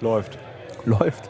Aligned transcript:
Läuft. 0.00 0.38
Läuft. 0.84 1.28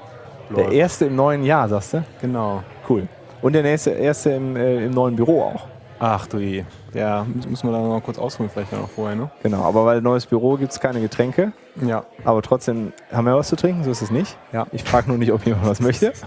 Läuft. 0.50 0.56
Der 0.56 0.72
erste 0.72 1.06
im 1.06 1.16
neuen 1.16 1.42
Jahr, 1.44 1.68
sagst 1.68 1.94
du? 1.94 2.04
Genau. 2.20 2.62
Cool. 2.88 3.06
Und 3.42 3.52
der 3.52 3.62
nächste, 3.62 3.90
erste 3.90 4.30
im, 4.30 4.56
äh, 4.56 4.84
im 4.86 4.92
neuen 4.92 5.14
Büro 5.16 5.42
auch. 5.42 5.66
Ach 6.00 6.26
du 6.26 6.38
je. 6.38 6.64
Ja, 6.94 7.26
müssen 7.48 7.68
wir 7.68 7.72
da 7.72 7.80
noch 7.80 8.00
kurz 8.02 8.18
ausholen, 8.18 8.48
vielleicht 8.52 8.72
noch 8.72 8.88
vorher, 8.88 9.16
ne? 9.16 9.30
Genau, 9.42 9.62
aber 9.64 9.84
weil 9.84 10.00
neues 10.00 10.26
Büro 10.26 10.56
gibt 10.56 10.72
es 10.72 10.78
keine 10.80 11.00
Getränke. 11.00 11.52
Ja. 11.84 12.04
Aber 12.24 12.40
trotzdem 12.40 12.92
haben 13.12 13.26
wir 13.26 13.36
was 13.36 13.48
zu 13.48 13.56
trinken, 13.56 13.82
so 13.84 13.90
ist 13.90 14.00
es 14.02 14.10
nicht. 14.10 14.36
Ja. 14.52 14.66
Ich 14.72 14.84
frage 14.84 15.08
nur 15.08 15.18
nicht, 15.18 15.32
ob 15.32 15.44
jemand 15.44 15.66
was 15.66 15.80
möchte. 15.80 16.12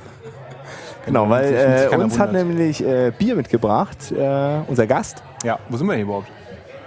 Genau, 1.03 1.27
weil 1.31 1.47
sich- 1.47 1.57
sich 1.57 1.91
äh, 1.93 2.03
uns 2.03 2.19
hat 2.19 2.31
nämlich 2.31 2.85
äh, 2.85 3.11
Bier 3.17 3.35
mitgebracht, 3.35 4.11
äh, 4.11 4.59
unser 4.67 4.85
Gast 4.85 5.23
Ja, 5.43 5.57
wo 5.67 5.75
sind 5.75 5.87
wir 5.87 5.95
hier 5.95 6.03
überhaupt? 6.03 6.27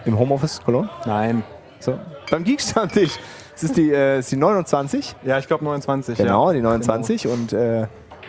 im 0.05 0.17
Homeoffice 0.17 0.61
Cologne. 0.65 0.89
Nein. 1.05 1.43
So. 1.81 1.99
Beim 2.31 2.45
Geekstammtisch. 2.45 3.19
Es 3.55 3.63
ist 3.63 3.77
die, 3.77 3.93
äh, 3.93 4.19
ist 4.19 4.33
die 4.33 4.37
29. 4.37 5.15
Ja, 5.25 5.39
ich 5.39 5.47
glaube 5.47 5.65
29. 5.65 6.19
Genau, 6.19 6.49
ja. 6.49 6.55
die 6.55 6.61
29. 6.61 7.29
Und 7.29 7.53
äh, 7.53 7.87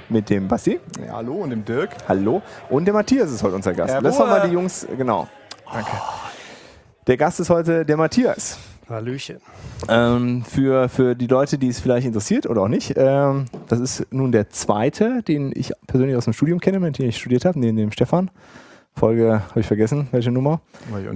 mit 0.10 0.30
dem 0.30 0.48
Basti. 0.48 0.80
Ja, 1.06 1.14
hallo 1.14 1.34
und 1.36 1.50
dem 1.50 1.66
Dirk. 1.66 1.92
Hallo. 2.08 2.42
Und 2.70 2.86
der 2.86 2.94
Matthias 2.94 3.32
ist 3.32 3.42
heute 3.42 3.56
unser 3.56 3.74
Gast. 3.74 3.94
Jawohl. 3.94 4.04
Lass 4.04 4.18
doch 4.18 4.28
mal 4.28 4.48
die 4.48 4.54
Jungs, 4.54 4.88
genau. 4.98 5.28
Danke. 5.72 5.92
Der 7.08 7.18
Gast 7.18 7.40
ist 7.40 7.50
heute 7.50 7.86
der 7.86 7.98
Matthias. 7.98 8.60
Hallöchen. 8.88 9.38
Ähm, 9.90 10.44
für, 10.44 10.90
für 10.90 11.16
die 11.16 11.26
Leute, 11.26 11.58
die 11.58 11.70
es 11.70 11.80
vielleicht 11.80 12.06
interessiert 12.06 12.46
oder 12.48 12.62
auch 12.62 12.68
nicht, 12.68 12.94
ähm, 12.96 13.46
das 13.68 13.80
ist 13.80 14.08
nun 14.12 14.32
der 14.32 14.50
zweite, 14.50 15.24
den 15.24 15.52
ich 15.56 15.72
persönlich 15.88 16.16
aus 16.16 16.26
dem 16.26 16.34
Studium 16.34 16.60
kenne, 16.60 16.80
mit 16.80 17.00
dem 17.00 17.10
ich 17.10 17.18
studiert 17.18 17.46
habe, 17.46 17.60
neben 17.60 17.78
dem 17.78 17.92
Stefan. 17.92 18.30
Folge 18.94 19.42
habe 19.50 19.60
ich 19.60 19.66
vergessen, 19.66 20.08
welche 20.12 20.32
Nummer. 20.32 20.62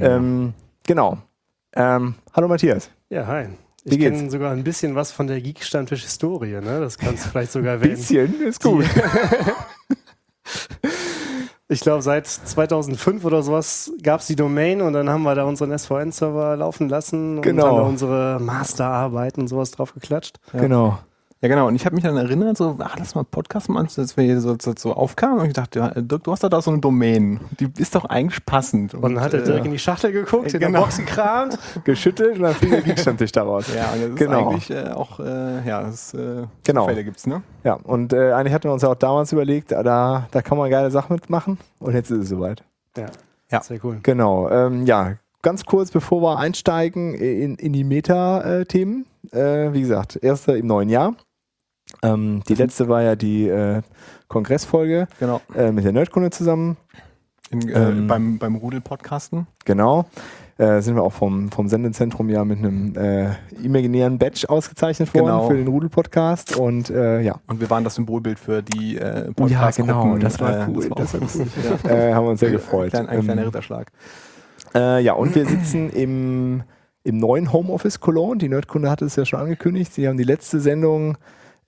Ähm, 0.01 0.53
genau. 0.85 1.19
Ähm, 1.75 2.15
hallo 2.33 2.47
Matthias. 2.47 2.89
Ja, 3.09 3.27
hi. 3.27 3.45
Wie 3.85 3.95
Ich 3.95 3.99
kenne 4.01 4.29
sogar 4.29 4.51
ein 4.51 4.63
bisschen 4.63 4.95
was 4.95 5.11
von 5.11 5.27
der 5.27 5.39
Geek-Stammtisch-Historie, 5.41 6.59
ne? 6.61 6.79
Das 6.81 6.97
kannst 6.97 7.25
du 7.25 7.29
vielleicht 7.29 7.51
sogar 7.51 7.73
erwähnen. 7.73 7.95
Bisschen 7.95 8.41
ist 8.41 8.61
gut. 8.61 8.85
Ich 11.71 11.81
glaube, 11.81 12.01
seit 12.01 12.25
2005 12.25 13.23
oder 13.25 13.43
sowas 13.43 13.91
gab 14.01 14.21
es 14.21 14.25
die 14.25 14.35
Domain 14.35 14.81
und 14.81 14.93
dann 14.93 15.07
haben 15.07 15.21
wir 15.21 15.35
da 15.35 15.43
unseren 15.43 15.77
SVN-Server 15.77 16.55
laufen 16.55 16.89
lassen 16.89 17.43
Genau. 17.43 17.63
und 17.63 17.69
haben 17.69 17.77
da 17.77 17.83
unsere 17.83 18.39
Masterarbeiten 18.41 19.41
und 19.43 19.47
sowas 19.49 19.69
drauf 19.69 19.93
geklatscht. 19.93 20.37
Genau. 20.51 20.97
Ja, 21.41 21.47
genau. 21.47 21.67
Und 21.67 21.75
ich 21.75 21.85
habe 21.85 21.95
mich 21.95 22.03
dann 22.03 22.17
erinnert, 22.17 22.57
so, 22.57 22.75
ach, 22.79 22.97
lass 22.99 23.15
mal 23.15 23.23
Podcast 23.23 23.69
machen, 23.69 23.87
als 23.95 24.17
wir 24.17 24.25
hier 24.25 24.41
so, 24.41 24.57
so, 24.61 24.73
so 24.77 24.93
aufkamen. 24.93 25.39
Und 25.39 25.45
ich 25.47 25.53
dachte, 25.53 25.79
ja, 25.79 25.89
Dirk, 25.91 26.23
du 26.25 26.31
hast 26.33 26.43
doch 26.43 26.49
da 26.49 26.61
so 26.61 26.69
eine 26.69 26.81
Domain. 26.81 27.39
Die 27.61 27.69
ist 27.77 27.95
doch 27.95 28.03
eigentlich 28.05 28.45
passend. 28.45 28.93
Und 28.93 29.01
dann 29.15 29.21
hat 29.23 29.31
der 29.31 29.43
äh, 29.43 29.45
Dirk 29.45 29.63
in 29.63 29.71
die 29.71 29.79
Schachtel 29.79 30.11
geguckt, 30.11 30.53
in 30.53 30.59
genau. 30.59 30.79
der 30.79 30.85
Box 30.85 30.97
gekramt. 30.97 31.57
Geschüttelt 31.85 32.35
und 32.35 32.43
dann 32.43 32.55
fing 32.55 32.71
der 32.71 32.81
Geekstammtisch 32.81 33.31
daraus. 33.31 33.73
Ja, 33.73 33.91
und 33.93 34.01
das 34.01 34.09
ist 34.09 34.15
Genau. 34.17 34.49
eigentlich 34.49 34.69
äh, 34.69 34.89
auch, 34.89 35.19
äh, 35.21 35.65
ja, 35.65 35.83
das 35.83 36.13
äh, 36.13 36.43
Genau. 36.65 36.81
Zufälle 36.81 37.03
gibt's, 37.05 37.25
ne? 37.25 37.41
Ja, 37.63 37.75
und 37.75 38.11
äh, 38.11 38.33
eigentlich 38.33 38.53
hatten 38.53 38.65
wir 38.65 38.73
uns 38.73 38.81
ja 38.81 38.89
auch 38.89 38.95
damals 38.95 39.31
überlegt, 39.31 39.71
da, 39.71 40.27
da 40.29 40.41
kann 40.41 40.57
man 40.57 40.69
geile 40.69 40.91
Sachen 40.91 41.13
mitmachen. 41.13 41.57
Und 41.79 41.93
jetzt 41.93 42.11
ist 42.11 42.17
es 42.23 42.29
soweit. 42.29 42.65
Ja, 42.97 43.05
Ja. 43.49 43.61
sehr 43.61 43.79
cool. 43.85 43.99
Genau. 44.03 44.49
Ähm, 44.49 44.85
ja, 44.85 45.13
ganz 45.41 45.63
kurz, 45.63 45.89
bevor 45.91 46.21
wir 46.21 46.37
einsteigen 46.37 47.13
in, 47.13 47.55
in 47.55 47.71
die 47.71 47.85
Meta-Themen. 47.85 49.05
Äh, 49.31 49.71
wie 49.73 49.81
gesagt, 49.81 50.17
erste 50.21 50.57
im 50.57 50.67
neuen 50.67 50.89
Jahr. 50.89 51.13
Ähm, 52.01 52.41
die 52.47 52.55
letzte 52.55 52.87
war 52.87 53.01
ja 53.03 53.15
die 53.15 53.47
äh, 53.47 53.81
Kongressfolge 54.27 55.07
Genau. 55.19 55.41
äh, 55.55 55.71
mit 55.71 55.83
der 55.85 55.91
Nerdkunde 55.91 56.29
zusammen. 56.29 56.77
In, 57.51 57.67
äh, 57.67 57.89
Ähm, 57.89 58.07
beim, 58.07 58.37
beim 58.37 58.55
Rudel-Podcasten. 58.55 59.47
Genau. 59.65 60.05
Äh, 60.57 60.81
sind 60.81 60.95
wir 60.95 61.03
auch 61.03 61.13
vom, 61.13 61.49
vom 61.51 61.67
Sendezentrum 61.69 62.29
ja 62.29 62.43
mit 62.45 62.59
einem 62.59 62.93
äh, 62.95 63.29
imaginären 63.63 64.19
Badge 64.19 64.45
ausgezeichnet 64.49 65.13
worden 65.13 65.25
Genau. 65.27 65.47
für 65.47 65.55
den 65.55 65.67
Rudel-Podcast. 65.67 66.57
Und 66.57 66.89
äh, 66.89 67.21
ja, 67.21 67.35
Und 67.47 67.59
wir 67.61 67.69
waren 67.69 67.83
das 67.83 67.95
Symbolbild 67.95 68.37
für 68.37 68.61
die 68.61 68.97
äh, 68.97 69.31
Oh 69.39 69.47
ja, 69.47 69.71
genau, 69.71 70.17
das 70.17 70.39
war 70.39 70.67
Äh, 70.67 70.71
cool, 70.71 70.89
das 70.95 71.13
war 71.13 71.21
lustig, 71.21 71.47
ja. 71.85 71.89
äh, 71.89 72.13
haben 72.13 72.25
wir 72.25 72.31
uns 72.31 72.39
sehr 72.41 72.51
gefreut. 72.51 72.93
Ein, 72.93 73.05
kleiner- 73.05 73.09
ein 73.09 73.23
kleiner 73.23 73.41
Ähm, 73.41 73.47
Ritterschlag. 73.47 73.91
Äh, 74.75 75.01
ja, 75.01 75.13
und 75.13 75.33
wir 75.33 75.45
sitzen 75.47 75.89
im, 75.89 76.63
im 77.03 77.17
neuen 77.17 77.51
Homeoffice 77.53 77.99
Cologne. 78.01 78.37
Die 78.37 78.49
Nerdkunde 78.49 78.89
hatte 78.91 79.05
es 79.05 79.15
ja 79.15 79.25
schon 79.25 79.39
angekündigt. 79.39 79.93
Sie 79.93 80.07
haben 80.07 80.17
die 80.17 80.23
letzte 80.25 80.59
Sendung 80.59 81.17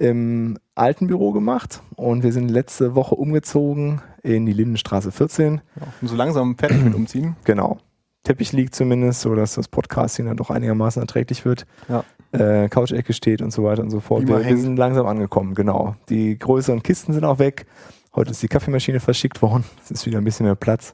im 0.02 0.58
alten 0.76 1.08
Büro 1.08 1.32
gemacht 1.32 1.82
und 1.96 2.24
wir 2.24 2.34
sind 2.34 2.50
letzte 2.50 2.96
Woche 2.96 3.16
umgezogen 3.16 4.02
in 4.24 4.46
die 4.46 4.54
Lindenstraße 4.54 5.12
14. 5.12 5.62
Ja, 5.76 5.88
und 6.02 6.08
so 6.08 6.16
langsam 6.16 6.58
fertig 6.58 6.84
mit 6.84 6.96
umziehen. 6.96 7.36
Genau. 7.46 7.78
Teppich 8.24 8.52
liegt 8.52 8.76
zumindest, 8.76 9.22
sodass 9.22 9.56
das 9.56 9.68
Podcasting 9.68 10.28
dann 10.28 10.38
doch 10.38 10.52
einigermaßen 10.52 11.02
erträglich 11.02 11.44
wird. 11.44 11.66
Ja. 11.90 12.04
Äh, 12.32 12.70
Couch-Ecke 12.70 13.14
steht 13.14 13.42
und 13.42 13.52
so 13.52 13.64
weiter 13.64 13.82
und 13.82 13.90
so 13.90 14.00
fort. 14.00 14.28
Wir, 14.28 14.46
wir 14.46 14.58
sind 14.58 14.78
langsam 14.78 15.08
angekommen, 15.08 15.56
genau. 15.56 15.96
Die 16.10 16.38
größeren 16.38 16.84
Kisten 16.84 17.14
sind 17.14 17.26
auch 17.26 17.40
weg. 17.40 17.66
Heute 18.16 18.32
ist 18.32 18.44
die 18.44 18.48
Kaffeemaschine 18.48 19.00
verschickt 19.00 19.42
worden. 19.42 19.64
Es 19.84 19.90
ist 19.90 20.06
wieder 20.06 20.20
ein 20.20 20.24
bisschen 20.24 20.46
mehr 20.46 20.56
Platz. 20.56 20.94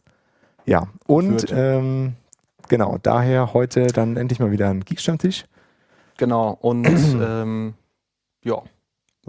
Ja, 0.66 0.88
und 1.06 1.47
ähm, 1.51 2.13
genau, 2.69 2.97
daher 3.01 3.53
heute 3.53 3.88
dann 3.88 4.16
endlich 4.16 4.39
mal 4.39 4.51
wieder 4.51 4.69
ein 4.69 4.85
Geekstammtisch 4.85 5.45
Genau. 6.18 6.57
Und 6.59 6.88
ähm, 7.22 7.74
ja. 8.44 8.62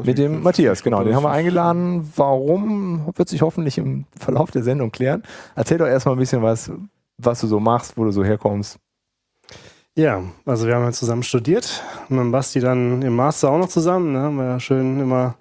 Mit 0.02 0.18
dem 0.18 0.42
Matthias, 0.42 0.82
genau. 0.82 1.02
Den 1.02 1.14
haben 1.14 1.24
wir 1.24 1.30
eingeladen. 1.30 2.10
Warum, 2.16 3.12
wird 3.16 3.28
sich 3.28 3.42
hoffentlich 3.42 3.78
im 3.78 4.04
Verlauf 4.18 4.50
der 4.50 4.62
Sendung 4.62 4.90
klären. 4.90 5.22
Erzähl 5.54 5.78
doch 5.78 5.86
erstmal 5.86 6.14
ein 6.14 6.18
bisschen 6.18 6.42
was, 6.42 6.70
was 7.18 7.40
du 7.40 7.46
so 7.46 7.60
machst, 7.60 7.96
wo 7.96 8.04
du 8.04 8.10
so 8.10 8.24
herkommst. 8.24 8.78
Ja, 9.96 10.22
also 10.46 10.68
wir 10.68 10.76
haben 10.76 10.84
ja 10.84 10.92
zusammen 10.92 11.24
studiert. 11.24 11.82
Mit 12.08 12.20
dem 12.20 12.30
Basti 12.30 12.60
dann 12.60 13.02
im 13.02 13.16
Master 13.16 13.50
auch 13.50 13.58
noch 13.58 13.68
zusammen. 13.68 14.12
Ne? 14.12 14.20
Haben 14.20 14.36
wir 14.36 14.44
ja 14.44 14.60
schön 14.60 15.00
immer 15.00 15.34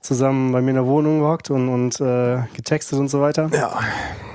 zusammen 0.00 0.50
bei 0.50 0.60
mir 0.60 0.70
in 0.70 0.76
der 0.76 0.86
Wohnung 0.86 1.20
gehockt 1.20 1.50
und, 1.50 1.68
und 1.68 2.00
äh, 2.00 2.38
getextet 2.54 2.98
und 2.98 3.08
so 3.08 3.20
weiter. 3.20 3.48
Ja. 3.52 3.78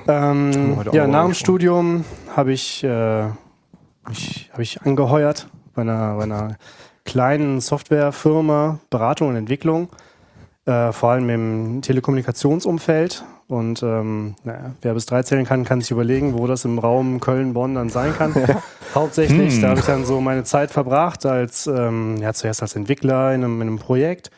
Ähm, 0.07 0.77
ja, 0.93 1.05
nach 1.05 1.25
dem. 1.25 1.33
Studium 1.33 2.05
habe 2.33 2.53
ich, 2.53 2.81
äh, 2.85 3.27
ich, 4.09 4.49
hab 4.53 4.59
ich 4.59 4.81
angeheuert 4.83 5.49
bei 5.75 5.81
einer, 5.81 6.15
bei 6.15 6.23
einer 6.23 6.57
kleinen 7.07 7.59
Softwarefirma, 7.61 8.77
Beratung 8.91 9.29
und 9.29 9.35
Entwicklung, 9.37 9.89
äh, 10.65 10.91
vor 10.91 11.09
allem 11.11 11.29
im 11.31 11.81
Telekommunikationsumfeld. 11.81 13.23
Und 13.47 13.81
ähm, 13.81 14.35
naja, 14.43 14.71
wer 14.81 14.93
bis 14.93 15.05
drei 15.05 15.23
zählen 15.23 15.45
kann, 15.45 15.63
kann 15.63 15.79
sich 15.79 15.89
überlegen, 15.91 16.37
wo 16.37 16.47
das 16.47 16.65
im 16.65 16.79
Raum 16.79 17.21
Köln-Bonn 17.21 17.75
dann 17.75 17.89
sein 17.89 18.13
kann. 18.13 18.33
Hauptsächlich, 18.93 19.55
Hm. 19.55 19.61
da 19.61 19.69
habe 19.69 19.79
ich 19.79 19.85
dann 19.85 20.03
so 20.05 20.19
meine 20.19 20.43
Zeit 20.43 20.69
verbracht, 20.69 21.25
als 21.25 21.65
ähm, 21.65 22.17
ja, 22.17 22.33
zuerst 22.33 22.61
als 22.61 22.75
Entwickler 22.75 23.33
in 23.33 23.45
einem, 23.45 23.61
in 23.61 23.67
einem 23.69 23.79
Projekt, 23.79 24.31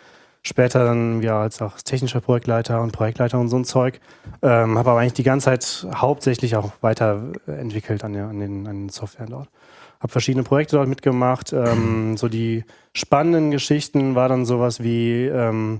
später 0.43 0.85
dann 0.85 1.23
ja 1.23 1.41
als 1.41 1.59
auch 1.63 1.81
technischer 1.83 2.21
Projektleiter 2.21 2.81
und 2.81 2.91
Projektleiter 2.91 3.39
und 3.39 3.49
so 3.49 3.57
ein 3.57 3.65
Zeug. 3.65 3.99
Ähm, 4.43 4.77
habe 4.77 4.91
aber 4.91 4.99
eigentlich 4.99 5.13
die 5.13 5.23
ganze 5.23 5.45
Zeit 5.45 5.87
hauptsächlich 5.95 6.55
auch 6.55 6.69
weiterentwickelt 6.81 8.03
an, 8.03 8.13
der, 8.13 8.25
an, 8.27 8.39
den, 8.39 8.67
an 8.67 8.75
den 8.83 8.89
Softwaren 8.89 9.31
dort. 9.31 9.49
Habe 9.99 10.11
verschiedene 10.11 10.43
Projekte 10.43 10.77
dort 10.77 10.87
mitgemacht. 10.87 11.51
Ähm, 11.53 12.15
so 12.17 12.27
die 12.29 12.63
spannenden 12.93 13.51
Geschichten 13.51 14.15
war 14.15 14.29
dann 14.29 14.45
sowas 14.45 14.81
wie 14.81 15.25
ähm, 15.25 15.79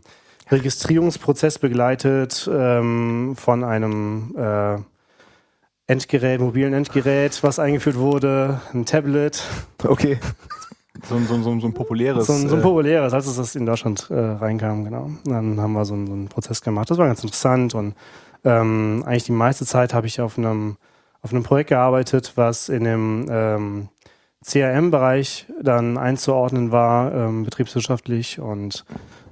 Registrierungsprozess 0.52 1.60
begleitet 1.60 2.50
ähm, 2.54 3.36
von 3.38 3.64
einem 3.64 4.36
äh, 4.38 4.78
Endgerät, 5.88 6.40
mobilen 6.40 6.74
Endgerät, 6.74 7.42
was 7.44 7.58
eingeführt 7.60 7.98
wurde, 7.98 8.62
ein 8.74 8.86
Tablet, 8.86 9.44
Okay. 9.84 10.20
So, 11.08 11.16
ein- 11.16 11.26
so, 11.28 11.36
ein- 11.36 11.44
so, 11.44 11.52
ein- 11.52 11.62
so 11.62 11.68
ein 11.68 11.74
populäres. 11.74 12.28
so 12.28 12.34
ein, 12.34 12.50
so 12.50 12.56
ein 12.56 12.60
äh, 12.60 12.64
populäres, 12.64 13.14
als 13.14 13.26
es 13.26 13.38
das 13.38 13.56
in 13.56 13.66
Deutschland 13.66 14.10
äh, 14.10 14.16
reinkam, 14.20 14.84
genau. 14.84 15.04
Und 15.04 15.22
Dann 15.28 15.62
haben 15.62 15.72
wir 15.72 15.86
so 15.86 15.94
einen, 15.94 16.08
so 16.08 16.12
einen 16.14 16.28
Prozess 16.28 16.62
gemacht. 16.62 16.90
Das 16.92 16.98
war 16.98 17.08
ganz 17.08 17.24
interessant 17.24 17.74
und 17.74 17.96
ähm, 18.44 19.04
eigentlich 19.06 19.24
die 19.24 19.32
meiste 19.32 19.66
Zeit 19.66 19.94
habe 19.94 20.08
ich 20.08 20.20
auf 20.20 20.38
einem, 20.38 20.76
auf 21.22 21.32
einem 21.32 21.44
Projekt 21.44 21.70
gearbeitet, 21.70 22.34
was 22.36 22.68
in 22.68 22.84
dem 22.84 23.28
ähm, 23.30 23.88
CRM-Bereich 24.46 25.48
dann 25.62 25.98
einzuordnen 25.98 26.72
war, 26.72 27.14
ähm, 27.14 27.44
betriebswirtschaftlich. 27.44 28.40
Und 28.40 28.86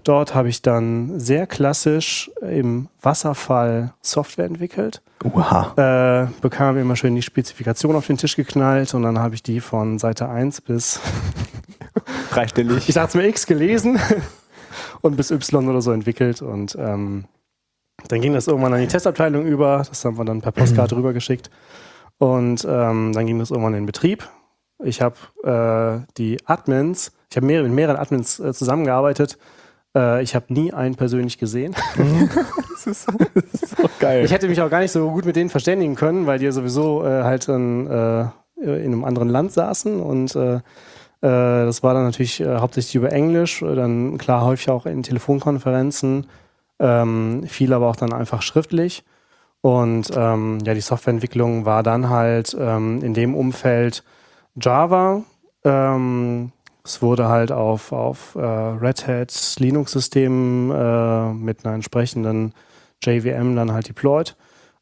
dort 0.03 0.35
habe 0.35 0.49
ich 0.49 0.61
dann 0.61 1.19
sehr 1.19 1.47
klassisch 1.47 2.31
im 2.41 2.89
Wasserfall 3.01 3.93
Software 4.01 4.45
entwickelt 4.45 5.01
Oha. 5.23 5.73
äh, 5.75 6.27
bekam 6.41 6.77
immer 6.77 6.95
schön 6.95 7.15
die 7.15 7.21
Spezifikation 7.21 7.95
auf 7.95 8.07
den 8.07 8.17
Tisch 8.17 8.35
geknallt 8.35 8.93
und 8.93 9.03
dann 9.03 9.19
habe 9.19 9.35
ich 9.35 9.43
die 9.43 9.59
von 9.59 9.99
Seite 9.99 10.29
1 10.29 10.61
bis, 10.61 10.99
Dreistellig. 12.31 12.87
ich 12.87 12.95
dachte 12.95 13.17
mir 13.17 13.27
X 13.27 13.47
gelesen 13.47 13.99
und 15.01 15.17
bis 15.17 15.31
Y 15.31 15.67
oder 15.67 15.81
so 15.81 15.91
entwickelt 15.91 16.41
und 16.41 16.75
ähm, 16.79 17.25
dann 18.09 18.21
ging 18.21 18.33
das 18.33 18.47
irgendwann 18.47 18.73
an 18.73 18.81
die 18.81 18.87
Testabteilung 18.87 19.45
über, 19.45 19.83
das 19.87 20.05
haben 20.05 20.17
wir 20.17 20.25
dann 20.25 20.41
per 20.41 20.51
Postkarte 20.51 20.95
rübergeschickt 20.95 21.49
und 22.19 22.65
ähm, 22.69 23.11
dann 23.13 23.25
ging 23.25 23.39
das 23.39 23.49
irgendwann 23.49 23.73
in 23.73 23.81
den 23.81 23.85
Betrieb. 23.87 24.27
Ich 24.83 25.01
habe 25.01 25.15
äh, 25.43 26.05
die 26.17 26.37
Admins, 26.45 27.11
ich 27.29 27.37
habe 27.37 27.45
mehrere, 27.45 27.65
mit 27.65 27.73
mehreren 27.73 27.97
Admins 27.97 28.39
äh, 28.39 28.53
zusammengearbeitet. 28.53 29.37
Äh, 29.95 30.21
ich 30.21 30.35
habe 30.35 30.53
nie 30.53 30.71
einen 30.71 30.95
persönlich 30.95 31.37
gesehen. 31.37 31.75
das 32.71 32.87
ist 32.87 33.03
so 33.03 33.89
geil. 33.99 34.23
Ich 34.23 34.31
hätte 34.31 34.47
mich 34.47 34.61
auch 34.61 34.69
gar 34.69 34.79
nicht 34.79 34.91
so 34.91 35.09
gut 35.09 35.25
mit 35.25 35.35
denen 35.35 35.49
verständigen 35.49 35.95
können, 35.95 36.27
weil 36.27 36.39
die 36.39 36.45
ja 36.45 36.51
sowieso 36.51 37.03
äh, 37.03 37.23
halt 37.23 37.47
in, 37.47 37.87
äh, 37.87 38.21
in 38.61 38.93
einem 38.93 39.03
anderen 39.03 39.29
Land 39.29 39.51
saßen 39.51 39.99
und 39.99 40.35
äh, 40.35 40.59
das 41.19 41.81
war 41.81 41.95
dann 41.95 42.03
natürlich 42.03 42.43
hauptsächlich 42.43 42.93
über 42.93 43.11
Englisch, 43.11 43.61
dann 43.61 44.19
klar 44.19 44.45
häufig 44.45 44.69
auch 44.69 44.85
in 44.85 45.01
Telefonkonferenzen, 45.01 46.27
ähm, 46.79 47.43
viel 47.47 47.73
aber 47.73 47.87
auch 47.87 47.95
dann 47.95 48.13
einfach 48.13 48.43
schriftlich. 48.43 49.03
Und 49.61 50.11
ähm, 50.15 50.59
ja, 50.63 50.75
die 50.75 50.81
Softwareentwicklung 50.81 51.65
war 51.65 51.81
dann 51.81 52.09
halt 52.09 52.55
ähm, 52.59 53.01
in 53.01 53.15
dem 53.15 53.33
Umfeld 53.33 54.03
Java. 54.61 55.23
Ähm, 55.63 56.51
es 56.83 57.01
wurde 57.01 57.27
halt 57.27 57.51
auf, 57.51 57.91
auf 57.91 58.35
äh, 58.35 58.39
Red 58.39 59.07
Hat 59.07 59.55
Linux-Systemen 59.59 60.71
äh, 60.71 61.33
mit 61.33 61.65
einer 61.65 61.75
entsprechenden 61.75 62.53
JVM 63.03 63.55
dann 63.55 63.71
halt 63.73 63.89
deployed. 63.89 64.35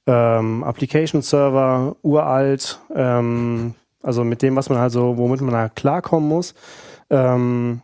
Ähm, 0.07 0.63
Application 0.63 1.23
Server, 1.23 1.95
uralt, 2.03 2.79
ähm, 2.93 3.73
also 4.03 4.23
mit 4.23 4.43
dem, 4.43 4.55
was 4.55 4.69
man 4.69 4.77
also, 4.77 5.17
womit 5.17 5.41
man 5.41 5.53
da 5.53 5.69
klarkommen 5.69 6.29
muss. 6.29 6.53
Ähm, 7.09 7.81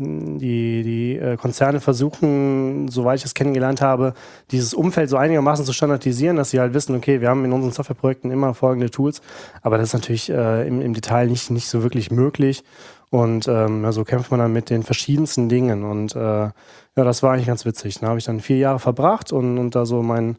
die, 0.00 0.82
die 0.82 1.16
äh, 1.16 1.36
Konzerne 1.36 1.80
versuchen, 1.80 2.88
soweit 2.88 3.18
ich 3.18 3.24
es 3.24 3.34
kennengelernt 3.34 3.80
habe, 3.80 4.14
dieses 4.50 4.74
Umfeld 4.74 5.10
so 5.10 5.16
einigermaßen 5.16 5.64
zu 5.64 5.72
standardisieren, 5.72 6.36
dass 6.36 6.50
sie 6.50 6.60
halt 6.60 6.74
wissen, 6.74 6.96
okay, 6.96 7.20
wir 7.20 7.28
haben 7.28 7.44
in 7.44 7.52
unseren 7.52 7.72
Softwareprojekten 7.72 8.30
immer 8.30 8.54
folgende 8.54 8.90
Tools, 8.90 9.20
aber 9.62 9.78
das 9.78 9.88
ist 9.88 9.94
natürlich 9.94 10.30
äh, 10.30 10.66
im, 10.66 10.80
im 10.80 10.94
Detail 10.94 11.26
nicht, 11.26 11.50
nicht 11.50 11.68
so 11.68 11.82
wirklich 11.82 12.10
möglich. 12.10 12.64
Und 13.10 13.48
ähm, 13.48 13.82
ja, 13.82 13.92
so 13.92 14.04
kämpft 14.04 14.30
man 14.30 14.38
dann 14.38 14.52
mit 14.52 14.70
den 14.70 14.84
verschiedensten 14.84 15.48
Dingen. 15.48 15.82
Und 15.82 16.14
äh, 16.14 16.20
ja, 16.20 16.52
das 16.94 17.22
war 17.22 17.32
eigentlich 17.32 17.48
ganz 17.48 17.64
witzig. 17.64 17.98
Da 17.98 18.06
habe 18.08 18.18
ich 18.18 18.24
dann 18.24 18.40
vier 18.40 18.58
Jahre 18.58 18.78
verbracht 18.78 19.32
und, 19.32 19.58
und 19.58 19.74
da 19.74 19.84
so 19.84 20.00
mein 20.02 20.36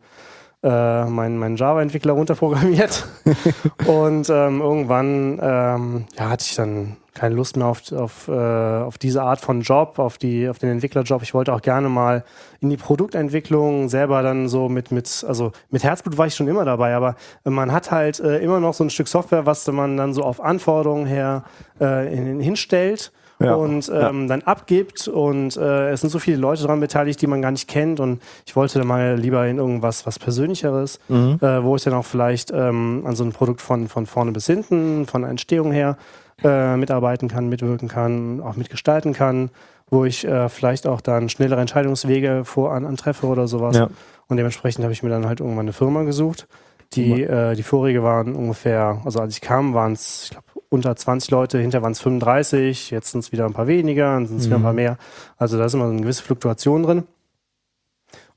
äh, 0.63 1.05
mein, 1.05 1.37
mein 1.37 1.55
Java-Entwickler 1.55 2.13
runterprogrammiert. 2.13 3.07
und 3.87 4.29
ähm, 4.29 4.61
irgendwann 4.61 5.39
ähm, 5.41 6.05
ja, 6.17 6.29
hatte 6.29 6.45
ich 6.47 6.55
dann 6.55 6.97
keine 7.13 7.35
Lust 7.35 7.57
mehr 7.57 7.67
auf, 7.67 7.91
auf, 7.91 8.27
äh, 8.27 8.31
auf 8.31 8.97
diese 8.97 9.21
Art 9.23 9.41
von 9.41 9.61
Job, 9.61 9.99
auf, 9.99 10.17
die, 10.17 10.47
auf 10.47 10.59
den 10.59 10.69
Entwicklerjob. 10.69 11.23
Ich 11.23 11.33
wollte 11.33 11.53
auch 11.53 11.61
gerne 11.61 11.89
mal 11.89 12.23
in 12.61 12.69
die 12.69 12.77
Produktentwicklung 12.77 13.89
selber 13.89 14.23
dann 14.23 14.47
so 14.47 14.69
mit, 14.69 14.91
mit, 14.91 15.25
also 15.27 15.51
mit 15.71 15.83
Herzblut 15.83 16.17
war 16.17 16.27
ich 16.27 16.35
schon 16.35 16.47
immer 16.47 16.63
dabei, 16.63 16.95
aber 16.95 17.15
man 17.43 17.71
hat 17.71 17.91
halt 17.91 18.19
äh, 18.19 18.37
immer 18.37 18.59
noch 18.59 18.73
so 18.73 18.83
ein 18.83 18.89
Stück 18.89 19.07
Software, 19.07 19.45
was 19.45 19.67
man 19.67 19.97
dann 19.97 20.13
so 20.13 20.23
auf 20.23 20.39
Anforderungen 20.39 21.05
her 21.05 21.43
äh, 21.81 22.15
in, 22.15 22.39
hinstellt 22.39 23.11
ja. 23.43 23.55
und 23.55 23.89
ähm, 23.89 24.21
ja. 24.21 24.27
dann 24.27 24.41
abgibt. 24.43 25.07
Und 25.07 25.57
äh, 25.57 25.91
es 25.91 26.01
sind 26.01 26.09
so 26.09 26.19
viele 26.19 26.37
Leute 26.37 26.63
daran 26.63 26.79
beteiligt, 26.79 27.21
die 27.21 27.27
man 27.27 27.41
gar 27.41 27.51
nicht 27.51 27.67
kennt. 27.67 27.99
Und 27.99 28.21
ich 28.45 28.55
wollte 28.55 28.79
dann 28.79 28.87
mal 28.87 29.15
lieber 29.15 29.45
in 29.47 29.57
irgendwas 29.57 30.05
was 30.05 30.19
Persönlicheres, 30.19 30.99
mhm. 31.07 31.39
äh, 31.41 31.63
wo 31.63 31.75
ich 31.75 31.83
dann 31.83 31.93
auch 31.93 32.05
vielleicht 32.05 32.51
ähm, 32.51 33.03
an 33.05 33.15
so 33.15 33.23
einem 33.23 33.33
Produkt 33.33 33.61
von, 33.61 33.87
von 33.87 34.05
vorne 34.05 34.31
bis 34.31 34.47
hinten, 34.47 35.05
von 35.05 35.21
der 35.21 35.31
Entstehung 35.31 35.71
her 35.71 35.97
äh, 36.43 36.75
mitarbeiten 36.75 37.27
kann, 37.27 37.49
mitwirken 37.49 37.87
kann, 37.87 38.41
auch 38.41 38.55
mitgestalten 38.55 39.13
kann, 39.13 39.49
wo 39.89 40.05
ich 40.05 40.25
äh, 40.25 40.49
vielleicht 40.49 40.87
auch 40.87 41.01
dann 41.01 41.29
schnellere 41.29 41.61
Entscheidungswege 41.61 42.43
vor 42.45 42.73
an, 42.73 42.85
antreffe 42.85 43.27
oder 43.27 43.47
sowas. 43.47 43.77
Ja. 43.77 43.89
Und 44.27 44.37
dementsprechend 44.37 44.83
habe 44.83 44.93
ich 44.93 45.03
mir 45.03 45.09
dann 45.09 45.27
halt 45.27 45.39
irgendwann 45.39 45.65
eine 45.65 45.73
Firma 45.73 46.03
gesucht. 46.03 46.47
Die, 46.93 47.23
äh, 47.23 47.55
die 47.55 47.63
vorige 47.63 48.03
waren 48.03 48.35
ungefähr, 48.35 49.01
also 49.05 49.19
als 49.19 49.35
ich 49.35 49.41
kam, 49.41 49.73
waren 49.73 49.93
es, 49.93 50.23
ich 50.25 50.29
glaube, 50.31 50.45
unter 50.71 50.95
20 50.95 51.31
Leute, 51.31 51.59
hinter 51.59 51.81
waren 51.81 51.91
es 51.91 51.99
35, 51.99 52.91
jetzt 52.91 53.11
sind 53.11 53.19
es 53.19 53.31
wieder 53.33 53.45
ein 53.45 53.53
paar 53.53 53.67
weniger, 53.67 54.13
dann 54.13 54.25
sind 54.25 54.37
es 54.37 54.43
mhm. 54.43 54.47
wieder 54.47 54.55
ein 54.59 54.63
paar 54.63 54.71
mhm. 54.71 54.77
mehr. 54.77 54.97
Also 55.37 55.57
da 55.57 55.65
ist 55.65 55.73
immer 55.73 55.85
so 55.85 55.91
eine 55.91 56.01
gewisse 56.01 56.23
Fluktuation 56.23 56.83
drin. 56.83 57.03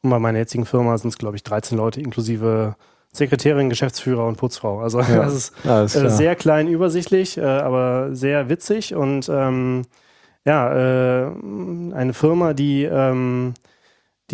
Und 0.03 0.11
bei 0.11 0.19
meiner 0.19 0.41
jetzigen 0.41 0.67
Firma 0.67 0.99
sind 0.99 1.11
es, 1.11 1.19
glaube 1.19 1.37
ich, 1.37 1.45
13 1.45 1.79
Leute 1.79 2.01
inklusive 2.01 2.75
Sekretärin, 3.13 3.71
Geschäftsführer 3.71 4.27
und 4.27 4.37
Putzfrau. 4.37 4.81
Also 4.81 5.01
ja, 5.01 5.23
das 5.23 5.53
ist 5.65 5.65
äh, 5.65 6.11
sehr 6.11 6.35
klein 6.35 6.67
übersichtlich, 6.67 7.39
äh, 7.39 7.43
aber 7.43 8.15
sehr 8.15 8.49
witzig 8.49 8.97
und 8.97 9.29
ähm, 9.29 9.83
ja, 10.45 11.27
äh, 11.27 11.31
eine 11.95 12.13
Firma, 12.13 12.53
die 12.53 12.83
ähm, 12.83 13.55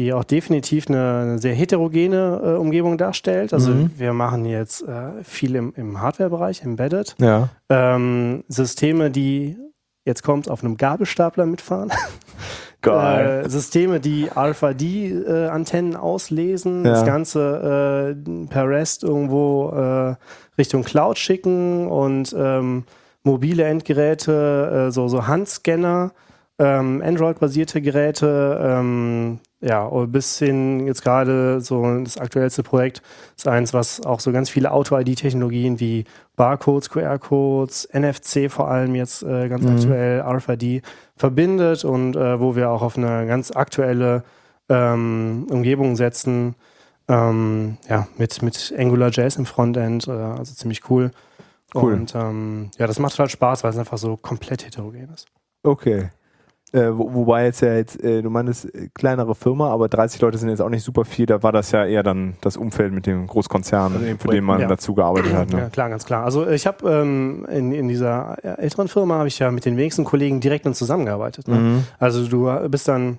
die 0.00 0.14
auch 0.14 0.24
definitiv 0.24 0.88
eine, 0.88 1.20
eine 1.20 1.38
sehr 1.38 1.54
heterogene 1.54 2.40
äh, 2.42 2.56
Umgebung 2.56 2.96
darstellt. 2.96 3.52
Also 3.52 3.72
mhm. 3.72 3.90
wir 3.98 4.14
machen 4.14 4.46
jetzt 4.46 4.82
äh, 4.82 5.22
viel 5.22 5.54
im, 5.54 5.74
im 5.76 6.00
Hardware-Bereich, 6.00 6.62
embedded. 6.62 7.16
Ja. 7.18 7.50
Ähm, 7.68 8.44
Systeme, 8.48 9.10
die, 9.10 9.58
jetzt 10.06 10.22
kommt 10.22 10.48
auf 10.48 10.64
einem 10.64 10.78
Gabelstapler 10.78 11.44
mitfahren. 11.44 11.92
Geil. 12.80 13.44
Äh, 13.44 13.48
Systeme, 13.50 14.00
die 14.00 14.30
Alpha-D-Antennen 14.34 15.96
auslesen, 15.96 16.82
ja. 16.82 16.92
das 16.92 17.04
Ganze 17.04 18.16
äh, 18.16 18.46
per 18.46 18.68
REST 18.70 19.02
irgendwo 19.02 19.68
äh, 19.68 20.14
Richtung 20.56 20.82
Cloud 20.82 21.18
schicken 21.18 21.88
und 21.88 22.34
ähm, 22.38 22.84
mobile 23.22 23.64
Endgeräte, 23.64 24.86
äh, 24.88 24.92
so, 24.92 25.08
so 25.08 25.26
Handscanner, 25.26 26.12
ähm, 26.58 27.02
Android-basierte 27.04 27.82
Geräte, 27.82 28.58
ähm, 28.62 29.40
ja, 29.60 29.86
bis 30.06 30.38
hin 30.38 30.86
jetzt 30.86 31.02
gerade 31.02 31.60
so 31.60 32.02
das 32.02 32.16
aktuellste 32.16 32.62
Projekt 32.62 33.02
ist 33.36 33.46
eins, 33.46 33.74
was 33.74 34.04
auch 34.04 34.20
so 34.20 34.32
ganz 34.32 34.48
viele 34.48 34.72
Auto-ID-Technologien 34.72 35.80
wie 35.80 36.04
Barcodes, 36.36 36.88
QR-Codes, 36.88 37.90
NFC 37.92 38.50
vor 38.50 38.70
allem 38.70 38.94
jetzt 38.94 39.22
äh, 39.22 39.48
ganz 39.48 39.64
mhm. 39.64 39.74
aktuell, 39.74 40.20
RFID 40.22 40.82
verbindet 41.16 41.84
und 41.84 42.16
äh, 42.16 42.40
wo 42.40 42.56
wir 42.56 42.70
auch 42.70 42.80
auf 42.80 42.96
eine 42.96 43.26
ganz 43.26 43.50
aktuelle 43.50 44.24
ähm, 44.70 45.46
Umgebung 45.50 45.96
setzen. 45.96 46.54
Ähm, 47.08 47.76
ja, 47.88 48.06
mit, 48.16 48.40
mit 48.40 48.72
AngularJS 48.76 49.36
im 49.36 49.44
Frontend, 49.44 50.06
äh, 50.08 50.12
also 50.12 50.54
ziemlich 50.54 50.88
cool. 50.88 51.10
Cool. 51.74 51.94
Und 51.94 52.14
ähm, 52.14 52.70
ja, 52.78 52.86
das 52.86 52.98
macht 52.98 53.18
halt 53.18 53.30
Spaß, 53.30 53.62
weil 53.62 53.70
es 53.70 53.78
einfach 53.78 53.98
so 53.98 54.16
komplett 54.16 54.64
heterogen 54.64 55.10
ist. 55.12 55.26
Okay. 55.62 56.10
Äh, 56.72 56.96
wo, 56.96 57.12
wobei 57.14 57.46
jetzt 57.46 57.62
ja 57.62 57.74
jetzt, 57.74 58.02
äh, 58.02 58.22
du 58.22 58.30
meinst 58.30 58.72
äh, 58.74 58.88
kleinere 58.94 59.34
Firma, 59.34 59.70
aber 59.70 59.88
30 59.88 60.20
Leute 60.20 60.38
sind 60.38 60.50
jetzt 60.50 60.60
auch 60.60 60.68
nicht 60.68 60.84
super 60.84 61.04
viel. 61.04 61.26
Da 61.26 61.42
war 61.42 61.52
das 61.52 61.72
ja 61.72 61.84
eher 61.84 62.02
dann 62.02 62.36
das 62.40 62.56
Umfeld 62.56 62.92
mit 62.92 63.06
dem 63.06 63.26
Großkonzern, 63.26 63.94
also 63.94 64.06
für 64.18 64.28
den 64.28 64.44
man 64.44 64.60
ja. 64.60 64.68
dazu 64.68 64.94
gearbeitet 64.94 65.34
hat. 65.34 65.50
Ne? 65.50 65.58
Ja, 65.58 65.68
klar, 65.68 65.88
ganz 65.88 66.04
klar. 66.04 66.24
Also 66.24 66.46
ich 66.48 66.66
habe 66.66 66.88
ähm, 66.88 67.46
in, 67.50 67.72
in 67.72 67.88
dieser 67.88 68.36
älteren 68.58 68.88
Firma 68.88 69.16
habe 69.16 69.28
ich 69.28 69.38
ja 69.38 69.50
mit 69.50 69.64
den 69.64 69.76
wenigsten 69.76 70.04
Kollegen 70.04 70.40
direkt 70.40 70.66
dann 70.66 70.74
zusammengearbeitet. 70.74 71.48
Ne? 71.48 71.56
Mhm. 71.56 71.84
Also 71.98 72.26
du 72.26 72.68
bist 72.68 72.86
dann 72.86 73.18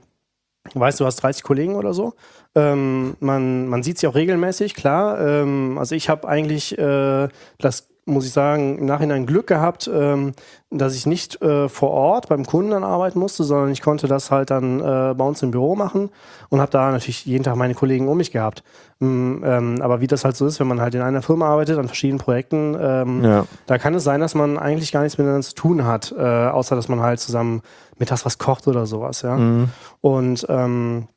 weißt 0.73 0.99
du, 0.99 1.05
hast 1.05 1.17
30 1.17 1.43
Kollegen 1.43 1.75
oder 1.75 1.93
so. 1.93 2.13
Ähm, 2.55 3.15
man, 3.19 3.67
man 3.67 3.83
sieht 3.83 3.97
sie 3.97 4.07
auch 4.07 4.15
regelmäßig, 4.15 4.75
klar. 4.75 5.19
Ähm, 5.19 5.77
also 5.77 5.95
ich 5.95 6.09
habe 6.09 6.27
eigentlich 6.27 6.77
äh, 6.77 7.27
das 7.57 7.90
muss 8.05 8.25
ich 8.25 8.33
sagen, 8.33 8.79
im 8.79 8.85
Nachhinein 8.85 9.25
Glück 9.27 9.47
gehabt, 9.47 9.89
ähm, 9.93 10.33
dass 10.71 10.95
ich 10.95 11.05
nicht 11.05 11.41
äh, 11.41 11.69
vor 11.69 11.91
Ort 11.91 12.29
beim 12.29 12.45
Kunden 12.45 12.71
dann 12.71 12.83
arbeiten 12.83 13.19
musste, 13.19 13.43
sondern 13.43 13.71
ich 13.71 13.81
konnte 13.81 14.07
das 14.07 14.31
halt 14.31 14.49
dann 14.49 14.79
äh, 14.79 15.13
bei 15.13 15.23
uns 15.23 15.43
im 15.43 15.51
Büro 15.51 15.75
machen 15.75 16.09
und 16.49 16.59
habe 16.59 16.71
da 16.71 16.91
natürlich 16.91 17.25
jeden 17.25 17.43
Tag 17.43 17.55
meine 17.57 17.75
Kollegen 17.75 18.07
um 18.07 18.17
mich 18.17 18.31
gehabt. 18.31 18.63
Mm, 18.99 19.43
ähm, 19.43 19.81
aber 19.81 20.01
wie 20.01 20.07
das 20.07 20.25
halt 20.25 20.35
so 20.35 20.47
ist, 20.47 20.59
wenn 20.59 20.67
man 20.67 20.81
halt 20.81 20.95
in 20.95 21.01
einer 21.01 21.21
Firma 21.21 21.47
arbeitet, 21.47 21.77
an 21.77 21.87
verschiedenen 21.87 22.19
Projekten, 22.19 22.75
ähm, 22.79 23.23
ja. 23.23 23.45
da 23.67 23.77
kann 23.77 23.93
es 23.93 24.03
sein, 24.03 24.19
dass 24.19 24.33
man 24.33 24.57
eigentlich 24.57 24.91
gar 24.91 25.03
nichts 25.03 25.17
miteinander 25.19 25.45
zu 25.45 25.53
tun 25.53 25.85
hat, 25.85 26.13
äh, 26.17 26.21
außer 26.21 26.75
dass 26.75 26.87
man 26.87 27.01
halt 27.01 27.19
zusammen 27.19 27.61
mittags 27.99 28.25
was 28.25 28.39
kocht 28.39 28.67
oder 28.67 28.87
sowas, 28.87 29.21
ja. 29.21 29.37
Mhm. 29.37 29.69
Und 30.01 30.45
ähm, 30.49 31.07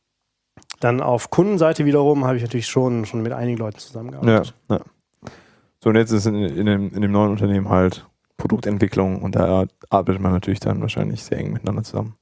dann 0.80 1.00
auf 1.00 1.30
Kundenseite 1.30 1.86
wiederum 1.86 2.26
habe 2.26 2.36
ich 2.36 2.42
natürlich 2.42 2.66
schon, 2.66 3.06
schon 3.06 3.22
mit 3.22 3.32
einigen 3.32 3.58
Leuten 3.58 3.78
zusammengearbeitet. 3.78 4.54
Ja, 4.68 4.76
ja. 4.76 4.82
So, 5.84 5.90
und 5.90 5.96
jetzt 5.96 6.12
ist 6.12 6.24
in, 6.24 6.36
in, 6.36 6.64
dem, 6.64 6.94
in 6.94 7.02
dem 7.02 7.12
neuen 7.12 7.30
Unternehmen 7.32 7.68
halt 7.68 8.06
Produktentwicklung 8.38 9.20
und 9.20 9.36
da 9.36 9.66
arbeitet 9.90 10.22
man 10.22 10.32
natürlich 10.32 10.60
dann 10.60 10.80
wahrscheinlich 10.80 11.22
sehr 11.22 11.36
eng 11.36 11.52
miteinander 11.52 11.82
zusammen. 11.82 12.14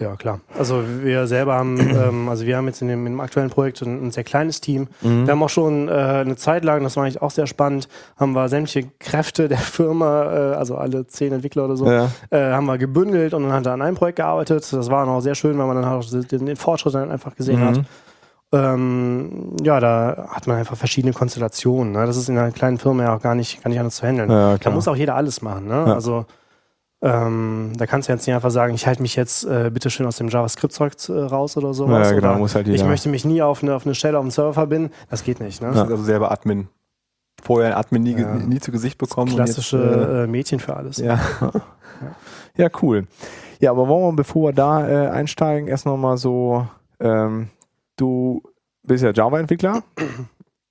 Ja, 0.00 0.16
klar. 0.16 0.40
Also 0.58 0.82
wir 1.02 1.28
selber 1.28 1.54
haben, 1.54 1.78
ähm, 1.96 2.28
also 2.28 2.46
wir 2.46 2.56
haben 2.56 2.66
jetzt 2.66 2.82
in 2.82 2.88
dem, 2.88 3.06
in 3.06 3.12
dem 3.12 3.20
aktuellen 3.20 3.48
Projekt 3.48 3.80
ein, 3.82 4.08
ein, 4.08 4.10
sehr 4.10 4.24
kleines 4.24 4.60
Team. 4.60 4.88
Mhm. 5.02 5.24
Wir 5.24 5.32
haben 5.32 5.42
auch 5.44 5.48
schon 5.48 5.86
äh, 5.86 5.92
eine 5.92 6.34
Zeit 6.34 6.64
lang, 6.64 6.82
das 6.82 6.96
war 6.96 7.04
eigentlich 7.04 7.22
auch 7.22 7.30
sehr 7.30 7.46
spannend, 7.46 7.88
haben 8.16 8.32
wir 8.32 8.48
sämtliche 8.48 8.90
Kräfte 8.98 9.46
der 9.46 9.58
Firma, 9.58 10.24
äh, 10.24 10.54
also 10.56 10.76
alle 10.76 11.06
zehn 11.06 11.32
Entwickler 11.32 11.66
oder 11.66 11.76
so, 11.76 11.86
ja. 11.86 12.10
äh, 12.30 12.50
haben 12.50 12.66
wir 12.66 12.76
gebündelt 12.76 13.34
und 13.34 13.44
dann 13.44 13.52
hat 13.52 13.66
er 13.66 13.74
an 13.74 13.82
einem 13.82 13.96
Projekt 13.96 14.16
gearbeitet. 14.16 14.72
Das 14.72 14.90
war 14.90 15.06
auch 15.06 15.20
sehr 15.20 15.36
schön, 15.36 15.56
weil 15.58 15.68
man 15.68 15.80
dann 15.80 15.84
auch 15.84 16.04
den, 16.04 16.44
den 16.44 16.56
Fortschritt 16.56 16.94
dann 16.94 17.12
einfach 17.12 17.36
gesehen 17.36 17.60
mhm. 17.60 17.66
hat 17.66 17.80
ähm, 18.52 19.56
ja, 19.62 19.80
da 19.80 20.28
hat 20.30 20.46
man 20.46 20.56
einfach 20.56 20.76
verschiedene 20.76 21.12
Konstellationen. 21.12 21.92
Ne? 21.92 22.06
Das 22.06 22.16
ist 22.16 22.28
in 22.28 22.38
einer 22.38 22.52
kleinen 22.52 22.78
Firma 22.78 23.04
ja 23.04 23.16
auch 23.16 23.20
gar 23.20 23.34
nicht, 23.34 23.62
gar 23.62 23.70
nicht 23.70 23.78
anders 23.78 23.96
zu 23.96 24.06
handeln. 24.06 24.30
Ja, 24.30 24.58
da 24.58 24.70
muss 24.70 24.88
auch 24.88 24.96
jeder 24.96 25.16
alles 25.16 25.42
machen. 25.42 25.66
Ne? 25.66 25.84
Ja. 25.86 25.94
Also 25.94 26.26
ähm, 27.02 27.72
da 27.76 27.86
kannst 27.86 28.08
du 28.08 28.12
jetzt 28.12 28.26
nicht 28.26 28.34
einfach 28.34 28.50
sagen, 28.50 28.74
ich 28.74 28.86
halte 28.86 29.02
mich 29.02 29.16
jetzt 29.16 29.44
äh, 29.44 29.70
bitte 29.72 29.90
schön 29.90 30.06
aus 30.06 30.16
dem 30.16 30.28
JavaScript-Zeug 30.28 30.92
äh, 31.08 31.12
raus 31.12 31.56
oder 31.56 31.74
sowas. 31.74 32.08
Ja, 32.08 32.14
genau, 32.14 32.30
oder 32.30 32.38
muss 32.38 32.54
halt 32.54 32.68
ich 32.68 32.84
möchte 32.84 33.08
mich 33.08 33.24
nie 33.24 33.42
auf 33.42 33.62
eine, 33.62 33.74
auf 33.74 33.84
eine 33.84 33.94
Stelle 33.94 34.18
auf 34.18 34.24
dem 34.24 34.30
Server 34.30 34.54
verbinden. 34.54 34.90
Das 35.10 35.22
geht 35.22 35.40
nicht. 35.40 35.60
Ne? 35.60 35.72
Ja. 35.74 35.82
Also 35.82 35.96
selber 35.98 36.30
Admin. 36.30 36.68
Vorher 37.42 37.72
ein 37.72 37.76
Admin 37.76 38.02
nie, 38.02 38.18
ja. 38.18 38.34
nie 38.34 38.60
zu 38.60 38.72
Gesicht 38.72 38.96
bekommen. 38.96 39.34
Klassische 39.34 39.76
jetzt, 39.76 40.08
äh, 40.08 40.24
äh, 40.24 40.26
Mädchen 40.26 40.58
für 40.58 40.74
alles. 40.74 40.96
Ja. 40.96 41.20
ja. 42.56 42.68
cool. 42.80 43.06
Ja, 43.60 43.72
aber 43.72 43.88
wollen 43.88 44.14
wir, 44.14 44.16
bevor 44.16 44.48
wir 44.48 44.52
da 44.54 44.88
äh, 44.88 45.08
einsteigen, 45.08 45.68
erst 45.68 45.84
nochmal 45.84 46.16
so 46.16 46.66
ähm, 46.98 47.50
du 47.96 48.42
bist 48.82 49.02
ja 49.04 49.12
Java-Entwickler. 49.12 49.82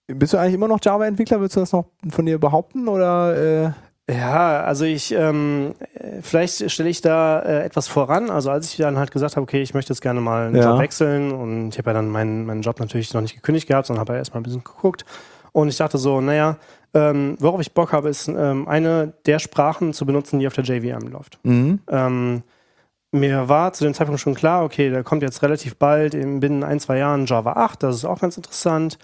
bist 0.08 0.34
du 0.34 0.38
eigentlich 0.38 0.56
immer 0.56 0.68
noch 0.68 0.80
Java-Entwickler? 0.82 1.40
Würdest 1.40 1.56
du 1.58 1.60
das 1.62 1.72
noch 1.74 1.86
von 2.10 2.26
dir 2.26 2.40
behaupten? 2.40 2.88
Oder, 2.88 3.36
äh? 3.66 3.72
Ja, 4.08 4.62
also 4.62 4.86
ich, 4.86 5.12
ähm, 5.14 5.74
äh, 5.96 6.22
vielleicht 6.22 6.70
stelle 6.70 6.90
ich 6.90 7.02
da 7.02 7.40
äh, 7.40 7.64
etwas 7.64 7.88
voran. 7.88 8.30
Also 8.30 8.52
als 8.52 8.70
ich 8.72 8.78
dann 8.78 9.00
halt 9.00 9.12
gesagt 9.12 9.36
habe, 9.36 9.44
okay, 9.44 9.62
ich 9.64 9.74
möchte 9.74 9.92
jetzt 9.94 10.02
gerne 10.02 10.22
mal 10.22 10.48
einen 10.48 10.56
Ja. 10.58 10.72
Job 10.72 10.80
wechseln 10.80 11.32
und 11.32 11.70
ich 11.70 11.78
habe 11.80 11.90
ja 11.90 11.94
dann 11.96 12.10
meinen, 12.10 12.46
meinen 12.46 12.62
Job 12.62 12.80
natürlich 12.80 13.14
noch 13.16 13.22
nicht 13.22 13.36
gekündigt 13.36 13.68
gehabt, 13.68 13.88
sondern 13.88 14.02
habe 14.02 14.14
ja 14.14 14.20
erstmal 14.20 14.42
ein 14.42 14.44
bisschen 14.44 14.64
geguckt. 14.64 15.06
Und 15.54 15.70
ich 15.70 15.78
dachte 15.78 15.98
so, 15.98 16.22
naja, 16.22 16.58
ähm, 16.94 17.36
worauf 17.40 17.60
ich 17.62 17.74
Bock 17.74 17.94
habe, 17.94 18.10
ist 18.10 18.28
ähm, 18.28 18.68
eine 18.68 19.14
der 19.26 19.40
Sprachen 19.40 19.92
zu 19.94 20.06
benutzen, 20.06 20.40
die 20.40 20.46
auf 20.48 20.54
der 20.54 20.66
JVM 20.66 21.08
läuft. 21.08 21.40
Mhm. 21.44 21.80
Ähm, 21.90 22.44
mir 23.16 23.50
war 23.50 23.74
zu 23.74 23.84
dem 23.84 23.94
Zeitpunkt 23.94 24.22
schon 24.22 24.36
klar, 24.36 24.64
okay, 24.64 24.90
da 24.90 25.04
kommt 25.04 25.24
jetzt 25.24 25.42
relativ 25.42 25.76
bald 25.78 26.14
in 26.14 26.40
binnen 26.40 26.64
ein, 26.64 26.80
zwei 26.80 26.98
Jahren 26.98 27.26
Java 27.26 27.54
8, 27.54 27.84
das 27.84 27.98
ist 27.98 28.06
auch 28.06 28.20
ganz 28.20 28.38
interessant. 28.38 28.98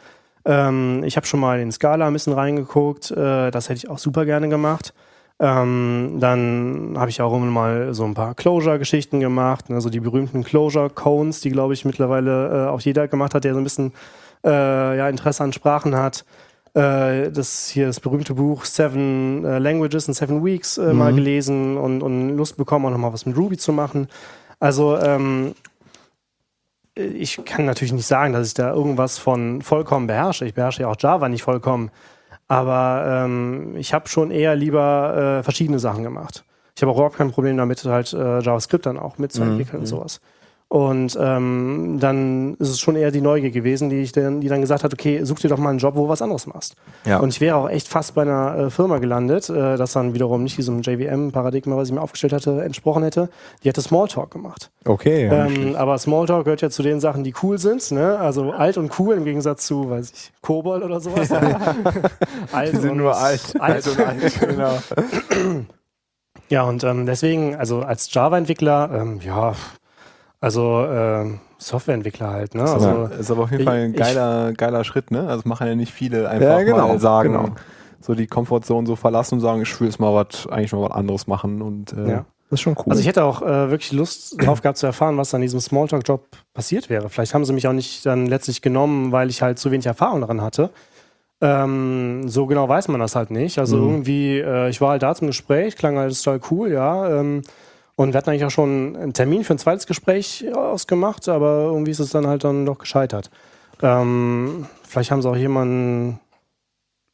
Ähm, 0.45 1.03
ich 1.03 1.17
habe 1.17 1.27
schon 1.27 1.39
mal 1.39 1.59
in 1.59 1.71
Scala 1.71 2.07
ein 2.07 2.13
bisschen 2.13 2.33
reingeguckt, 2.33 3.11
äh, 3.11 3.51
das 3.51 3.69
hätte 3.69 3.77
ich 3.77 3.89
auch 3.89 3.97
super 3.97 4.25
gerne 4.25 4.49
gemacht. 4.49 4.93
Ähm, 5.39 6.17
dann 6.19 6.93
habe 6.97 7.09
ich 7.09 7.19
auch 7.21 7.35
immer 7.35 7.47
mal 7.47 7.93
so 7.95 8.05
ein 8.05 8.13
paar 8.13 8.35
Closure-Geschichten 8.35 9.19
gemacht, 9.19 9.65
also 9.71 9.89
die 9.89 9.99
berühmten 9.99 10.43
Closure-Cones, 10.43 11.41
die, 11.41 11.49
glaube 11.49 11.73
ich, 11.73 11.83
mittlerweile 11.83 12.65
äh, 12.65 12.69
auch 12.69 12.81
jeder 12.81 13.07
gemacht 13.07 13.33
hat, 13.33 13.43
der 13.43 13.53
so 13.53 13.59
ein 13.59 13.63
bisschen 13.63 13.91
äh, 14.45 14.97
ja, 14.97 15.09
Interesse 15.09 15.43
an 15.43 15.51
Sprachen 15.51 15.95
hat. 15.95 16.25
Äh, 16.73 17.31
das 17.31 17.67
hier 17.67 17.87
das 17.87 17.99
berühmte 17.99 18.33
Buch 18.35 18.63
Seven 18.63 19.43
äh, 19.43 19.59
Languages 19.59 20.07
in 20.07 20.13
Seven 20.13 20.43
Weeks 20.45 20.77
äh, 20.77 20.93
mal 20.93 21.13
gelesen 21.13 21.77
und, 21.77 22.01
und 22.01 22.37
Lust 22.37 22.55
bekommen, 22.55 22.85
auch 22.85 22.91
nochmal 22.91 23.11
was 23.11 23.25
mit 23.25 23.35
Ruby 23.35 23.57
zu 23.57 23.73
machen. 23.73 24.07
Also 24.59 24.97
ähm, 24.97 25.53
ich 26.95 27.43
kann 27.43 27.65
natürlich 27.65 27.91
nicht 27.91 28.05
sagen, 28.05 28.31
dass 28.31 28.47
ich 28.47 28.53
da 28.53 28.73
irgendwas 28.73 29.17
von 29.17 29.61
vollkommen 29.61 30.07
beherrsche. 30.07 30.45
Ich 30.45 30.53
beherrsche 30.53 30.83
ja 30.83 30.87
auch 30.87 30.95
Java 30.97 31.27
nicht 31.27 31.43
vollkommen. 31.43 31.91
Aber 32.47 33.23
ähm, 33.25 33.75
ich 33.75 33.93
habe 33.93 34.07
schon 34.07 34.31
eher 34.31 34.55
lieber 34.55 35.39
äh, 35.39 35.43
verschiedene 35.43 35.79
Sachen 35.79 36.03
gemacht. 36.03 36.45
Ich 36.75 36.81
habe 36.81 36.91
auch 36.91 36.97
überhaupt 36.97 37.17
kein 37.17 37.31
Problem 37.31 37.57
damit, 37.57 37.83
halt 37.83 38.11
JavaScript 38.11 38.85
dann 38.85 38.97
auch 38.97 39.17
mitzuentwickeln 39.17 39.81
und 39.81 39.85
sowas. 39.85 40.21
Und 40.71 41.17
ähm, 41.21 41.97
dann 41.99 42.53
ist 42.53 42.69
es 42.69 42.79
schon 42.79 42.95
eher 42.95 43.11
die 43.11 43.19
Neugier 43.19 43.51
gewesen, 43.51 43.89
die 43.89 43.97
ich 43.97 44.13
dann, 44.13 44.39
die 44.39 44.47
dann 44.47 44.61
gesagt 44.61 44.85
hat, 44.85 44.93
okay, 44.93 45.21
such 45.25 45.39
dir 45.39 45.49
doch 45.49 45.57
mal 45.57 45.71
einen 45.71 45.79
Job, 45.79 45.95
wo 45.97 46.03
du 46.03 46.07
was 46.07 46.21
anderes 46.21 46.47
machst. 46.47 46.75
Ja. 47.05 47.19
Und 47.19 47.27
ich 47.33 47.41
wäre 47.41 47.57
auch 47.57 47.69
echt 47.69 47.89
fast 47.89 48.15
bei 48.15 48.21
einer 48.21 48.55
äh, 48.57 48.69
Firma 48.69 48.99
gelandet, 48.99 49.49
äh, 49.49 49.75
das 49.75 49.91
dann 49.91 50.13
wiederum 50.13 50.43
nicht 50.43 50.57
diesem 50.57 50.81
JVM-Paradigma, 50.81 51.75
was 51.75 51.89
ich 51.89 51.93
mir 51.93 51.99
aufgestellt 51.99 52.31
hatte, 52.31 52.63
entsprochen 52.63 53.03
hätte. 53.03 53.27
Die 53.65 53.67
hätte 53.67 53.81
Smalltalk 53.81 54.31
gemacht. 54.31 54.71
Okay. 54.85 55.25
Ähm, 55.29 55.75
aber 55.75 55.97
Smalltalk 55.97 56.45
gehört 56.45 56.61
ja 56.61 56.69
zu 56.69 56.83
den 56.83 57.01
Sachen, 57.01 57.25
die 57.25 57.33
cool 57.43 57.57
sind. 57.57 57.91
Ne? 57.91 58.17
Also 58.17 58.51
alt 58.51 58.77
und 58.77 58.97
cool 58.97 59.15
im 59.15 59.25
Gegensatz 59.25 59.67
zu, 59.67 59.89
weiß 59.89 60.09
ich, 60.15 60.31
Kobold 60.41 60.83
oder 60.83 61.01
sowas. 61.01 61.29
alt 62.53 62.71
Die 62.71 62.77
sind 62.77 62.91
und- 62.91 62.97
nur 62.97 63.17
alt. 63.17 63.55
alt 63.59 63.85
und 63.89 63.99
alt. 63.99 64.39
genau. 64.39 64.77
Ja, 66.47 66.63
und 66.63 66.85
ähm, 66.85 67.05
deswegen, 67.05 67.57
also 67.57 67.81
als 67.81 68.13
Java-Entwickler, 68.13 68.89
ähm, 69.01 69.19
ja, 69.21 69.53
also 70.41 70.85
ähm, 70.89 71.39
Softwareentwickler 71.59 72.29
halt. 72.31 72.55
Ne? 72.55 72.61
Also, 72.63 72.89
Also, 72.89 73.13
ist 73.15 73.31
aber 73.31 73.43
auf 73.43 73.51
jeden 73.51 73.61
ich- 73.61 73.67
Fall 73.69 73.77
ein 73.77 73.91
ich- 73.93 73.97
geiler, 73.99 74.51
geiler 74.53 74.83
Schritt, 74.83 75.11
ne? 75.11 75.27
Also 75.27 75.47
machen 75.47 75.67
ja 75.67 75.75
nicht 75.75 75.93
viele 75.93 76.27
einfach 76.29 76.45
Ja, 76.47 76.63
genau, 76.63 76.87
mal 76.89 76.99
sagen, 76.99 77.31
genau. 77.33 77.49
so 78.01 78.15
die 78.15 78.27
Komfortzone 78.27 78.85
so 78.87 78.95
verlassen 78.95 79.35
und 79.35 79.41
sagen, 79.41 79.61
ich 79.61 79.79
will 79.79 79.87
jetzt 79.87 79.99
mal 79.99 80.13
was, 80.13 80.47
eigentlich 80.47 80.73
mal 80.73 80.81
was 80.81 80.91
anderes 80.91 81.27
machen 81.27 81.61
und 81.61 81.93
äh, 81.93 82.09
ja. 82.09 82.25
Das 82.49 82.57
ist 82.59 82.63
schon 82.63 82.73
cool. 82.79 82.85
Also 82.89 82.99
ich 82.99 83.07
hätte 83.07 83.23
auch 83.23 83.41
äh, 83.43 83.69
wirklich 83.69 83.93
Lust 83.93 84.35
drauf 84.45 84.61
gehabt 84.61 84.77
zu 84.77 84.85
erfahren, 84.85 85.15
was 85.17 85.33
an 85.33 85.39
diesem 85.39 85.61
Smalltalk-Job 85.61 86.25
passiert 86.53 86.89
wäre. 86.89 87.07
Vielleicht 87.07 87.33
haben 87.33 87.45
sie 87.45 87.53
mich 87.53 87.65
auch 87.65 87.71
nicht 87.71 88.05
dann 88.05 88.25
letztlich 88.25 88.61
genommen, 88.61 89.13
weil 89.13 89.29
ich 89.29 89.41
halt 89.41 89.57
zu 89.57 89.71
wenig 89.71 89.85
Erfahrung 89.85 90.19
daran 90.19 90.41
hatte. 90.41 90.69
Ähm, 91.39 92.27
so 92.27 92.47
genau 92.47 92.67
weiß 92.67 92.89
man 92.89 92.99
das 92.99 93.15
halt 93.15 93.31
nicht. 93.31 93.57
Also 93.57 93.77
irgendwie, 93.77 94.39
äh, 94.39 94.69
ich 94.69 94.81
war 94.81 94.89
halt 94.89 95.01
da 95.03 95.15
zum 95.15 95.27
Gespräch, 95.27 95.77
klang 95.77 95.97
alles 95.97 96.21
total 96.21 96.41
cool, 96.51 96.71
ja. 96.73 97.19
Ähm, 97.21 97.41
und 98.01 98.13
wir 98.13 98.17
hatten 98.17 98.29
eigentlich 98.29 98.45
auch 98.45 98.51
schon 98.51 98.95
einen 98.95 99.13
Termin 99.13 99.43
für 99.43 99.53
ein 99.53 99.59
zweites 99.59 99.85
Gespräch 99.85 100.45
ausgemacht, 100.53 101.29
aber 101.29 101.65
irgendwie 101.65 101.91
ist 101.91 101.99
es 101.99 102.09
dann 102.09 102.25
halt 102.27 102.43
dann 102.43 102.65
doch 102.65 102.77
gescheitert. 102.79 103.29
Ähm, 103.81 104.65
vielleicht 104.87 105.11
haben 105.11 105.21
sie 105.21 105.29
auch 105.29 105.35
jemanden 105.35 106.19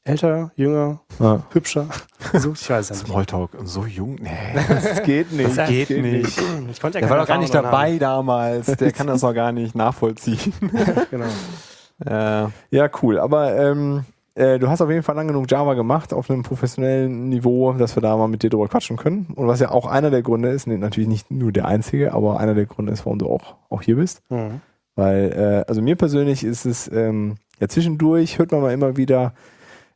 älter, 0.04 0.52
jünger, 0.56 1.02
ja. 1.20 1.44
hübscher 1.52 1.88
gesucht, 2.32 2.62
ich 2.62 2.70
weiß 2.70 2.90
ja 2.90 2.96
nicht. 2.96 3.06
Smalltalk, 3.06 3.52
so 3.66 3.86
jung, 3.86 4.16
nee. 4.22 4.32
Das 4.68 5.04
geht 5.04 5.32
nicht. 5.34 5.58
Das 5.58 5.70
geht 5.70 5.90
nicht. 5.90 6.42
Ich 6.72 6.80
konnte 6.80 7.00
ja 7.00 7.02
Der 7.02 7.10
war 7.10 7.18
doch 7.18 7.28
gar 7.28 7.38
nicht 7.38 7.54
dabei 7.54 7.98
damals, 7.98 8.68
der 8.68 8.92
kann 8.94 9.08
das 9.08 9.22
noch 9.22 9.34
gar 9.34 9.52
nicht 9.52 9.76
nachvollziehen. 9.76 10.54
haben. 10.62 11.08
Genau. 11.12 11.26
Äh, 12.06 12.48
Ja, 12.72 12.90
cool. 13.02 13.20
Aber 13.20 13.56
ähm, 13.58 14.06
äh, 14.38 14.60
du 14.60 14.70
hast 14.70 14.82
auf 14.82 14.90
jeden 14.90 15.02
Fall 15.02 15.16
lang 15.16 15.28
genug 15.28 15.50
Java 15.50 15.74
gemacht 15.74 16.14
auf 16.14 16.30
einem 16.30 16.44
professionellen 16.44 17.28
Niveau, 17.30 17.74
dass 17.74 17.96
wir 17.98 18.02
da 18.02 18.16
mal 18.16 18.28
mit 18.28 18.44
dir 18.44 18.52
drüber 18.52 18.68
quatschen 18.68 18.96
können. 18.96 19.28
Und 19.36 19.48
was 19.48 19.60
ja 19.60 19.72
auch 19.72 19.88
einer 19.88 20.12
der 20.12 20.22
Gründe 20.22 20.50
ist, 20.50 20.68
nee, 20.68 20.78
natürlich 20.78 21.10
nicht 21.10 21.32
nur 21.32 21.52
der 21.52 21.66
einzige, 21.66 22.14
aber 22.14 22.40
einer 22.40 22.54
der 22.54 22.68
Gründe 22.68 22.94
ist, 22.94 23.04
warum 23.06 23.18
du 23.18 23.28
auch, 23.28 23.56
auch 23.70 23.82
hier 23.82 23.96
bist. 23.96 24.22
Mhm. 24.30 24.62
Weil, 24.96 25.32
äh, 25.34 25.68
also 25.68 25.82
mir 25.82 25.96
persönlich 25.96 26.44
ist 26.44 26.66
es, 26.66 26.88
ähm, 26.92 27.38
ja, 27.60 27.68
zwischendurch 27.68 28.38
hört 28.38 28.52
man 28.52 28.62
mal 28.62 28.74
immer 28.74 28.96
wieder 28.96 29.34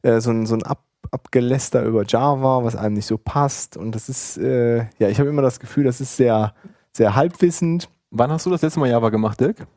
äh, 0.01 0.19
so 0.19 0.31
ein, 0.31 0.47
so 0.47 0.55
ein 0.55 0.63
Ab 0.63 0.79
Abgeläster 1.09 1.83
über 1.83 2.05
Java, 2.07 2.63
was 2.63 2.77
einem 2.77 2.93
nicht 2.93 3.07
so 3.07 3.17
passt. 3.17 3.75
Und 3.75 3.95
das 3.95 4.07
ist, 4.07 4.37
äh, 4.37 4.85
ja, 4.97 5.09
ich 5.09 5.19
habe 5.19 5.29
immer 5.29 5.41
das 5.41 5.59
Gefühl, 5.59 5.83
das 5.83 5.99
ist 5.99 6.15
sehr, 6.15 6.53
sehr 6.93 7.15
halbwissend. 7.15 7.89
wann 8.11 8.31
hast 8.31 8.45
du 8.45 8.49
das 8.49 8.61
letzte 8.61 8.79
Mal 8.79 8.89
Java 8.89 9.09
gemacht, 9.09 9.41
Dirk? 9.41 9.67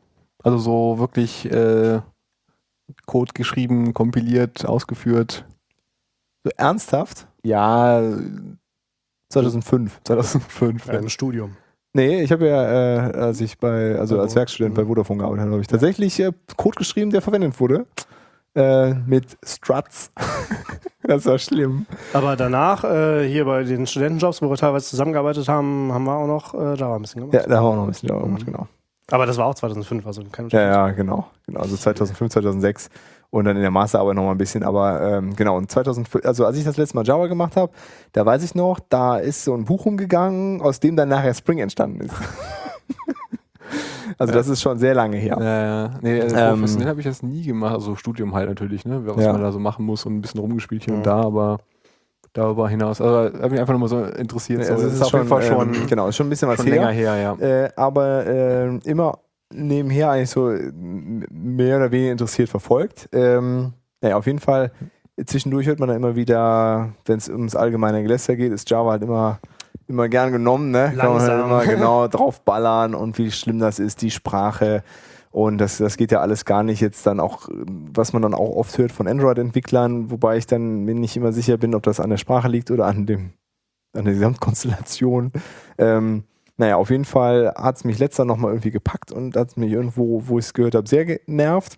Also 0.43 0.57
so 0.59 0.99
wirklich 0.99 1.51
äh, 1.51 1.99
Code 3.05 3.33
geschrieben, 3.33 3.93
kompiliert, 3.93 4.65
ausgeführt. 4.65 5.45
So 6.43 6.51
ernsthaft? 6.57 7.27
Ja, 7.43 8.01
2005. 9.29 10.01
2005. 10.03 10.85
Ja, 10.87 10.93
Im 10.93 11.09
Studium. 11.09 11.57
Nee, 11.93 12.21
ich 12.21 12.31
habe 12.31 12.47
ja, 12.47 13.07
äh, 13.07 13.17
als 13.17 13.39
ich 13.39 13.57
bei, 13.57 13.97
also 13.97 14.19
als 14.19 14.35
Werkstudent 14.35 14.75
bei 14.75 14.85
Vodafone 14.85 15.19
gearbeitet 15.19 15.43
habe, 15.43 15.51
habe 15.51 15.61
ich 15.61 15.67
tatsächlich 15.67 16.19
äh, 16.19 16.33
Code 16.57 16.77
geschrieben, 16.77 17.09
der 17.09 17.21
verwendet 17.21 17.57
wurde. 17.59 17.85
Äh, 18.53 18.93
mit 18.93 19.37
Struts. 19.43 20.11
das 21.03 21.25
war 21.25 21.37
schlimm. 21.37 21.85
Aber 22.13 22.35
danach, 22.35 22.83
äh, 22.83 23.27
hier 23.27 23.45
bei 23.45 23.63
den 23.63 23.87
Studentenjobs, 23.87 24.41
wo 24.41 24.49
wir 24.49 24.57
teilweise 24.57 24.89
zusammengearbeitet 24.89 25.47
haben, 25.47 25.91
haben 25.93 26.03
wir 26.03 26.15
auch 26.15 26.27
noch 26.27 26.53
äh, 26.53 26.75
Java 26.75 26.95
ein 26.95 27.01
bisschen 27.01 27.21
gemacht. 27.21 27.33
Ja, 27.33 27.47
da 27.47 27.57
haben 27.57 27.63
wir 27.63 27.69
auch 27.69 27.75
noch 27.75 27.83
ein 27.83 27.91
bisschen 27.91 28.09
gemacht, 28.09 28.45
genau. 28.45 28.67
Aber 29.11 29.25
das 29.25 29.37
war 29.37 29.45
auch 29.45 29.55
2005, 29.55 30.05
also 30.07 30.23
kein 30.31 30.49
Ja, 30.49 30.61
ja, 30.61 30.91
genau. 30.91 31.27
genau. 31.45 31.59
Also 31.59 31.75
2005, 31.77 32.31
2006 32.31 32.89
und 33.29 33.45
dann 33.45 33.55
in 33.55 33.61
der 33.61 33.71
Masterarbeit 33.71 34.15
noch 34.15 34.23
mal 34.23 34.31
ein 34.31 34.37
bisschen. 34.37 34.63
Aber 34.63 34.99
ähm, 35.01 35.35
genau, 35.35 35.57
und 35.57 35.69
2005, 35.69 36.25
also 36.25 36.45
als 36.45 36.57
ich 36.57 36.63
das 36.63 36.77
letzte 36.77 36.95
Mal 36.95 37.05
Java 37.05 37.27
gemacht 37.27 37.55
habe, 37.55 37.71
da 38.13 38.25
weiß 38.25 38.43
ich 38.43 38.55
noch, 38.55 38.79
da 38.89 39.17
ist 39.17 39.43
so 39.43 39.53
ein 39.53 39.65
Buch 39.65 39.85
rumgegangen, 39.85 40.61
aus 40.61 40.79
dem 40.79 40.95
dann 40.95 41.09
nachher 41.09 41.33
Spring 41.33 41.59
entstanden 41.59 42.01
ist. 42.01 42.15
also 44.17 44.33
das 44.33 44.47
ist 44.47 44.61
schon 44.61 44.77
sehr 44.79 44.95
lange 44.95 45.17
her. 45.17 45.37
Ja, 45.39 45.65
ja. 45.65 45.91
Nee, 46.01 46.19
äh, 46.19 46.31
Ähm, 46.33 46.59
professionell 46.59 46.87
habe 46.89 46.99
ich 46.99 47.05
das 47.05 47.21
nie 47.23 47.43
gemacht. 47.43 47.73
Also 47.73 47.95
Studium 47.95 48.33
halt 48.33 48.49
natürlich, 48.49 48.85
ne? 48.85 49.01
Was 49.05 49.23
Ja. 49.23 49.33
man 49.33 49.41
da 49.41 49.51
so 49.51 49.59
machen 49.59 49.85
muss 49.85 50.05
und 50.05 50.15
ein 50.15 50.21
bisschen 50.21 50.39
rumgespielt 50.39 50.83
hier 50.85 50.93
Ja. 50.93 50.97
und 50.97 51.05
da, 51.05 51.21
aber 51.21 51.59
darüber 52.35 52.69
hinaus. 52.69 53.01
Also 53.01 53.39
hat 53.39 53.51
mich 53.51 53.59
einfach 53.59 53.73
nur 53.73 53.79
mal 53.79 53.87
so 53.87 54.03
interessiert. 54.03 54.59
Nee, 54.59 54.65
so. 54.65 54.73
also 54.73 54.85
das 54.85 54.93
es 54.93 54.99
ist 54.99 55.05
auf 55.05 55.13
jeden 55.13 55.27
Fall 55.27 55.41
schon, 55.41 55.73
ähm, 55.73 55.87
genau, 55.87 56.07
ist 56.07 56.15
schon 56.15 56.27
ein 56.27 56.29
bisschen 56.29 56.49
was 56.49 56.57
schon 56.57 56.67
her. 56.67 56.75
länger 56.75 56.91
her, 56.91 57.17
ja. 57.17 57.35
äh, 57.39 57.69
aber 57.75 58.25
äh, 58.27 58.77
immer 58.83 59.19
nebenher 59.53 60.11
eigentlich 60.11 60.29
so 60.29 60.51
äh, 60.51 60.71
mehr 60.71 61.77
oder 61.77 61.91
weniger 61.91 62.11
interessiert 62.11 62.49
verfolgt. 62.49 63.09
Ähm, 63.13 63.73
naja, 64.01 64.17
auf 64.17 64.25
jeden 64.25 64.39
Fall, 64.39 64.71
zwischendurch 65.25 65.65
hört 65.67 65.79
man 65.79 65.87
dann 65.87 65.97
immer 65.97 66.15
wieder, 66.15 66.89
wenn 67.05 67.17
es 67.17 67.29
ums 67.29 67.55
allgemeine 67.55 68.03
Geläster 68.03 68.35
geht, 68.35 68.51
ist 68.51 68.69
Java 68.69 68.91
halt 68.91 69.03
immer, 69.03 69.39
immer 69.87 70.09
gern 70.09 70.31
genommen, 70.31 70.71
ne? 70.71 70.93
Kann 70.95 71.13
man 71.13 71.21
halt 71.21 71.29
Langsam. 71.29 71.45
immer 71.45 71.65
genau 71.65 72.07
draufballern 72.07 72.95
und 72.95 73.17
wie 73.17 73.31
schlimm 73.31 73.59
das 73.59 73.79
ist, 73.79 74.01
die 74.01 74.11
Sprache. 74.11 74.83
Und 75.35 75.57
das, 75.57 75.79
das 75.79 75.97
geht 75.97 76.13
ja 76.13 76.21
alles 76.21 76.45
gar 76.45 76.63
nicht 76.63 76.79
jetzt 76.79 77.05
dann 77.05 77.19
auch, 77.19 77.49
was 77.51 78.13
man 78.13 78.21
dann 78.21 78.33
auch 78.33 78.55
oft 78.55 78.77
hört 78.77 78.93
von 78.93 79.05
Android-Entwicklern, 79.05 80.09
wobei 80.09 80.37
ich 80.37 80.47
dann 80.47 80.85
mir 80.85 80.95
nicht 80.95 81.17
immer 81.17 81.33
sicher 81.33 81.57
bin, 81.57 81.75
ob 81.75 81.83
das 81.83 81.99
an 81.99 82.09
der 82.09 82.15
Sprache 82.15 82.47
liegt 82.47 82.71
oder 82.71 82.85
an 82.85 83.05
dem, 83.05 83.33
an 83.91 84.05
der 84.05 84.13
Gesamtkonstellation. 84.13 85.33
Ähm, 85.77 86.23
naja, 86.55 86.77
auf 86.77 86.89
jeden 86.89 87.03
Fall 87.03 87.53
hat 87.57 87.75
es 87.75 87.83
mich 87.83 87.99
letzter 87.99 88.23
nochmal 88.23 88.51
irgendwie 88.51 88.71
gepackt 88.71 89.11
und 89.11 89.35
hat 89.35 89.57
mich 89.57 89.73
irgendwo, 89.73 90.25
wo 90.25 90.39
ich 90.39 90.45
es 90.45 90.53
gehört 90.53 90.73
habe, 90.73 90.87
sehr 90.87 91.03
genervt. 91.03 91.75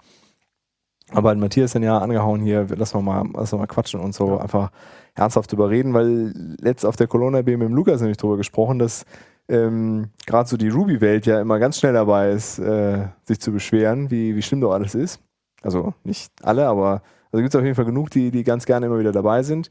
Aber 1.09 1.31
hat 1.31 1.39
Matthias 1.39 1.71
dann 1.71 1.81
ja 1.81 1.97
angehauen 1.97 2.41
hier, 2.41 2.67
lass 2.75 2.93
mal, 2.93 3.27
lass 3.33 3.53
mal 3.53 3.65
quatschen 3.65 3.99
und 3.99 4.13
so 4.13 4.37
einfach 4.37 4.69
ernsthaft 5.15 5.51
drüber 5.51 5.71
reden, 5.71 5.95
weil 5.95 6.31
letzt 6.61 6.85
auf 6.85 6.95
der 6.95 7.07
Corona 7.07 7.41
B 7.41 7.57
mit 7.57 7.67
dem 7.67 7.73
Lukas 7.73 8.01
nämlich 8.01 8.17
drüber 8.17 8.37
gesprochen, 8.37 8.77
dass 8.77 9.03
ähm, 9.49 10.09
gerade 10.25 10.49
so 10.49 10.57
die 10.57 10.69
Ruby-Welt 10.69 11.25
ja 11.25 11.41
immer 11.41 11.59
ganz 11.59 11.79
schnell 11.79 11.93
dabei 11.93 12.31
ist, 12.31 12.59
äh, 12.59 13.07
sich 13.25 13.39
zu 13.39 13.51
beschweren, 13.51 14.11
wie, 14.11 14.35
wie 14.35 14.41
schlimm 14.41 14.61
doch 14.61 14.73
alles 14.73 14.95
ist. 14.95 15.19
Also 15.61 15.93
nicht 16.03 16.31
alle, 16.43 16.67
aber 16.67 17.01
also 17.31 17.41
gibt 17.41 17.53
es 17.53 17.55
auf 17.55 17.63
jeden 17.63 17.75
Fall 17.75 17.85
genug, 17.85 18.09
die, 18.09 18.31
die 18.31 18.43
ganz 18.43 18.65
gerne 18.65 18.85
immer 18.85 18.99
wieder 18.99 19.11
dabei 19.11 19.43
sind 19.43 19.69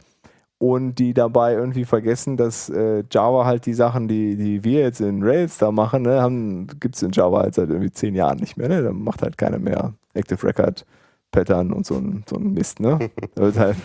und 0.58 0.96
die 0.96 1.14
dabei 1.14 1.54
irgendwie 1.54 1.84
vergessen, 1.84 2.36
dass 2.36 2.68
äh, 2.70 3.04
Java 3.10 3.44
halt 3.44 3.66
die 3.66 3.74
Sachen, 3.74 4.08
die, 4.08 4.36
die 4.36 4.64
wir 4.64 4.80
jetzt 4.80 5.00
in 5.00 5.22
Rails 5.22 5.58
da 5.58 5.70
machen, 5.70 6.02
ne, 6.02 6.66
gibt 6.80 6.96
es 6.96 7.02
in 7.02 7.12
Java 7.12 7.40
halt 7.40 7.54
seit 7.54 7.68
irgendwie 7.68 7.90
zehn 7.90 8.14
Jahren 8.14 8.38
nicht 8.38 8.56
mehr. 8.56 8.68
Ne? 8.68 8.82
Da 8.82 8.92
macht 8.92 9.22
halt 9.22 9.36
keiner 9.36 9.58
mehr 9.58 9.94
Active 10.14 10.42
Record 10.46 10.86
Pattern 11.30 11.72
und 11.72 11.84
so 11.84 11.96
ein, 11.96 12.24
so 12.28 12.36
ein 12.36 12.54
Mist. 12.54 12.80
Ne? 12.80 12.98
Da 13.34 13.42
wird 13.42 13.58
halt 13.58 13.76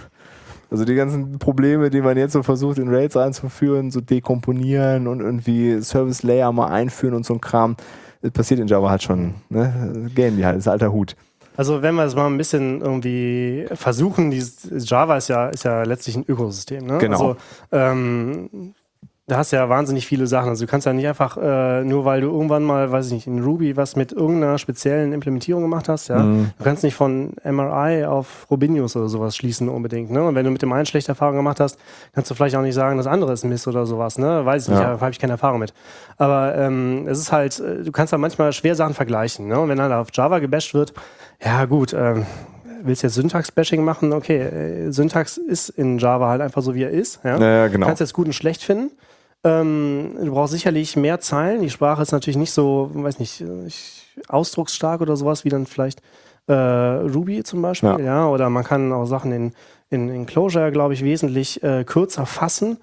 Also 0.71 0.85
die 0.85 0.95
ganzen 0.95 1.37
Probleme, 1.37 1.89
die 1.89 1.99
man 1.99 2.17
jetzt 2.17 2.31
so 2.31 2.43
versucht 2.43 2.77
in 2.77 2.87
Rails 2.87 3.17
einzuführen, 3.17 3.91
so 3.91 3.99
dekomponieren 3.99 5.07
und 5.07 5.19
irgendwie 5.19 5.81
Service 5.81 6.23
Layer 6.23 6.53
mal 6.53 6.69
einführen 6.69 7.13
und 7.13 7.25
so 7.25 7.33
ein 7.33 7.41
Kram, 7.41 7.75
das 8.21 8.31
passiert 8.31 8.61
in 8.61 8.67
Java 8.67 8.89
halt 8.89 9.03
schon. 9.03 9.35
Ne? 9.49 10.09
Gehen 10.15 10.37
die 10.37 10.45
halt, 10.45 10.55
das 10.55 10.63
ist 10.63 10.67
alter 10.69 10.93
Hut. 10.93 11.17
Also 11.57 11.81
wenn 11.81 11.95
wir 11.95 12.05
es 12.05 12.15
mal 12.15 12.27
ein 12.27 12.37
bisschen 12.37 12.79
irgendwie 12.79 13.65
versuchen, 13.73 14.31
dieses 14.31 14.89
Java 14.89 15.17
ist 15.17 15.27
ja, 15.27 15.49
ist 15.49 15.65
ja 15.65 15.83
letztlich 15.83 16.15
ein 16.15 16.23
Ökosystem. 16.25 16.85
Ne? 16.85 16.99
Genau. 16.99 17.17
Also, 17.17 17.35
ähm, 17.73 18.73
da 19.31 19.37
hast 19.37 19.51
du 19.51 19.55
ja 19.55 19.69
wahnsinnig 19.69 20.05
viele 20.05 20.27
Sachen. 20.27 20.49
Also 20.49 20.65
du 20.65 20.69
kannst 20.69 20.85
ja 20.85 20.91
nicht 20.93 21.07
einfach, 21.07 21.37
äh, 21.37 21.83
nur 21.83 22.03
weil 22.05 22.19
du 22.21 22.27
irgendwann 22.27 22.63
mal, 22.63 22.91
weiß 22.91 23.07
ich 23.07 23.13
nicht, 23.13 23.27
in 23.27 23.41
Ruby 23.43 23.77
was 23.77 23.95
mit 23.95 24.11
irgendeiner 24.11 24.57
speziellen 24.57 25.13
Implementierung 25.13 25.61
gemacht 25.63 25.87
hast, 25.87 26.09
ja, 26.09 26.19
Mhm. 26.19 26.51
du 26.57 26.63
kannst 26.63 26.83
nicht 26.83 26.95
von 26.95 27.31
MRI 27.43 28.05
auf 28.05 28.47
Robinius 28.51 28.95
oder 28.95 29.07
sowas 29.07 29.35
schließen 29.37 29.69
unbedingt. 29.69 30.11
Ne? 30.11 30.21
Und 30.23 30.35
wenn 30.35 30.43
du 30.45 30.51
mit 30.51 30.61
dem 30.61 30.71
einen 30.73 30.85
schlechte 30.85 31.13
Erfahrung 31.13 31.37
gemacht 31.37 31.59
hast, 31.59 31.79
kannst 32.13 32.29
du 32.29 32.35
vielleicht 32.35 32.55
auch 32.55 32.61
nicht 32.61 32.75
sagen, 32.75 32.97
das 32.97 33.07
andere 33.07 33.31
ist 33.31 33.45
Mist 33.45 33.67
oder 33.67 33.85
sowas. 33.85 34.17
Ne? 34.17 34.45
Weiß 34.45 34.63
ich 34.63 34.69
nicht, 34.69 34.79
Ja. 34.81 34.95
da 34.95 34.99
habe 35.01 35.11
ich 35.11 35.19
keine 35.19 35.33
Erfahrung 35.33 35.59
mit. 35.59 35.73
Aber 36.17 36.53
ähm, 36.57 37.07
es 37.07 37.17
ist 37.19 37.31
halt, 37.31 37.59
äh, 37.59 37.83
du 37.83 37.91
kannst 37.91 38.11
da 38.13 38.17
manchmal 38.17 38.51
schwer 38.53 38.75
Sachen 38.75 38.93
vergleichen. 38.93 39.47
Ne? 39.47 39.59
Und 39.59 39.69
wenn 39.69 39.81
halt 39.81 39.93
auf 39.93 40.09
Java 40.13 40.39
gebasht 40.39 40.73
wird, 40.73 40.93
ja 41.43 41.65
gut, 41.65 41.93
ähm, 41.93 42.25
willst 42.83 43.03
du 43.03 43.07
jetzt 43.07 43.15
Syntax-Bashing 43.15 43.83
machen? 43.83 44.11
Okay, 44.11 44.39
äh, 44.39 44.91
Syntax 44.91 45.37
ist 45.37 45.69
in 45.69 45.99
Java 45.99 46.27
halt 46.27 46.41
einfach 46.41 46.61
so, 46.61 46.75
wie 46.75 46.83
er 46.83 46.89
ist. 46.91 47.19
Ja? 47.23 47.37
Ja, 47.37 47.67
genau. 47.67 47.85
kannst 47.87 48.01
jetzt 48.01 48.13
gut 48.13 48.25
und 48.27 48.33
schlecht 48.33 48.63
finden. 48.63 48.91
Ähm, 49.43 50.13
du 50.19 50.31
brauchst 50.31 50.53
sicherlich 50.53 50.95
mehr 50.95 51.19
Zeilen. 51.19 51.61
Die 51.61 51.69
Sprache 51.69 52.01
ist 52.01 52.11
natürlich 52.11 52.37
nicht 52.37 52.51
so, 52.51 52.91
weiß 52.93 53.19
nicht, 53.19 53.43
ich, 53.65 54.03
ausdrucksstark 54.27 55.01
oder 55.01 55.15
sowas 55.17 55.45
wie 55.45 55.49
dann 55.49 55.65
vielleicht 55.65 56.01
äh, 56.47 56.53
Ruby 56.53 57.43
zum 57.43 57.61
Beispiel. 57.61 57.89
Ja. 57.89 57.99
Ja. 57.99 58.27
oder 58.27 58.49
man 58.49 58.63
kann 58.63 58.93
auch 58.93 59.05
Sachen 59.05 59.31
in, 59.31 59.53
in, 59.89 60.09
in 60.09 60.25
Clojure, 60.25 60.71
glaube 60.71 60.93
ich, 60.93 61.03
wesentlich 61.03 61.61
äh, 61.63 61.83
kürzer 61.83 62.25
fassen. 62.25 62.77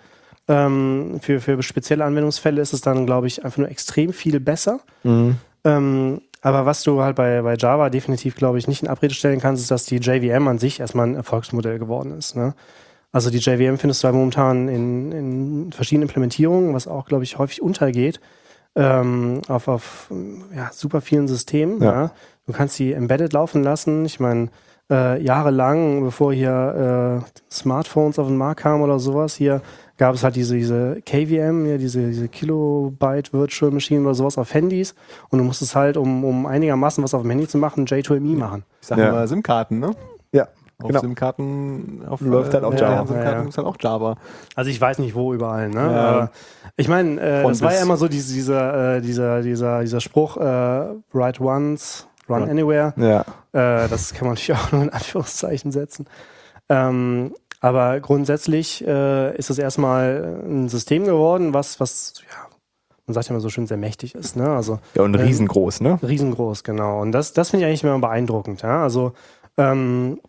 Ähm, 0.49 1.19
für, 1.21 1.41
für 1.41 1.63
spezielle 1.63 2.05
Anwendungsfälle 2.05 2.61
ist 2.61 2.73
es 2.73 2.81
dann, 2.81 3.07
glaube 3.07 3.27
ich, 3.27 3.45
einfach 3.45 3.59
nur 3.59 3.69
extrem 3.69 4.13
viel 4.13 4.41
besser. 4.41 4.81
Mhm. 5.05 5.37
Ähm, 5.65 6.21
aber 6.41 6.67
was 6.67 6.83
du 6.83 7.03
halt 7.03 7.17
bei, 7.17 7.43
bei 7.43 7.57
Java 7.57 7.91
definitiv, 7.91 8.37
glaube 8.37 8.59
ich, 8.59 8.69
nicht 8.69 8.83
in 8.83 8.89
Abrede 8.89 9.15
stellen 9.15 9.41
kannst, 9.41 9.63
ist, 9.63 9.71
dass 9.71 9.85
die 9.85 9.97
JVM 9.97 10.47
an 10.49 10.59
sich 10.59 10.81
erstmal 10.81 11.07
ein 11.07 11.17
Erfolgsmodell 11.17 11.79
geworden 11.79 12.17
ist. 12.17 12.37
Ne? 12.37 12.55
Also 13.13 13.31
die 13.31 13.39
JVM 13.39 13.79
findest 13.79 14.03
du 14.03 14.07
halt 14.07 14.15
momentan 14.17 14.69
in, 14.69 15.13
in 15.13 15.73
verschiedenen 15.73 16.09
Implementierungen, 16.09 16.75
was 16.75 16.87
auch, 16.87 17.07
glaube 17.07 17.25
ich, 17.25 17.39
häufig 17.39 17.63
untergeht, 17.63 18.21
ähm, 18.77 19.41
auf, 19.49 19.67
auf 19.69 20.13
ja, 20.55 20.71
super 20.73 21.01
vielen 21.01 21.27
Systemen. 21.27 21.83
Ja. 21.83 21.93
Ja. 22.03 22.11
Du 22.47 22.53
kannst 22.53 22.79
die 22.79 22.93
embedded 22.93 23.33
laufen 23.33 23.63
lassen. 23.63 24.05
Ich 24.05 24.21
meine, 24.21 24.49
äh, 24.91 25.21
jahrelang, 25.23 26.03
bevor 26.05 26.33
hier 26.33 27.23
äh, 27.25 27.41
Smartphones 27.53 28.19
auf 28.19 28.27
den 28.27 28.37
Markt 28.37 28.61
kamen 28.61 28.83
oder 28.83 28.99
sowas, 28.99 29.35
hier 29.35 29.61
gab 29.99 30.15
es 30.15 30.23
halt 30.23 30.37
diese, 30.37 30.55
diese 30.57 31.01
KVM, 31.05 31.67
ja, 31.67 31.77
diese, 31.77 32.07
diese 32.09 32.29
Kilobyte 32.29 33.33
Virtual 33.33 33.71
Machine 33.73 34.03
oder 34.03 34.15
sowas 34.15 34.39
auf 34.39 34.55
Handys. 34.55 34.95
Und 35.31 35.39
du 35.39 35.45
musstest 35.45 35.75
halt, 35.75 35.97
um, 35.97 36.25
um 36.25 36.47
einigermaßen 36.47 37.03
was 37.03 37.15
auf 37.15 37.23
dem 37.23 37.31
Handy 37.31 37.49
zu 37.49 37.59
machen, 37.59 37.87
J2ME 37.87 38.37
machen. 38.37 38.65
Ich 38.81 38.87
sage 38.87 39.03
Ja. 39.03 39.09
immer 39.11 39.27
SIM-Karten, 39.27 39.79
ne? 39.79 39.91
Ja, 40.81 40.85
Auf 40.85 40.89
genau. 40.91 41.01
SIM-Karten 41.01 42.03
auf, 42.09 42.21
Läuft 42.21 42.55
halt 42.55 42.63
auch 42.63 42.73
ja, 42.73 42.79
Java. 42.81 43.01
auf 43.01 43.09
SIM-Karten 43.09 43.37
Ja, 43.39 43.43
ja. 43.43 43.49
ist 43.49 43.59
halt 43.59 43.67
auch 43.67 43.77
Java. 43.81 44.15
Also 44.55 44.71
ich 44.71 44.81
weiß 44.81 44.99
nicht 45.01 45.15
wo 45.17 45.35
überall, 45.35 45.69
ne? 45.71 45.75
Ja. 45.81 45.91
Aber 46.09 46.31
ich 46.77 46.87
meine, 46.87 47.21
äh, 47.21 47.43
das 47.43 47.63
war 47.63 47.75
ja 47.75 47.83
immer 47.83 47.97
so 47.97 48.07
diese, 48.07 48.33
dieser, 48.33 48.97
äh, 48.97 49.01
dieser, 49.01 49.43
dieser, 49.43 49.81
dieser 49.81 50.01
Spruch, 50.01 50.37
äh, 50.37 50.41
write 51.13 51.41
once, 51.43 52.07
run 52.29 52.43
Run. 52.43 52.51
anywhere. 52.51 52.95
Ja. 52.97 53.23
Äh, 53.53 53.89
das 53.89 54.15
kann 54.15 54.29
man 54.29 54.35
natürlich 54.37 54.53
auch 54.61 54.71
nur 54.71 54.83
in 54.85 54.91
Anführungszeichen 54.91 55.73
setzen. 55.73 56.07
Ähm, 56.69 57.35
aber 57.61 57.99
grundsätzlich 57.99 58.87
äh, 58.87 59.37
ist 59.37 59.51
es 59.51 59.59
erstmal 59.59 60.43
ein 60.47 60.69
System 60.69 61.05
geworden, 61.07 61.55
was, 61.55 61.81
was, 61.81 62.15
ja, 62.31 62.47
man 63.09 63.15
sagt 63.15 63.27
ja 63.27 63.33
immer 63.33 63.41
so 63.41 63.49
schön, 63.49 63.67
sehr 63.67 63.79
mächtig 63.79 64.15
ist. 64.15 64.37
Ne? 64.37 64.49
Also 64.49 64.79
Ja, 64.95 65.03
und 65.03 65.15
Ähm, 65.17 65.23
riesengroß, 65.23 65.81
ne? 65.81 65.99
Riesengroß, 66.07 66.63
genau. 66.63 67.01
Und 67.01 67.11
das, 67.11 67.33
das 67.33 67.51
finde 67.51 67.65
ich 67.65 67.69
eigentlich 67.69 67.83
immer 67.83 67.99
beeindruckend. 67.99 68.63
Ja? 68.63 68.85
Also 68.85 69.13
ähm, 69.57 70.21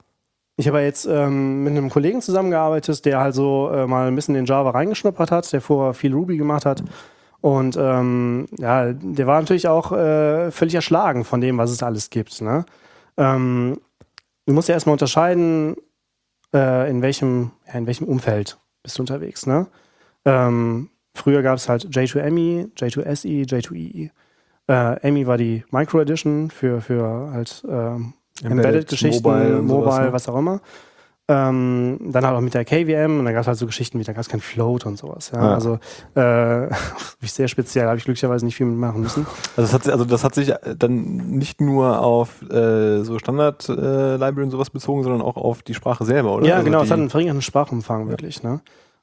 ich 0.60 0.67
habe 0.67 0.80
ja 0.80 0.84
jetzt 0.84 1.06
ähm, 1.06 1.63
mit 1.63 1.72
einem 1.72 1.89
Kollegen 1.89 2.22
zusammengearbeitet, 2.22 3.06
der 3.06 3.22
halt 3.22 3.34
so 3.34 3.72
äh, 3.74 3.88
mal 3.88 4.10
ein 4.10 4.15
bisschen 4.15 4.36
in 4.36 4.43
Java 4.43 4.72
reingeschnuppert 4.72 5.32
hat, 5.32 5.54
der 5.54 5.62
vorher 5.62 5.93
viel 5.93 6.13
Ruby 6.13 6.36
gemacht 6.36 6.65
hat. 6.65 6.84
Und 7.39 7.78
ähm, 7.80 8.45
ja, 8.58 8.91
der 8.91 9.26
war 9.26 9.39
natürlich 9.39 9.69
auch 9.69 9.93
äh, 9.93 10.52
völlig 10.52 10.76
erschlagen 10.76 11.24
von 11.24 11.39
dem, 11.39 11.58
was 11.58 11.72
es 11.72 11.82
alles 11.82 12.10
gibt. 12.10 12.41
Ne? 12.41 12.65
Ähm, 13.15 13.80
du 14.48 14.54
musst 14.54 14.67
ja 14.67 14.74
erstmal 14.74 14.95
unterscheiden, 14.95 15.78
äh, 16.54 16.89
in, 16.89 17.02
welchem, 17.02 17.52
ja, 17.65 17.76
in 17.76 17.88
welchem 17.88 18.06
Umfeld 18.06 18.58
bist 18.84 18.98
du 18.98 19.04
unterwegs. 19.04 19.48
Ne? 19.48 19.67
Ähm, 20.26 20.89
früher 21.13 21.41
gab 21.41 21.56
es 21.56 21.69
halt 21.69 21.86
J2ME, 21.86 22.74
J2SE, 22.76 23.50
J2EE. 23.50 24.10
Äh, 24.67 25.12
ME 25.12 25.26
war 25.26 25.38
die 25.38 25.63
Micro 25.72 26.02
Edition 26.02 26.52
für, 26.52 26.82
für 26.82 27.32
halt 27.32 27.65
ähm, 27.69 28.13
Embedded-Geschichten, 28.43 29.23
Mobile, 29.28 29.62
Mobile, 29.62 29.84
sowas, 29.91 29.99
ne? 29.99 30.13
was 30.13 30.30
auch 30.30 30.38
immer. 30.38 30.62
Ähm, 31.32 31.99
dann 32.12 32.25
halt 32.25 32.36
auch 32.36 32.41
mit 32.41 32.56
der 32.56 32.65
KVM 32.65 33.19
und 33.19 33.25
dann 33.25 33.36
gab 33.36 33.41
es 33.41 33.47
halt 33.47 33.58
so 33.60 33.67
Geschichten 33.67 33.99
wie, 33.99 34.04
da 34.04 34.13
gab 34.13 34.21
es 34.21 34.30
kein 34.30 34.39
Float 34.39 34.88
und 34.88 34.97
sowas. 34.97 35.30
Ja? 35.32 35.43
Ja. 35.49 35.54
Also 35.54 35.78
äh, 36.15 36.67
sehr 37.21 37.47
speziell, 37.47 37.86
habe 37.86 37.97
ich 37.97 38.04
glücklicherweise 38.06 38.45
nicht 38.45 38.56
viel 38.56 38.65
mitmachen 38.65 39.02
müssen. 39.02 39.28
Also 39.56 39.62
das 39.62 39.73
hat, 39.73 39.84
sich- 39.84 39.93
also 39.93 40.06
das 40.06 40.23
hat 40.23 40.34
sich 40.34 40.49
äh, 40.49 40.58
dann 40.75 41.04
nicht 41.30 41.62
nur 41.62 42.02
auf 42.02 42.41
äh, 42.49 43.04
so 43.04 43.19
Standard-Library 43.19 44.41
und 44.43 44.49
sowas 44.49 44.71
bezogen, 44.71 45.04
sondern 45.04 45.21
auch 45.21 45.38
auf 45.38 45.62
die 45.62 45.75
Sprache 45.75 46.04
selber, 46.04 46.34
oder? 46.34 46.47
Ja, 46.47 46.56
also 46.56 46.65
genau, 46.65 46.82
es 46.82 46.89
hat 46.89 46.97
einen 46.97 47.12
verringerten 47.12 47.43
Sprachumfang 47.43 48.10
wirklich. 48.10 48.41
Ne? 48.41 48.62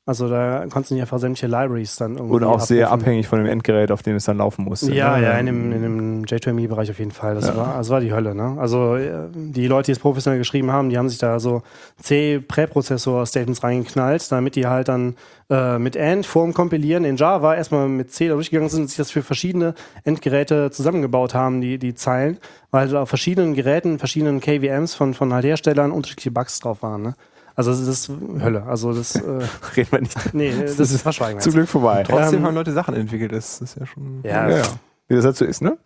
Also 0.09 0.29
da 0.29 0.61
konntest 0.71 0.90
du 0.90 0.95
nicht 0.95 1.03
einfach 1.03 1.19
sämtliche 1.19 1.49
Libraries 1.49 1.97
dann 1.97 2.12
irgendwie 2.14 2.37
Und 2.37 2.45
auch 2.45 2.61
sehr 2.61 2.87
abrufen. 2.87 3.03
abhängig 3.03 3.27
von 3.27 3.40
dem 3.40 3.49
Endgerät, 3.49 3.90
auf 3.90 4.03
dem 4.05 4.14
es 4.14 4.25
dann 4.25 4.38
laufen 4.38 4.64
muss. 4.64 4.83
Ja, 4.83 5.19
ja, 5.19 5.37
in 5.37 5.47
dem, 5.47 5.73
in 5.73 5.83
dem 5.83 6.23
J2ME-Bereich 6.25 6.90
auf 6.92 6.99
jeden 7.01 7.11
Fall. 7.11 7.35
Das, 7.35 7.49
Ja. 7.49 7.57
war, 7.57 7.77
das 7.79 7.90
war 7.90 7.99
die 8.01 8.12
Hölle. 8.12 8.33
Ne? 8.37 8.55
Also 8.57 8.95
äh, 8.95 9.11
die 9.35 9.66
Leute, 9.66 9.87
die 9.87 9.92
es 9.92 9.99
professionell 9.99 10.38
geschrieben 10.38 10.71
haben, 10.71 10.90
die 10.90 10.97
haben 10.97 11.09
sich 11.09 11.19
da 11.19 11.40
so 11.40 11.62
C-Präprozessor-Statements 12.03 13.62
reingeknallt, 13.62 14.31
damit 14.31 14.55
die 14.57 14.66
halt 14.66 14.88
dann 14.88 15.16
äh, 15.51 15.79
mit 15.79 15.97
AND 15.97 16.25
vorm 16.27 16.55
Kompilieren 16.55 17.05
in 17.05 17.16
Java 17.16 17.55
erstmal 17.55 17.88
mit 17.88 18.12
C 18.12 18.29
da 18.29 18.35
durchgegangen 18.35 18.69
sind 18.71 18.83
und 18.83 18.88
sich 18.88 18.97
das 18.97 19.11
für 19.11 19.23
verschiedene 19.23 19.75
Endgeräte 20.05 20.71
zusammengebaut 20.71 21.35
haben, 21.35 21.61
die, 21.61 21.79
die 21.79 21.95
Zeilen, 21.95 22.38
weil 22.71 22.88
da 22.88 23.03
auf 23.03 23.09
verschiedenen 23.09 23.55
Geräten, 23.55 23.99
verschiedenen 23.99 24.40
KVMs 24.40 24.95
von, 24.95 25.14
von 25.14 25.33
halt 25.33 25.45
Herstellern 25.45 25.90
unterschiedliche 25.92 26.31
Bugs 26.31 26.61
drauf 26.61 26.83
waren. 26.83 27.03
Ne? 27.03 27.14
Also 27.57 27.71
das 27.73 27.81
ist 27.81 28.11
Hölle. 28.40 28.62
Also 28.64 28.92
das, 28.92 29.16
äh, 29.16 29.21
Reden 29.77 29.88
wir 29.92 30.01
nicht. 30.03 30.35
nee, 30.35 30.53
das, 30.62 30.77
das 30.77 31.01
verschweigen 31.03 31.38
wir 31.38 31.42
Zum. 31.42 31.55
Glück 31.55 31.69
vorbei. 31.69 32.05
Trotzdem 32.07 32.40
Ähm, 32.40 32.47
haben 32.47 32.55
Leute 32.55 32.73
Sachen 32.73 32.95
entwickelt, 32.95 33.33
das 33.33 33.61
ist 33.61 33.77
ja 33.81 33.87
schon. 33.87 34.21
Ja, 34.23 34.49
Ja, 34.49 34.59
ja. 34.59 34.62
Wie 35.09 35.14
das 35.16 35.25
halt 35.25 35.37
so 35.37 35.45
ist, 35.45 35.62
ne? 35.62 35.77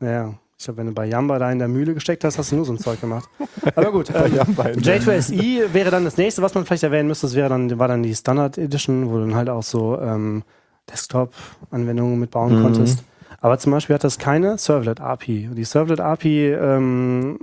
Ja, 0.00 0.34
ich 0.58 0.64
glaube, 0.64 0.78
wenn 0.78 0.86
du 0.88 0.92
bei 0.92 1.06
Jamba 1.06 1.38
da 1.38 1.50
in 1.50 1.58
der 1.60 1.68
Mühle 1.68 1.94
gesteckt 1.94 2.24
hast, 2.24 2.36
hast 2.38 2.50
du 2.52 2.56
nur 2.56 2.64
so 2.64 2.72
ein 2.72 2.78
Zeug 2.78 3.00
gemacht. 3.00 3.28
Aber 3.74 3.90
gut, 3.92 4.10
ähm, 4.14 4.34
Jamba 4.34 4.64
in 4.64 4.80
J2SE 4.80 5.72
wäre 5.72 5.90
dann 5.90 6.04
das 6.04 6.16
nächste, 6.16 6.42
was 6.42 6.54
man 6.54 6.66
vielleicht 6.66 6.82
erwähnen 6.82 7.08
müsste. 7.08 7.26
Das 7.26 7.34
wäre 7.36 7.48
dann, 7.48 7.78
war 7.78 7.88
dann 7.88 8.02
die 8.02 8.14
Standard 8.14 8.58
Edition, 8.58 9.08
wo 9.08 9.14
du 9.14 9.20
dann 9.20 9.34
halt 9.36 9.48
auch 9.48 9.62
so 9.62 9.98
ähm, 10.00 10.42
Desktop-Anwendungen 10.90 12.18
mitbauen 12.18 12.58
Mhm. 12.58 12.62
konntest. 12.62 13.04
Aber 13.40 13.58
zum 13.58 13.72
Beispiel 13.72 13.94
hat 13.94 14.04
das 14.04 14.18
keine 14.18 14.58
Servlet-API. 14.58 15.50
Die 15.54 15.64
Servlet-API 15.64 16.52
ähm, 16.54 17.38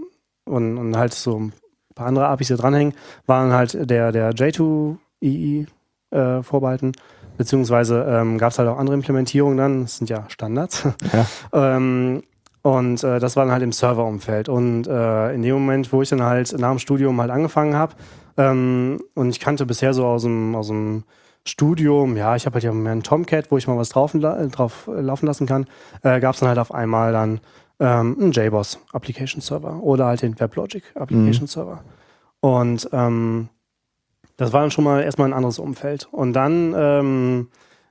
und, 0.45 0.77
und 0.77 0.97
halt 0.97 1.13
so 1.13 1.39
ein 1.39 1.53
paar 1.95 2.07
andere 2.07 2.27
APIs, 2.27 2.47
die 2.47 2.55
dranhängen, 2.55 2.93
waren 3.25 3.53
halt 3.53 3.89
der, 3.89 4.11
der 4.11 4.33
J2EE 4.33 5.67
äh, 6.11 6.43
vorbehalten. 6.43 6.91
Beziehungsweise 7.37 8.05
ähm, 8.07 8.37
gab 8.37 8.51
es 8.51 8.59
halt 8.59 8.69
auch 8.69 8.77
andere 8.77 8.95
Implementierungen 8.95 9.57
dann. 9.57 9.81
Das 9.83 9.97
sind 9.97 10.09
ja 10.09 10.25
Standards. 10.29 10.87
Ja. 11.11 11.25
ähm, 11.75 12.23
und 12.61 13.03
äh, 13.03 13.19
das 13.19 13.35
war 13.35 13.45
dann 13.45 13.51
halt 13.51 13.63
im 13.63 13.71
Serverumfeld. 13.71 14.49
Und 14.49 14.87
äh, 14.87 15.33
in 15.33 15.41
dem 15.41 15.53
Moment, 15.53 15.91
wo 15.91 16.01
ich 16.01 16.09
dann 16.09 16.23
halt 16.23 16.57
nach 16.57 16.69
dem 16.69 16.79
Studium 16.79 17.19
halt 17.21 17.31
angefangen 17.31 17.75
habe, 17.75 17.93
ähm, 18.37 19.01
und 19.13 19.29
ich 19.29 19.39
kannte 19.39 19.65
bisher 19.65 19.93
so 19.93 20.05
aus 20.05 20.23
dem, 20.23 20.55
aus 20.55 20.67
dem 20.67 21.03
Studium, 21.45 22.17
ja, 22.17 22.35
ich 22.35 22.45
habe 22.45 22.55
halt 22.55 22.63
ja 22.63 22.71
mehr 22.71 22.91
einen 22.91 23.03
Tomcat, 23.03 23.51
wo 23.51 23.57
ich 23.57 23.67
mal 23.67 23.77
was 23.77 23.89
drauf, 23.89 24.13
drauf 24.13 24.89
laufen 24.91 25.27
lassen 25.27 25.45
kann, 25.45 25.67
äh, 26.01 26.19
gab 26.19 26.33
es 26.33 26.39
dann 26.39 26.49
halt 26.49 26.57
auf 26.57 26.73
einmal 26.73 27.13
dann 27.13 27.39
ähm, 27.79 28.17
einen 28.19 28.31
JBoss 28.31 28.79
Application 28.93 29.41
Server 29.41 29.81
oder 29.81 30.05
halt 30.05 30.21
den 30.21 30.39
WebLogic 30.39 30.83
Application 30.95 31.47
Server. 31.47 31.83
Und 32.39 32.89
ähm, 32.93 33.49
das 34.37 34.53
war 34.53 34.61
dann 34.61 34.71
schon 34.71 34.83
mal 34.83 35.01
erstmal 35.01 35.29
ein 35.29 35.33
anderes 35.33 35.59
Umfeld. 35.59 36.07
Und 36.11 36.33
dann, 36.33 36.73
ähm, 36.77 37.47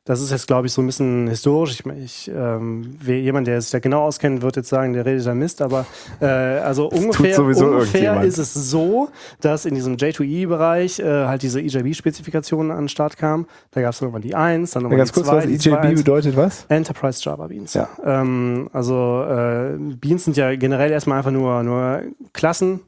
das 0.07 0.21
ist 0.21 0.31
jetzt, 0.31 0.47
glaube 0.47 0.67
ich, 0.67 0.73
so 0.75 0.83
ein 0.83 0.87
bisschen 0.87 1.29
historisch. 1.29 1.81
Ich, 1.81 1.87
ich 1.87 2.31
ähm, 2.35 2.99
jemand, 3.07 3.47
der 3.47 3.59
sich 3.61 3.71
da 3.71 3.79
genau 3.79 4.03
auskennt, 4.03 4.43
wird 4.43 4.57
jetzt 4.57 4.69
sagen, 4.69 4.93
der 4.93 5.07
redet 5.07 5.27
da 5.27 5.35
Mist, 5.35 5.63
aber 5.63 5.87
äh, 6.21 6.27
also 6.27 6.91
ungefähr, 6.91 7.35
sowieso 7.35 7.67
ungefähr 7.67 8.01
irgendjemand. 8.01 8.27
ist 8.27 8.37
es 8.37 8.53
so, 8.71 9.09
dass 9.41 9.65
in 9.65 9.75
diesem 9.75 9.97
J2E-Bereich 9.97 10.99
äh, 10.99 11.05
halt 11.05 11.41
diese 11.41 11.61
EJB-Spezifikationen 11.61 12.71
an 12.71 12.83
den 12.83 12.89
Start 12.91 13.17
kamen. 13.17 13.47
Da 13.71 13.81
gab 13.81 13.95
es 13.95 13.99
dann 14.01 14.09
irgendwann 14.09 14.23
die 14.29 14.35
1, 14.35 14.73
dann 14.73 14.83
Ja, 14.83 14.85
nochmal 14.85 14.99
ganz 14.99 15.13
die 15.13 15.15
kurz, 15.15 15.27
2, 15.29 15.37
was 15.37 15.47
die 15.47 15.55
EJB 15.55 15.75
2.1. 15.75 15.95
bedeutet 15.97 16.37
was? 16.37 16.67
Enterprise 16.69 17.21
Java 17.23 17.47
Beans. 17.47 17.73
Ja. 17.73 17.89
Ähm, 18.05 18.69
also 18.75 19.25
äh, 19.27 19.79
Beans 19.79 20.25
sind 20.25 20.37
ja 20.37 20.55
generell 20.55 20.91
erstmal 20.91 21.17
einfach 21.17 21.31
nur, 21.31 21.63
nur 21.63 22.03
Klassen, 22.35 22.81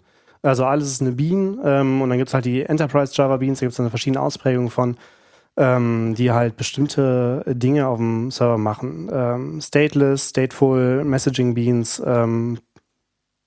Also 0.43 0.67
alles 0.67 0.93
ist 0.93 1.01
eine 1.01 1.13
Bean 1.13 1.59
ähm, 1.65 2.03
und 2.03 2.11
dann 2.11 2.19
gibt 2.19 2.29
es 2.29 2.35
halt 2.35 2.45
die 2.45 2.63
Enterprise 2.63 3.15
Java 3.15 3.39
Beans, 3.39 3.61
da 3.61 3.65
gibt 3.65 3.73
es 3.73 3.79
dann 3.79 3.89
verschiedene 3.89 4.21
Ausprägungen 4.21 4.69
von, 4.69 4.99
ähm, 5.57 6.15
die 6.17 6.33
halt 6.33 6.57
bestimmte 6.57 7.43
Dinge 7.47 7.89
auf 7.89 7.99
dem 7.99 8.31
Server 8.31 8.59
machen. 8.59 9.09
Ähm, 9.13 9.61
stateless, 9.61 10.31
stateful, 10.31 11.05
Messaging 11.05 11.55
Beans, 11.55 12.03
ähm, 12.05 12.59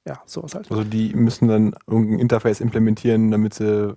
ja, 0.08 0.20
sowas 0.26 0.56
halt. 0.56 0.72
Also 0.72 0.84
die 0.84 1.14
müssen 1.14 1.48
dann 1.48 1.76
irgendein 1.88 2.20
Interface 2.20 2.62
implementieren, 2.62 3.32
damit 3.32 3.54
sie 3.54 3.96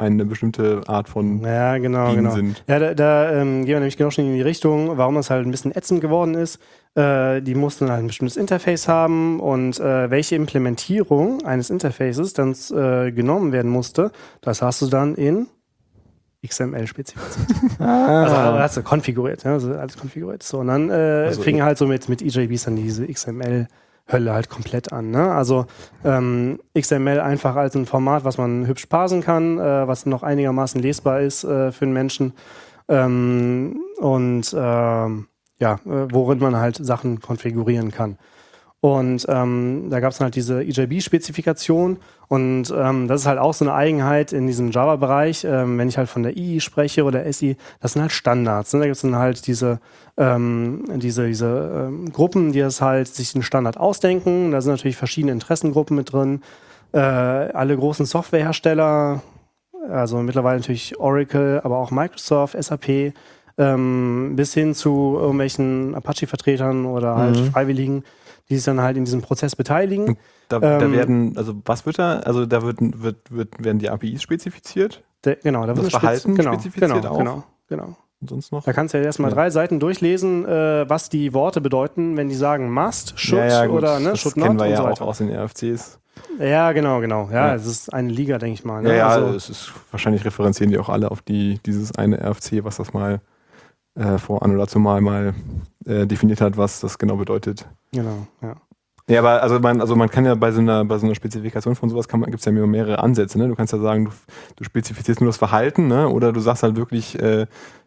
eine 0.00 0.24
bestimmte 0.24 0.80
Art 0.86 1.10
von 1.10 1.42
Ja, 1.42 1.76
genau, 1.76 2.06
Bean 2.06 2.16
genau. 2.16 2.34
sind. 2.34 2.64
Ja, 2.66 2.78
da, 2.78 2.94
da 2.94 3.32
ähm, 3.32 3.60
gehen 3.60 3.74
wir 3.74 3.80
nämlich 3.80 3.98
genau 3.98 4.10
schon 4.10 4.24
in 4.24 4.34
die 4.34 4.40
Richtung, 4.40 4.96
warum 4.96 5.14
das 5.16 5.28
halt 5.28 5.46
ein 5.46 5.50
bisschen 5.50 5.76
ätzend 5.76 6.00
geworden 6.00 6.34
ist. 6.34 6.58
Äh, 6.94 7.42
die 7.42 7.54
mussten 7.54 7.90
halt 7.90 8.00
ein 8.00 8.06
bestimmtes 8.06 8.38
Interface 8.38 8.88
haben 8.88 9.40
und 9.40 9.78
äh, 9.78 10.10
welche 10.10 10.36
Implementierung 10.36 11.44
eines 11.44 11.68
Interfaces 11.68 12.32
dann 12.32 12.56
äh, 12.72 13.12
genommen 13.12 13.52
werden 13.52 13.70
musste, 13.70 14.10
das 14.40 14.62
hast 14.62 14.80
du 14.80 14.86
dann 14.86 15.14
in 15.14 15.48
XML 16.46 16.86
spezifiziert. 16.86 17.46
Also 17.78 18.34
aber 18.34 18.60
hast 18.60 18.76
du 18.76 18.82
konfiguriert, 18.82 19.44
ja, 19.44 19.52
also 19.52 19.72
alles 19.74 19.96
konfiguriert. 19.96 20.42
So, 20.42 20.58
und 20.60 20.68
dann 20.68 20.90
äh, 20.90 21.24
Also- 21.26 21.42
fing 21.42 21.62
halt 21.62 21.78
so 21.78 21.86
mit, 21.86 22.08
mit 22.08 22.22
EJBs 22.22 22.64
dann 22.64 22.76
diese 22.76 23.06
XML 23.06 23.68
Hölle 24.10 24.32
halt 24.32 24.48
komplett 24.48 24.92
an. 24.92 25.10
Ne? 25.10 25.30
Also 25.32 25.66
ähm, 26.04 26.58
XML 26.76 27.20
einfach 27.20 27.54
als 27.54 27.76
ein 27.76 27.86
Format, 27.86 28.24
was 28.24 28.38
man 28.38 28.66
hübsch 28.66 28.86
parsen 28.86 29.22
kann, 29.22 29.58
äh, 29.58 29.86
was 29.86 30.04
noch 30.06 30.22
einigermaßen 30.24 30.80
lesbar 30.82 31.20
ist 31.20 31.44
äh, 31.44 31.70
für 31.70 31.84
den 31.84 31.92
Menschen. 31.92 32.32
Ähm, 32.88 33.80
und 33.98 34.52
ähm, 34.58 35.26
ja, 35.58 35.74
äh, 35.74 36.08
worin 36.10 36.38
man 36.40 36.56
halt 36.56 36.76
Sachen 36.84 37.20
konfigurieren 37.20 37.92
kann. 37.92 38.18
Und 38.82 39.26
ähm, 39.28 39.88
da 39.90 40.00
gab 40.00 40.12
es 40.12 40.20
halt 40.20 40.34
diese 40.36 40.62
EJB-Spezifikation 40.62 41.98
und 42.28 42.72
ähm, 42.74 43.08
das 43.08 43.22
ist 43.22 43.26
halt 43.26 43.38
auch 43.38 43.52
so 43.52 43.66
eine 43.66 43.74
Eigenheit 43.74 44.32
in 44.32 44.46
diesem 44.46 44.70
Java-Bereich. 44.70 45.44
Ähm, 45.44 45.76
wenn 45.76 45.88
ich 45.88 45.98
halt 45.98 46.08
von 46.08 46.22
der 46.22 46.34
II 46.34 46.60
spreche 46.60 47.04
oder 47.04 47.30
SI, 47.30 47.56
das 47.80 47.92
sind 47.92 48.00
halt 48.02 48.12
Standards. 48.12 48.72
Ne? 48.72 48.80
Da 48.80 48.86
gibt 48.86 48.96
es 48.96 49.02
dann 49.02 49.16
halt 49.16 49.46
diese, 49.46 49.80
ähm, 50.16 50.84
diese, 50.96 51.26
diese 51.26 51.88
ähm, 51.88 52.10
Gruppen, 52.10 52.52
die 52.52 52.60
das 52.60 52.80
halt 52.80 53.08
sich 53.08 53.32
den 53.34 53.42
Standard 53.42 53.76
ausdenken. 53.76 54.50
Da 54.52 54.62
sind 54.62 54.72
natürlich 54.72 54.96
verschiedene 54.96 55.32
Interessengruppen 55.32 55.94
mit 55.96 56.12
drin. 56.12 56.40
Äh, 56.92 56.98
alle 57.00 57.76
großen 57.76 58.06
Softwarehersteller, 58.06 59.22
also 59.90 60.18
mittlerweile 60.22 60.58
natürlich 60.58 60.98
Oracle, 60.98 61.60
aber 61.64 61.76
auch 61.76 61.90
Microsoft, 61.90 62.56
SAP, 62.58 63.12
ähm, 63.58 64.32
bis 64.36 64.54
hin 64.54 64.74
zu 64.74 65.16
irgendwelchen 65.20 65.94
Apache-Vertretern 65.94 66.86
oder 66.86 67.16
halt 67.16 67.36
Mhm. 67.36 67.50
Freiwilligen, 67.52 68.04
die 68.50 68.56
sich 68.56 68.64
dann 68.64 68.80
halt 68.80 68.96
in 68.96 69.04
diesem 69.04 69.22
Prozess 69.22 69.56
beteiligen. 69.56 70.18
Da, 70.48 70.58
da 70.58 70.80
Ähm, 70.80 70.92
werden, 70.92 71.36
also 71.38 71.54
was 71.64 71.86
wird 71.86 71.98
da? 71.98 72.18
Also 72.20 72.44
da 72.46 72.62
wird, 72.62 72.78
wird, 73.02 73.16
wird, 73.30 73.62
werden 73.64 73.78
die 73.78 73.88
APIs 73.88 74.20
spezifiziert 74.22 75.02
Der, 75.24 75.36
genau, 75.36 75.62
da 75.66 75.76
wird 75.76 75.78
Das 75.78 75.84
eine 75.84 75.88
Spez- 75.88 76.00
Verhalten 76.00 76.34
genau, 76.34 76.52
spezifiziert 76.54 76.90
genau, 77.02 77.08
auch? 77.14 77.18
Genau, 77.18 77.44
genau. 77.68 77.96
und 78.20 78.28
sonst 78.30 78.50
noch? 78.52 78.64
Da 78.64 78.72
kannst 78.72 78.92
du 78.94 78.98
ja 78.98 79.04
erstmal 79.04 79.30
Ja. 79.30 79.36
drei 79.36 79.50
Seiten 79.50 79.78
durchlesen, 79.80 80.44
äh, 80.46 80.88
was 80.88 81.08
die 81.08 81.32
Worte 81.32 81.60
bedeuten, 81.60 82.16
wenn 82.16 82.28
die 82.28 82.34
sagen 82.34 82.70
must, 82.72 83.18
should 83.18 83.48
gut, 83.68 83.70
oder 83.78 84.00
ne, 84.00 84.10
das 84.10 84.20
should 84.20 84.34
kennen 84.34 84.56
not 84.56 84.58
wir 84.58 84.64
und 84.64 84.70
ja 84.70 84.76
so 84.78 84.86
auch 84.88 85.00
aus 85.08 85.18
den 85.18 85.30
RFCs. 85.30 85.98
Ja, 86.40 86.72
genau, 86.72 87.00
genau. 87.00 87.28
Ja, 87.30 87.48
Ja. 87.48 87.54
es 87.54 87.64
ist 87.66 87.94
eine 87.94 88.10
Liga, 88.10 88.38
denke 88.38 88.54
ich 88.54 88.64
mal. 88.64 88.82
Ne? 88.82 88.90
Ja, 88.90 88.96
ja, 88.96 89.08
also, 89.08 89.34
es 89.36 89.48
ist 89.48 89.72
wahrscheinlich 89.92 90.24
referenzieren 90.24 90.70
die 90.70 90.78
auch 90.78 90.88
alle 90.88 91.10
auf 91.10 91.22
die 91.22 91.60
dieses 91.64 91.94
eine 91.96 92.18
RFC, 92.20 92.64
was 92.64 92.76
das 92.78 92.92
mal 92.92 93.20
äh, 93.94 94.18
vor 94.18 94.42
an 94.42 94.54
oder 94.54 94.66
zumal 94.66 95.00
mal 95.00 95.34
äh, 95.86 96.06
definiert 96.06 96.40
hat, 96.40 96.56
was 96.56 96.80
das 96.80 96.98
genau 96.98 97.16
bedeutet. 97.16 97.66
genau, 97.92 98.26
ja. 98.42 98.56
Ja, 99.08 99.18
aber 99.20 99.42
also 99.42 99.58
man, 99.58 99.80
also 99.80 99.96
man 99.96 100.08
kann 100.08 100.24
ja 100.24 100.36
bei 100.36 100.52
so 100.52 100.60
einer, 100.60 100.84
bei 100.84 100.96
so 100.98 101.04
einer 101.04 101.16
Spezifikation 101.16 101.74
von 101.74 101.88
sowas 101.90 102.06
kann 102.06 102.20
man, 102.20 102.30
gibt's 102.30 102.44
ja 102.44 102.52
mehr- 102.52 102.66
mehrere 102.68 103.00
Ansätze, 103.00 103.38
ne? 103.38 103.48
Du 103.48 103.56
kannst 103.56 103.72
ja 103.72 103.80
sagen, 103.80 104.04
du, 104.04 104.10
du 104.54 104.62
spezifizierst 104.62 105.20
nur 105.20 105.28
das 105.30 105.36
Verhalten, 105.36 105.88
ne? 105.88 106.08
Oder 106.08 106.32
du 106.32 106.38
sagst 106.38 106.62
halt 106.62 106.76
wirklich, 106.76 107.18
äh, 107.18 107.46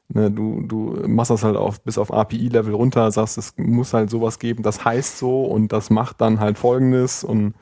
ne, 0.10 0.30
du, 0.32 0.62
du 0.68 1.02
machst 1.08 1.32
das 1.32 1.46
halt 1.46 1.56
auf, 1.56 1.80
bis 1.82 1.98
auf 1.98 2.12
API-Level 2.14 2.74
runter, 2.74 3.10
sagst, 3.10 3.38
es 3.38 3.54
muss 3.56 3.94
halt 3.94 4.10
sowas 4.10 4.38
geben, 4.38 4.64
das 4.64 4.84
heißt 4.84 5.18
so 5.18 5.46
und 5.46 5.72
das 5.72 5.90
macht 5.90 6.20
dann 6.20 6.42
halt 6.42 6.58
folgendes 6.58 7.24
und 7.24 7.54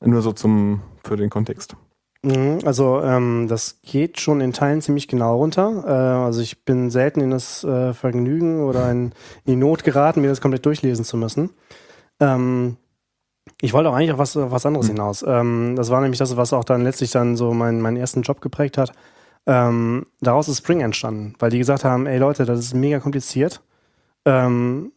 nur 0.00 0.22
so 0.22 0.32
zum, 0.32 0.80
für 1.04 1.18
den 1.18 1.28
Kontext. 1.28 1.76
Mhm, 2.26 2.58
Also 2.64 3.00
ähm, 3.02 3.46
das 3.48 3.78
geht 3.82 4.20
schon 4.20 4.40
in 4.40 4.52
Teilen 4.52 4.82
ziemlich 4.82 5.06
genau 5.06 5.36
runter. 5.36 5.84
Äh, 5.86 6.24
also 6.24 6.40
ich 6.40 6.64
bin 6.64 6.90
selten 6.90 7.20
in 7.20 7.30
das 7.30 7.62
äh, 7.62 7.94
Vergnügen 7.94 8.64
oder 8.64 8.90
in, 8.90 9.12
in 9.44 9.52
die 9.52 9.56
Not 9.56 9.84
geraten, 9.84 10.22
mir 10.22 10.28
das 10.28 10.40
komplett 10.40 10.66
durchlesen 10.66 11.04
zu 11.04 11.16
müssen. 11.16 11.50
Ähm, 12.18 12.78
ich 13.60 13.72
wollte 13.72 13.88
auch 13.90 13.94
eigentlich 13.94 14.10
auf 14.12 14.18
was, 14.18 14.36
auf 14.36 14.50
was 14.50 14.66
anderes 14.66 14.88
Hm. 14.88 14.96
hinaus. 14.96 15.24
Ähm, 15.26 15.76
das 15.76 15.90
war 15.90 16.00
nämlich 16.00 16.18
das, 16.18 16.36
was 16.36 16.52
auch 16.52 16.64
dann 16.64 16.82
letztlich 16.82 17.12
dann 17.12 17.36
so 17.36 17.54
mein, 17.54 17.80
meinen 17.80 17.96
ersten 17.96 18.22
Job 18.22 18.40
geprägt 18.40 18.76
hat. 18.76 18.92
Ähm, 19.46 20.06
daraus 20.20 20.48
ist 20.48 20.58
Spring 20.58 20.80
entstanden, 20.80 21.34
weil 21.38 21.50
die 21.50 21.58
gesagt 21.58 21.84
haben, 21.84 22.06
ey 22.06 22.18
Leute, 22.18 22.44
das 22.44 22.58
ist 22.58 22.74
mega 22.74 22.98
kompliziert. 22.98 23.62
Ähm, 24.24 24.90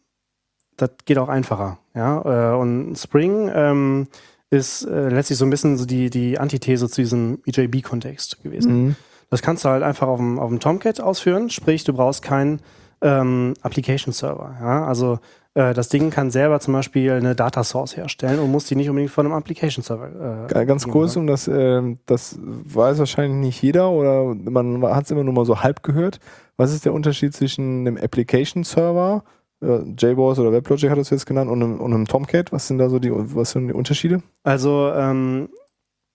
das 0.76 0.90
geht 1.04 1.18
auch 1.18 1.28
einfacher. 1.28 1.78
Ja? 1.94 2.54
Äh, 2.54 2.56
und 2.56 2.96
Spring 2.96 3.48
ähm, 3.54 4.08
ist 4.50 4.82
äh, 4.84 5.08
letztlich 5.08 5.38
so 5.38 5.44
ein 5.46 5.50
bisschen 5.50 5.76
so 5.78 5.86
die, 5.86 6.10
die 6.10 6.38
Antithese 6.38 6.88
zu 6.88 7.00
diesem 7.00 7.38
EJB-Kontext 7.46 8.42
gewesen. 8.42 8.84
Mhm. 8.84 8.96
Das 9.30 9.42
kannst 9.42 9.64
du 9.64 9.68
halt 9.68 9.82
einfach 9.84 10.08
auf 10.08 10.18
dem, 10.18 10.38
auf 10.38 10.48
dem 10.48 10.58
Tomcat 10.60 11.00
ausführen, 11.00 11.50
sprich, 11.50 11.84
du 11.84 11.92
brauchst 11.92 12.22
keinen 12.22 12.60
ähm, 13.00 13.54
Application-Server. 13.62 14.56
Ja? 14.60 14.84
Also 14.86 15.20
äh, 15.54 15.72
das 15.72 15.88
Ding 15.88 16.10
kann 16.10 16.30
selber 16.32 16.58
zum 16.60 16.74
Beispiel 16.74 17.12
eine 17.12 17.34
Data 17.36 17.62
Source 17.62 17.96
herstellen 17.96 18.40
und 18.40 18.50
muss 18.50 18.66
die 18.66 18.74
nicht 18.76 18.88
unbedingt 18.90 19.12
von 19.12 19.24
einem 19.26 19.34
Application-Server. 19.36 20.46
Äh, 20.48 20.52
Ga- 20.52 20.64
Ganz 20.64 20.86
kurz, 20.88 21.14
ne? 21.14 21.20
um 21.20 21.26
das, 21.28 21.46
ähm, 21.48 21.98
das 22.06 22.36
weiß 22.40 22.98
wahrscheinlich 22.98 23.38
nicht 23.38 23.62
jeder 23.62 23.90
oder 23.90 24.34
man 24.34 24.82
hat 24.84 25.04
es 25.04 25.10
immer 25.12 25.22
nur 25.24 25.32
mal 25.34 25.44
so 25.46 25.60
halb 25.62 25.82
gehört. 25.84 26.18
Was 26.56 26.74
ist 26.74 26.84
der 26.84 26.92
Unterschied 26.92 27.32
zwischen 27.32 27.86
einem 27.86 27.96
Application 27.96 28.64
Server, 28.64 29.22
äh, 29.24 29.30
JBoss 29.62 30.38
oder 30.38 30.52
WebLogic 30.52 30.90
hat 30.90 30.98
das 30.98 31.10
jetzt 31.10 31.26
genannt, 31.26 31.50
und 31.50 31.62
einem, 31.62 31.80
und 31.80 31.92
einem 31.92 32.06
Tomcat? 32.06 32.50
Was 32.52 32.66
sind 32.66 32.78
da 32.78 32.88
so 32.88 32.98
die, 32.98 33.10
was 33.12 33.50
sind 33.52 33.68
die 33.68 33.74
Unterschiede? 33.74 34.22
Also 34.42 34.90
ähm, 34.94 35.48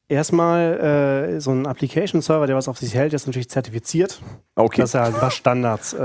erstmal 0.08 1.36
äh, 1.36 1.40
so 1.40 1.52
ein 1.52 1.66
Application-Server, 1.68 2.48
der 2.48 2.56
was 2.56 2.68
auf 2.68 2.78
sich 2.78 2.94
hält, 2.96 3.14
ist 3.14 3.28
natürlich 3.28 3.50
zertifiziert, 3.50 4.22
Okay, 4.56 4.82
dass 4.82 4.94
er 4.94 5.02
halt 5.04 5.14
ein 5.16 5.20
paar 5.20 5.32
Standards 5.32 5.94
äh, 5.94 6.00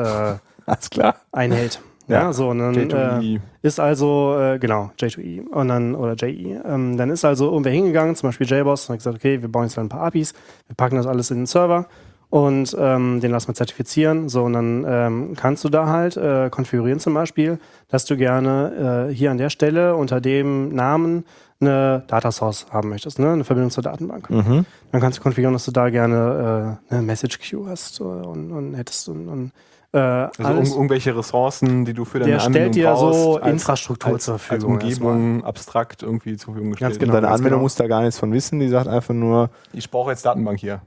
alles 0.66 0.90
klar. 0.90 1.16
einhält. 1.32 1.80
Ja, 2.08 2.22
Ja. 2.22 2.32
so 2.32 2.48
und 2.48 2.58
dann, 2.58 2.74
äh, 2.74 2.78
J2E. 2.80 3.40
Ist 3.62 3.78
also, 3.78 4.36
äh, 4.38 4.58
genau, 4.58 4.90
J2E 4.98 5.46
und 5.48 5.68
dann, 5.68 5.94
oder 5.94 6.14
JE. 6.14 6.60
Ähm, 6.66 6.96
dann 6.96 7.08
ist 7.10 7.24
also 7.24 7.50
irgendwer 7.50 7.72
hingegangen, 7.72 8.16
zum 8.16 8.28
Beispiel 8.30 8.46
JBoss, 8.48 8.88
und 8.88 8.94
hat 8.94 8.98
gesagt, 8.98 9.16
okay, 9.16 9.40
wir 9.40 9.48
bauen 9.50 9.64
jetzt 9.64 9.76
dann 9.76 9.86
ein 9.86 9.90
paar 9.90 10.02
APIs, 10.02 10.34
wir 10.66 10.74
packen 10.76 10.96
das 10.96 11.06
alles 11.06 11.30
in 11.30 11.38
den 11.38 11.46
Server 11.46 11.86
und 12.30 12.76
ähm, 12.78 13.20
den 13.20 13.32
lassen 13.32 13.48
wir 13.48 13.54
zertifizieren. 13.54 14.28
So, 14.28 14.44
und 14.44 14.52
dann 14.52 14.84
ähm, 14.88 15.32
kannst 15.36 15.64
du 15.64 15.68
da 15.68 15.86
halt 15.86 16.16
äh, 16.16 16.48
konfigurieren 16.48 17.00
zum 17.00 17.12
Beispiel, 17.12 17.58
dass 17.88 18.04
du 18.04 18.16
gerne 18.16 19.08
äh, 19.10 19.14
hier 19.14 19.32
an 19.32 19.38
der 19.38 19.50
Stelle 19.50 19.96
unter 19.96 20.20
dem 20.20 20.68
Namen 20.74 21.24
eine 21.60 22.04
Data 22.06 22.32
Source 22.32 22.66
haben 22.70 22.88
möchtest, 22.88 23.18
ne? 23.18 23.32
eine 23.32 23.44
Verbindung 23.44 23.70
zur 23.70 23.82
Datenbank. 23.82 24.30
Mhm. 24.30 24.64
Dann 24.92 25.00
kannst 25.00 25.18
du 25.18 25.22
konfigurieren, 25.22 25.52
dass 25.52 25.66
du 25.66 25.72
da 25.72 25.90
gerne 25.90 26.78
äh, 26.90 26.94
eine 26.94 27.02
Message 27.02 27.38
Queue 27.40 27.68
hast 27.68 28.00
äh, 28.00 28.04
und, 28.04 28.50
und 28.52 28.74
hättest 28.74 29.08
und, 29.08 29.28
und 29.28 29.52
äh, 29.92 29.98
Also 29.98 30.44
alles. 30.44 30.70
um, 30.70 30.76
irgendwelche 30.76 31.16
Ressourcen, 31.16 31.84
die 31.84 31.92
du 31.92 32.04
für 32.04 32.20
deine 32.20 32.32
Der 32.32 32.42
Anwendung 32.44 32.72
stellt 32.72 32.74
dir 32.76 32.92
brauchst, 32.92 33.22
so 33.22 33.36
als, 33.38 33.52
Infrastruktur 33.52 34.12
als, 34.14 34.24
zur 34.24 34.34
als 34.34 34.42
Verfügung. 34.44 34.74
Umgebung 34.74 35.44
abstrakt 35.44 36.02
irgendwie 36.02 36.36
zur 36.36 36.54
Verfügung 36.54 36.70
gestellt. 36.70 36.92
Ganz 36.92 36.98
genau. 37.00 37.12
Deine 37.14 37.26
ganz 37.26 37.40
Anwendung 37.40 37.58
genau. 37.58 37.62
muss 37.64 37.74
da 37.74 37.88
gar 37.88 38.02
nichts 38.02 38.18
von 38.18 38.32
wissen, 38.32 38.60
die 38.60 38.68
sagt 38.68 38.88
einfach 38.88 39.14
nur, 39.14 39.50
Ich 39.72 39.90
brauche 39.90 40.10
jetzt 40.12 40.24
Datenbank 40.24 40.60
hier. 40.60 40.80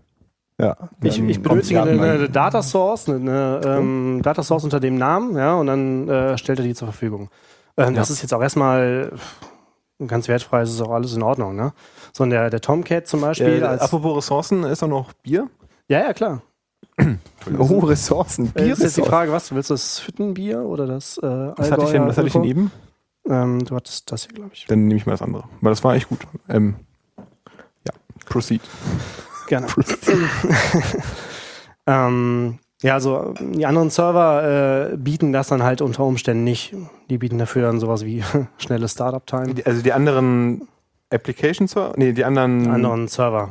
Ja. 0.59 0.75
Ich, 1.01 1.19
ich 1.21 1.41
benötige 1.41 1.81
eine, 1.81 2.01
eine 2.01 2.29
Data 2.29 2.61
Source, 2.61 3.09
eine, 3.09 3.17
eine 3.17 3.61
ähm, 3.77 4.21
Data 4.23 4.43
Source 4.43 4.63
unter 4.63 4.79
dem 4.79 4.95
Namen, 4.97 5.35
ja, 5.37 5.55
und 5.55 5.67
dann 5.67 6.07
äh, 6.09 6.37
stellt 6.37 6.59
er 6.59 6.65
die 6.65 6.73
zur 6.75 6.87
Verfügung. 6.87 7.29
Ähm, 7.77 7.95
Das 7.95 8.09
ist 8.09 8.21
jetzt 8.21 8.33
auch 8.33 8.41
erstmal 8.41 9.11
ganz 10.07 10.27
wertfrei, 10.27 10.61
es 10.61 10.71
ist 10.71 10.81
auch 10.81 10.91
alles 10.91 11.15
in 11.15 11.23
Ordnung, 11.23 11.55
ne? 11.55 11.73
So, 12.13 12.23
und 12.23 12.29
der, 12.29 12.49
der 12.49 12.61
Tomcat 12.61 13.07
zum 13.07 13.21
Beispiel 13.21 13.61
Äh, 13.61 13.65
als. 13.65 13.81
apropos 13.81 14.17
Ressourcen, 14.17 14.63
ist 14.63 14.81
da 14.81 14.87
noch 14.87 15.13
Bier? 15.13 15.49
Ja, 15.87 15.99
ja, 16.01 16.13
klar. 16.13 16.41
Oh, 17.57 17.79
Ressourcen, 17.79 18.51
Äh, 18.55 18.69
ist 18.69 18.83
jetzt 18.83 18.97
die. 18.97 19.01
Frage, 19.01 19.31
was? 19.31 19.53
Willst 19.53 19.69
du 19.71 19.73
das 19.73 20.05
Hüttenbier 20.05 20.59
oder 20.61 20.85
das 20.85 21.17
äh, 21.17 21.21
Was 21.55 21.71
hatte 21.71 21.83
ich 21.85 21.91
denn, 21.91 22.05
was 22.07 22.17
hatte 22.17 22.27
ich 22.27 22.33
denn 22.33 22.43
eben? 22.43 22.71
Ähm, 23.27 23.63
du 23.65 23.75
hattest 23.75 24.11
das 24.11 24.25
hier, 24.25 24.33
glaube 24.33 24.51
ich. 24.53 24.65
Dann 24.67 24.85
nehme 24.87 24.97
ich 24.99 25.05
mal 25.05 25.13
das 25.13 25.21
andere. 25.21 25.45
Weil 25.61 25.71
das 25.71 25.83
war 25.83 25.95
echt 25.95 26.09
gut. 26.09 26.19
Ähm, 26.49 26.75
ja, 27.87 27.93
proceed. 28.25 28.61
Gerne. 29.53 29.67
ähm, 31.87 32.59
ja, 32.81 32.95
also 32.95 33.33
die 33.39 33.65
anderen 33.65 33.89
Server 33.89 34.91
äh, 34.93 34.97
bieten 34.97 35.31
das 35.31 35.47
dann 35.47 35.63
halt 35.63 35.81
unter 35.81 36.03
Umständen 36.03 36.43
nicht. 36.43 36.75
Die 37.09 37.17
bieten 37.17 37.37
dafür 37.37 37.63
dann 37.63 37.79
sowas 37.79 38.05
wie 38.05 38.23
schnelle 38.57 38.87
Startup-Time. 38.87 39.53
Die- 39.53 39.65
Also 39.65 39.81
die 39.81 39.93
anderen 39.93 40.67
Applications, 41.09 41.75
nee, 41.95 42.11
die 42.11 42.25
anderen. 42.25 42.69
anderen 42.69 43.07
Server. 43.07 43.49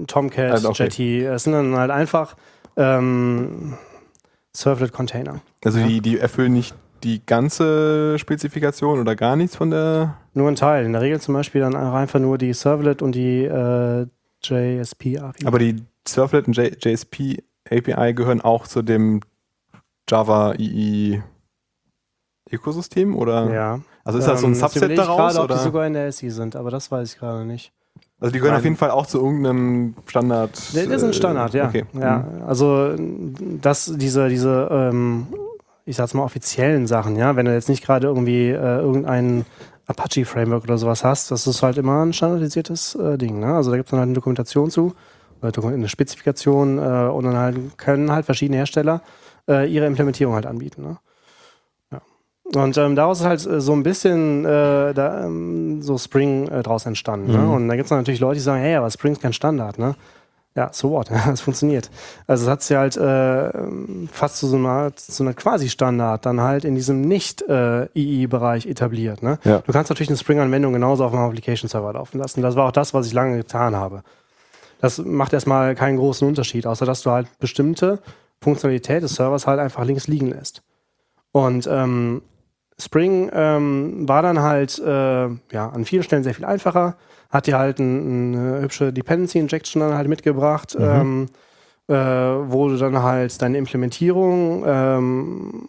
Äh, 0.00 0.04
Tomcat, 0.06 0.50
Also, 0.50 0.70
okay. 0.70 0.82
Jetty. 0.84 1.24
Es 1.24 1.44
sind 1.44 1.52
dann 1.52 1.76
halt 1.76 1.90
einfach 1.90 2.34
ähm, 2.76 3.74
Servlet-Container. 4.52 5.40
Also 5.64 5.78
Ja. 5.78 5.86
die, 5.86 6.00
die 6.00 6.18
erfüllen 6.18 6.52
nicht 6.52 6.74
die 7.04 7.24
ganze 7.24 8.18
Spezifikation 8.18 8.98
oder 8.98 9.14
gar 9.14 9.36
nichts 9.36 9.56
von 9.56 9.70
der. 9.70 10.16
Nur 10.32 10.48
ein 10.48 10.56
Teil. 10.56 10.84
In 10.86 10.92
der 10.94 11.02
Regel 11.02 11.20
zum 11.20 11.34
Beispiel 11.34 11.60
dann 11.60 11.76
auch 11.76 11.92
einfach 11.94 12.18
nur 12.18 12.38
die 12.38 12.52
Servlet 12.52 13.00
und 13.02 13.14
die 13.14 13.44
äh, 13.44 14.06
JSP 14.48 15.18
API. 15.18 15.46
Aber 15.46 15.58
die 15.58 15.76
Servlet 16.06 16.46
und 16.46 16.56
J 16.56 16.84
JSP 16.84 17.42
API 17.70 18.14
gehören 18.14 18.40
auch 18.40 18.66
zu 18.66 18.82
dem 18.82 19.20
Java 20.08 20.54
EE 20.58 21.22
Ökosystem 22.50 23.16
oder? 23.16 23.52
ja. 23.52 23.80
Also 24.04 24.18
ist 24.18 24.28
das 24.28 24.42
so 24.42 24.46
ein 24.46 24.52
Ähm, 24.52 24.58
Subset 24.58 24.76
überlege 24.82 25.00
ich 25.00 25.06
daraus 25.06 25.32
gerade, 25.32 25.40
ob 25.40 25.48
die 25.48 25.54
oder? 25.54 25.62
sogar 25.62 25.86
in 25.86 25.94
der 25.94 26.12
SI 26.12 26.30
sind, 26.30 26.56
aber 26.56 26.70
das 26.70 26.90
weiß 26.90 27.12
ich 27.12 27.18
gerade 27.18 27.46
nicht. 27.46 27.72
Also 28.20 28.32
die 28.32 28.38
gehören 28.38 28.52
Nein. 28.52 28.58
auf 28.60 28.64
jeden 28.64 28.76
Fall 28.76 28.90
auch 28.90 29.06
zu 29.06 29.18
irgendeinem 29.18 29.94
Standard. 30.06 30.74
Der, 30.74 30.84
ist 30.90 31.02
ein 31.02 31.10
äh, 31.10 31.14
Standard, 31.14 31.54
ja. 31.54 31.68
Okay. 31.68 31.84
ja. 31.94 32.18
Mhm. 32.18 32.42
Also 32.46 32.94
das, 33.62 33.92
diese, 33.96 34.28
diese, 34.28 34.68
ähm, 34.70 35.26
ich 35.86 35.96
sag's 35.96 36.14
mal, 36.14 36.22
offiziellen 36.22 36.86
Sachen, 36.86 37.16
ja, 37.16 37.34
wenn 37.36 37.46
du 37.46 37.52
jetzt 37.52 37.68
nicht 37.68 37.84
gerade 37.84 38.06
irgendwie 38.06 38.50
äh, 38.50 38.78
irgendein 38.78 39.46
Apache-Framework 39.86 40.64
oder 40.64 40.78
sowas 40.78 41.04
hast, 41.04 41.30
das 41.30 41.46
ist 41.46 41.62
halt 41.62 41.76
immer 41.78 42.04
ein 42.04 42.12
standardisiertes 42.12 42.94
äh, 42.94 43.18
Ding. 43.18 43.40
Ne? 43.40 43.54
Also 43.54 43.70
da 43.70 43.76
gibt 43.76 43.88
es 43.88 43.90
dann 43.90 44.00
halt 44.00 44.08
eine 44.08 44.14
Dokumentation 44.14 44.70
zu, 44.70 44.94
oder 45.42 45.50
Doku- 45.50 45.72
eine 45.72 45.88
Spezifikation 45.88 46.78
äh, 46.78 47.08
und 47.10 47.24
dann 47.24 47.36
halt 47.36 47.56
können 47.76 48.10
halt 48.10 48.24
verschiedene 48.24 48.56
Hersteller 48.56 49.02
äh, 49.48 49.70
ihre 49.70 49.86
Implementierung 49.86 50.34
halt 50.34 50.46
anbieten. 50.46 50.82
Ne? 50.82 50.96
Ja. 51.92 52.00
Und 52.60 52.76
ähm, 52.78 52.96
daraus 52.96 53.20
ist 53.20 53.26
halt 53.26 53.46
äh, 53.46 53.60
so 53.60 53.72
ein 53.72 53.82
bisschen 53.82 54.44
äh, 54.44 54.94
da, 54.94 55.24
ähm, 55.24 55.82
so 55.82 55.98
Spring 55.98 56.48
äh, 56.48 56.62
draus 56.62 56.86
entstanden. 56.86 57.32
Ne? 57.32 57.38
Mhm. 57.38 57.52
Und 57.52 57.68
da 57.68 57.76
gibt 57.76 57.86
es 57.86 57.90
natürlich 57.90 58.20
Leute, 58.20 58.36
die 58.36 58.40
sagen, 58.40 58.62
hey, 58.62 58.76
aber 58.76 58.90
Spring 58.90 59.12
ist 59.12 59.22
kein 59.22 59.32
Standard. 59.32 59.78
Ne? 59.78 59.96
Ja, 60.56 60.70
so 60.72 60.90
what? 60.90 61.10
Es 61.32 61.40
funktioniert. 61.40 61.90
Also 62.26 62.44
es 62.44 62.50
hat 62.50 62.62
sich 62.62 62.76
halt 62.76 62.96
äh, 62.96 63.50
fast 64.10 64.38
zu 64.38 64.46
so 64.46 64.56
einer, 64.56 64.94
zu 64.94 65.22
einer 65.22 65.34
Quasi-Standard 65.34 66.24
dann 66.24 66.40
halt 66.40 66.64
in 66.64 66.74
diesem 66.74 67.00
Nicht-II-Bereich 67.00 68.66
etabliert. 68.66 69.22
Ne? 69.22 69.38
Ja. 69.44 69.58
Du 69.58 69.72
kannst 69.72 69.90
natürlich 69.90 70.10
eine 70.10 70.18
Spring-Anwendung 70.18 70.72
genauso 70.72 71.04
auf 71.04 71.12
einem 71.12 71.24
Application-Server 71.24 71.92
laufen 71.92 72.18
lassen. 72.18 72.40
Das 72.40 72.54
war 72.54 72.68
auch 72.68 72.72
das, 72.72 72.94
was 72.94 73.06
ich 73.06 73.12
lange 73.12 73.36
getan 73.36 73.74
habe. 73.74 74.02
Das 74.80 74.98
macht 74.98 75.32
erstmal 75.32 75.74
keinen 75.74 75.96
großen 75.96 76.26
Unterschied, 76.26 76.66
außer 76.66 76.86
dass 76.86 77.02
du 77.02 77.10
halt 77.10 77.26
bestimmte 77.38 78.00
Funktionalität 78.40 79.02
des 79.02 79.14
Servers 79.14 79.46
halt 79.46 79.58
einfach 79.58 79.84
links 79.84 80.06
liegen 80.06 80.28
lässt. 80.28 80.62
Und 81.32 81.66
ähm, 81.66 82.22
Spring 82.78 83.30
ähm, 83.32 84.08
war 84.08 84.22
dann 84.22 84.40
halt 84.40 84.78
äh, 84.78 85.28
ja, 85.28 85.68
an 85.70 85.84
vielen 85.84 86.02
Stellen 86.02 86.22
sehr 86.22 86.34
viel 86.34 86.44
einfacher, 86.44 86.96
hat 87.34 87.48
dir 87.48 87.58
halt 87.58 87.80
ein, 87.80 88.34
eine 88.34 88.62
hübsche 88.62 88.92
Dependency 88.92 89.38
Injection 89.40 89.80
dann 89.80 89.94
halt 89.94 90.08
mitgebracht, 90.08 90.76
ähm, 90.78 91.26
äh, 91.88 91.94
wo 91.94 92.68
du 92.68 92.78
dann 92.78 93.02
halt 93.02 93.42
deine 93.42 93.58
Implementierung 93.58 94.62
ähm, 94.64 95.68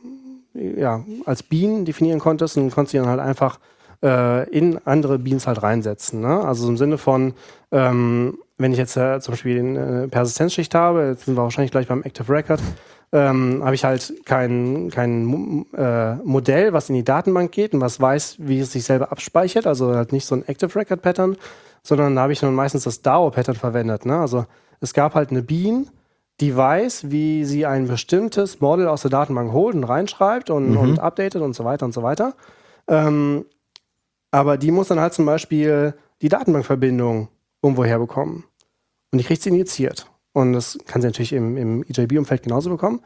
ja, 0.53 1.03
als 1.25 1.43
Bean 1.43 1.83
definieren 1.83 2.19
konntest 2.19 2.55
und 2.57 2.69
konntest 2.71 2.93
die 2.93 2.97
dann 2.97 3.09
halt 3.09 3.19
einfach 3.19 3.59
äh, 4.03 4.47
in 4.49 4.79
andere 4.85 5.17
Beans 5.17 5.47
halt 5.47 5.63
reinsetzen. 5.63 6.21
Ne? 6.21 6.41
Also 6.41 6.69
im 6.69 6.77
Sinne 6.77 6.97
von, 6.97 7.33
ähm, 7.71 8.37
wenn 8.57 8.71
ich 8.71 8.77
jetzt 8.77 8.95
äh, 8.95 9.19
zum 9.19 9.33
Beispiel 9.33 9.59
eine 9.59 10.07
Persistenzschicht 10.07 10.75
habe, 10.75 11.07
jetzt 11.07 11.25
sind 11.25 11.35
wir 11.35 11.43
wahrscheinlich 11.43 11.71
gleich 11.71 11.87
beim 11.87 12.03
Active 12.03 12.31
Record, 12.31 12.61
ähm, 13.15 13.61
habe 13.63 13.75
ich 13.75 13.85
halt 13.85 14.13
kein, 14.25 14.89
kein 14.91 15.65
äh, 15.73 16.15
Modell, 16.15 16.73
was 16.73 16.89
in 16.89 16.95
die 16.95 17.05
Datenbank 17.05 17.53
geht 17.53 17.73
und 17.73 17.79
was 17.79 18.01
weiß, 18.01 18.35
wie 18.39 18.59
es 18.59 18.73
sich 18.73 18.83
selber 18.83 19.09
abspeichert, 19.09 19.65
also 19.67 19.95
halt 19.95 20.11
nicht 20.11 20.25
so 20.25 20.35
ein 20.35 20.45
Active 20.45 20.77
Record 20.77 21.01
Pattern, 21.01 21.37
sondern 21.81 22.13
da 22.13 22.23
habe 22.23 22.33
ich 22.33 22.41
dann 22.41 22.53
meistens 22.53 22.83
das 22.83 23.01
DAO 23.03 23.31
Pattern 23.31 23.55
verwendet. 23.55 24.05
Ne? 24.05 24.19
Also 24.19 24.45
es 24.81 24.93
gab 24.93 25.15
halt 25.15 25.31
eine 25.31 25.43
Bean, 25.43 25.89
die 26.41 26.57
weiß, 26.57 27.09
wie 27.09 27.45
sie 27.45 27.65
ein 27.65 27.87
bestimmtes 27.87 28.59
Model 28.59 28.89
aus 28.89 29.03
der 29.03 29.11
Datenbank 29.11 29.53
holt 29.53 29.75
und 29.75 29.85
reinschreibt 29.85 30.49
und, 30.49 30.71
Mhm. 30.71 30.77
und 30.77 30.99
updatet 30.99 31.41
und 31.41 31.55
so 31.55 31.63
weiter 31.63 31.85
und 31.85 31.93
so 31.93 32.03
weiter. 32.03 32.33
Ähm, 32.89 33.45
aber 34.31 34.57
die 34.57 34.71
muss 34.71 34.89
dann 34.89 34.99
halt 34.99 35.13
zum 35.13 35.25
Beispiel 35.25 35.93
die 36.21 36.27
Datenbankverbindung 36.27 37.29
irgendwo 37.63 37.85
herbekommen. 37.85 38.43
Und 39.13 39.19
die 39.19 39.23
kriegt 39.23 39.41
sie 39.41 39.49
injiziert. 39.51 40.11
Und 40.35 40.51
das 40.51 40.77
kann 40.85 41.01
sie 41.01 41.07
natürlich 41.07 41.31
im, 41.31 41.55
im 41.55 41.83
EJB-Umfeld 41.83 42.43
genauso 42.43 42.69
bekommen. 42.69 42.99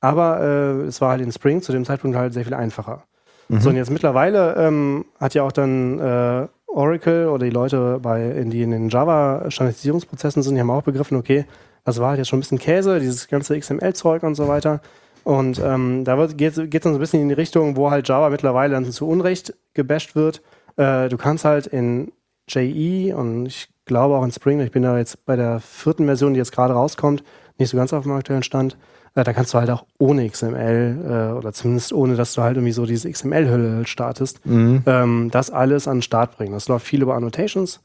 Aber 0.00 0.40
äh, 0.40 0.86
es 0.86 1.02
war 1.02 1.10
halt 1.10 1.20
in 1.20 1.30
Spring 1.30 1.60
zu 1.60 1.72
dem 1.72 1.84
Zeitpunkt 1.84 2.16
halt 2.16 2.32
sehr 2.32 2.44
viel 2.44 2.54
einfacher. 2.54 3.04
Mhm. 3.48 3.60
So, 3.60 3.68
und 3.68 3.76
jetzt 3.76 3.90
mittlerweile 3.90 4.54
ähm, 4.56 5.04
hat 5.18 5.34
ja 5.34 5.42
auch 5.42 5.52
dann 5.52 5.98
äh, 5.98 6.48
Oracle 6.66 7.28
oder 7.28 7.44
die 7.44 7.50
Leute, 7.50 7.98
bei, 8.00 8.30
in 8.30 8.48
die 8.48 8.62
in 8.62 8.70
den 8.70 8.88
Java-Standardisierungsprozessen 8.88 10.42
sind, 10.42 10.54
die 10.54 10.60
haben 10.62 10.70
auch 10.70 10.82
begriffen, 10.82 11.18
okay, 11.18 11.44
das 11.84 12.00
war 12.00 12.10
halt 12.10 12.18
jetzt 12.18 12.28
schon 12.28 12.38
ein 12.38 12.40
bisschen 12.40 12.58
Käse, 12.58 12.98
dieses 12.98 13.28
ganze 13.28 13.60
XML-Zeug 13.60 14.22
und 14.22 14.34
so 14.34 14.48
weiter. 14.48 14.80
Und 15.22 15.60
ähm, 15.62 16.04
da 16.06 16.26
geht 16.28 16.56
es 16.56 16.56
dann 16.56 16.94
so 16.94 16.98
ein 16.98 16.98
bisschen 16.98 17.20
in 17.20 17.28
die 17.28 17.34
Richtung, 17.34 17.76
wo 17.76 17.90
halt 17.90 18.08
Java 18.08 18.30
mittlerweile 18.30 18.72
dann 18.72 18.90
zu 18.90 19.06
Unrecht 19.06 19.52
gebasht 19.74 20.16
wird. 20.16 20.40
Äh, 20.78 21.10
du 21.10 21.18
kannst 21.18 21.44
halt 21.44 21.66
in 21.66 22.10
JE 22.48 23.14
und 23.14 23.44
ich 23.44 23.68
glaube 23.90 24.14
auch 24.16 24.24
in 24.24 24.30
Spring, 24.32 24.60
ich 24.60 24.70
bin 24.70 24.82
da 24.84 24.96
jetzt 24.96 25.24
bei 25.26 25.34
der 25.36 25.58
vierten 25.60 26.06
Version, 26.06 26.32
die 26.32 26.38
jetzt 26.38 26.52
gerade 26.52 26.74
rauskommt, 26.74 27.22
nicht 27.58 27.70
so 27.70 27.76
ganz 27.76 27.92
auf 27.92 28.04
dem 28.04 28.12
aktuellen 28.12 28.42
Stand, 28.44 28.76
äh, 29.16 29.24
da 29.24 29.32
kannst 29.32 29.52
du 29.52 29.58
halt 29.58 29.68
auch 29.70 29.84
ohne 29.98 30.28
XML 30.30 31.32
äh, 31.34 31.36
oder 31.36 31.52
zumindest 31.52 31.92
ohne, 31.92 32.14
dass 32.14 32.32
du 32.34 32.42
halt 32.42 32.56
irgendwie 32.56 32.72
so 32.72 32.86
diese 32.86 33.10
XML-Hülle 33.10 33.86
startest, 33.86 34.44
Mhm. 34.46 34.82
ähm, 34.86 35.28
das 35.32 35.50
alles 35.50 35.88
an 35.88 35.96
den 35.96 36.02
Start 36.02 36.36
bringen. 36.36 36.52
Das 36.52 36.68
läuft 36.68 36.86
viel 36.86 37.02
über 37.02 37.14
Annotations. 37.16 37.80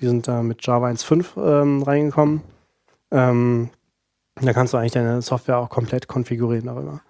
Die 0.00 0.06
sind 0.06 0.28
da 0.28 0.42
mit 0.42 0.64
Java 0.66 0.88
1.5 0.88 1.36
ähm, 1.62 1.82
reingekommen. 1.82 2.42
Ähm, 3.10 3.70
da 4.40 4.52
kannst 4.52 4.74
du 4.74 4.78
eigentlich 4.78 4.92
deine 4.92 5.22
Software 5.22 5.56
auch 5.58 5.70
komplett 5.70 6.06
konfigurieren 6.08 6.66
darüber. 6.66 7.00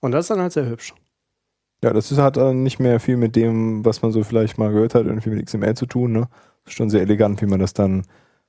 Und 0.00 0.12
das 0.12 0.24
ist 0.26 0.30
dann 0.30 0.40
halt 0.40 0.52
sehr 0.52 0.66
hübsch. 0.68 0.94
Ja, 1.82 1.92
das 1.92 2.10
ist, 2.12 2.18
hat 2.18 2.36
äh, 2.36 2.54
nicht 2.54 2.78
mehr 2.78 3.00
viel 3.00 3.16
mit 3.16 3.34
dem, 3.36 3.84
was 3.84 4.00
man 4.02 4.12
so 4.12 4.22
vielleicht 4.22 4.56
mal 4.58 4.70
gehört 4.72 4.94
hat, 4.94 5.04
irgendwie 5.06 5.30
mit 5.30 5.44
XML 5.44 5.74
zu 5.74 5.86
tun. 5.86 6.12
Ne? 6.12 6.28
Schon 6.68 6.90
sehr 6.90 7.02
elegant, 7.02 7.40
wie 7.42 7.46
man 7.46 7.60
das 7.60 7.72
dann 7.72 8.04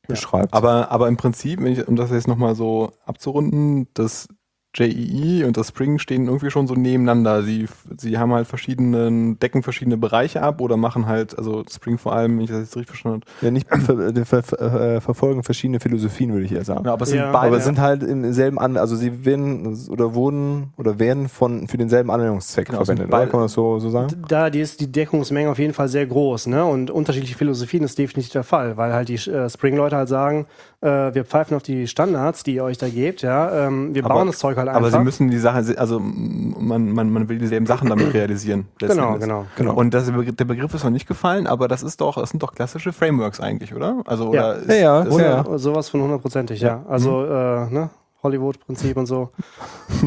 beschreibt. 0.08 0.54
Aber, 0.54 0.92
aber 0.92 1.08
im 1.08 1.18
Prinzip, 1.18 1.62
wenn 1.62 1.74
ich, 1.74 1.88
um 1.88 1.96
das 1.96 2.12
jetzt 2.12 2.28
nochmal 2.28 2.56
so 2.56 2.92
abzurunden, 3.06 3.88
das 3.94 4.28
JEE 4.78 5.46
und 5.46 5.58
das 5.58 5.70
Spring 5.70 5.98
stehen 5.98 6.28
irgendwie 6.28 6.52
schon 6.52 6.68
so 6.68 6.76
nebeneinander. 6.76 7.42
Sie, 7.44 7.66
sie 7.98 8.18
haben 8.18 8.32
halt 8.34 8.48
verschiedene, 8.48 9.36
decken 9.36 9.63
verschiedene 9.63 9.98
Bereiche 9.98 10.42
ab 10.44 10.62
oder 10.62 10.78
machen 10.78 11.08
halt, 11.08 11.38
also 11.38 11.63
Spring 11.70 11.98
vor 11.98 12.13
allem, 12.13 12.38
wenn 12.38 12.44
ich 12.44 12.50
das 12.52 12.60
jetzt 12.60 12.76
richtig 12.76 12.90
verstanden 12.90 13.22
habe. 13.40 13.46
ja, 13.46 13.52
nicht 13.52 13.68
ver, 13.70 14.26
ver, 14.26 14.44
ver, 14.44 14.82
äh, 14.96 15.02
verfolgen 15.02 15.44
verschiedene 15.44 15.80
Philosophien, 15.80 16.32
würde 16.34 16.46
ich 16.46 16.52
eher 16.52 16.63
sagen. 16.66 16.86
Ja, 16.86 16.94
aber 16.94 17.04
es 17.04 17.10
sind 17.10 17.20
Ja. 17.20 17.32
beide. 17.32 17.48
Aber 17.48 17.60
sind 17.60 17.80
halt 17.80 18.04
im 18.04 18.32
selben 18.34 18.60
An, 18.60 18.78
also 18.78 18.96
sie 18.96 19.26
werden 19.26 19.76
oder 19.90 20.13
wurden 20.13 20.74
oder 20.78 21.00
werden 21.00 21.28
von 21.30 21.68
für 21.68 21.78
denselben 21.78 22.12
Anwendungszweck 22.12 22.68
Genau, 22.68 22.80
verwendet. 22.84 23.10
beide-? 23.10 23.32
Kann 23.32 23.40
man 23.40 23.46
das 23.46 23.54
so, 23.54 23.80
so 23.80 23.90
sagen? 23.90 24.08
Da 24.28 24.50
die 24.50 24.60
ist 24.60 24.80
die 24.80 24.92
Deckungsmenge 24.92 25.50
auf 25.50 25.60
jeden 25.60 25.74
Fall 25.74 25.88
sehr 25.88 26.06
groß, 26.06 26.48
ne? 26.48 26.63
Und 26.66 26.92
unterschiedliche 26.92 27.36
Philosophien 27.36 27.84
ist 27.84 27.98
definitiv 27.98 28.32
der 28.34 28.44
Fall, 28.44 28.78
weil 28.78 28.94
halt 28.94 29.10
die 29.10 29.16
äh, 29.16 29.50
Spring-Leute 29.50 29.96
halt 29.96 30.10
sagen, 30.10 30.46
äh, 30.82 31.13
wir 31.13 31.26
pfeifen 31.26 31.56
auf 31.58 31.63
die 31.63 31.88
Standards, 31.88 32.44
die 32.44 32.56
ihr 32.56 32.63
euch 32.63 32.78
da 32.78 32.88
gebt, 32.88 33.22
ja. 33.24 33.68
Ähm, 33.68 33.96
wir 33.96 34.06
Aber- 34.06 34.16
bauen 34.16 34.28
das 34.28 34.38
Zeug 34.40 34.58
halt 34.58 34.68
einfach. 34.68 34.80
aber 34.82 34.92
sie 34.92 35.00
müssen 35.00 35.30
die 35.30 35.38
Sache, 35.40 35.63
also 35.78 36.00
man, 36.00 36.92
man, 36.92 37.10
man 37.10 37.30
will 37.30 37.40
dieselben 37.40 37.66
Sachen 37.66 37.90
damit 37.90 38.13
realisieren. 38.13 38.68
Genau, 38.80 39.08
Endes. 39.13 39.22
genau, 39.24 39.46
genau. 39.56 39.74
Und 39.74 39.94
das, 39.94 40.06
der 40.12 40.46
Begriff 40.46 40.74
ist 40.74 40.84
noch 40.84 40.92
nicht 40.92 41.08
gefallen, 41.08 41.48
aber 41.48 41.68
das 41.68 41.82
ist 41.84 42.00
doch, 42.02 42.16
das 42.18 42.30
sind 42.30 42.44
doch 42.44 42.54
klassische 42.54 42.94
Frameworks 42.94 43.40
eigentlich, 43.40 43.74
oder? 43.74 44.02
Also, 44.06 44.34
Ja. 44.34 44.52
oder 44.52 44.56
ist, 44.58 44.68
Ja, 44.70 44.76
ja, 44.76 45.02
ist, 45.04 45.20
ja. 45.20 45.46
Ohne, 45.48 45.60
Sowas 45.60 45.90
von 45.90 46.02
hundertprozentig, 46.02 46.62
ja. 46.62 46.84
Also, 46.88 47.26
äh, 47.26 47.70
ne? 47.72 47.90
Hollywood-Prinzip 48.24 48.98
und 48.98 49.06
so. 49.06 49.30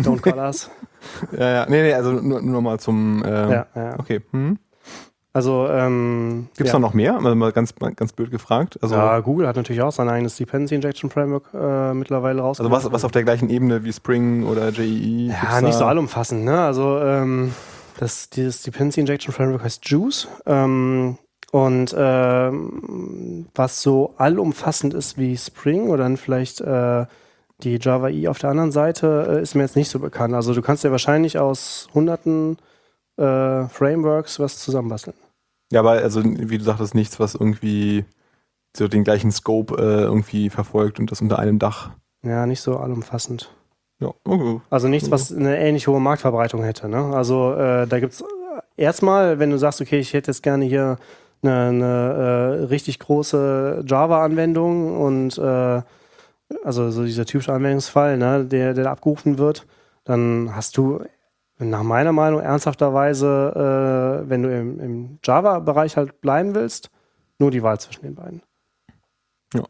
Don't 0.02 0.20
call 0.20 0.38
us. 0.38 0.68
ja, 1.33 1.48
ja. 1.50 1.66
Nee, 1.68 1.83
nee, 1.83 1.94
also 1.94 2.12
nur, 2.12 2.42
nur 2.42 2.61
mal 2.61 2.78
zum, 2.78 3.24
äh, 3.24 3.28
Ja, 3.52 3.66
ja. 3.74 3.98
okay. 3.98 4.20
Hm. 4.33 4.59
Also, 5.32 5.68
ähm, 5.68 6.48
Gibt's 6.56 6.72
ja. 6.72 6.78
da 6.78 6.78
noch 6.80 6.92
mehr? 6.92 7.14
Also 7.14 7.34
mal 7.36 7.52
ganz, 7.52 7.72
mal 7.78 7.92
ganz 7.92 8.12
blöd 8.12 8.32
gefragt. 8.32 8.78
Also, 8.82 8.96
ja, 8.96 9.20
Google 9.20 9.46
hat 9.46 9.56
natürlich 9.56 9.80
auch 9.80 9.92
sein 9.92 10.08
eigenes 10.08 10.36
Dependency 10.36 10.74
Injection 10.74 11.08
Framework 11.08 11.44
äh, 11.54 11.94
mittlerweile 11.94 12.40
also 12.42 12.64
rausgebracht. 12.64 12.84
was, 12.86 12.92
was 12.92 13.04
auf 13.04 13.12
der 13.12 13.22
gleichen 13.22 13.48
Ebene 13.48 13.84
wie 13.84 13.92
Spring 13.92 14.44
oder 14.44 14.70
JEE? 14.70 15.28
Ja, 15.28 15.40
Gibt's 15.40 15.62
nicht 15.62 15.78
so 15.78 15.84
allumfassend, 15.84 16.44
ne? 16.44 16.60
Also 16.60 16.98
ähm, 16.98 17.54
das, 17.98 18.30
dieses 18.30 18.62
Dependency 18.62 19.00
Injection 19.00 19.32
Framework 19.32 19.62
heißt 19.62 19.88
Juice. 19.88 20.26
Ähm, 20.46 21.16
und 21.52 21.94
ähm, 21.96 23.46
was 23.54 23.82
so 23.82 24.14
allumfassend 24.16 24.94
ist 24.94 25.18
wie 25.18 25.36
Spring 25.36 25.88
oder 25.88 26.04
dann 26.04 26.16
vielleicht 26.16 26.60
äh, 26.60 27.06
die 27.62 27.78
Java 27.80 28.08
E 28.08 28.28
auf 28.28 28.38
der 28.38 28.50
anderen 28.50 28.72
Seite, 28.72 29.26
äh, 29.28 29.42
ist 29.42 29.54
mir 29.54 29.62
jetzt 29.62 29.76
nicht 29.76 29.90
so 29.90 29.98
bekannt. 29.98 30.34
Also 30.34 30.54
du 30.54 30.62
kannst 30.62 30.82
ja 30.82 30.90
wahrscheinlich 30.90 31.38
aus 31.38 31.88
hunderten 31.94 32.56
äh, 33.20 33.68
Frameworks 33.68 34.40
was 34.40 34.59
zusammenbasteln. 34.59 35.16
Ja, 35.72 35.80
aber 35.80 35.92
also, 35.92 36.22
wie 36.24 36.59
du 36.59 36.64
sagtest, 36.64 36.94
nichts, 36.94 37.20
was 37.20 37.35
irgendwie 37.35 38.04
so 38.76 38.88
den 38.88 39.04
gleichen 39.04 39.30
Scope 39.30 39.74
äh, 39.76 40.02
irgendwie 40.02 40.50
verfolgt 40.50 40.98
und 40.98 41.11
das 41.11 41.20
unter 41.20 41.38
einem 41.38 41.59
Dach. 41.59 41.90
Ja, 42.22 42.46
nicht 42.46 42.61
so 42.61 42.76
allumfassend. 42.76 43.54
Ja, 44.00 44.12
okay. 44.24 44.61
Also 44.70 44.88
nichts, 44.88 45.11
was 45.11 45.33
eine 45.33 45.59
ähnlich 45.59 45.87
hohe 45.87 46.00
Marktverbreitung 46.00 46.62
hätte. 46.62 46.88
Ne? 46.88 47.14
Also 47.14 47.54
äh, 47.54 47.87
da 47.87 48.00
gibt's 48.00 48.24
erstmal, 48.76 49.38
wenn 49.38 49.50
du 49.50 49.59
sagst, 49.59 49.80
okay, 49.80 49.98
ich 49.98 50.12
hätte 50.12 50.30
jetzt 50.30 50.42
gerne 50.42 50.64
hier 50.64 50.98
eine, 51.42 51.68
eine 51.68 52.59
äh, 52.61 52.64
richtig 52.64 52.98
große 52.98 53.85
Java-Anwendung 53.87 54.98
und 55.00 55.38
äh, 55.38 55.83
also 56.64 56.90
so 56.90 57.04
dieser 57.04 57.26
typische 57.26 57.52
Anwendungsfall, 57.52 58.16
ne, 58.16 58.44
der, 58.44 58.74
der 58.74 58.85
da 58.85 58.92
abgerufen 58.92 59.38
wird, 59.38 59.66
dann 60.04 60.54
hast 60.54 60.76
du 60.76 61.00
nach 61.61 61.83
meiner 61.83 62.12
Meinung 62.12 62.40
ernsthafterweise, 62.40 64.23
äh, 64.25 64.31
wenn 64.31 64.42
du 64.42 64.55
im, 64.57 64.81
im 64.81 65.18
Java-Bereich 65.23 65.96
halt 65.96 66.20
bleiben 66.20 66.55
willst, 66.55 66.90
nur 67.38 67.51
die 67.51 67.62
Wahl 67.62 67.79
zwischen 67.79 68.03
den 68.03 68.14
beiden. 68.14 68.42
Ja. 69.55 69.62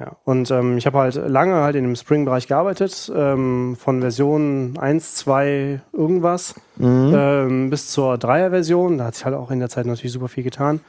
Ja, 0.00 0.16
und 0.24 0.50
ähm, 0.50 0.78
ich 0.78 0.86
habe 0.86 0.98
halt 0.98 1.14
lange 1.14 1.54
halt 1.56 1.76
in 1.76 1.84
dem 1.84 1.94
Spring-Bereich 1.94 2.48
gearbeitet, 2.48 3.12
ähm, 3.14 3.76
von 3.78 4.00
Version 4.00 4.76
1, 4.78 5.14
2, 5.16 5.80
irgendwas 5.92 6.54
Mhm. 6.76 7.12
ähm, 7.14 7.70
bis 7.70 7.90
zur 7.92 8.18
Dreier-Version. 8.18 8.98
Da 8.98 9.04
hat 9.04 9.14
sich 9.14 9.24
halt 9.24 9.36
auch 9.36 9.50
in 9.50 9.60
der 9.60 9.68
Zeit 9.68 9.86
natürlich 9.86 10.12
super 10.12 10.28
viel 10.28 10.42
getan. 10.42 10.80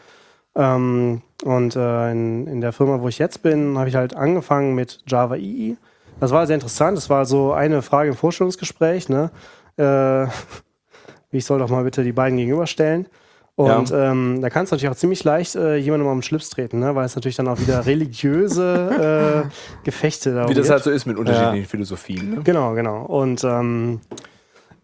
Ähm, 0.56 1.22
und 1.44 1.76
äh, 1.76 2.12
in, 2.12 2.48
in 2.48 2.62
der 2.62 2.74
Firma, 2.74 3.02
wo 3.02 3.08
ich 3.08 3.20
jetzt 3.20 3.44
bin, 3.44 3.78
habe 3.78 3.90
ich 3.90 3.96
halt 3.96 4.16
angefangen 4.16 4.74
mit 4.76 5.02
Java 5.08 5.36
EE. 5.36 5.76
Das 6.20 6.32
war 6.32 6.48
sehr 6.48 6.56
interessant. 6.56 6.98
Das 6.98 7.10
war 7.10 7.26
so 7.26 7.54
eine 7.54 7.82
Frage 7.82 8.10
im 8.10 8.16
Vorstellungsgespräch. 8.16 9.10
Ne? 9.10 9.30
Äh, 9.78 10.26
ich 11.32 11.46
soll 11.46 11.60
doch 11.60 11.70
mal 11.70 11.84
bitte 11.84 12.04
die 12.04 12.14
beiden 12.14 12.38
gegenüberstellen. 12.38 13.08
Und 13.56 13.92
ähm, 13.92 14.42
da 14.42 14.50
kannst 14.50 14.72
du 14.72 14.76
natürlich 14.76 14.92
auch 14.92 14.98
ziemlich 14.98 15.24
leicht 15.24 15.56
äh, 15.56 15.76
jemandem 15.76 16.08
auf 16.08 16.16
den 16.16 16.24
Schlips 16.24 16.50
treten, 16.50 16.80
ne? 16.80 16.96
weil 16.96 17.06
es 17.06 17.16
natürlich 17.16 17.36
dann 17.36 17.48
auch 17.48 17.60
wieder 17.60 17.86
religiöse 17.86 19.46
äh, 19.46 19.84
Gefechte 19.86 20.34
da 20.34 20.50
Wie 20.50 20.56
das 20.56 20.72
halt 20.72 20.84
so 20.84 20.90
ist 20.90 21.06
mit 21.06 21.18
unterschiedlichen 21.18 21.68
Philosophien. 21.68 22.32
Ne? 22.32 22.42
Genau, 22.44 22.74
genau. 22.74 23.04
Und 23.04 23.44
ähm, 23.44 24.02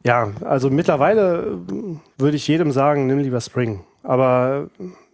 ja, 0.05 0.29
also 0.41 0.69
mittlerweile 0.69 1.57
würde 2.19 2.37
ich 2.37 2.47
jedem 2.47 2.71
sagen, 2.71 3.07
nimm 3.07 3.17
lieber 3.17 3.41
Spring. 3.41 3.81
Aber 4.03 4.69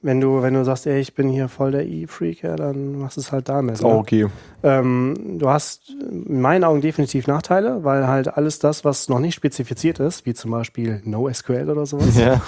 wenn 0.06 0.22
du, 0.22 0.44
wenn 0.44 0.54
du 0.54 0.64
sagst, 0.64 0.86
ey, 0.86 1.00
ich 1.00 1.16
bin 1.16 1.30
hier 1.30 1.50
voll 1.50 1.72
der 1.72 1.88
E-Freak, 1.88 2.44
ja, 2.44 2.56
dann 2.56 3.00
machst 3.00 3.18
du 3.18 3.22
es 3.22 3.32
halt 3.32 3.50
damit. 3.50 3.82
Ne? 3.82 3.88
okay. 3.88 4.28
Ähm, 4.62 5.38
du 5.40 5.50
hast 5.50 5.90
in 5.90 6.42
meinen 6.42 6.64
Augen 6.64 6.80
definitiv 6.80 7.26
Nachteile, 7.26 7.84
weil 7.84 8.08
halt 8.08 8.38
alles 8.38 8.60
das, 8.60 8.86
was 8.86 9.10
noch 9.10 9.18
nicht 9.18 9.34
spezifiziert 9.34 10.00
ist, 10.00 10.28
wie 10.28 10.36
zum 10.36 10.52
Beispiel 10.52 11.02
NoSQL 11.06 11.72
oder 11.72 11.88
sowas, 11.88 12.16
Ja. 12.18 12.40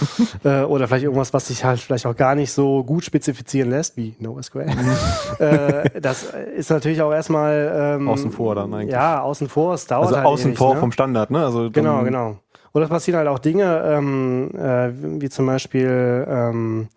äh, 0.44 0.66
oder 0.66 0.88
vielleicht 0.88 1.06
irgendwas, 1.06 1.34
was 1.34 1.48
sich 1.48 1.66
halt 1.66 1.80
vielleicht 1.80 2.06
auch 2.06 2.16
gar 2.16 2.36
nicht 2.36 2.52
so 2.52 2.84
gut 2.84 3.04
spezifizieren 3.04 3.72
lässt, 3.72 3.98
wie 3.98 4.16
NoSQL, 4.20 4.68
äh, 5.40 6.00
das 6.00 6.28
ist 6.56 6.70
natürlich 6.70 7.02
auch 7.02 7.12
erstmal 7.12 7.98
ähm, 8.00 8.08
Außen 8.08 8.32
vor 8.32 8.54
dann 8.54 8.72
eigentlich. 8.72 8.94
Ja, 8.94 9.22
außen 9.22 9.50
vor, 9.50 9.74
es 9.74 9.88
dauert 9.88 10.06
Also 10.06 10.18
halt 10.18 10.28
außen 10.28 10.52
ewig, 10.52 10.58
vor 10.60 10.76
ne? 10.76 10.80
vom 10.80 10.92
Standard, 10.92 11.32
ne? 11.32 11.44
Also 11.44 11.72
Genau, 11.72 12.04
genau. 12.04 12.38
Oder 12.74 12.84
es 12.84 12.90
passieren 12.92 13.18
halt 13.18 13.28
auch 13.28 13.40
Dinge, 13.40 13.82
ähm, 13.84 14.52
äh, 14.56 14.92
wie 15.22 15.30
zum 15.30 15.48
Beispiel 15.48 16.28
ähm, 16.30 16.90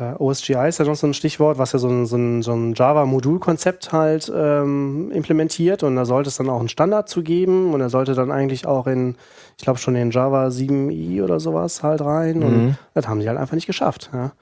äh, 0.00 0.14
OSGI 0.18 0.68
ist 0.68 0.78
ja 0.78 0.84
noch 0.84 0.96
so 0.96 1.06
ein 1.06 1.14
Stichwort, 1.14 1.58
was 1.58 1.72
ja 1.72 1.78
so 1.78 1.88
ein, 1.88 2.06
so 2.06 2.16
ein, 2.16 2.42
so 2.42 2.52
ein 2.52 2.74
Java-Modul-Konzept 2.74 3.92
halt 3.92 4.32
ähm, 4.34 5.10
implementiert 5.12 5.82
und 5.82 5.96
da 5.96 6.04
sollte 6.04 6.28
es 6.28 6.36
dann 6.36 6.48
auch 6.48 6.58
einen 6.60 6.68
Standard 6.68 7.08
zu 7.08 7.22
geben 7.22 7.72
und 7.74 7.80
er 7.80 7.90
sollte 7.90 8.14
dann 8.14 8.30
eigentlich 8.30 8.66
auch 8.66 8.86
in, 8.86 9.16
ich 9.58 9.64
glaube 9.64 9.78
schon 9.78 9.94
in 9.96 10.10
Java 10.10 10.46
7i 10.46 11.22
oder 11.22 11.38
sowas 11.40 11.82
halt 11.82 12.00
rein 12.00 12.42
und 12.42 12.50
Mhm. 12.66 12.74
das 12.94 13.06
haben 13.08 13.20
sie 13.20 13.28
halt 13.28 13.38
einfach 13.38 13.54
nicht 13.54 13.66
geschafft. 13.66 14.10
Ja. 14.12 14.32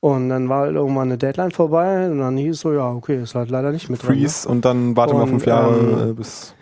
Und 0.00 0.28
dann 0.28 0.48
war 0.50 0.60
halt 0.62 0.74
irgendwann 0.74 1.08
eine 1.08 1.16
Deadline 1.18 1.50
vorbei 1.50 2.10
und 2.10 2.18
dann 2.18 2.36
hieß 2.36 2.56
es 2.56 2.60
so, 2.60 2.72
ja, 2.74 2.90
okay, 2.90 3.22
ist 3.22 3.34
halt 3.34 3.50
leider 3.50 3.70
nicht 3.72 3.88
mit 3.88 4.02
drin. 4.02 4.10
ne? 4.10 4.16
Freeze 4.20 4.46
und 4.48 4.64
dann 4.64 4.96
warte 4.96 5.14
mal 5.14 5.22
Und, 5.22 5.28
fünf 5.30 5.46
Jahre 5.46 5.78
ähm, 5.78 6.10
äh, 6.10 6.12
bis. 6.12 6.54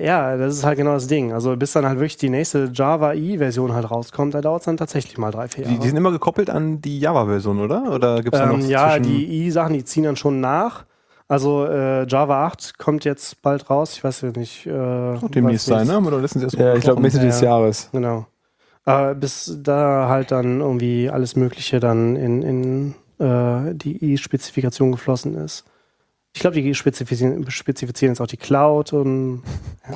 Ja, 0.00 0.36
das 0.36 0.54
ist 0.54 0.64
halt 0.64 0.78
genau 0.78 0.92
das 0.94 1.06
Ding. 1.08 1.32
Also 1.32 1.56
bis 1.56 1.72
dann 1.72 1.84
halt 1.86 1.98
wirklich 1.98 2.16
die 2.16 2.30
nächste 2.30 2.70
Java 2.72 3.14
E-Version 3.14 3.72
halt 3.74 3.90
rauskommt, 3.90 4.34
da 4.34 4.40
dauert 4.40 4.60
es 4.62 4.66
dann 4.66 4.76
tatsächlich 4.76 5.18
mal 5.18 5.30
drei, 5.30 5.48
vier 5.48 5.64
Jahre. 5.64 5.74
Die, 5.74 5.80
die 5.80 5.88
sind 5.88 5.96
immer 5.96 6.12
gekoppelt 6.12 6.50
an 6.50 6.80
die 6.80 7.00
Java-Version, 7.00 7.58
oder? 7.60 7.92
Oder 7.92 8.22
gibt 8.22 8.34
es 8.34 8.40
da 8.40 8.46
noch 8.46 8.58
ähm, 8.58 8.68
ja, 8.68 8.98
die 8.98 9.46
I-Sachen, 9.46 9.74
die 9.74 9.84
ziehen 9.84 10.04
dann 10.04 10.16
schon 10.16 10.40
nach. 10.40 10.84
Also 11.26 11.66
äh, 11.66 12.06
Java 12.06 12.46
8 12.46 12.78
kommt 12.78 13.04
jetzt 13.04 13.42
bald 13.42 13.68
raus. 13.68 13.92
Ich 13.94 14.04
weiß 14.04 14.22
ja 14.22 14.30
nicht. 14.30 14.66
Äh, 14.66 15.18
demnächst 15.28 15.66
sein, 15.66 15.86
ne? 15.86 15.98
Oder 15.98 16.20
letztens 16.20 16.44
erst 16.44 16.56
Ja, 16.56 16.74
ich 16.74 16.80
glaube. 16.82 17.02
Mitte 17.02 17.18
des 17.18 17.40
Ja. 17.40 17.48
Jahres. 17.48 17.90
Genau. 17.92 18.26
Aber 18.84 19.14
bis 19.14 19.58
da 19.62 20.08
halt 20.08 20.30
dann 20.30 20.60
irgendwie 20.60 21.10
alles 21.10 21.36
Mögliche 21.36 21.80
dann 21.80 22.16
in, 22.16 22.40
in 22.40 22.94
äh, 23.18 23.74
die 23.74 24.02
I-Spezifikation 24.02 24.92
geflossen 24.92 25.34
ist. 25.34 25.64
Ich 26.34 26.40
glaube, 26.40 26.60
die 26.60 26.74
spezifizieren, 26.74 27.50
spezifizieren 27.50 28.12
jetzt 28.12 28.20
auch 28.20 28.26
die 28.26 28.36
Cloud 28.36 28.92
und 28.92 29.42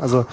also 0.01 0.27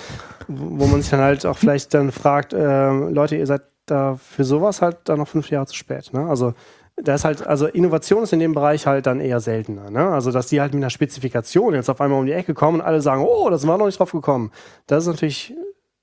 wo 0.48 0.88
man 0.88 1.02
sich 1.02 1.12
dann 1.12 1.20
halt 1.20 1.46
auch 1.46 1.58
vielleicht 1.58 1.94
dann 1.94 2.12
fragt, 2.12 2.54
ähm, 2.54 3.14
Leute, 3.14 3.36
ihr 3.36 3.46
seid 3.46 3.62
da 3.86 4.16
für 4.16 4.44
sowas 4.44 4.82
halt 4.82 4.98
dann 5.06 5.20
noch 5.20 5.28
fünf 5.28 5.50
Jahre 5.50 5.68
zu 5.68 5.76
spät. 5.76 6.12
Ne? 6.14 6.26
Also 6.28 6.54
da 7.02 7.16
ist 7.16 7.26
halt, 7.26 7.46
also 7.46 7.68
Innovation 7.68 8.24
ist 8.24 8.34
in 8.34 8.40
dem 8.40 8.54
Bereich 8.54 8.86
halt 8.88 9.06
dann 9.06 9.20
eher 9.20 9.40
seltener. 9.40 9.90
Ne? 9.90 10.08
Also 10.10 10.32
dass 10.32 10.48
die 10.48 10.60
halt 10.62 10.74
mit 10.74 10.84
einer 10.84 10.90
Spezifikation 10.90 11.74
jetzt 11.74 11.90
auf 11.90 12.02
einmal 12.02 12.20
um 12.20 12.26
die 12.26 12.34
Ecke 12.34 12.54
kommen 12.54 12.80
und 12.82 12.86
alle 12.86 13.02
sagen, 13.02 13.24
oh, 13.28 13.50
das 13.50 13.62
sind 13.62 13.70
wir 13.70 13.78
noch 13.78 13.86
nicht 13.86 14.00
drauf 14.00 14.12
gekommen. 14.12 14.52
Das 14.88 15.04
ist 15.04 15.10
natürlich 15.10 15.54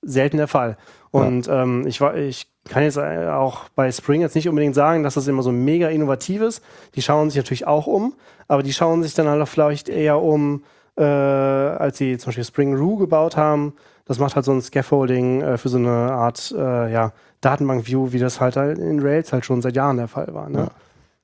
selten 0.07 0.37
der 0.37 0.47
Fall. 0.47 0.77
Und 1.11 1.47
ähm, 1.47 1.85
ich, 1.87 2.01
war, 2.01 2.15
ich 2.15 2.47
kann 2.69 2.83
jetzt 2.83 2.97
äh, 2.97 3.27
auch 3.27 3.69
bei 3.69 3.91
Spring 3.91 4.21
jetzt 4.21 4.35
nicht 4.35 4.49
unbedingt 4.49 4.75
sagen, 4.75 5.03
dass 5.03 5.15
das 5.15 5.27
immer 5.27 5.41
so 5.41 5.51
mega 5.51 5.87
innovativ 5.89 6.41
ist. 6.41 6.63
Die 6.95 7.01
schauen 7.01 7.29
sich 7.29 7.37
natürlich 7.37 7.65
auch 7.65 7.87
um, 7.87 8.13
aber 8.47 8.63
die 8.63 8.73
schauen 8.73 9.03
sich 9.03 9.13
dann 9.13 9.27
halt 9.27 9.41
auch 9.41 9.47
vielleicht 9.47 9.89
eher 9.89 10.21
um, 10.21 10.63
äh, 10.97 11.03
als 11.03 11.97
sie 11.97 12.17
zum 12.17 12.29
Beispiel 12.29 12.43
Spring 12.43 12.75
Roo 12.75 12.97
gebaut 12.97 13.37
haben. 13.37 13.73
Das 14.05 14.19
macht 14.19 14.35
halt 14.35 14.45
so 14.45 14.51
ein 14.51 14.61
Scaffolding 14.61 15.41
äh, 15.41 15.57
für 15.57 15.69
so 15.69 15.77
eine 15.77 15.89
Art 15.89 16.53
äh, 16.57 16.91
ja, 16.91 17.11
Datenbank-View, 17.41 18.11
wie 18.13 18.19
das 18.19 18.39
halt, 18.39 18.55
halt 18.55 18.77
in 18.77 18.99
Rails 19.01 19.33
halt 19.33 19.45
schon 19.45 19.61
seit 19.61 19.75
Jahren 19.75 19.97
der 19.97 20.07
Fall 20.07 20.33
war. 20.33 20.49
Ne? 20.49 20.69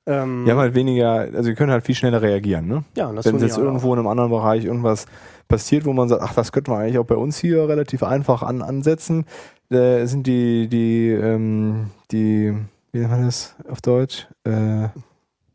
Ähm, 0.06 0.44
Die 0.44 0.50
haben 0.50 0.58
halt 0.58 0.74
weniger, 0.74 1.28
also 1.34 1.48
die 1.48 1.54
können 1.54 1.72
halt 1.72 1.84
viel 1.84 1.94
schneller 1.94 2.20
reagieren, 2.20 2.68
ne? 2.68 2.84
ja, 2.94 3.06
und 3.06 3.16
das 3.16 3.24
Wenn 3.24 3.38
die 3.38 3.44
jetzt 3.44 3.56
halt 3.56 3.64
irgendwo 3.64 3.92
in 3.94 3.98
einem 3.98 4.08
anderen 4.08 4.30
Bereich 4.30 4.64
irgendwas 4.64 5.06
passiert, 5.48 5.84
wo 5.84 5.92
man 5.92 6.08
sagt, 6.08 6.22
ach, 6.22 6.34
das 6.34 6.52
könnten 6.52 6.70
wir 6.72 6.78
eigentlich 6.78 6.98
auch 6.98 7.04
bei 7.06 7.16
uns 7.16 7.38
hier 7.38 7.68
relativ 7.68 8.02
einfach 8.02 8.42
an, 8.42 8.62
ansetzen, 8.62 9.26
äh, 9.70 10.04
sind 10.06 10.26
die, 10.26 10.68
die, 10.68 11.10
ähm, 11.10 11.90
die, 12.10 12.54
wie 12.92 12.98
nennt 12.98 13.10
man 13.10 13.24
das 13.26 13.54
auf 13.68 13.80
Deutsch? 13.80 14.26
Äh, 14.44 14.88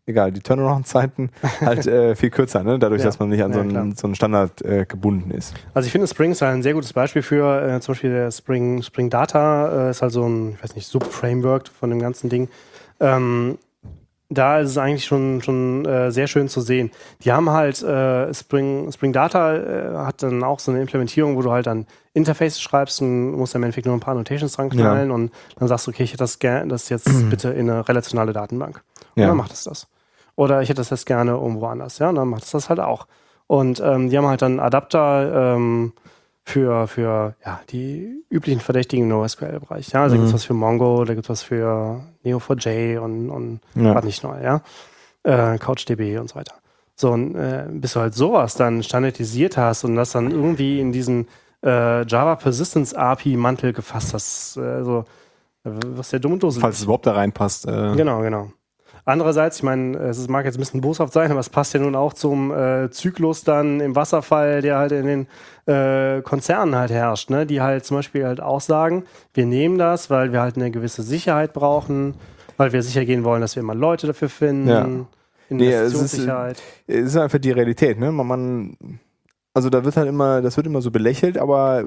egal, 0.05 0.31
die 0.31 0.41
Turnaround-Zeiten 0.41 1.29
halt 1.61 1.85
äh, 1.87 2.15
viel 2.15 2.29
kürzer, 2.31 2.63
ne? 2.63 2.79
Dadurch, 2.79 3.01
Ja. 3.01 3.05
dass 3.07 3.19
man 3.19 3.29
nicht 3.29 3.43
an 3.43 3.51
Ja, 3.51 3.55
so, 3.55 3.61
einen, 3.61 3.69
klar. 3.69 3.87
so 3.95 4.07
einen 4.07 4.15
Standard 4.15 4.61
äh, 4.63 4.85
gebunden 4.85 5.31
ist. 5.31 5.53
Also 5.73 5.85
ich 5.85 5.91
finde 5.91 6.07
Spring 6.07 6.31
ist 6.31 6.41
halt 6.41 6.53
ein 6.53 6.63
sehr 6.63 6.73
gutes 6.73 6.93
Beispiel 6.93 7.21
für, 7.21 7.61
äh, 7.67 7.79
zum 7.79 7.93
Beispiel 7.93 8.09
der 8.11 8.31
Spring, 8.31 8.81
Spring 8.81 9.09
Data 9.09 9.87
äh, 9.87 9.91
ist 9.91 10.01
halt 10.01 10.11
so 10.11 10.25
ein, 10.27 10.53
ich 10.53 10.63
weiß 10.63 10.75
nicht, 10.75 10.87
Sub-Framework 10.87 11.67
von 11.67 11.89
dem 11.91 11.99
ganzen 11.99 12.29
Ding. 12.29 12.49
Ähm, 12.99 13.57
da 14.31 14.59
ist 14.59 14.69
es 14.69 14.77
eigentlich 14.77 15.05
schon, 15.05 15.41
schon 15.41 15.85
äh, 15.85 16.11
sehr 16.11 16.27
schön 16.27 16.47
zu 16.49 16.61
sehen. 16.61 16.91
Die 17.23 17.31
haben 17.31 17.49
halt 17.49 17.81
äh, 17.81 18.31
Spring, 18.33 18.91
Spring 18.91 19.11
Data 19.11 19.55
äh, 19.55 19.95
hat 20.05 20.21
dann 20.21 20.43
auch 20.43 20.59
so 20.59 20.71
eine 20.71 20.81
Implementierung, 20.81 21.35
wo 21.35 21.41
du 21.41 21.51
halt 21.51 21.65
dann 21.65 21.87
Interfaces 22.13 22.61
schreibst 22.61 23.01
und 23.01 23.31
musst 23.31 23.55
im 23.55 23.63
Endeffekt 23.63 23.87
nur 23.87 23.95
ein 23.95 23.99
paar 24.01 24.13
Annotations 24.13 24.53
dran 24.53 24.69
knallen 24.69 25.09
und 25.11 25.31
dann 25.57 25.67
sagst 25.67 25.87
du, 25.87 25.91
okay, 25.91 26.03
ich 26.03 26.11
hätte 26.11 26.23
das 26.23 26.37
gerne, 26.39 26.67
das 26.67 26.89
jetzt 26.89 27.29
bitte 27.29 27.49
in 27.49 27.69
eine 27.69 27.87
relationale 27.89 28.31
Datenbank. 28.33 28.83
Und 29.15 29.21
Ja. 29.23 29.27
dann 29.29 29.37
macht 29.37 29.51
es 29.51 29.63
das. 29.63 29.87
Oder 30.35 30.61
ich 30.61 30.69
hätte 30.69 30.79
das 30.81 30.89
jetzt 30.91 31.05
gerne 31.05 31.31
irgendwo 31.31 31.65
anders, 31.65 31.97
ja, 31.99 32.09
und 32.09 32.15
dann 32.15 32.27
macht 32.29 32.43
es 32.43 32.51
das 32.51 32.69
halt 32.69 32.79
auch. 32.79 33.07
Und 33.47 33.81
ähm, 33.83 34.09
die 34.09 34.17
haben 34.17 34.27
halt 34.27 34.41
dann 34.43 34.59
Adapter 34.59 35.55
ähm, 35.55 35.91
für, 36.43 36.87
für 36.87 37.35
ja, 37.45 37.61
die 37.69 38.23
üblichen 38.29 38.61
verdächtigen 38.61 39.07
NoSQL-Bereich. 39.07 39.89
Ja, 39.91 40.03
also 40.03 40.15
da 40.15 40.17
Mhm. 40.17 40.25
gibt's 40.25 40.33
was 40.35 40.45
für 40.45 40.53
Mongo, 40.53 41.03
da 41.03 41.13
gibt's 41.15 41.29
was 41.29 41.41
für 41.41 42.01
Neo4j 42.25 42.99
und, 42.99 43.29
und 43.29 43.59
Ja. 43.75 43.95
was 43.95 44.03
nicht 44.05 44.23
neu, 44.23 44.41
ja. 44.41 44.61
Äh, 45.23 45.57
CouchDB 45.57 46.17
und 46.19 46.29
so 46.29 46.35
weiter. 46.35 46.55
So, 46.95 47.11
und 47.11 47.35
äh, 47.35 47.65
bis 47.69 47.93
du 47.93 48.01
halt 48.01 48.13
sowas 48.13 48.55
dann 48.55 48.83
standardisiert 48.83 49.57
hast 49.57 49.83
und 49.85 49.95
das 49.95 50.11
dann 50.11 50.31
irgendwie 50.31 50.79
in 50.79 50.91
diesen 50.91 51.27
äh, 51.63 52.05
Java 52.05 52.35
Persistence 52.35 52.93
API 52.93 53.35
Mantel 53.37 53.73
gefasst 53.73 54.13
hast, 54.13 54.57
äh, 54.57 54.83
so, 54.83 55.05
äh, 55.65 55.69
was 55.95 56.09
der 56.09 56.19
dumm 56.19 56.33
und 56.33 56.43
doof 56.43 56.57
Falls 56.59 56.77
es 56.77 56.83
überhaupt 56.83 57.05
da 57.05 57.13
reinpasst. 57.13 57.67
Äh, 57.67 57.95
Genau, 57.95 58.21
genau. 58.21 58.51
Andererseits, 59.05 59.57
ich 59.57 59.63
meine, 59.63 59.97
es 59.97 60.27
mag 60.27 60.45
jetzt 60.45 60.57
ein 60.57 60.59
bisschen 60.59 60.81
boshaft 60.81 61.13
sein, 61.13 61.31
aber 61.31 61.39
es 61.39 61.49
passt 61.49 61.73
ja 61.73 61.79
nun 61.79 61.95
auch 61.95 62.13
zum 62.13 62.51
äh, 62.51 62.89
Zyklus 62.91 63.43
dann 63.43 63.79
im 63.79 63.95
Wasserfall, 63.95 64.61
der 64.61 64.77
halt 64.77 64.91
in 64.91 65.05
den 65.05 65.27
äh, 65.65 66.21
Konzernen 66.21 66.75
halt 66.75 66.91
herrscht, 66.91 67.29
ne? 67.29 67.45
die 67.45 67.61
halt 67.61 67.85
zum 67.85 67.97
Beispiel 67.97 68.25
halt 68.25 68.41
auch 68.41 68.61
sagen, 68.61 69.03
wir 69.33 69.45
nehmen 69.45 69.77
das, 69.77 70.09
weil 70.09 70.31
wir 70.31 70.41
halt 70.41 70.57
eine 70.57 70.71
gewisse 70.71 71.03
Sicherheit 71.03 71.53
brauchen, 71.53 72.15
weil 72.57 72.73
wir 72.73 72.83
sicher 72.83 73.05
gehen 73.05 73.23
wollen, 73.23 73.41
dass 73.41 73.55
wir 73.55 73.63
immer 73.63 73.75
Leute 73.75 74.07
dafür 74.07 74.29
finden, 74.29 74.67
Ja. 74.67 74.87
Nee, 75.51 75.71
es 75.71 75.87
ist, 75.87 75.93
Investitionssicherheit. 75.93 76.61
Es 76.87 77.05
ist 77.07 77.17
einfach 77.17 77.39
die 77.39 77.51
Realität, 77.51 77.99
ne? 77.99 78.11
Man, 78.11 78.27
man, 78.27 78.77
also 79.53 79.69
da 79.69 79.83
wird 79.83 79.97
halt 79.97 80.07
immer, 80.07 80.41
das 80.41 80.57
wird 80.57 80.67
immer 80.67 80.81
so 80.81 80.91
belächelt, 80.91 81.37
aber 81.37 81.83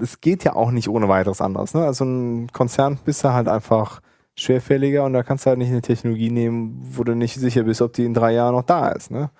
es 0.00 0.20
geht 0.20 0.44
ja 0.44 0.56
auch 0.56 0.70
nicht 0.70 0.88
ohne 0.88 1.08
weiteres 1.08 1.40
anders. 1.40 1.74
Ne? 1.74 1.84
Also 1.84 2.04
ein 2.04 2.48
Konzern 2.52 2.98
bist 3.04 3.22
du 3.22 3.32
halt 3.32 3.48
einfach 3.48 4.00
schwerfälliger 4.36 5.04
und 5.04 5.12
da 5.12 5.22
kannst 5.22 5.46
du 5.46 5.50
halt 5.50 5.58
nicht 5.58 5.70
eine 5.70 5.82
Technologie 5.82 6.30
nehmen, 6.30 6.80
wo 6.92 7.04
du 7.04 7.14
nicht 7.14 7.34
sicher 7.34 7.62
bist, 7.62 7.82
ob 7.82 7.92
die 7.92 8.04
in 8.04 8.14
drei 8.14 8.32
Jahren 8.32 8.54
noch 8.54 8.64
da 8.64 8.88
ist. 8.88 9.10
Ne? 9.10 9.30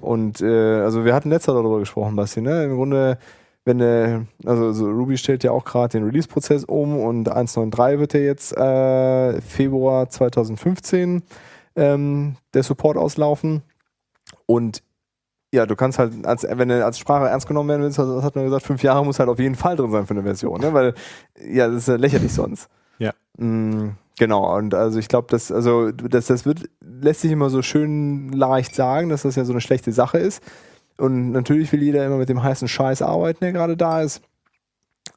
Und 0.00 0.40
äh, 0.40 0.80
also 0.80 1.04
wir 1.04 1.14
hatten 1.14 1.30
letztes 1.30 1.48
Jahr 1.48 1.62
darüber 1.62 1.78
gesprochen, 1.80 2.16
Basti, 2.16 2.40
ne? 2.40 2.64
Im 2.64 2.76
Grunde, 2.76 3.18
wenn 3.64 3.78
du, 3.78 4.26
also 4.44 4.72
so 4.72 4.86
Ruby 4.90 5.16
stellt 5.16 5.44
ja 5.44 5.50
auch 5.50 5.64
gerade 5.64 5.98
den 5.98 6.04
Release-Prozess 6.04 6.64
um 6.64 6.98
und 6.98 7.30
1.9.3 7.30 7.98
wird 7.98 8.14
ja 8.14 8.20
jetzt 8.20 8.56
äh, 8.56 9.40
Februar 9.40 10.08
2015 10.08 11.22
ähm, 11.76 12.36
der 12.52 12.62
Support 12.62 12.96
auslaufen. 12.96 13.62
Und 14.46 14.82
ja, 15.52 15.66
du 15.66 15.76
kannst 15.76 15.98
halt, 15.98 16.26
als, 16.26 16.46
wenn 16.48 16.68
du 16.68 16.84
als 16.84 16.98
Sprache 16.98 17.28
ernst 17.28 17.46
genommen 17.46 17.68
werden 17.68 17.82
willst, 17.82 17.98
das 17.98 18.24
hat 18.24 18.34
man 18.34 18.44
gesagt, 18.44 18.66
fünf 18.66 18.82
Jahre 18.82 19.04
muss 19.04 19.18
halt 19.18 19.28
auf 19.28 19.38
jeden 19.38 19.54
Fall 19.54 19.76
drin 19.76 19.90
sein 19.90 20.06
für 20.06 20.14
eine 20.14 20.22
Version, 20.22 20.60
ne? 20.60 20.72
Weil, 20.74 20.94
ja, 21.40 21.68
das 21.68 21.76
ist 21.76 21.88
ja 21.88 21.96
lächerlich 21.96 22.32
sonst. 22.32 22.68
Ja. 22.98 23.12
Mm, 23.38 23.90
genau, 24.18 24.56
und 24.56 24.74
also 24.74 24.98
ich 24.98 25.08
glaube, 25.08 25.28
das, 25.30 25.50
also 25.52 25.90
das, 25.92 26.26
das 26.26 26.46
wird, 26.46 26.68
lässt 26.80 27.20
sich 27.22 27.32
immer 27.32 27.50
so 27.50 27.62
schön 27.62 28.30
leicht 28.30 28.74
sagen, 28.74 29.08
dass 29.08 29.22
das 29.22 29.36
ja 29.36 29.44
so 29.44 29.52
eine 29.52 29.60
schlechte 29.60 29.92
Sache 29.92 30.18
ist. 30.18 30.42
Und 30.96 31.32
natürlich 31.32 31.72
will 31.72 31.82
jeder 31.82 32.06
immer 32.06 32.18
mit 32.18 32.28
dem 32.28 32.42
heißen 32.42 32.68
Scheiß 32.68 33.02
arbeiten, 33.02 33.38
der 33.40 33.52
gerade 33.52 33.76
da 33.76 34.02
ist. 34.02 34.22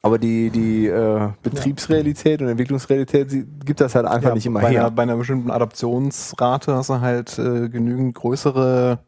Aber 0.02 0.18
die, 0.18 0.50
die 0.50 0.86
äh, 0.86 1.28
Betriebsrealität 1.42 2.40
und 2.40 2.48
Entwicklungsrealität 2.48 3.30
sie, 3.30 3.44
gibt 3.64 3.80
das 3.80 3.94
halt 3.94 4.06
einfach 4.06 4.28
Ja, 4.30 4.34
nicht 4.34 4.46
immer 4.46 4.60
bei 4.60 4.70
her. 4.70 4.80
Einer, 4.80 4.90
bei 4.90 5.02
einer 5.02 5.16
bestimmten 5.16 5.50
Adaptionsrate 5.50 6.74
hast 6.74 6.90
du 6.90 7.00
halt 7.00 7.38
äh, 7.38 7.68
genügend 7.68 8.14
größere, 8.14 9.00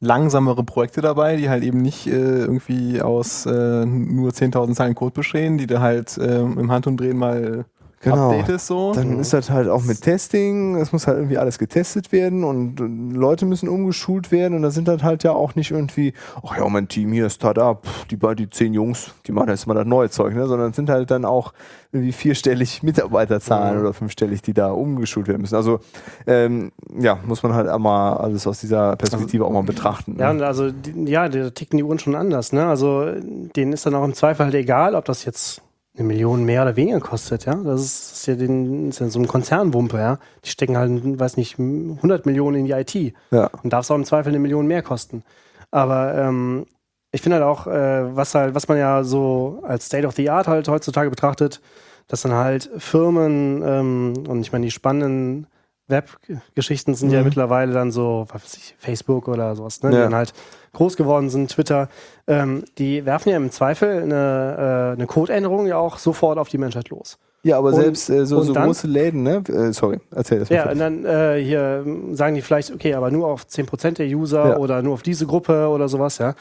langsamere 0.00 0.64
Projekte 0.64 1.00
dabei, 1.00 1.36
die 1.36 1.48
halt 1.48 1.62
eben 1.62 1.80
nicht 1.80 2.06
äh, 2.06 2.10
irgendwie 2.10 3.00
aus 3.00 3.46
äh, 3.46 3.86
nur 3.86 4.30
10.000 4.32 4.74
Zeilen 4.74 4.94
Code 4.94 5.14
bestehen, 5.14 5.56
die 5.56 5.66
du 5.66 5.80
halt 5.80 6.18
äh, 6.18 6.40
im 6.40 6.70
Handumdrehen 6.70 7.16
mal 7.16 7.64
Genau. 8.02 8.30
updatest 8.30 8.66
so. 8.66 8.92
Dann 8.92 9.20
ist 9.20 9.32
das 9.32 9.48
halt 9.48 9.68
auch 9.68 9.84
mit 9.84 10.02
Testing, 10.02 10.76
es 10.76 10.92
muss 10.92 11.06
halt 11.06 11.18
irgendwie 11.18 11.38
alles 11.38 11.58
getestet 11.58 12.10
werden 12.10 12.42
und 12.42 12.80
äh, 12.80 13.16
Leute 13.16 13.46
müssen 13.46 13.68
umgeschult 13.68 14.32
werden 14.32 14.54
und 14.54 14.62
da 14.62 14.70
sind 14.70 14.88
dann 14.88 15.02
halt 15.02 15.22
ja 15.22 15.32
auch 15.32 15.54
nicht 15.54 15.70
irgendwie, 15.70 16.12
ach 16.42 16.56
ja, 16.56 16.68
mein 16.68 16.88
Team 16.88 17.12
hier 17.12 17.26
ist 17.26 17.34
Startup, 17.34 17.80
die 18.10 18.16
beiden, 18.16 18.36
die 18.36 18.50
zehn 18.50 18.74
Jungs, 18.74 19.12
die 19.26 19.32
machen 19.32 19.50
jetzt 19.50 19.66
mal 19.66 19.74
das 19.74 19.86
neue 19.86 20.10
Zeug, 20.10 20.34
ne? 20.34 20.46
sondern 20.48 20.70
es 20.70 20.76
sind 20.76 20.90
halt 20.90 21.12
dann 21.12 21.24
auch 21.24 21.52
irgendwie 21.92 22.12
vierstellig 22.12 22.82
Mitarbeiterzahlen 22.82 23.80
oder 23.80 23.92
fünfstellig, 23.92 24.42
die 24.42 24.52
da 24.52 24.72
umgeschult 24.72 25.28
werden 25.28 25.42
müssen. 25.42 25.56
Also 25.56 25.78
ähm, 26.26 26.72
ja, 26.98 27.18
muss 27.24 27.42
man 27.44 27.54
halt 27.54 27.68
einmal 27.68 28.16
alles 28.16 28.46
aus 28.48 28.60
dieser 28.60 28.96
Perspektive 28.96 29.44
auch 29.44 29.52
mal 29.52 29.62
betrachten. 29.62 30.16
Ja, 30.18 30.32
ne? 30.32 30.40
und 30.40 30.42
also, 30.42 30.70
die, 30.70 31.10
ja, 31.10 31.28
da 31.28 31.50
ticken 31.50 31.76
die 31.76 31.84
Uhren 31.84 31.98
schon 31.98 32.14
anders, 32.14 32.52
ne? 32.52 32.66
Also, 32.66 33.12
denen 33.56 33.72
ist 33.72 33.86
dann 33.86 33.94
auch 33.94 34.04
im 34.04 34.14
Zweifel 34.14 34.46
halt 34.46 34.54
egal, 34.54 34.94
ob 34.94 35.04
das 35.04 35.24
jetzt 35.24 35.62
eine 35.94 36.06
Million 36.06 36.44
mehr 36.44 36.62
oder 36.62 36.76
weniger 36.76 37.00
kostet, 37.00 37.44
ja? 37.44 37.54
Das 37.54 37.80
ist, 37.82 38.12
ist 38.12 38.26
ja, 38.26 38.34
den, 38.34 38.88
ist 38.88 39.00
ja 39.00 39.08
so 39.08 39.18
ein 39.18 39.28
Konzernwumpe, 39.28 39.98
ja? 39.98 40.18
Die 40.44 40.48
stecken 40.48 40.76
halt, 40.76 41.18
weiß 41.18 41.36
nicht, 41.36 41.58
100 41.58 42.24
Millionen 42.24 42.58
in 42.58 42.64
die 42.64 42.72
IT. 42.72 43.14
ja. 43.30 43.50
Und 43.62 43.72
darf 43.72 43.84
es 43.84 43.90
auch 43.90 43.96
im 43.96 44.04
Zweifel 44.04 44.30
eine 44.30 44.38
Million 44.38 44.66
mehr 44.66 44.82
kosten. 44.82 45.22
Aber 45.70 46.14
ähm, 46.14 46.66
ich 47.12 47.20
finde 47.20 47.36
halt 47.36 47.44
auch, 47.44 47.66
äh, 47.66 48.16
was 48.16 48.34
halt, 48.34 48.54
was 48.54 48.68
man 48.68 48.78
ja 48.78 49.04
so 49.04 49.62
als 49.64 49.86
State 49.86 50.06
of 50.06 50.14
the 50.14 50.30
Art 50.30 50.48
halt 50.48 50.68
heutzutage 50.68 51.10
betrachtet, 51.10 51.60
dass 52.08 52.22
dann 52.22 52.32
halt 52.32 52.70
Firmen 52.78 53.62
ähm, 53.64 54.14
und 54.28 54.40
ich 54.40 54.52
meine, 54.52 54.64
die 54.64 54.70
spannenden 54.70 55.46
Web-Geschichten 55.88 56.94
sind 56.94 57.10
ja 57.10 57.18
Mhm. 57.20 57.24
mittlerweile 57.26 57.72
dann 57.72 57.90
so, 57.90 58.26
was 58.32 58.42
weiß 58.44 58.54
ich, 58.56 58.74
Facebook 58.78 59.28
oder 59.28 59.54
sowas, 59.56 59.82
ne? 59.82 59.90
die 59.90 59.96
Ja. 59.96 60.04
dann 60.04 60.14
halt 60.14 60.32
groß 60.72 60.96
geworden 60.96 61.28
sind, 61.30 61.50
Twitter, 61.50 61.88
ähm, 62.26 62.64
die 62.78 63.04
werfen 63.04 63.28
ja 63.30 63.36
im 63.36 63.50
Zweifel 63.50 64.02
eine, 64.02 64.92
äh, 64.92 64.96
eine 64.96 65.06
Codeänderung 65.06 65.66
ja 65.66 65.76
auch 65.76 65.98
sofort 65.98 66.38
auf 66.38 66.48
die 66.48 66.58
Menschheit 66.58 66.88
los. 66.90 67.18
ja, 67.44 67.58
aber 67.58 67.70
Und- 67.70 67.74
selbst 67.74 68.08
äh, 68.08 68.24
so, 68.24 68.40
so 68.42 68.52
dann- 68.52 68.66
große 68.66 68.86
Läden, 68.86 69.24
ne? 69.24 69.42
Äh, 69.48 69.72
sorry, 69.72 69.98
erzähl 70.14 70.38
das 70.38 70.48
mal. 70.48 70.54
Ja, 70.56 70.70
und 70.70 70.78
dann 70.78 71.04
äh, 71.04 71.42
hier 71.42 71.82
ähm, 71.84 72.14
sagen 72.14 72.36
die 72.36 72.40
vielleicht, 72.42 72.72
okay, 72.72 72.94
aber 72.94 73.10
nur 73.10 73.26
auf 73.26 73.46
10% 73.48 73.98
der 73.98 74.06
User 74.06 74.50
Ja. 74.50 74.56
oder 74.58 74.80
nur 74.82 74.94
auf 74.94 75.02
diese 75.02 75.26
Gruppe 75.26 75.66
oder 75.68 75.88
sowas, 75.88 76.18
ja. 76.18 76.34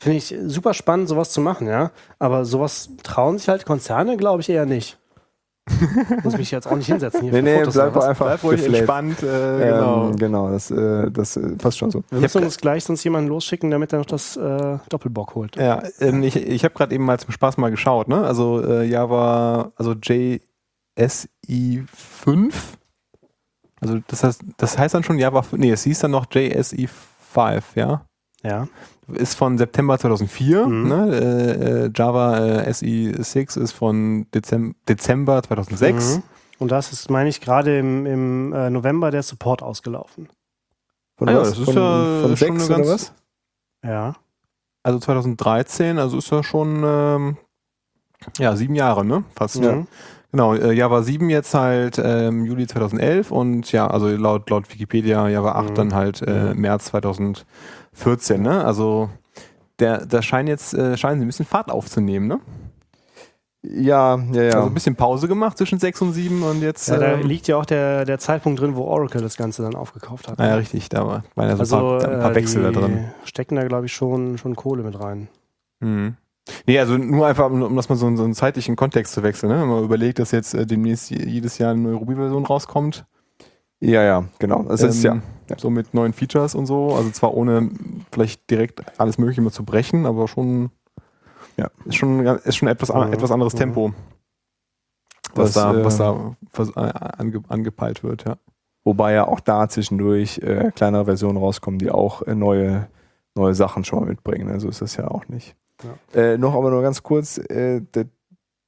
Finde 0.00 0.18
ich 0.18 0.34
super 0.46 0.74
spannend, 0.74 1.08
sowas 1.08 1.30
zu 1.30 1.40
machen, 1.40 1.68
ja. 1.68 1.92
Aber 2.18 2.44
sowas 2.44 2.90
trauen 3.04 3.38
sich 3.38 3.48
halt 3.48 3.66
Konzerne, 3.66 4.16
glaube 4.16 4.40
ich, 4.42 4.48
eher 4.48 4.66
nicht. 4.66 4.98
Muss 6.24 6.36
mich 6.36 6.50
jetzt 6.50 6.66
auch 6.66 6.76
nicht 6.76 6.86
hinsetzen 6.86 7.22
hier 7.22 7.32
nee, 7.32 7.38
für 7.38 7.44
nee, 7.44 7.58
Fotos 7.58 7.74
bleib 7.74 7.96
einfach 7.96 8.26
Bleib 8.26 8.42
ruhig 8.44 8.64
entspannt, 8.64 9.22
äh, 9.22 9.26
genau. 9.26 10.08
Ähm, 10.08 10.16
genau, 10.16 10.50
das, 10.50 10.70
äh, 10.70 11.10
das 11.10 11.36
äh, 11.36 11.56
passt 11.56 11.78
schon 11.78 11.90
so. 11.90 12.02
Wir 12.10 12.20
müssen 12.20 12.44
uns 12.44 12.58
gleich 12.58 12.84
sonst 12.84 13.04
jemanden 13.04 13.28
losschicken, 13.28 13.70
damit 13.70 13.92
er 13.92 14.00
noch 14.00 14.06
das 14.06 14.36
äh, 14.36 14.78
Doppelbock 14.88 15.34
holt. 15.34 15.56
Ja, 15.56 15.82
ähm, 16.00 16.22
ich, 16.22 16.36
ich 16.36 16.64
habe 16.64 16.74
gerade 16.74 16.94
eben 16.94 17.04
mal 17.04 17.18
zum 17.18 17.32
Spaß 17.32 17.56
mal 17.56 17.70
geschaut, 17.70 18.08
ne? 18.08 18.22
Also 18.22 18.62
äh, 18.64 18.84
Java, 18.84 19.72
also 19.76 19.92
JSI5. 19.92 20.40
Also 23.80 24.00
das 24.06 24.24
heißt, 24.24 24.42
das 24.56 24.78
heißt 24.78 24.94
dann 24.94 25.04
schon 25.04 25.18
Java, 25.18 25.44
nee, 25.52 25.70
es 25.70 25.84
hieß 25.84 26.00
dann 26.00 26.10
noch 26.10 26.26
JSI5, 26.26 27.62
ja? 27.74 28.02
Ja. 28.42 28.68
Ist 29.12 29.34
von 29.34 29.56
September 29.58 29.98
2004, 29.98 30.66
Mhm. 30.66 30.88
ne? 30.88 31.08
Äh, 31.14 31.84
äh, 31.86 31.90
Java 31.94 32.38
äh, 32.38 32.70
SI6 32.70 33.58
ist 33.60 33.72
von 33.72 34.26
Dezem 34.34 34.74
Dezember 34.88 35.42
2006. 35.42 36.16
Mhm. 36.16 36.22
Und 36.58 36.72
das 36.72 36.92
ist, 36.92 37.08
meine 37.10 37.28
ich, 37.28 37.40
gerade 37.40 37.78
im, 37.78 38.04
im 38.04 38.52
äh, 38.52 38.68
November 38.70 39.10
der 39.10 39.22
Support 39.22 39.62
ausgelaufen. 39.62 40.28
Von 41.16 41.28
Ah 41.28 41.32
ja, 41.32 41.38
das 41.38 41.58
ist 41.58 41.64
von, 41.64 41.74
ja 41.74 42.20
von 42.22 42.36
schon 42.36 42.36
sechs 42.36 42.50
eine 42.50 42.64
oder 42.64 42.76
ganz- 42.76 42.88
was? 42.88 43.12
Ja. 43.84 44.14
Also 44.82 44.98
2013, 45.00 45.98
also 45.98 46.18
ist 46.18 46.30
ja 46.30 46.42
schon 46.42 46.82
ähm, 46.84 47.36
ja 48.38 48.56
sieben 48.56 48.74
Jahre, 48.74 49.04
ne? 49.04 49.24
Fast. 49.36 49.60
Mhm. 49.60 49.86
Genau, 50.30 50.54
äh, 50.54 50.72
Java 50.72 51.02
7 51.02 51.30
jetzt 51.30 51.54
halt 51.54 51.98
ähm, 52.02 52.44
Juli 52.44 52.66
2011 52.66 53.30
und 53.30 53.72
ja, 53.72 53.86
also 53.86 54.08
laut, 54.08 54.50
laut 54.50 54.70
Wikipedia 54.72 55.26
Java 55.28 55.52
8 55.52 55.70
Mhm. 55.70 55.74
dann 55.74 55.94
halt 55.94 56.20
äh, 56.22 56.52
März 56.54 56.86
2014, 56.86 58.42
ne? 58.42 58.64
Also 58.64 59.08
der, 59.78 60.04
da 60.04 60.20
scheinen 60.20 60.48
jetzt, 60.48 60.74
äh, 60.74 60.96
scheinen 60.98 61.20
sie 61.20 61.24
ein 61.24 61.28
bisschen 61.28 61.46
Fahrt 61.46 61.70
aufzunehmen, 61.70 62.26
ne? 62.26 62.40
Ja, 63.62 64.18
ja, 64.32 64.42
ja. 64.42 64.52
Also 64.56 64.68
ein 64.68 64.74
bisschen 64.74 64.94
Pause 64.96 65.26
gemacht 65.28 65.58
zwischen 65.58 65.78
6 65.80 66.00
und 66.02 66.12
7 66.12 66.42
und 66.42 66.62
jetzt. 66.62 66.88
Ja, 66.88 66.98
da 66.98 67.12
ähm, 67.14 67.26
liegt 67.26 67.48
ja 67.48 67.56
auch 67.56 67.64
der, 67.66 68.04
der 68.04 68.18
Zeitpunkt 68.18 68.60
drin, 68.60 68.76
wo 68.76 68.82
Oracle 68.84 69.20
das 69.20 69.36
Ganze 69.36 69.62
dann 69.62 69.74
aufgekauft 69.74 70.28
hat. 70.28 70.38
naja, 70.38 70.54
richtig, 70.56 70.88
da 70.90 71.06
war- 71.06 71.24
waren 71.34 71.48
ja 71.48 71.56
so 71.56 71.76
ein 71.76 71.82
Also 71.82 71.98
paar, 71.98 72.08
ein 72.14 72.20
paar 72.20 72.30
äh, 72.32 72.34
Wechsel 72.36 72.62
da 72.62 72.70
drin. 72.70 73.08
stecken 73.24 73.56
da, 73.56 73.66
glaube 73.66 73.86
ich, 73.86 73.92
schon, 73.92 74.38
schon 74.38 74.54
Kohle 74.56 74.82
mit 74.84 74.98
rein. 75.00 75.28
Mhm. 75.80 76.16
Nee, 76.66 76.78
also 76.78 76.96
nur 76.96 77.26
einfach, 77.26 77.46
um, 77.50 77.62
um 77.62 77.76
das 77.76 77.88
mal 77.88 77.96
so, 77.96 78.14
so 78.16 78.24
einen 78.24 78.34
zeitlichen 78.34 78.76
Kontext 78.76 79.12
zu 79.12 79.22
wechseln, 79.22 79.50
ne? 79.52 79.60
Wenn 79.60 79.68
man 79.68 79.84
überlegt, 79.84 80.18
dass 80.18 80.30
jetzt 80.32 80.54
äh, 80.54 80.66
demnächst 80.66 81.10
je- 81.10 81.24
jedes 81.28 81.58
Jahr 81.58 81.72
eine 81.72 81.80
neue 81.80 81.94
Ruby-Version 81.94 82.46
rauskommt. 82.46 83.04
ja, 83.80 84.02
ja, 84.02 84.24
genau. 84.38 84.62
Das 84.64 84.82
ist 84.82 85.02
ja. 85.02 85.12
Ähm, 85.12 85.22
So 85.58 85.70
mit 85.70 85.94
neuen 85.94 86.12
Features 86.12 86.54
und 86.54 86.66
so. 86.66 86.94
Also 86.94 87.10
zwar 87.10 87.32
ohne 87.34 87.70
vielleicht 88.12 88.50
direkt 88.50 88.82
alles 89.00 89.18
Mögliche 89.18 89.40
mal 89.40 89.50
zu 89.50 89.64
brechen, 89.64 90.04
aber 90.06 90.26
schon, 90.28 90.70
Ja. 91.56 91.70
ist 91.84 91.96
schon, 91.96 92.24
ist 92.26 92.56
schon 92.56 92.68
etwas, 92.68 92.90
an- 92.90 93.12
etwas 93.12 93.30
anderes 93.30 93.54
Mhm. 93.54 93.58
Tempo, 93.58 93.92
was, 95.34 95.52
Das, 95.52 95.62
da, 95.62 95.74
äh, 95.78 95.84
was 95.84 95.96
da 95.98 96.32
ange, 97.18 97.42
angepeilt 97.48 98.02
wird, 98.02 98.24
ja. 98.26 98.36
Wobei 98.84 99.12
ja 99.12 99.26
auch 99.28 99.40
da 99.40 99.68
zwischendurch 99.68 100.38
äh, 100.38 100.70
kleinere 100.74 101.04
Versionen 101.04 101.36
rauskommen, 101.36 101.78
die 101.78 101.90
auch 101.90 102.22
äh, 102.22 102.34
neue, 102.34 102.88
neue 103.34 103.54
Sachen 103.54 103.84
schon 103.84 104.00
mal 104.00 104.06
mitbringen. 104.06 104.48
Ne? 104.50 104.60
So 104.60 104.68
ist 104.68 104.80
das 104.80 104.96
ja 104.96 105.08
auch 105.08 105.28
nicht. 105.28 105.54
Äh, 106.14 106.38
noch 106.38 106.54
aber 106.54 106.70
nur 106.70 106.82
ganz 106.82 107.02
kurz, 107.02 107.38
äh, 107.38 107.80
der, 107.94 108.06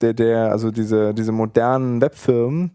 der, 0.01 0.15
der, 0.15 0.51
also 0.51 0.71
diese, 0.71 1.13
diese 1.15 1.33
modernen 1.33 2.01
Webfirmen, 2.01 2.73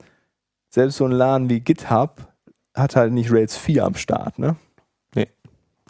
selbst 0.70 0.98
so 0.98 1.06
ein 1.06 1.12
Laden 1.12 1.50
wie 1.50 1.62
GitHub 1.62 2.28
hat 2.76 2.96
halt 2.96 3.14
nicht 3.14 3.32
Rails 3.32 3.56
4 3.58 3.86
am 3.86 3.96
Start, 3.96 4.38
ne? 4.40 4.56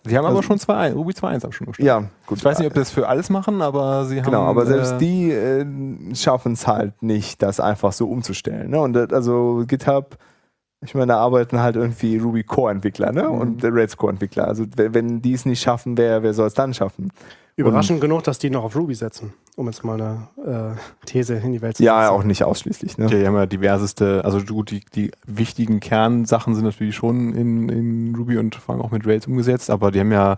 Sie 0.06 0.16
haben 0.18 0.26
Also- 0.26 0.38
aber 0.38 0.44
schon 0.44 0.60
2.1, 0.60 0.94
Ruby 0.94 1.14
2.1 1.14 1.46
auch 1.48 1.54
schon 1.54 1.68
gestartet. 1.68 1.86
Ja, 1.86 2.10
gut. 2.28 2.38
Ich 2.38 2.46
weiß 2.46 2.60
nicht, 2.60 2.68
ob 2.68 2.74
das 2.76 2.92
für 2.92 3.08
alles 3.08 3.30
machen, 3.30 3.62
aber 3.62 4.06
sie 4.06 4.18
haben. 4.20 4.26
Genau, 4.26 4.44
aber 4.44 4.66
selbst 4.66 4.94
äh, 4.94 4.98
die 5.00 5.32
äh, 5.32 6.16
schaffen 6.16 6.54
es 6.54 6.68
halt 6.68 7.02
nicht, 7.02 7.42
das 7.42 7.60
einfach 7.60 7.92
so 7.92 8.08
umzustellen. 8.08 8.70
Ne? 8.70 8.80
Und 8.80 8.94
das, 8.94 9.12
also 9.12 9.64
GitHub, 9.68 10.18
ich 10.82 10.94
meine, 10.94 11.08
da 11.08 11.18
arbeiten 11.18 11.60
halt 11.60 11.76
irgendwie 11.76 12.18
Ruby 12.18 12.44
Core 12.44 12.72
Entwickler 12.72 13.12
ne? 13.12 13.24
Mhm. 13.24 13.30
und 13.32 13.64
äh, 13.64 13.68
Rails 13.72 13.98
Core 13.98 14.12
Entwickler. 14.12 14.48
Also 14.48 14.66
wenn, 14.76 14.94
wenn 14.94 15.22
die 15.22 15.34
es 15.34 15.46
nicht 15.46 15.62
schaffen, 15.62 15.98
wer, 15.98 16.22
wer 16.22 16.34
soll 16.36 16.48
es 16.48 16.54
dann 16.54 16.74
schaffen? 16.76 17.12
Überraschend 17.58 18.02
genug, 18.02 18.24
dass 18.24 18.38
die 18.38 18.50
noch 18.50 18.64
auf 18.66 18.76
Ruby 18.76 18.96
setzen, 18.96 19.34
um 19.56 19.68
jetzt 19.68 19.84
mal 19.86 20.02
eine 20.02 20.76
äh, 20.76 21.06
These 21.06 21.36
in 21.36 21.54
die 21.54 21.62
Welt 21.62 21.78
zu 21.78 21.84
Ja, 21.84 22.02
setzen. 22.02 22.14
auch 22.14 22.24
nicht 22.24 22.44
ausschließlich. 22.44 22.98
Ne? 22.98 23.06
Ja, 23.06 23.18
die 23.18 23.26
haben 23.26 23.36
ja 23.36 23.46
diverseste, 23.46 24.26
also 24.26 24.42
gut, 24.42 24.72
die, 24.72 24.82
die 24.94 25.12
wichtigen 25.26 25.80
Kernsachen 25.80 26.54
sind 26.56 26.66
natürlich 26.66 26.96
schon 26.96 27.34
in, 27.34 27.70
in 27.70 28.16
Ruby 28.16 28.38
und 28.38 28.56
vor 28.56 28.76
allem 28.76 28.82
auch 28.84 28.92
mit 28.92 29.08
Rails 29.08 29.28
umgesetzt, 29.28 29.70
aber 29.70 29.92
die 29.92 30.02
haben 30.02 30.12
ja 30.12 30.38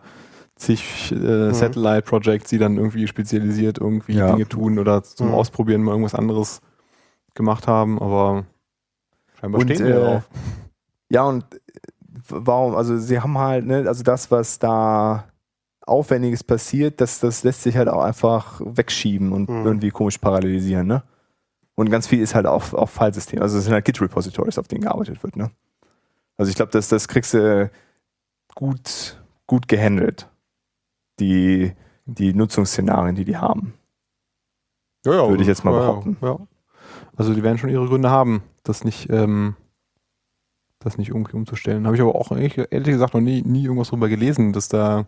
zig 0.57 1.11
äh, 1.11 1.51
Satellite-Projects, 1.53 2.49
die 2.49 2.59
dann 2.59 2.78
irgendwie 2.78 3.07
spezialisiert 3.07 3.80
irgendwie 3.80 4.13
Ja. 4.13 4.32
Dinge 4.34 4.47
tun 4.47 4.78
oder 4.78 5.01
zum 5.03 5.28
Mhm. 5.30 5.34
Ausprobieren 5.34 5.82
mal 5.82 5.91
irgendwas 5.91 6.15
anderes 6.15 6.61
gemacht 7.34 7.68
haben, 7.68 7.99
aber 7.99 8.45
scheinbar 9.39 9.61
Und, 9.61 9.68
stehen 9.72 9.86
die 9.86 9.91
äh, 9.91 9.95
darauf. 9.95 10.30
Ja, 11.09 11.24
und 11.24 11.45
warum? 12.30 12.76
Also 12.76 12.97
sie 12.97 13.20
haben 13.20 13.38
halt, 13.39 13.65
ne, 13.65 13.86
also 13.88 14.03
das, 14.03 14.30
was 14.32 14.59
da 14.59 15.26
Aufwendiges 15.88 16.43
passiert, 16.43 17.01
das, 17.01 17.19
das 17.19 17.43
lässt 17.43 17.63
sich 17.63 17.77
halt 17.77 17.88
auch 17.89 18.01
einfach 18.03 18.61
wegschieben 18.63 19.31
und 19.31 19.49
Mhm. 19.49 19.65
irgendwie 19.65 19.89
komisch 19.89 20.17
parallelisieren, 20.17 20.88
ne? 20.88 21.03
Und 21.75 21.89
ganz 21.91 22.07
viel 22.07 22.21
ist 22.21 22.33
halt 22.35 22.47
auf, 22.47 22.73
auf 22.73 22.89
Filesystem. 22.89 23.41
Also 23.41 23.57
es 23.57 23.65
sind 23.65 23.73
halt 23.73 23.85
Git-Repositories, 23.85 24.57
auf 24.57 24.67
denen 24.67 24.81
gearbeitet 24.81 25.21
wird, 25.23 25.35
ne? 25.35 25.51
Also 26.38 26.49
ich 26.49 26.55
glaube, 26.55 26.71
das, 26.71 26.88
das 26.89 27.07
kriegst 27.07 27.33
du 27.33 27.69
gut, 28.55 29.21
gut 29.47 29.67
gehandelt. 29.67 30.27
Die, 31.19 31.73
die 32.05 32.33
Nutzungsszenarien, 32.33 33.15
die 33.15 33.25
die 33.25 33.38
haben. 33.38 33.73
Ja, 35.05 35.13
ja, 35.13 35.29
würde 35.29 35.41
ich 35.41 35.47
jetzt 35.47 35.63
mal 35.63 35.73
ja, 35.73 35.79
behaupten. 35.79 36.17
Ja. 36.21 36.38
Also 37.15 37.33
die 37.33 37.43
werden 37.43 37.57
schon 37.57 37.69
ihre 37.69 37.88
Gründe 37.88 38.09
haben, 38.11 38.43
das 38.63 38.83
nicht, 38.83 39.09
ähm, 39.09 39.55
das 40.79 40.97
nicht 40.97 41.09
irgendwie 41.09 41.35
umzustellen. 41.35 41.85
Habe 41.85 41.95
ich 41.95 42.01
aber 42.01 42.15
auch 42.15 42.31
ehrlich, 42.31 42.57
ehrlich 42.57 42.88
gesagt 42.93 43.13
noch 43.13 43.21
nie, 43.21 43.41
nie 43.41 43.63
irgendwas 43.63 43.89
drüber 43.89 44.09
gelesen, 44.09 44.53
dass 44.53 44.67
da 44.69 45.05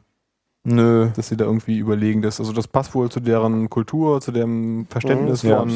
Nö. 0.64 1.08
dass 1.16 1.30
sie 1.30 1.38
da 1.38 1.46
irgendwie 1.46 1.78
überlegen, 1.78 2.22
dass, 2.22 2.40
also 2.40 2.52
das 2.52 2.68
passt 2.68 2.94
wohl 2.94 3.10
zu 3.10 3.20
deren 3.20 3.70
Kultur, 3.70 4.20
zu 4.22 4.32
dem 4.32 4.86
Verständnis 4.90 5.44
Mhm, 5.44 5.50
von, 5.50 5.70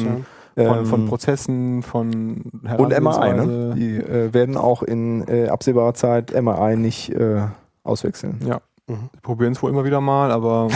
ja. 0.56 0.64
von, 0.74 0.86
von 0.86 1.00
Ähm, 1.00 1.06
Prozessen, 1.08 1.82
von 1.82 2.42
Und 2.78 2.90
MRI, 3.00 3.34
ne? 3.34 3.74
Die 3.76 3.96
äh, 3.96 4.32
werden 4.34 4.56
auch 4.56 4.82
in 4.82 5.26
äh, 5.26 5.48
absehbarer 5.48 5.94
Zeit 5.94 6.32
MRI 6.40 6.76
nicht 6.76 7.10
äh, 7.10 7.46
auswechseln. 7.82 8.40
Ja, 8.46 8.60
Mhm. 8.86 9.08
Probieren 9.22 9.52
es 9.52 9.62
wohl 9.62 9.70
immer 9.70 9.84
wieder 9.86 10.02
mal, 10.02 10.30
aber, 10.30 10.68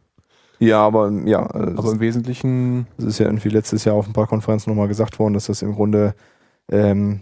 Ja, 0.60 0.80
aber 0.86 1.10
ja, 1.24 1.42
äh, 1.52 1.74
aber 1.76 1.90
im 1.90 1.98
Wesentlichen 2.00 2.86
es 2.96 3.04
ist 3.04 3.18
ja 3.18 3.26
irgendwie 3.26 3.48
letztes 3.48 3.84
Jahr 3.84 3.96
auf 3.96 4.06
ein 4.06 4.12
paar 4.12 4.28
Konferenzen 4.28 4.70
nochmal 4.70 4.86
gesagt 4.88 5.18
worden, 5.18 5.34
dass 5.34 5.46
das 5.46 5.62
im 5.62 5.74
Grunde 5.74 6.14
ähm, 6.70 7.20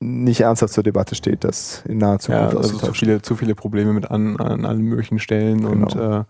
nicht 0.00 0.40
ernsthaft 0.40 0.74
zur 0.74 0.84
Debatte 0.84 1.14
steht, 1.14 1.44
dass 1.44 1.82
in 1.88 1.98
naher 1.98 2.14
ja, 2.14 2.18
Zukunft 2.18 2.56
also 2.56 2.78
zu 2.78 2.92
viele, 2.92 3.22
zu 3.22 3.34
viele 3.36 3.54
Probleme 3.54 3.92
mit 3.92 4.10
an, 4.10 4.36
an 4.38 4.64
allen 4.64 4.82
möglichen 4.82 5.18
Stellen 5.18 5.64
und 5.64 5.92
Genau. 5.92 6.20
äh, 6.20 6.24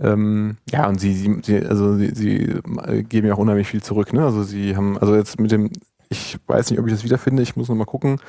ähm, 0.00 0.56
ja, 0.70 0.88
und 0.88 1.00
sie, 1.00 1.40
sie, 1.42 1.66
also 1.66 1.96
sie, 1.96 2.14
sie 2.14 2.60
äh, 2.86 3.02
geben 3.02 3.26
ja 3.26 3.34
auch 3.34 3.38
unheimlich 3.38 3.66
viel 3.66 3.82
zurück, 3.82 4.12
ne? 4.12 4.24
Also 4.24 4.44
sie 4.44 4.76
haben, 4.76 4.96
also 4.96 5.14
jetzt 5.16 5.40
mit 5.40 5.50
dem, 5.50 5.70
ich 6.08 6.38
weiß 6.46 6.70
nicht, 6.70 6.78
ob 6.78 6.86
ich 6.86 6.92
das 6.92 7.04
wiederfinde, 7.04 7.42
ich 7.42 7.56
muss 7.56 7.68
noch 7.68 7.74
mal 7.74 7.84
gucken. 7.84 8.20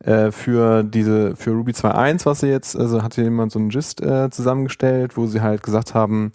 Äh, 0.00 0.30
für 0.30 0.82
diese, 0.82 1.34
für 1.34 1.52
Ruby 1.52 1.72
2.1, 1.72 2.26
was 2.26 2.40
sie 2.40 2.48
jetzt, 2.48 2.78
also 2.78 3.02
hat 3.02 3.14
hier 3.14 3.24
jemand 3.24 3.50
so 3.50 3.58
einen 3.58 3.70
Gist 3.70 4.02
äh, 4.02 4.28
zusammengestellt, 4.28 5.16
wo 5.16 5.26
sie 5.26 5.40
halt 5.40 5.62
gesagt 5.62 5.94
haben, 5.94 6.32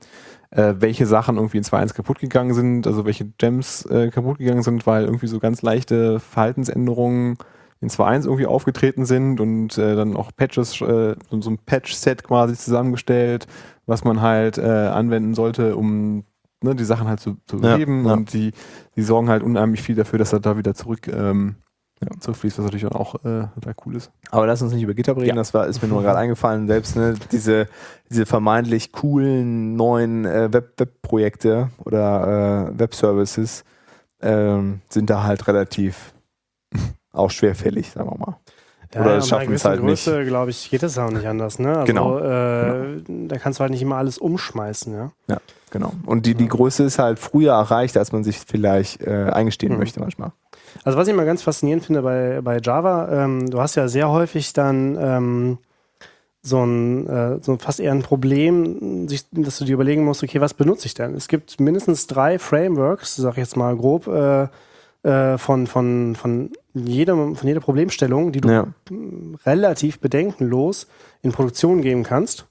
äh, 0.49 0.73
welche 0.79 1.05
Sachen 1.05 1.35
irgendwie 1.37 1.57
in 1.57 1.63
2.1 1.63 1.93
kaputt 1.93 2.19
gegangen 2.19 2.55
sind, 2.55 2.87
also 2.87 3.05
welche 3.05 3.25
Gems 3.37 3.85
äh, 3.85 4.09
kaputt 4.09 4.39
gegangen 4.39 4.63
sind, 4.63 4.87
weil 4.87 5.05
irgendwie 5.05 5.27
so 5.27 5.37
ganz 5.39 5.61
leichte 5.61 6.19
Verhaltensänderungen 6.19 7.37
in 7.81 7.89
2.1 7.89 8.25
irgendwie 8.25 8.45
aufgetreten 8.45 9.05
sind 9.05 9.39
und 9.41 9.77
äh, 9.77 9.95
dann 9.95 10.15
auch 10.15 10.31
Patches, 10.35 10.79
äh, 10.81 11.15
so, 11.29 11.49
ein 11.49 11.57
Patch-Set 11.65 12.23
quasi 12.23 12.55
zusammengestellt, 12.55 13.47
was 13.87 14.03
man 14.03 14.21
halt 14.21 14.57
äh, 14.57 14.61
anwenden 14.61 15.33
sollte, 15.33 15.75
um 15.75 16.23
ne, 16.63 16.75
die 16.75 16.83
Sachen 16.85 17.07
halt 17.07 17.19
zu, 17.19 17.37
zu 17.47 17.57
Ja, 17.57 17.73
beheben 17.73 18.05
ja. 18.05 18.13
und 18.13 18.33
die, 18.33 18.51
die 18.95 19.01
sorgen 19.01 19.29
halt 19.29 19.41
unheimlich 19.43 19.81
viel 19.81 19.95
dafür, 19.95 20.19
dass 20.19 20.31
er 20.31 20.39
da 20.39 20.57
wieder 20.57 20.75
zurück 20.75 21.07
ähm, 21.07 21.55
Ja. 22.03 22.09
zurückfließt, 22.19 22.59
was 22.59 22.65
natürlich 22.65 22.85
auch 22.85 23.15
äh, 23.25 23.47
total 23.55 23.73
cool 23.85 23.95
ist. 23.95 24.11
Aber 24.29 24.45
lass 24.45 24.61
uns 24.61 24.73
nicht 24.73 24.83
über 24.83 24.93
GitHub 24.93 25.17
reden, 25.17 25.29
Ja. 25.29 25.35
das 25.35 25.53
war, 25.55 25.65
ist 25.67 25.81
mir 25.81 25.87
nur 25.87 26.03
gerade 26.03 26.19
eingefallen, 26.19 26.67
selbst 26.67 26.95
ne, 26.95 27.15
diese, 27.31 27.67
diese 28.11 28.27
vermeintlich 28.27 28.91
coolen 28.91 29.75
neuen 29.75 30.25
äh, 30.25 30.53
Web- 30.53 30.79
Web-Projekte 30.79 31.69
oder 31.83 32.69
äh, 32.75 32.79
Web-Services 32.79 33.63
ähm, 34.21 34.81
sind 34.89 35.09
da 35.09 35.23
halt 35.23 35.47
relativ 35.47 36.13
auch 37.13 37.31
schwerfällig, 37.31 37.91
sagen 37.91 38.09
wir 38.09 38.17
mal. 38.17 38.37
Oder 38.93 39.17
es 39.17 39.31
ab 39.31 39.39
schaffen 39.39 39.53
es 39.53 39.63
halt 39.63 39.81
nicht. 39.83 40.03
Größe, 40.03 40.25
glaube 40.25 40.51
ich, 40.51 40.69
geht 40.69 40.83
es 40.83 40.97
auch 40.97 41.09
nicht 41.11 41.25
anders. 41.25 41.59
Ne? 41.59 41.69
Also, 41.69 41.85
Genau. 41.85 42.19
Äh, 42.19 43.01
Da 43.27 43.37
kannst 43.37 43.59
du 43.59 43.61
halt 43.61 43.71
nicht 43.71 43.81
immer 43.81 43.95
alles 43.95 44.17
umschmeißen. 44.17 44.93
Ja? 45.27 45.37
Genau. 45.69 45.93
Und 46.05 46.25
die, 46.25 46.35
die 46.35 46.49
Größe 46.49 46.83
ist 46.83 46.99
halt 46.99 47.17
früher 47.17 47.53
erreicht, 47.53 47.95
als 47.95 48.11
man 48.11 48.25
sich 48.25 48.37
vielleicht 48.39 49.01
äh, 49.01 49.29
eingestehen 49.31 49.71
Mhm. 49.73 49.79
möchte 49.79 50.01
manchmal. 50.01 50.33
Also 50.83 50.97
was 50.97 51.07
ich 51.07 51.13
immer 51.13 51.23
ganz 51.23 51.41
faszinierend 51.41 51.85
finde 51.85 52.01
bei, 52.01 52.41
bei 52.41 52.59
Java, 52.61 53.23
ähm, 53.23 53.49
du 53.49 53.61
hast 53.61 53.75
ja 53.75 53.87
sehr 53.87 54.09
häufig 54.09 54.51
dann 54.51 54.97
ähm, 54.99 55.57
so 56.41 56.61
ein, 56.65 57.07
äh, 57.07 57.39
so 57.41 57.57
fast 57.57 57.79
eher 57.79 57.91
ein 57.93 58.01
Problem, 58.03 59.07
sich, 59.07 59.25
dass 59.31 59.57
du 59.59 59.63
dir 59.65 59.73
überlegen 59.75 60.03
musst, 60.03 60.21
okay, 60.23 60.41
was 60.41 60.53
benutze 60.53 60.87
ich 60.87 60.93
denn? 60.95 61.13
Es 61.13 61.27
gibt 61.29 61.59
mindestens 61.61 62.07
drei 62.07 62.39
Frameworks, 62.39 63.15
sag 63.15 63.31
ich 63.33 63.37
jetzt 63.37 63.55
mal 63.55 63.75
grob, 63.77 64.07
äh, 64.07 64.47
äh, 65.03 65.37
von, 65.37 65.67
von, 65.67 66.15
von, 66.15 66.51
jedem, 66.73 67.35
von 67.35 67.47
jeder 67.47 67.59
Problemstellung, 67.59 68.31
die 68.31 68.41
du 68.41 68.49
Ja. 68.49 68.67
relativ 69.45 69.99
bedenkenlos 69.99 70.87
in 71.21 71.31
Produktion 71.31 71.81
geben 71.81 72.03
kannst, 72.03 72.45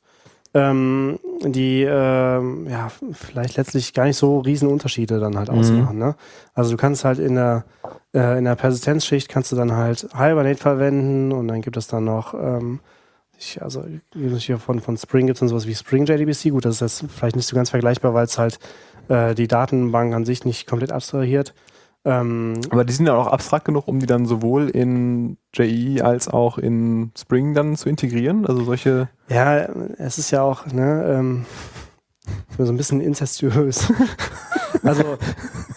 ähm, 0.52 1.18
die 1.42 1.82
ähm, 1.88 2.66
ja 2.68 2.88
vielleicht 3.12 3.56
letztlich 3.56 3.94
gar 3.94 4.04
nicht 4.04 4.16
so 4.16 4.40
riesen 4.40 4.68
Unterschiede 4.68 5.20
dann 5.20 5.38
halt 5.38 5.48
Mhm. 5.50 5.58
ausmachen. 5.58 5.98
Ne? 5.98 6.16
Also 6.54 6.72
du 6.72 6.76
kannst 6.76 7.04
halt 7.04 7.18
in 7.18 7.36
der 7.36 7.64
äh, 8.12 8.38
in 8.38 8.44
der 8.44 8.56
Persistenzschicht 8.56 9.28
kannst 9.28 9.52
du 9.52 9.56
dann 9.56 9.72
halt 9.72 10.08
Hibernate 10.12 10.58
verwenden 10.60 11.30
und 11.32 11.46
dann 11.48 11.62
gibt 11.62 11.76
es 11.76 11.86
dann 11.86 12.04
noch 12.04 12.34
ähm, 12.34 12.80
ich, 13.38 13.62
also 13.62 13.84
hier 14.36 14.58
von, 14.58 14.80
von 14.80 14.96
Spring 14.98 15.26
gibt 15.26 15.36
es 15.36 15.40
dann 15.40 15.48
sowas 15.48 15.66
wie 15.66 15.74
Spring 15.74 16.04
JDBC. 16.04 16.50
Gut, 16.50 16.66
das 16.66 16.82
ist 16.82 17.00
jetzt 17.02 17.12
vielleicht 17.12 17.36
nicht 17.36 17.46
so 17.46 17.56
ganz 17.56 17.70
vergleichbar, 17.70 18.12
weil 18.12 18.24
es 18.26 18.36
halt 18.36 18.58
äh, 19.08 19.34
die 19.34 19.48
Datenbank 19.48 20.12
an 20.12 20.26
sich 20.26 20.44
nicht 20.44 20.66
komplett 20.66 20.92
abstrahiert. 20.92 21.54
Ähm, 22.04 22.60
Aber 22.70 22.84
die 22.84 22.92
sind 22.92 23.06
ja 23.06 23.14
auch 23.14 23.26
abstrakt 23.26 23.66
genug, 23.66 23.86
um 23.86 23.98
die 23.98 24.06
dann 24.06 24.24
sowohl 24.24 24.70
in 24.70 25.36
JE 25.54 26.02
als 26.02 26.28
auch 26.28 26.56
in 26.56 27.12
Spring 27.18 27.54
dann 27.54 27.76
zu 27.76 27.88
integrieren. 27.88 28.46
Also 28.46 28.64
solche. 28.64 29.08
Ja, 29.28 29.68
es 29.98 30.18
ist 30.18 30.30
ja 30.30 30.42
auch, 30.42 30.66
ne, 30.66 31.04
ähm, 31.06 31.46
so 32.56 32.72
ein 32.72 32.76
bisschen 32.76 33.00
incestuös. 33.00 33.92
also 34.82 35.18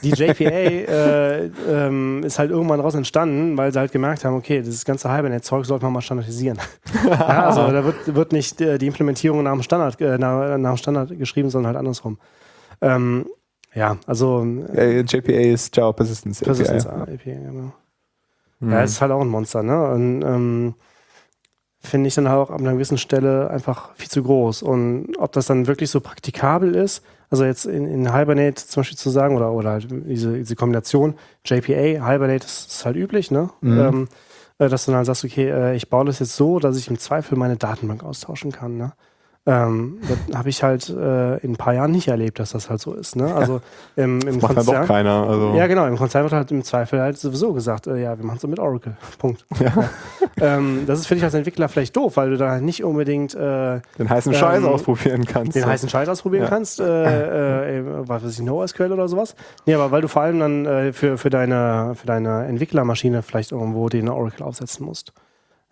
die 0.02 0.12
JPA 0.12 0.46
äh, 0.46 1.46
ähm, 1.70 2.24
ist 2.24 2.40
halt 2.40 2.52
irgendwann 2.52 2.78
daraus 2.78 2.96
entstanden, 2.96 3.58
weil 3.58 3.74
sie 3.74 3.80
halt 3.80 3.92
gemerkt 3.92 4.24
haben, 4.24 4.36
okay, 4.36 4.62
dieses 4.62 4.86
ganze 4.86 5.14
Hibernate-Zeug 5.14 5.66
sollte 5.66 5.86
man 5.86 5.94
mal 5.94 6.02
standardisieren. 6.02 6.58
ja, 7.06 7.46
also 7.46 7.72
da 7.72 7.84
wird, 7.84 8.16
wird 8.16 8.32
nicht 8.32 8.62
äh, 8.62 8.78
die 8.78 8.88
Implementierung 8.88 9.44
nach 9.44 9.54
dem 9.54 9.64
Standard, 9.64 10.00
äh, 10.00 10.18
nach, 10.18 10.58
nach 10.58 10.74
dem 10.74 10.78
Standard 10.78 11.18
geschrieben, 11.18 11.50
sondern 11.50 11.70
halt 11.70 11.78
andersrum. 11.78 12.18
Ähm, 12.82 13.26
ja, 13.76 13.98
also 14.06 14.44
JPA 14.44 15.32
ist 15.32 15.76
Java 15.76 15.92
Persistence. 15.92 16.42
Persistence 16.42 16.86
API. 16.86 17.14
API, 17.14 17.34
genau. 17.34 17.74
Hm. 18.60 18.72
Ja, 18.72 18.84
ist 18.84 19.02
halt 19.02 19.12
auch 19.12 19.22
ein 19.22 19.28
Monster, 19.28 19.64
ne? 19.64 19.92
Und 19.92 20.22
ähm, 20.24 20.76
finde 21.80 22.08
ich 22.08 22.16
dann 22.16 22.28
auch 22.28 22.50
an 22.50 22.62
einer 22.62 22.74
gewissen 22.74 22.98
Stelle 22.98 23.50
einfach 23.50 23.94
viel 23.96 24.10
zu 24.10 24.24
groß. 24.24 24.64
Und 24.64 25.16
ob 25.18 25.34
das 25.34 25.48
dann 25.48 25.68
wirklich 25.68 25.90
so 25.90 26.00
praktikabel 26.00 26.76
ist, 26.76 27.04
also 27.30 27.44
jetzt 27.46 27.66
in, 27.66 27.88
in 27.88 28.16
Hibernate 28.16 28.56
zum 28.56 28.82
Beispiel 28.82 28.98
zu 28.98 29.10
sagen, 29.10 29.36
oder, 29.36 29.52
oder 29.52 29.72
halt 29.72 29.88
diese, 29.90 30.38
diese 30.38 30.56
Kombination 30.56 31.16
JPA, 31.46 32.08
Hibernate 32.08 32.46
ist, 32.46 32.70
ist 32.70 32.86
halt 32.86 32.96
üblich, 32.96 33.32
ne? 33.32 33.50
Mhm. 33.62 33.80
Ähm, 33.80 34.08
äh, 34.60 34.70
dass 34.70 34.86
du 34.86 34.92
dann 34.92 35.04
sagst, 35.04 35.26
okay, 35.26 35.50
äh, 35.50 35.76
ich 35.76 35.90
baue 35.90 36.06
das 36.06 36.20
jetzt 36.20 36.36
so, 36.36 36.60
dass 36.60 36.78
ich 36.78 36.88
im 36.88 37.00
Zweifel 37.00 37.38
meine 37.38 37.58
Datenbank 37.58 38.04
austauschen 38.04 38.52
kann, 38.52 38.78
ne? 38.78 38.94
Ähm, 39.46 39.98
das 40.08 40.38
habe 40.38 40.48
ich 40.48 40.64
halt 40.64 40.88
äh, 40.90 41.38
in 41.40 41.52
ein 41.52 41.56
paar 41.58 41.74
Jahren 41.74 41.92
nicht 41.92 42.08
erlebt, 42.08 42.40
dass 42.40 42.52
das 42.52 42.70
halt 42.70 42.80
so 42.80 42.94
ist. 42.94 43.18
Ne? 43.18 43.36
Also 43.36 43.60
im, 43.98 44.22
im 44.22 44.38
Macht 44.40 44.52
doch 44.52 44.64
Konzern, 44.64 44.88
keiner. 44.88 45.28
Also. 45.28 45.54
ja, 45.56 45.68
genau. 45.68 45.86
Im 45.86 45.98
Konzern 45.98 46.24
wird 46.24 46.32
halt 46.32 46.50
im 46.52 46.64
Zweifel 46.64 47.02
halt 47.02 47.18
sowieso 47.18 47.52
gesagt, 47.52 47.88
äh, 47.88 48.02
ja, 48.02 48.18
wir 48.18 48.24
machen 48.26 48.38
es 48.38 48.42
so 48.42 48.48
mit 48.48 48.60
Oracle. 48.60 48.96
Punkt. 49.18 49.46
Ja. 49.60 49.90
ähm, 50.40 50.84
das 50.88 51.00
ist 51.00 51.08
für 51.08 51.16
dich 51.16 51.24
als 51.26 51.34
Entwickler 51.34 51.68
vielleicht 51.68 51.94
doof, 51.98 52.16
weil 52.16 52.30
du 52.30 52.38
da 52.38 52.60
nicht 52.62 52.86
unbedingt 52.86 53.36
äh, 53.36 53.82
Den 54.00 54.10
heißen 54.10 54.32
Ähm, 54.32 54.40
Scheiß 54.40 54.64
ausprobieren 54.64 55.26
kannst. 55.26 55.56
den 55.56 55.66
heißen 55.66 55.90
Scheiß 55.90 56.08
ausprobieren 56.08 56.44
Ja. 56.44 56.50
kannst, 56.50 56.80
äh, 56.80 57.80
äh, 57.80 57.84
was 58.08 58.24
weiß 58.24 58.32
ich, 58.40 58.46
NoSQL 58.46 58.94
oder 58.94 59.10
sowas. 59.10 59.36
Nee, 59.66 59.74
aber 59.74 59.92
weil 59.92 60.02
du 60.02 60.08
vor 60.08 60.22
allem 60.22 60.40
dann 60.40 60.66
äh, 60.66 60.94
für, 60.94 61.18
für, 61.18 61.30
deine, 61.30 61.96
für 61.96 62.08
deine 62.08 62.46
Entwicklermaschine 62.46 63.22
vielleicht 63.22 63.52
irgendwo 63.52 63.90
den 63.90 64.08
Oracle 64.08 64.44
aufsetzen 64.46 64.86
musst. 64.86 65.12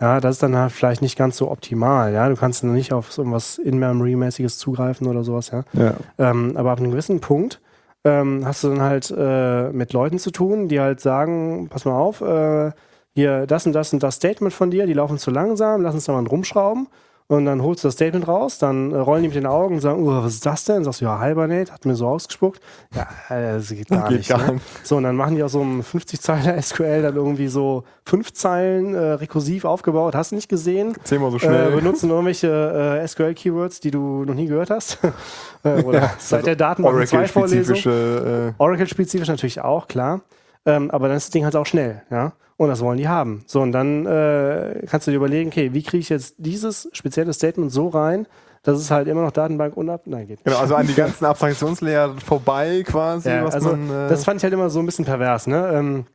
Ja, 0.01 0.19
das 0.19 0.35
ist 0.35 0.43
dann 0.43 0.57
halt 0.57 0.71
vielleicht 0.71 1.03
nicht 1.03 1.15
ganz 1.15 1.37
so 1.37 1.51
optimal. 1.51 2.11
Ja, 2.11 2.27
du 2.27 2.35
kannst 2.35 2.63
dann 2.63 2.73
nicht 2.73 2.91
auf 2.91 3.11
so 3.11 3.23
was 3.31 3.59
In-Memory-mäßiges 3.59 4.57
zugreifen 4.57 5.05
oder 5.05 5.23
sowas. 5.23 5.51
Ja. 5.51 5.63
Ja. 5.73 5.93
Ähm, 6.17 6.57
aber 6.57 6.71
ab 6.71 6.79
einem 6.79 6.89
gewissen 6.89 7.21
Punkt 7.21 7.61
ähm, 8.03 8.41
hast 8.43 8.63
du 8.63 8.69
dann 8.69 8.81
halt 8.81 9.13
äh, 9.15 9.69
mit 9.69 9.93
Leuten 9.93 10.17
zu 10.17 10.31
tun, 10.31 10.67
die 10.67 10.79
halt 10.79 10.99
sagen, 10.99 11.67
pass 11.69 11.85
mal 11.85 11.95
auf, 11.95 12.21
äh, 12.21 12.71
hier 13.13 13.45
das 13.45 13.67
und 13.67 13.73
das 13.73 13.93
und 13.93 14.01
das 14.01 14.15
Statement 14.15 14.53
von 14.53 14.71
dir, 14.71 14.87
die 14.87 14.93
laufen 14.93 15.19
zu 15.19 15.29
langsam, 15.29 15.81
lass 15.81 15.93
uns 15.93 16.05
da 16.05 16.13
mal 16.13 16.25
rumschrauben. 16.25 16.87
Und 17.31 17.45
dann 17.45 17.61
holst 17.63 17.81
du 17.81 17.87
das 17.87 17.93
Statement 17.95 18.27
raus, 18.27 18.57
dann 18.57 18.91
äh, 18.91 18.97
rollen 18.97 19.21
die 19.21 19.29
mit 19.29 19.37
den 19.37 19.45
Augen 19.45 19.75
und 19.75 19.79
sagen, 19.79 20.03
uh, 20.03 20.21
was 20.21 20.33
ist 20.33 20.45
das 20.45 20.65
denn? 20.65 20.83
Sagst 20.83 20.99
du, 20.99 21.05
ja, 21.05 21.23
Hibernate, 21.23 21.71
hat 21.71 21.85
mir 21.85 21.95
so 21.95 22.05
ausgespuckt. 22.05 22.59
Ja, 22.93 23.03
äh, 23.33 23.53
das 23.53 23.69
geht 23.69 23.87
gar 23.87 24.09
Geht 24.09 24.17
nicht. 24.17 24.29
gar 24.29 24.51
ne? 24.51 24.59
So, 24.83 24.97
und 24.97 25.03
dann 25.03 25.15
machen 25.15 25.35
die 25.35 25.43
aus 25.43 25.53
so 25.53 25.61
einem 25.61 25.79
50-Zeiler 25.79 26.61
SQL 26.61 27.01
dann 27.03 27.15
irgendwie 27.15 27.47
so 27.47 27.85
fünf 28.05 28.33
Zeilen 28.33 28.95
äh, 28.95 29.13
rekursiv 29.13 29.63
aufgebaut. 29.63 30.13
Hast 30.13 30.31
du 30.33 30.35
nicht 30.35 30.49
gesehen? 30.49 30.93
Zehnmal 31.05 31.31
so 31.31 31.37
Äh, 31.37 31.39
schnell. 31.39 31.71
benutzen 31.71 32.09
irgendwelche 32.09 32.99
äh, 33.01 33.07
SQL-Keywords, 33.07 33.79
die 33.79 33.91
du 33.91 34.25
noch 34.25 34.33
nie 34.33 34.47
gehört 34.47 34.69
hast. 34.69 34.97
äh, 35.63 35.81
oder 35.83 36.11
seit 36.19 36.45
der 36.45 36.57
Datenbank 36.57 37.07
2 37.07 37.27
Vorlesung. 37.29 37.77
Oracle-spezifische. 37.77 38.55
Oracle-spezifisch 38.57 39.29
natürlich 39.29 39.61
auch, 39.61 39.87
klar. 39.87 40.19
Ähm, 40.65 40.91
aber 40.91 41.07
dann 41.07 41.17
ist 41.17 41.27
das 41.27 41.31
Ding 41.31 41.43
halt 41.43 41.55
auch 41.55 41.65
schnell, 41.65 42.03
ja. 42.11 42.33
Und 42.57 42.69
das 42.69 42.81
wollen 42.81 42.97
die 42.97 43.07
haben. 43.07 43.43
So, 43.47 43.61
und 43.61 43.71
dann 43.71 44.05
äh, 44.05 44.85
kannst 44.87 45.07
du 45.07 45.11
dir 45.11 45.17
überlegen, 45.17 45.49
okay, 45.49 45.73
wie 45.73 45.81
kriege 45.81 46.01
ich 46.01 46.09
jetzt 46.09 46.35
dieses 46.37 46.89
spezielle 46.93 47.33
Statement 47.33 47.71
so 47.71 47.87
rein, 47.87 48.27
dass 48.61 48.77
es 48.77 48.91
halt 48.91 49.07
immer 49.07 49.23
noch 49.23 49.31
Datenbank 49.31 49.75
unab... 49.75 50.05
Nein, 50.05 50.27
geht 50.27 50.41
Äh, 50.41 50.43
genau, 50.43 50.57
also 50.59 50.75
an 50.75 50.85
die 50.85 50.93
ganzen 50.93 51.25
Abstraktionslayer 51.25 52.15
vorbei 52.23 52.83
quasi, 52.85 53.29
ja, 53.29 53.43
was 53.43 53.55
also 53.55 53.71
man. 53.71 53.89
Äh, 53.89 54.09
das 54.09 54.23
fand 54.23 54.37
ich 54.37 54.43
halt 54.43 54.53
immer 54.53 54.69
so 54.69 54.79
ein 54.79 54.85
bisschen 54.85 55.05
pervers, 55.05 55.47
ne? 55.47 55.71
Ähm, 55.73 56.05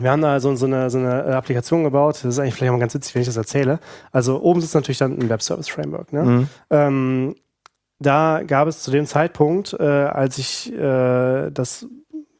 wir 0.00 0.10
haben 0.10 0.22
da 0.22 0.40
so, 0.40 0.54
so, 0.56 0.66
eine, 0.66 0.88
so 0.90 0.98
eine 0.98 1.24
äh, 1.24 1.32
Applikation 1.32 1.84
gebaut, 1.84 2.16
das 2.16 2.24
ist 2.24 2.38
eigentlich 2.38 2.54
vielleicht 2.54 2.70
auch 2.70 2.76
mal 2.76 2.80
ganz 2.80 2.94
witzig, 2.94 3.14
wenn 3.14 3.22
ich 3.22 3.28
das 3.28 3.36
erzähle. 3.36 3.78
Also 4.10 4.40
oben 4.40 4.60
sitzt 4.60 4.74
natürlich 4.74 4.98
dann 4.98 5.18
ein 5.18 5.28
Web-Service-Framework, 5.28 6.12
ne? 6.12 6.22
Mhm. 6.22 6.48
Ähm, 6.70 7.34
da 8.00 8.42
gab 8.46 8.66
es 8.66 8.82
zu 8.82 8.90
dem 8.90 9.06
Zeitpunkt, 9.06 9.76
äh, 9.78 9.84
als 9.84 10.38
ich 10.38 10.72
äh, 10.72 11.50
das 11.50 11.86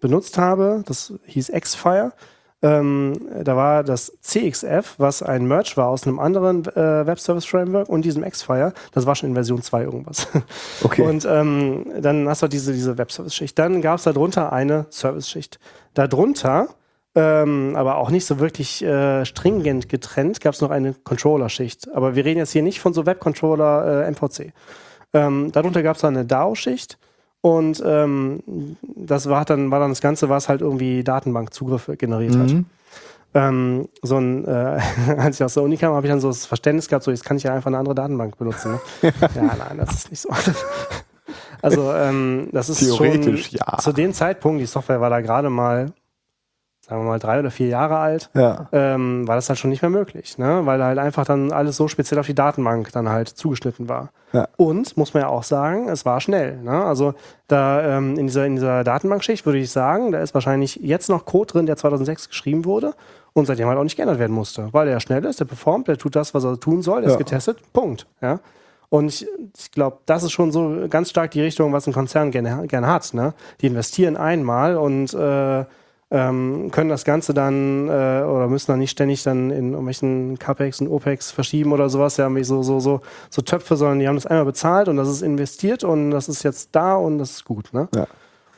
benutzt 0.04 0.36
habe, 0.36 0.82
das 0.84 1.14
hieß 1.24 1.50
Xfire, 1.58 2.12
ähm, 2.60 3.14
da 3.42 3.56
war 3.56 3.82
das 3.82 4.12
CXF, 4.20 4.96
was 4.98 5.22
ein 5.22 5.46
Merge 5.46 5.72
war 5.76 5.88
aus 5.88 6.06
einem 6.06 6.18
anderen 6.18 6.66
äh, 6.66 7.06
Web-Service-Framework 7.06 7.88
und 7.88 8.04
diesem 8.04 8.22
Xfire, 8.22 8.74
das 8.92 9.06
war 9.06 9.14
schon 9.14 9.30
in 9.30 9.34
Version 9.34 9.62
2 9.62 9.82
irgendwas. 9.82 10.28
Okay. 10.82 11.02
Und 11.02 11.24
ähm, 11.24 11.86
dann 12.02 12.28
hast 12.28 12.42
du 12.42 12.48
diese, 12.48 12.74
diese 12.74 12.98
Web-Service-Schicht. 12.98 13.58
Dann 13.58 13.80
gab 13.80 13.98
es 13.98 14.04
darunter 14.04 14.52
eine 14.52 14.86
Service-Schicht. 14.90 15.58
Darunter 15.94 16.68
ähm, 17.14 17.74
aber 17.76 17.96
auch 17.96 18.10
nicht 18.10 18.26
so 18.26 18.40
wirklich 18.40 18.82
äh, 18.84 19.24
stringent 19.24 19.88
getrennt, 19.88 20.40
gab 20.40 20.52
es 20.52 20.60
noch 20.60 20.70
eine 20.70 20.92
Controller-Schicht. 20.92 21.94
Aber 21.94 22.14
wir 22.14 22.26
reden 22.26 22.40
jetzt 22.40 22.52
hier 22.52 22.62
nicht 22.62 22.80
von 22.80 22.92
so 22.92 23.06
Webcontroller 23.06 24.04
äh, 24.06 24.10
MVC. 24.10 24.52
Ähm, 25.14 25.50
darunter 25.52 25.82
gab 25.82 25.96
es 25.96 26.04
eine 26.04 26.26
DAO-Schicht 26.26 26.98
und 27.44 27.82
ähm, 27.84 28.42
das 28.96 29.28
war 29.28 29.44
dann, 29.44 29.70
war 29.70 29.78
dann 29.78 29.90
das 29.90 30.00
Ganze, 30.00 30.30
was 30.30 30.48
halt 30.48 30.62
irgendwie 30.62 31.04
Datenbankzugriffe 31.04 31.94
generiert 31.94 32.34
hat. 32.36 32.48
Mhm. 32.48 32.64
Ähm, 33.34 33.88
so 34.00 34.16
ein, 34.16 34.46
äh, 34.46 34.80
als 35.18 35.36
ich 35.36 35.44
aus 35.44 35.52
der 35.52 35.62
Uni 35.62 35.76
kam, 35.76 35.92
habe 35.92 36.06
ich 36.06 36.10
dann 36.10 36.22
so 36.22 36.28
das 36.28 36.46
Verständnis 36.46 36.88
gehabt, 36.88 37.04
so 37.04 37.10
jetzt 37.10 37.22
kann 37.22 37.36
ich 37.36 37.42
ja 37.42 37.52
einfach 37.52 37.66
eine 37.66 37.76
andere 37.76 37.94
Datenbank 37.94 38.38
benutzen. 38.38 38.80
Ne? 39.02 39.12
ja, 39.34 39.42
nein, 39.42 39.76
das 39.76 39.92
ist 39.92 40.10
nicht 40.10 40.20
so. 40.20 40.30
also 41.60 41.92
ähm, 41.92 42.48
das 42.50 42.70
ist 42.70 42.78
Theoretisch, 42.78 43.50
schon 43.50 43.58
ja. 43.58 43.76
zu 43.76 43.92
dem 43.92 44.14
Zeitpunkt, 44.14 44.62
die 44.62 44.66
Software 44.66 45.02
war 45.02 45.10
da 45.10 45.20
gerade 45.20 45.50
mal, 45.50 45.92
sagen 46.86 47.02
wir 47.02 47.08
mal, 47.08 47.18
drei 47.18 47.38
oder 47.40 47.50
vier 47.50 47.68
Jahre 47.68 47.96
alt, 47.98 48.30
Ja. 48.34 48.68
ähm, 48.72 49.26
war 49.26 49.36
das 49.36 49.48
halt 49.48 49.58
schon 49.58 49.70
nicht 49.70 49.80
mehr 49.82 49.90
möglich, 49.90 50.36
ne? 50.36 50.60
weil 50.64 50.82
halt 50.84 50.98
einfach 50.98 51.24
dann 51.24 51.50
alles 51.50 51.76
so 51.76 51.88
speziell 51.88 52.18
auf 52.20 52.26
die 52.26 52.34
Datenbank 52.34 52.92
dann 52.92 53.08
halt 53.08 53.28
zugeschnitten 53.28 53.88
war. 53.88 54.10
Ja. 54.32 54.48
Und, 54.56 54.96
muss 54.96 55.14
man 55.14 55.22
ja 55.22 55.28
auch 55.28 55.44
sagen, 55.44 55.88
es 55.88 56.04
war 56.04 56.20
schnell. 56.20 56.58
Ne? 56.58 56.84
Also 56.84 57.14
da 57.48 57.96
ähm, 57.96 58.18
in, 58.18 58.26
dieser, 58.26 58.44
in 58.46 58.56
dieser 58.56 58.84
Datenbankschicht 58.84 59.46
würde 59.46 59.58
ich 59.60 59.70
sagen, 59.70 60.12
da 60.12 60.18
ist 60.20 60.34
wahrscheinlich 60.34 60.76
jetzt 60.82 61.08
noch 61.08 61.24
Code 61.24 61.52
drin, 61.52 61.66
der 61.66 61.76
2006 61.76 62.28
geschrieben 62.28 62.64
wurde 62.66 62.92
und 63.32 63.46
seitdem 63.46 63.68
halt 63.68 63.78
auch 63.78 63.84
nicht 63.84 63.96
geändert 63.96 64.18
werden 64.18 64.32
musste, 64.34 64.68
weil 64.72 64.86
der 64.86 65.00
schnell 65.00 65.24
ist, 65.24 65.40
der 65.40 65.46
performt, 65.46 65.88
der 65.88 65.96
tut 65.96 66.14
das, 66.16 66.34
was 66.34 66.44
er 66.44 66.60
tun 66.60 66.82
soll, 66.82 67.00
der 67.00 67.10
Ja. 67.10 67.14
ist 67.14 67.18
getestet, 67.18 67.58
Punkt. 67.72 68.06
Ja? 68.20 68.40
Und 68.90 69.06
ich, 69.06 69.26
ich 69.56 69.70
glaube, 69.72 69.98
das 70.06 70.22
ist 70.22 70.32
schon 70.32 70.52
so 70.52 70.86
ganz 70.90 71.10
stark 71.10 71.30
die 71.30 71.40
Richtung, 71.40 71.72
was 71.72 71.86
ein 71.86 71.92
Konzern 71.94 72.30
gerne, 72.30 72.66
gerne 72.68 72.86
hat. 72.88 73.14
Ne? 73.14 73.32
Die 73.60 73.66
investieren 73.68 74.16
einmal 74.16 74.76
und 74.76 75.14
äh, 75.14 75.64
ähm, 76.10 76.70
können 76.70 76.90
das 76.90 77.04
Ganze 77.04 77.34
dann 77.34 77.88
äh, 77.88 77.90
oder 78.22 78.48
müssen 78.48 78.72
dann 78.72 78.78
nicht 78.78 78.90
ständig 78.90 79.22
dann 79.22 79.50
in 79.50 79.70
irgendwelchen 79.70 80.38
CAPEX 80.38 80.80
und 80.80 80.88
OPEX 80.88 81.30
verschieben 81.30 81.72
oder 81.72 81.88
sowas, 81.88 82.16
ja, 82.16 82.30
so, 82.44 82.62
so, 82.62 82.80
so, 82.80 83.00
so 83.30 83.42
Töpfe, 83.42 83.76
sondern 83.76 83.98
die 83.98 84.08
haben 84.08 84.16
das 84.16 84.26
einmal 84.26 84.44
bezahlt 84.44 84.88
und 84.88 84.96
das 84.96 85.08
ist 85.08 85.22
investiert 85.22 85.84
und 85.84 86.10
das 86.10 86.28
ist 86.28 86.42
jetzt 86.42 86.70
da 86.72 86.94
und 86.96 87.18
das 87.18 87.30
ist 87.30 87.44
gut. 87.44 87.72
Ne? 87.72 87.88
Ja. 87.94 88.06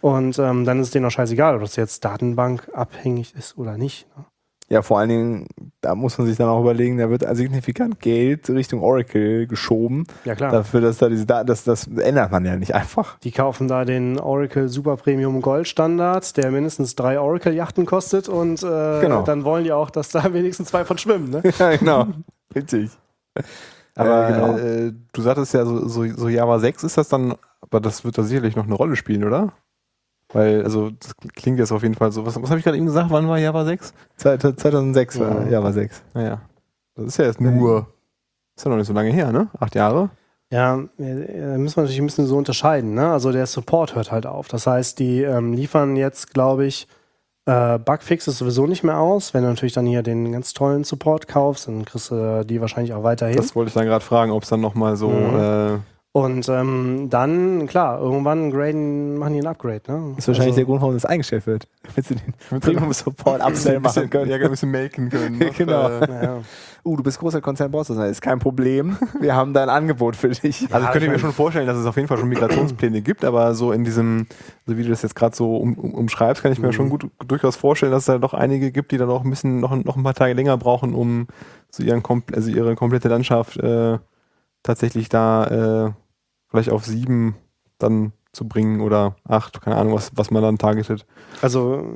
Und 0.00 0.38
ähm, 0.38 0.64
dann 0.64 0.80
ist 0.80 0.88
es 0.88 0.92
denen 0.92 1.06
auch 1.06 1.10
scheißegal, 1.10 1.56
ob 1.56 1.62
das 1.62 1.76
jetzt 1.76 2.04
Datenbank 2.04 2.68
abhängig 2.74 3.34
ist 3.36 3.56
oder 3.56 3.78
nicht. 3.78 4.06
Ne? 4.16 4.24
Ja, 4.68 4.82
vor 4.82 4.98
allen 4.98 5.08
Dingen, 5.08 5.46
da 5.80 5.94
muss 5.94 6.18
man 6.18 6.26
sich 6.26 6.36
dann 6.36 6.48
auch 6.48 6.60
überlegen, 6.60 6.98
da 6.98 7.08
wird 7.08 7.24
signifikant 7.36 8.00
Geld 8.00 8.50
Richtung 8.50 8.82
Oracle 8.82 9.46
geschoben. 9.46 10.06
Ja, 10.24 10.34
klar. 10.34 10.50
Dafür, 10.50 10.80
dass 10.80 10.98
da 10.98 11.08
diese 11.08 11.24
Daten, 11.24 11.46
das, 11.46 11.62
das 11.62 11.86
ändert 11.86 12.32
man 12.32 12.44
ja 12.44 12.56
nicht 12.56 12.74
einfach. 12.74 13.16
Die 13.20 13.30
kaufen 13.30 13.68
da 13.68 13.84
den 13.84 14.18
Oracle 14.18 14.68
Super 14.68 14.96
Premium 14.96 15.40
Gold 15.40 15.68
Standard, 15.68 16.36
der 16.36 16.50
mindestens 16.50 16.96
drei 16.96 17.20
Oracle-Yachten 17.20 17.86
kostet 17.86 18.28
und 18.28 18.60
äh, 18.64 19.00
Genau. 19.00 19.22
dann 19.22 19.44
wollen 19.44 19.62
die 19.62 19.72
auch, 19.72 19.90
dass 19.90 20.08
da 20.08 20.24
wenigstens 20.32 20.68
zwei 20.68 20.84
von 20.84 20.98
schwimmen. 20.98 21.30
Ne? 21.30 21.42
ja, 21.58 21.76
genau. 21.76 22.06
Richtig. 22.54 22.90
Aber 23.94 24.28
Äh, 24.28 24.32
genau. 24.32 24.56
äh, 24.58 24.92
du 25.12 25.22
sagtest 25.22 25.54
ja, 25.54 25.64
so, 25.64 25.86
so, 25.86 26.04
so 26.12 26.28
Java 26.28 26.58
6 26.58 26.82
ist 26.84 26.98
das 26.98 27.08
dann, 27.08 27.34
aber 27.60 27.80
das 27.80 28.04
wird 28.04 28.18
da 28.18 28.22
sicherlich 28.24 28.56
noch 28.56 28.64
eine 28.64 28.74
Rolle 28.74 28.96
spielen, 28.96 29.22
oder? 29.24 29.52
Weil, 30.36 30.62
also, 30.64 30.90
das 30.90 31.16
klingt 31.34 31.58
jetzt 31.58 31.72
auf 31.72 31.82
jeden 31.82 31.94
Fall 31.94 32.12
so. 32.12 32.24
Was, 32.26 32.40
was 32.40 32.48
habe 32.50 32.58
ich 32.58 32.64
gerade 32.64 32.76
eben 32.76 32.86
gesagt? 32.86 33.10
Wann 33.10 33.28
war 33.28 33.38
Java 33.38 33.64
6? 33.64 33.92
Zeit- 34.16 34.42
2006 34.42 35.18
war 35.20 35.42
Ja. 35.44 35.48
Java 35.50 35.72
6. 35.72 36.02
Naja. 36.14 36.40
Das 36.94 37.06
ist 37.06 37.16
ja 37.18 37.24
jetzt 37.26 37.40
nur, 37.40 37.86
ist 38.56 38.64
ja 38.64 38.70
noch 38.70 38.76
nicht 38.78 38.86
so 38.86 38.92
lange 38.92 39.10
her, 39.10 39.32
ne? 39.32 39.48
Acht 39.60 39.74
Jahre. 39.74 40.10
Ja, 40.50 40.76
da 40.76 41.04
müssen 41.58 41.76
wir 41.76 41.82
natürlich 41.82 41.98
ein 41.98 42.06
bisschen 42.06 42.26
so 42.26 42.36
unterscheiden. 42.36 42.94
Ne? 42.94 43.10
Also 43.10 43.32
der 43.32 43.46
Support 43.46 43.96
hört 43.96 44.12
halt 44.12 44.26
auf. 44.26 44.46
Das 44.48 44.66
heißt, 44.66 44.98
die 45.00 45.22
ähm, 45.22 45.52
liefern 45.52 45.96
jetzt, 45.96 46.32
glaube 46.32 46.66
ich, 46.66 46.86
äh, 47.46 47.78
Bugfixes 47.80 48.38
sowieso 48.38 48.66
nicht 48.66 48.84
mehr 48.84 48.98
aus. 48.98 49.34
Wenn 49.34 49.42
du 49.42 49.48
natürlich 49.48 49.72
dann 49.74 49.86
hier 49.86 50.02
den 50.04 50.30
ganz 50.32 50.52
tollen 50.52 50.84
Support 50.84 51.26
kaufst, 51.26 51.66
dann 51.66 51.84
kriegst 51.84 52.12
du 52.12 52.44
die 52.44 52.60
wahrscheinlich 52.60 52.94
auch 52.94 53.02
weiterhin. 53.02 53.36
Das 53.36 53.56
wollte 53.56 53.68
ich 53.68 53.74
dann 53.74 53.86
gerade 53.86 54.04
fragen, 54.04 54.30
ob 54.30 54.44
es 54.44 54.48
dann 54.48 54.60
nochmal 54.60 54.96
so, 54.96 55.10
Mhm. 55.10 55.36
äh, 55.36 55.78
Und 56.16 56.48
ähm, 56.48 57.08
dann, 57.10 57.66
klar, 57.66 58.00
irgendwann 58.00 58.50
graden, 58.50 59.18
machen 59.18 59.34
die 59.34 59.40
ein 59.40 59.46
Upgrade. 59.46 59.82
Ne? 59.86 60.12
Das 60.14 60.20
ist 60.20 60.28
wahrscheinlich 60.28 60.52
also, 60.52 60.56
der 60.56 60.64
Grund, 60.64 60.80
warum 60.80 60.94
das 60.94 61.04
eingestellt 61.04 61.46
wird. 61.46 61.68
Damit 61.82 62.06
sie 62.06 62.14
den 62.14 62.60
Premium 62.60 62.90
Support 62.94 63.44
Upsell 63.44 63.80
machen 63.80 64.08
können. 64.08 64.30
ja, 64.30 64.38
ein 64.38 64.48
bisschen 64.50 64.70
melken 64.70 65.10
können. 65.10 65.38
noch, 65.38 65.54
Genau. 65.54 65.90
Äh, 65.90 66.24
ja. 66.24 66.38
Uh, 66.86 66.96
du 66.96 67.02
bist 67.02 67.18
großer 67.18 67.42
Konzern, 67.42 67.70
brauchst 67.70 67.90
du 67.90 67.94
das. 67.94 68.10
Ist 68.12 68.22
kein 68.22 68.38
Problem. 68.38 68.96
Wir 69.20 69.34
haben 69.34 69.52
da 69.52 69.62
ein 69.62 69.68
Angebot 69.68 70.16
für 70.16 70.30
dich. 70.30 70.66
Also 70.72 70.86
Ja, 70.86 70.90
könnte 70.90 71.04
ich 71.04 71.10
mir 71.10 71.16
ich 71.16 71.20
schon 71.20 71.34
vorstellen, 71.34 71.66
dass 71.66 71.76
es 71.76 71.84
auf 71.84 71.96
jeden 71.96 72.08
Fall 72.08 72.16
schon 72.16 72.30
Migrationspläne 72.30 73.02
gibt, 73.02 73.22
aber 73.22 73.54
so 73.54 73.72
in 73.72 73.84
diesem, 73.84 74.26
so 74.64 74.78
wie 74.78 74.84
du 74.84 74.88
das 74.88 75.02
jetzt 75.02 75.16
gerade 75.16 75.36
so 75.36 75.58
um, 75.58 75.74
um, 75.74 75.92
umschreibst, 75.92 76.42
kann 76.42 76.50
ich 76.50 76.58
mir 76.58 76.68
Mhm. 76.68 76.72
schon 76.72 76.88
gut 76.88 77.10
durchaus 77.28 77.56
vorstellen, 77.56 77.92
dass 77.92 78.04
es 78.04 78.06
da 78.06 78.16
doch 78.16 78.32
einige 78.32 78.72
gibt, 78.72 78.90
die 78.90 78.96
dann 78.96 79.10
auch 79.10 79.22
ein 79.22 79.28
bisschen 79.28 79.60
noch, 79.60 79.76
noch 79.76 79.96
ein 79.96 80.02
paar 80.02 80.14
Tage 80.14 80.32
länger 80.32 80.56
brauchen, 80.56 80.94
um 80.94 81.26
so 81.70 81.82
ihren 81.82 82.02
also 82.34 82.50
ihre 82.50 82.74
komplette 82.74 83.08
Landschaft 83.08 83.58
äh, 83.58 83.98
tatsächlich 84.62 85.10
da 85.10 85.88
äh, 85.88 86.05
vielleicht 86.56 86.70
auf 86.70 86.84
sieben 86.84 87.36
dann 87.78 88.12
zu 88.32 88.46
bringen 88.46 88.80
oder 88.80 89.16
acht, 89.24 89.62
keine 89.62 89.76
Ahnung, 89.76 89.94
was, 89.94 90.10
was 90.14 90.30
man 90.30 90.42
dann 90.42 90.58
targetet. 90.58 91.06
also 91.40 91.86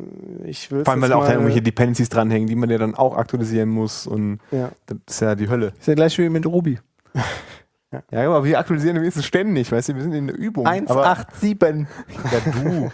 ich 0.45 0.71
will 0.71 0.85
Vor 0.85 0.93
allem, 0.93 1.03
weil 1.03 1.13
auch 1.13 1.25
da 1.25 1.33
irgendwelche 1.33 1.63
Dependencies 1.63 2.09
dranhängen, 2.09 2.49
die 2.49 2.57
man 2.57 2.71
ja 2.71 2.79
dann 2.79 2.95
auch 2.95 3.17
aktualisieren 3.17 3.69
muss 3.69 4.07
und 4.07 4.39
ja. 4.51 4.71
das 4.87 4.99
ist 5.07 5.21
ja 5.21 5.35
die 5.35 5.49
Hölle. 5.49 5.73
Ist 5.79 5.89
ja 5.89 5.95
gleich 5.95 6.17
wie 6.19 6.29
mit 6.29 6.47
Ruby. 6.47 6.79
Ja, 8.13 8.25
aber 8.29 8.45
wir 8.45 8.57
aktualisieren 8.57 8.95
wenigstens 9.01 9.27
ständig, 9.27 9.73
weißt 9.73 9.89
du, 9.89 9.97
wir 9.97 10.03
sind 10.03 10.13
in 10.13 10.29
der 10.29 10.39
Übung. 10.39 10.65
aber, 10.65 11.11
187. 11.11 11.89
Ja, 12.31 12.53
du. 12.53 12.93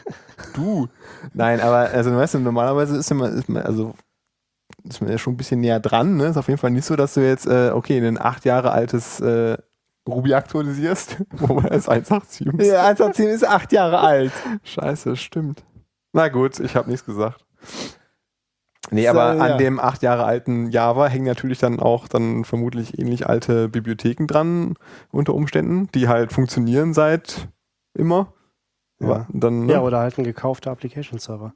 du. 0.55 0.89
Nein, 1.35 1.61
aber 1.61 1.91
also 1.91 2.17
weißt 2.17 2.33
du, 2.33 2.39
normalerweise 2.39 2.97
ist 2.97 3.12
man, 3.12 3.31
ist 3.37 3.47
man, 3.47 3.62
also 3.62 3.93
ist 4.85 5.03
man 5.03 5.11
ja 5.11 5.19
schon 5.19 5.35
ein 5.35 5.37
bisschen 5.37 5.61
näher 5.61 5.81
dran, 5.81 6.17
ne? 6.17 6.29
Ist 6.29 6.39
auf 6.39 6.49
jeden 6.49 6.59
Fall 6.59 6.71
nicht 6.71 6.87
so, 6.87 6.97
dass 6.97 7.12
du 7.12 7.21
jetzt, 7.21 7.47
äh, 7.47 7.73
okay, 7.75 7.99
ein 7.99 8.19
acht 8.19 8.47
Jahre 8.47 8.73
altes 8.73 9.21
äh, 9.21 9.59
Ruby 10.09 10.35
aktualisierst, 10.35 11.19
wo 11.33 11.55
man 11.55 11.67
es 11.67 11.89
187 11.89 12.47
ist. 12.47 12.67
Ja, 12.69 12.83
187 12.87 13.27
ist 13.27 13.47
acht 13.49 13.73
Jahre 13.73 13.99
alt. 14.01 14.33
Scheiße, 14.65 15.17
stimmt. 15.17 15.65
Na 16.13 16.29
gut, 16.29 16.61
ich 16.61 16.77
habe 16.77 16.89
nichts 16.91 17.05
gesagt. 17.05 17.45
Nee, 18.91 19.05
So, 19.05 19.11
aber 19.11 19.31
an 19.31 19.39
ja. 19.39 19.57
dem 19.57 19.81
acht 19.81 20.03
Jahre 20.03 20.25
alten 20.25 20.71
Java 20.71 21.09
hängen 21.09 21.27
natürlich 21.27 21.59
dann 21.59 21.81
auch 21.81 22.07
dann 22.07 22.45
vermutlich 22.45 22.99
ähnlich 22.99 23.27
alte 23.29 23.69
Bibliotheken 23.69 24.27
dran, 24.27 24.75
unter 25.11 25.35
Umständen, 25.35 25.89
die 25.93 26.07
halt 26.09 26.33
funktionieren 26.33 26.95
seit 26.95 27.49
immer. 27.95 28.33
Ja. 29.01 29.27
Dann, 29.31 29.67
ne? 29.67 29.73
ja, 29.75 29.81
oder 29.83 29.99
halt 29.99 30.19
ein 30.19 30.25
gekaufter 30.25 30.71
Application 30.71 31.19
Server. 31.19 31.53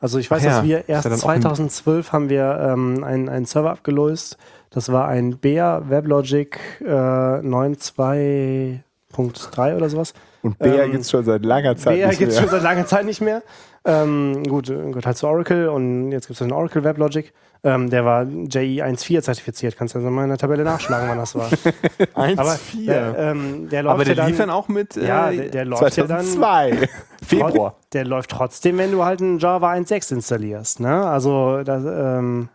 Also 0.00 0.18
ich 0.18 0.28
weiß, 0.30 0.42
Ach 0.42 0.46
ja, 0.46 0.56
dass 0.56 0.64
wir 0.64 0.88
erst 0.88 1.04
dann 1.06 1.12
auch 1.12 1.28
ein- 1.28 1.40
2012 1.42 2.12
haben 2.12 2.28
wir 2.28 2.58
ähm, 2.60 3.04
einen, 3.04 3.28
einen 3.28 3.44
Server 3.46 3.70
abgelöst. 3.70 4.36
Das 4.74 4.90
war 4.90 5.06
ein 5.08 5.36
Bear 5.38 5.90
WebLogic 5.90 6.58
äh, 6.80 6.84
9.2.3 6.86 9.76
oder 9.76 9.88
sowas. 9.88 10.14
Und 10.42 10.58
Bär 10.58 10.84
Ähm, 10.84 10.92
gibt's 10.92 11.10
schon 11.10 11.24
seit 11.24 11.44
langer 11.44 11.76
Zeit 11.76 11.96
Bear 11.96 12.08
nicht 12.08 12.18
gibt 12.18 12.32
es 12.32 12.40
mehr. 12.40 12.48
schon 12.48 12.58
seit 12.58 12.62
langer 12.62 12.86
Zeit 12.86 13.04
nicht 13.04 13.20
mehr. 13.20 13.42
Ähm, 13.84 14.44
gut, 14.44 14.70
äh, 14.70 14.74
gehört 14.74 15.06
halt 15.06 15.16
zu 15.16 15.26
Oracle 15.26 15.68
und 15.68 16.12
jetzt 16.12 16.28
gibt 16.28 16.40
es 16.40 16.46
den 16.46 16.52
Oracle 16.52 16.84
WebLogic. 16.84 17.32
Ähm, 17.64 17.90
der 17.90 18.04
war 18.04 18.22
JE 18.24 18.82
1.4 18.84 19.22
zertifiziert. 19.22 19.76
Kannst 19.76 19.94
du 19.94 19.98
also 20.00 20.10
mal 20.10 20.22
in 20.24 20.30
der 20.30 20.38
Tabelle 20.38 20.64
nachschlagen, 20.64 21.08
wann 21.08 21.18
das 21.18 21.34
war. 21.36 21.48
1, 22.14 22.38
Aber 22.38 22.52
4. 22.52 22.86
der, 22.86 23.18
ähm, 23.18 23.68
der 23.68 23.82
läuft 23.84 23.94
aber 23.94 24.04
der 24.04 24.14
ja 24.14 24.22
dann, 24.22 24.28
lief 24.28 24.38
dann 24.38 24.50
auch 24.50 24.66
mit. 24.68 24.96
Äh, 24.96 25.06
ja, 25.06 25.30
der, 25.30 25.48
der 25.48 25.64
läuft 25.64 25.96
ja 25.96 26.04
dann 26.06 26.24
2002. 26.24 26.88
Februar. 27.24 27.76
Der 27.92 28.04
läuft 28.04 28.30
trotzdem, 28.30 28.78
wenn 28.78 28.90
du 28.90 29.04
halt 29.04 29.20
einen 29.20 29.38
Java 29.38 29.70
1.6 29.72 30.12
installierst. 30.14 30.80
Ne? 30.80 31.06
Also 31.06 31.62
das, 31.62 31.84
ähm, 31.84 32.48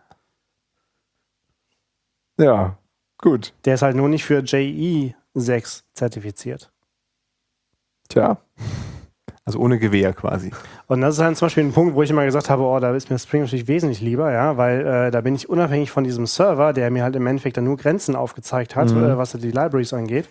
Ja, 2.38 2.76
gut. 3.18 3.52
der 3.64 3.74
ist 3.74 3.82
halt 3.82 3.96
nur 3.96 4.08
nicht 4.08 4.24
für 4.24 4.40
JE 4.40 5.14
6 5.34 5.84
zertifiziert. 5.94 6.70
Tja. 8.08 8.38
also 9.44 9.58
ohne 9.60 9.78
Gewehr 9.78 10.12
quasi. 10.14 10.50
Und 10.86 11.00
das 11.02 11.16
ist 11.16 11.22
halt 11.22 11.36
zum 11.36 11.46
Beispiel 11.46 11.64
ein 11.64 11.72
Punkt, 11.72 11.94
wo 11.94 12.02
ich 12.02 12.10
immer 12.10 12.24
gesagt 12.24 12.48
habe, 12.50 12.62
oh, 12.62 12.78
da 12.80 12.94
ist 12.94 13.10
mir 13.10 13.18
Spring 13.18 13.42
natürlich 13.42 13.68
wesentlich 13.68 14.00
lieber, 14.00 14.32
ja, 14.32 14.56
weil 14.56 14.86
äh, 14.86 15.10
da 15.10 15.20
bin 15.20 15.34
ich 15.34 15.48
unabhängig 15.48 15.90
von 15.90 16.04
diesem 16.04 16.26
Server, 16.26 16.72
der 16.72 16.90
mir 16.90 17.02
halt 17.02 17.16
im 17.16 17.26
Endeffekt 17.26 17.56
dann 17.56 17.64
nur 17.64 17.76
Grenzen 17.76 18.16
aufgezeigt 18.16 18.76
hat, 18.76 18.90
Mhm. 18.92 19.04
äh, 19.04 19.18
was 19.18 19.32
die 19.32 19.50
Libraries 19.50 19.92
angeht. 19.92 20.28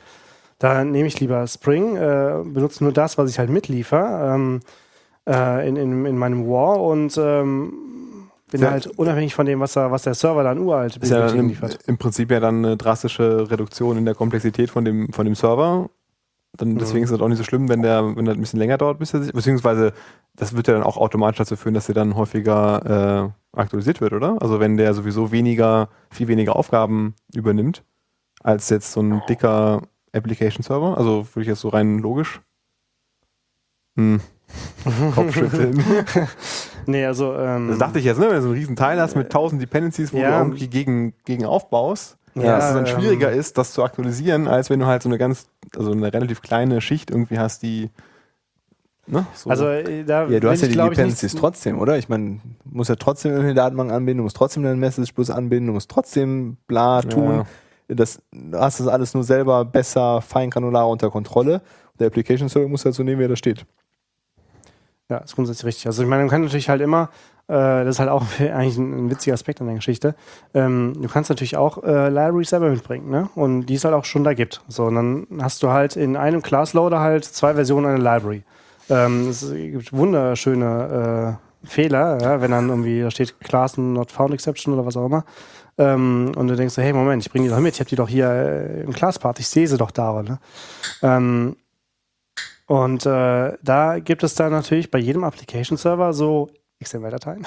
Da 0.60 0.84
nehme 0.84 1.08
ich 1.08 1.20
lieber 1.20 1.46
Spring, 1.46 1.96
äh, 1.98 2.42
benutze 2.46 2.84
nur 2.84 2.94
das, 2.94 3.18
was 3.20 3.30
ich 3.30 3.38
halt 3.38 3.52
mitliefer 3.52 4.34
ähm, 4.34 4.62
äh, 5.28 5.68
in, 5.68 5.76
in, 5.76 6.06
in 6.08 6.18
meinem 6.18 6.48
War 6.48 6.82
und 6.82 7.16
ähm, 7.18 7.74
bin 8.52 8.62
Ja. 8.62 8.72
halt 8.72 8.88
unabhängig 8.88 9.36
von 9.36 9.46
dem, 9.46 9.60
was, 9.60 9.76
er, 9.76 9.92
was 9.92 10.04
der 10.04 10.14
Server 10.14 10.44
dann 10.44 10.58
uralt 10.60 10.96
Ist 10.98 11.10
ja 11.10 11.28
im, 11.30 11.50
liefert. 11.50 11.80
im 11.86 11.98
Prinzip 11.98 12.32
ja 12.32 12.40
dann 12.40 12.64
eine 12.66 12.78
drastische 12.78 13.50
Reduktion 13.52 13.98
in 13.98 14.06
der 14.06 14.16
Komplexität 14.16 14.70
von 14.70 14.86
dem, 14.86 15.12
von 15.12 15.26
dem 15.26 15.36
Server. 15.36 15.90
Dann, 16.56 16.70
Mhm. 16.70 16.78
deswegen 16.80 17.04
ist 17.04 17.12
es 17.12 17.20
auch 17.20 17.28
nicht 17.28 17.38
so 17.38 17.44
schlimm, 17.44 17.68
wenn 17.70 17.82
der, 17.82 18.16
wenn 18.16 18.26
das 18.26 18.36
ein 18.36 18.40
bisschen 18.40 18.60
länger 18.60 18.78
dauert, 18.78 19.00
bis 19.00 19.14
er 19.14 19.22
sich, 19.22 19.34
beziehungsweise 19.34 19.92
das 20.36 20.56
wird 20.56 20.68
ja 20.68 20.74
dann 20.76 20.84
auch 20.84 20.98
automatisch 20.98 21.40
dazu 21.40 21.56
führen, 21.58 21.74
dass 21.74 21.88
der 21.88 21.96
dann 21.96 22.16
häufiger 22.16 23.34
äh, 23.54 23.60
aktualisiert 23.60 24.00
wird, 24.02 24.14
oder? 24.14 24.42
Also 24.42 24.60
wenn 24.60 24.78
der 24.78 24.94
sowieso 24.94 25.32
weniger, 25.32 25.90
viel 26.10 26.28
weniger 26.30 26.56
Aufgaben 26.56 27.16
übernimmt, 27.36 27.84
als 28.44 28.70
jetzt 28.70 28.92
so 28.94 29.02
ein 29.02 29.22
dicker 29.28 29.82
Application 30.14 30.64
Server. 30.64 30.98
Also 30.98 31.28
würde 31.34 31.42
ich 31.42 31.48
jetzt 31.48 31.60
so 31.62 31.70
rein 31.70 32.00
logisch. 32.00 32.40
Hm. 33.98 34.22
Kopfschütteln. 35.16 35.84
Nee, 36.88 37.06
also. 37.06 37.36
Ähm, 37.36 37.68
Das 37.70 37.78
dachte 37.78 38.00
ich 38.00 38.06
jetzt, 38.06 38.18
ne? 38.20 38.28
wenn 38.28 38.36
du 38.38 38.42
so 38.42 38.48
einen 38.48 38.58
riesen 38.58 38.76
Teil 38.76 39.00
hast 39.00 39.16
mit 39.16 39.30
tausend 39.32 39.62
Dependencies, 39.62 40.14
wo 40.14 40.18
Ja. 40.18 40.32
du 40.40 40.46
irgendwie 40.46 40.68
gegen, 40.68 41.14
gegen 41.26 41.46
aufbaust, 41.46 42.18
Ja, 42.36 42.58
dass 42.58 42.70
es 42.70 42.74
dann 42.76 42.86
ähm, 42.86 42.92
schwieriger 43.02 43.32
ist, 43.32 43.58
das 43.58 43.74
zu 43.74 43.84
aktualisieren, 43.84 44.48
als 44.48 44.70
wenn 44.70 44.80
du 44.80 44.86
halt 44.86 45.04
so 45.04 45.10
eine 45.10 45.18
ganz, 45.18 45.48
also 45.78 45.92
eine 45.92 46.12
relativ 46.14 46.42
kleine 46.42 46.82
Schicht 46.82 47.12
irgendwie 47.12 47.38
hast, 47.40 47.62
die. 47.64 47.90
Ne? 49.10 49.26
So. 49.34 49.50
also, 49.50 49.68
äh, 49.68 50.04
da 50.04 50.28
Ja, 50.28 50.40
du 50.40 50.50
hast 50.50 50.62
ja 50.62 50.68
die 50.68 50.76
Dependencies 50.76 51.34
trotzdem, 51.34 51.80
oder? 51.80 51.98
Ich 51.98 52.10
meine, 52.10 52.40
du 52.66 52.78
musst 52.78 52.90
ja 52.90 52.96
trotzdem 52.98 53.32
irgendeine 53.32 53.56
Datenbank 53.56 53.92
anbinden, 53.92 54.18
du 54.18 54.24
musst 54.24 54.36
trotzdem 54.36 54.64
deinen 54.64 54.80
Message-Bus 54.80 55.30
anbinden, 55.30 55.68
du 55.68 55.74
musst 55.74 55.90
trotzdem 55.90 56.58
bla 56.68 57.02
tun. 57.02 57.44
Das, 57.88 58.22
du 58.34 58.58
hast 58.60 58.82
das 58.82 58.88
alles 58.88 59.14
nur 59.14 59.24
selber 59.24 59.64
besser, 59.64 60.22
feingranularer 60.22 60.90
unter 60.90 61.10
Kontrolle. 61.10 61.62
Der 62.00 62.08
Application 62.08 62.50
Server 62.50 62.68
muss 62.68 62.84
halt 62.84 62.96
so 62.96 63.04
nehmen, 63.04 63.20
wie 63.20 63.26
er 63.26 63.30
da 63.30 63.38
steht. 63.38 63.66
Ja, 65.10 65.20
ist 65.20 65.36
grundsätzlich 65.36 65.66
richtig. 65.66 65.88
Also 65.88 66.04
ich 66.04 66.10
meine, 66.10 66.24
man 66.24 66.30
kann 66.30 66.42
natürlich 66.42 66.68
halt 66.68 66.82
immer, 66.82 67.10
äh, 67.48 67.54
das 67.54 67.96
ist 67.96 68.00
halt 68.00 68.10
auch 68.10 68.24
eigentlich 68.40 68.78
ein, 68.78 69.06
ein 69.06 69.10
witziger 69.10 69.34
Aspekt 69.34 69.62
an 69.62 69.68
der 69.68 69.78
Geschichte, 69.78 70.16
ähm, 70.54 70.94
du 71.02 71.08
kannst 71.08 71.30
natürlich 71.30 71.56
auch 71.56 71.82
äh, 71.84 72.10
Libraries 72.10 72.50
selber 72.50 72.70
mitbringen, 72.70 73.10
ne? 73.10 73.30
Und 73.36 73.68
die 73.68 73.76
es 73.76 73.86
halt 73.86 73.96
auch 73.96 74.04
schon 74.04 74.26
da 74.26 74.34
gibt. 74.34 74.62
So, 74.68 74.86
und 74.86 74.96
dann 74.96 75.28
hast 75.42 75.64
du 75.64 75.70
halt 75.70 75.96
in 75.96 76.18
einem 76.18 76.42
Class-Loader 76.42 77.00
halt 77.00 77.24
zwei 77.24 77.54
Versionen 77.54 77.86
einer 77.86 77.98
Library. 78.00 78.44
Ähm, 78.90 79.30
es 79.30 79.50
gibt 79.50 79.94
wunderschöne 79.94 81.38
äh, 81.64 81.68
Fehler, 81.68 82.22
ja, 82.22 82.42
wenn 82.42 82.52
dann 82.52 82.70
irgendwie 82.70 83.02
da 83.02 83.12
steht 83.12 83.40
Class 83.40 83.78
not 83.78 84.12
found 84.12 84.34
exception 84.34 84.74
oder 84.74 84.86
was 84.86 84.98
auch 84.98 85.06
immer. 85.06 85.24
Ähm, 85.78 86.32
und 86.36 86.48
du 86.48 86.56
denkst 86.56 86.74
so, 86.74 86.82
hey, 86.82 86.92
Moment, 86.92 87.26
ich 87.26 87.32
bringe 87.32 87.46
die 87.46 87.52
doch 87.52 87.60
mit, 87.60 87.76
ich 87.76 87.80
habe 87.80 87.90
die 87.90 87.96
doch 87.96 88.10
hier 88.10 88.30
äh, 88.30 88.82
im 88.82 88.92
Class-Part, 88.92 89.40
ich 89.40 89.48
sehe 89.48 89.68
sie 89.68 89.78
doch 89.78 89.92
da, 89.92 90.22
ne? 90.22 90.40
Ähm, 91.02 91.56
und 92.68 93.06
äh, 93.06 93.54
da 93.64 94.00
gibt 94.00 94.24
es 94.24 94.36
dann 94.36 94.52
natürlich 94.52 94.92
bei 94.92 95.00
jedem 95.00 95.24
Application-Server 95.24 96.14
so 96.14 96.50
XML-Dateien. 96.84 97.46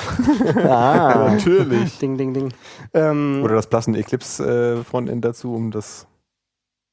Ah, 0.64 1.28
Natürlich. 1.32 1.98
ding, 1.98 2.16
ding, 2.16 2.34
ding. 2.34 2.52
Ähm, 2.94 3.42
Oder 3.44 3.56
das 3.56 3.68
Blassen 3.68 3.94
Eclipse 3.94 4.84
äh, 4.84 5.20
dazu, 5.20 5.54
um 5.54 5.70
das. 5.70 6.06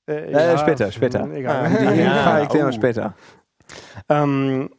äh, 0.08 0.32
äh, 0.32 0.58
später, 0.58 0.92
später. 0.92 1.30
Egal. 1.32 1.70
Die 1.96 2.02
Ja, 2.02 2.40
erklären 2.40 2.68
wir 2.68 2.74
oh. 2.74 2.78
später. 2.78 3.14
Ähm, 4.10 4.70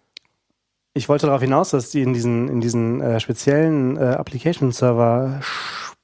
ich 0.94 1.08
wollte 1.08 1.26
darauf 1.26 1.42
hinaus, 1.42 1.70
dass 1.70 1.90
die 1.90 2.02
in 2.02 2.12
diesen, 2.12 2.48
in 2.48 2.60
diesen 2.60 3.00
äh, 3.00 3.20
speziellen 3.20 3.96
äh, 3.96 4.00
Application-Server 4.00 5.40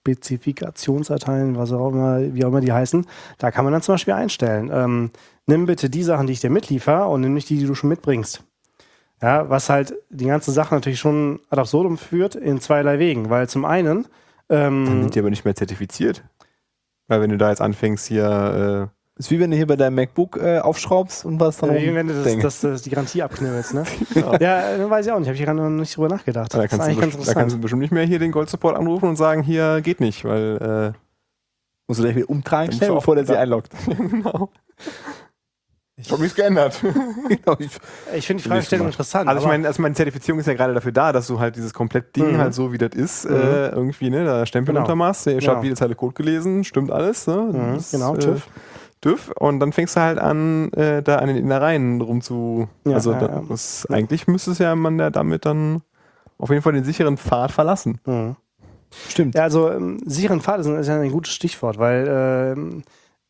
Spezifikationsdateien, 0.06 1.56
was 1.56 1.72
auch 1.72 1.88
immer, 1.88 2.34
wie 2.34 2.44
auch 2.44 2.48
immer 2.48 2.60
die 2.60 2.72
heißen, 2.72 3.06
da 3.38 3.50
kann 3.50 3.64
man 3.64 3.72
dann 3.72 3.80
zum 3.80 3.94
Beispiel 3.94 4.12
einstellen. 4.12 4.70
Ähm, 4.72 5.10
nimm 5.46 5.66
bitte 5.66 5.90
die 5.90 6.02
Sachen, 6.02 6.26
die 6.26 6.32
ich 6.32 6.40
dir 6.40 6.50
mitliefer 6.50 7.08
und 7.08 7.20
nimm 7.20 7.34
nicht 7.34 7.48
die, 7.50 7.58
die 7.58 7.66
du 7.66 7.74
schon 7.74 7.90
mitbringst. 7.90 8.42
Ja, 9.22 9.48
was 9.48 9.70
halt 9.70 9.94
die 10.10 10.26
ganze 10.26 10.52
Sache 10.52 10.74
natürlich 10.74 10.98
schon 10.98 11.40
ad 11.48 11.60
absurdum 11.60 11.96
führt 11.96 12.34
in 12.34 12.60
zweierlei 12.60 12.98
Wegen, 12.98 13.30
weil 13.30 13.48
zum 13.48 13.64
einen 13.64 14.06
Dann 14.48 14.74
ähm, 14.74 14.86
sind 14.86 15.14
die 15.14 15.18
aber 15.20 15.30
nicht 15.30 15.44
mehr 15.44 15.54
zertifiziert. 15.54 16.22
Weil 17.08 17.20
wenn 17.20 17.30
du 17.30 17.38
da 17.38 17.50
jetzt 17.50 17.60
anfängst, 17.60 18.06
hier. 18.06 18.90
ist 19.16 19.30
wie 19.30 19.38
wenn 19.38 19.50
du 19.50 19.56
hier 19.56 19.66
bei 19.66 19.76
deinem 19.76 19.94
MacBook 19.94 20.36
äh, 20.36 20.58
aufschraubst 20.58 21.24
und 21.24 21.38
was 21.38 21.58
dann 21.58 21.70
äh, 21.70 21.94
wenn 21.94 22.08
du 22.08 22.22
das, 22.22 22.38
das, 22.38 22.60
das, 22.60 22.82
die 22.82 22.90
Garantie 22.90 23.22
abknibbelst, 23.22 23.74
ne? 23.74 23.84
ja, 24.40 24.74
äh, 24.74 24.90
weiß 24.90 25.06
ich 25.06 25.12
auch 25.12 25.18
nicht, 25.18 25.28
habe 25.28 25.36
ich 25.36 25.44
gerade 25.44 25.58
noch 25.58 25.70
nicht 25.70 25.96
drüber 25.96 26.08
nachgedacht. 26.08 26.52
Äh, 26.54 26.58
da, 26.58 26.66
kannst 26.66 26.88
du, 26.88 26.96
ganz 26.96 27.24
da 27.24 27.34
kannst 27.34 27.56
du 27.56 27.60
bestimmt 27.60 27.82
nicht 27.82 27.92
mehr 27.92 28.04
hier 28.04 28.18
den 28.18 28.32
Gold-Support 28.32 28.76
anrufen 28.76 29.08
und 29.08 29.16
sagen, 29.16 29.42
hier 29.42 29.80
geht 29.80 30.00
nicht, 30.00 30.24
weil. 30.24 30.92
Äh, 30.94 30.98
musst 31.86 32.00
du 32.00 32.04
gleich 32.04 32.16
wieder 32.16 32.30
umtragen, 32.30 32.70
Dann 32.70 32.78
schnell, 32.78 32.92
bevor 32.92 33.14
der 33.14 33.26
sie 33.26 33.36
einloggt. 33.36 33.72
genau. 33.86 34.50
Ich 35.96 36.10
habe 36.10 36.22
mich 36.22 36.34
geändert. 36.34 36.80
Genau, 36.82 37.56
ich- 37.58 37.70
Ich 38.16 38.26
finde 38.26 38.42
die 38.42 38.48
Fragestellung 38.48 38.86
interessant. 38.86 39.28
Also 39.28 39.42
ich 39.42 39.46
meine, 39.46 39.66
also 39.68 39.80
meine 39.80 39.94
Zertifizierung 39.94 40.40
ist 40.40 40.46
ja 40.46 40.54
gerade 40.54 40.74
dafür 40.74 40.90
da, 40.92 41.12
dass 41.12 41.28
du 41.28 41.38
halt 41.38 41.54
dieses 41.56 41.72
komplett 41.72 42.16
Ding 42.16 42.32
Mhm. 42.32 42.38
halt 42.38 42.52
so 42.54 42.72
wie 42.72 42.78
das 42.78 42.90
ist, 42.94 43.24
Mhm. 43.28 43.34
äh, 43.36 43.68
irgendwie, 43.68 44.10
ne, 44.10 44.24
da 44.24 44.44
Stempel 44.44 44.72
Genau. 44.74 44.84
untermachst, 44.84 45.26
ich 45.28 45.38
Genau. 45.38 45.52
habe 45.52 45.64
jede 45.64 45.76
Zeile 45.76 45.94
Code 45.94 46.14
gelesen, 46.14 46.64
stimmt 46.64 46.90
alles, 46.90 47.26
ne? 47.28 47.36
Mhm, 47.52 47.74
Das, 47.76 47.92
genau, 47.92 48.14
äh, 48.16 48.18
TÜV. 48.18 48.48
TÜV 49.02 49.32
und 49.38 49.60
dann 49.60 49.72
fängst 49.72 49.96
du 49.96 50.00
halt 50.00 50.18
an, 50.18 50.72
äh, 50.72 51.02
da 51.02 51.16
an 51.16 51.28
den 51.28 51.36
Innereien 51.36 52.00
rum 52.00 52.22
zu, 52.22 52.68
Ja, 52.84 52.94
also 52.96 53.12
ja, 53.12 53.18
da, 53.20 53.26
ja. 53.26 53.42
Das, 53.48 53.86
eigentlich 53.90 54.26
müsste 54.26 54.50
es 54.50 54.58
ja 54.58 54.74
man 54.74 54.98
ja 54.98 55.10
damit 55.10 55.44
dann 55.46 55.82
auf 56.38 56.50
jeden 56.50 56.62
Fall 56.62 56.72
den 56.72 56.84
sicheren 56.84 57.16
Pfad 57.18 57.52
verlassen. 57.52 58.00
Mhm. 58.04 58.34
Stimmt. 59.08 59.34
Ja, 59.36 59.42
also 59.44 59.70
ähm, 59.70 60.00
sicheren 60.06 60.40
Pfad 60.40 60.60
ist, 60.60 60.66
ist 60.66 60.88
ja 60.88 61.00
ein 61.00 61.10
gutes 61.12 61.32
Stichwort, 61.32 61.78
weil 61.78 62.06
ähm, 62.56 62.82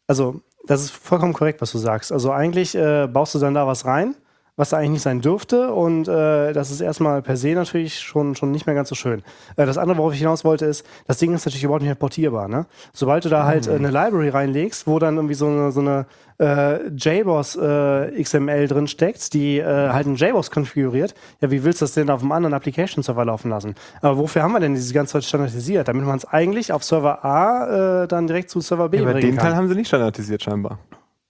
also 0.06 0.40
das 0.66 0.82
ist 0.82 0.90
vollkommen 0.90 1.32
korrekt, 1.32 1.60
was 1.60 1.72
du 1.72 1.78
sagst. 1.78 2.12
Also 2.12 2.32
eigentlich 2.32 2.74
äh, 2.74 3.06
baust 3.06 3.34
du 3.34 3.38
dann 3.38 3.54
da 3.54 3.66
was 3.66 3.84
rein, 3.84 4.14
was 4.56 4.70
da 4.70 4.76
eigentlich 4.76 4.90
nicht 4.90 5.02
sein 5.02 5.20
dürfte 5.20 5.72
und 5.72 6.06
äh, 6.06 6.52
das 6.52 6.70
ist 6.70 6.80
erstmal 6.80 7.22
per 7.22 7.36
se 7.36 7.54
natürlich 7.54 7.98
schon, 7.98 8.36
schon 8.36 8.52
nicht 8.52 8.66
mehr 8.66 8.74
ganz 8.74 8.88
so 8.88 8.94
schön. 8.94 9.22
Äh, 9.56 9.66
das 9.66 9.78
andere, 9.78 9.98
worauf 9.98 10.12
ich 10.12 10.20
hinaus 10.20 10.44
wollte, 10.44 10.64
ist, 10.66 10.86
das 11.06 11.18
Ding 11.18 11.34
ist 11.34 11.44
natürlich 11.44 11.64
überhaupt 11.64 11.82
nicht 11.82 11.88
mehr 11.88 11.96
portierbar. 11.96 12.46
Ne? 12.48 12.66
Sobald 12.92 13.24
du 13.24 13.28
da 13.28 13.44
halt 13.44 13.66
äh, 13.66 13.72
eine 13.74 13.90
Library 13.90 14.28
reinlegst, 14.28 14.86
wo 14.86 14.98
dann 15.00 15.16
irgendwie 15.16 15.34
so 15.34 15.46
eine, 15.48 15.72
so 15.72 15.80
eine 15.80 16.06
äh, 16.38 16.86
JBoss 16.88 17.56
äh, 17.56 18.22
XML 18.22 18.68
drin 18.68 18.86
steckt, 18.86 19.34
die 19.34 19.58
äh, 19.58 19.64
halt 19.64 20.06
einen 20.06 20.16
JBoss 20.16 20.50
konfiguriert, 20.52 21.14
ja, 21.40 21.50
wie 21.50 21.64
willst 21.64 21.80
du 21.80 21.84
das 21.84 21.94
denn 21.94 22.08
auf 22.10 22.22
einem 22.22 22.32
anderen 22.32 22.54
Application-Server 22.54 23.24
laufen 23.24 23.50
lassen? 23.50 23.74
Aber 24.02 24.18
wofür 24.18 24.42
haben 24.42 24.52
wir 24.52 24.60
denn 24.60 24.74
diese 24.74 24.94
ganze 24.94 25.14
Zeit 25.14 25.24
standardisiert? 25.24 25.88
Damit 25.88 26.04
man 26.04 26.16
es 26.16 26.24
eigentlich 26.24 26.72
auf 26.72 26.84
Server 26.84 27.24
A 27.24 28.02
äh, 28.04 28.08
dann 28.08 28.28
direkt 28.28 28.50
zu 28.50 28.60
Server 28.60 28.88
B 28.88 28.98
Ja, 28.98 29.04
bringen 29.04 29.20
den 29.20 29.36
kann. 29.36 29.46
Teil 29.46 29.56
haben 29.56 29.68
sie 29.68 29.74
nicht 29.74 29.88
standardisiert 29.88 30.42
scheinbar. 30.42 30.78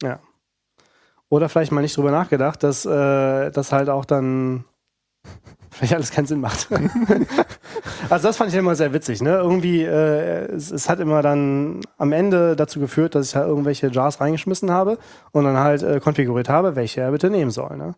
Ja. 0.02 0.18
Oder 1.34 1.48
vielleicht 1.48 1.72
mal 1.72 1.80
nicht 1.80 1.96
drüber 1.96 2.12
nachgedacht, 2.12 2.62
dass 2.62 2.86
äh, 2.86 3.50
das 3.50 3.72
halt 3.72 3.88
auch 3.88 4.04
dann 4.04 4.62
vielleicht 5.72 5.94
alles 5.94 6.12
keinen 6.12 6.26
Sinn 6.26 6.40
macht. 6.40 6.68
also 8.08 8.28
das 8.28 8.36
fand 8.36 8.52
ich 8.52 8.56
immer 8.56 8.76
sehr 8.76 8.92
witzig. 8.92 9.20
Ne? 9.20 9.30
Irgendwie, 9.30 9.82
äh, 9.82 10.44
es, 10.52 10.70
es 10.70 10.88
hat 10.88 11.00
immer 11.00 11.22
dann 11.22 11.80
am 11.98 12.12
Ende 12.12 12.54
dazu 12.54 12.78
geführt, 12.78 13.16
dass 13.16 13.30
ich 13.30 13.34
halt 13.34 13.48
irgendwelche 13.48 13.88
Jars 13.88 14.20
reingeschmissen 14.20 14.70
habe 14.70 14.96
und 15.32 15.42
dann 15.42 15.56
halt 15.56 15.82
äh, 15.82 15.98
konfiguriert 15.98 16.48
habe, 16.48 16.76
welche 16.76 17.00
er 17.00 17.10
bitte 17.10 17.30
nehmen 17.30 17.50
soll. 17.50 17.78
Ne? 17.78 17.96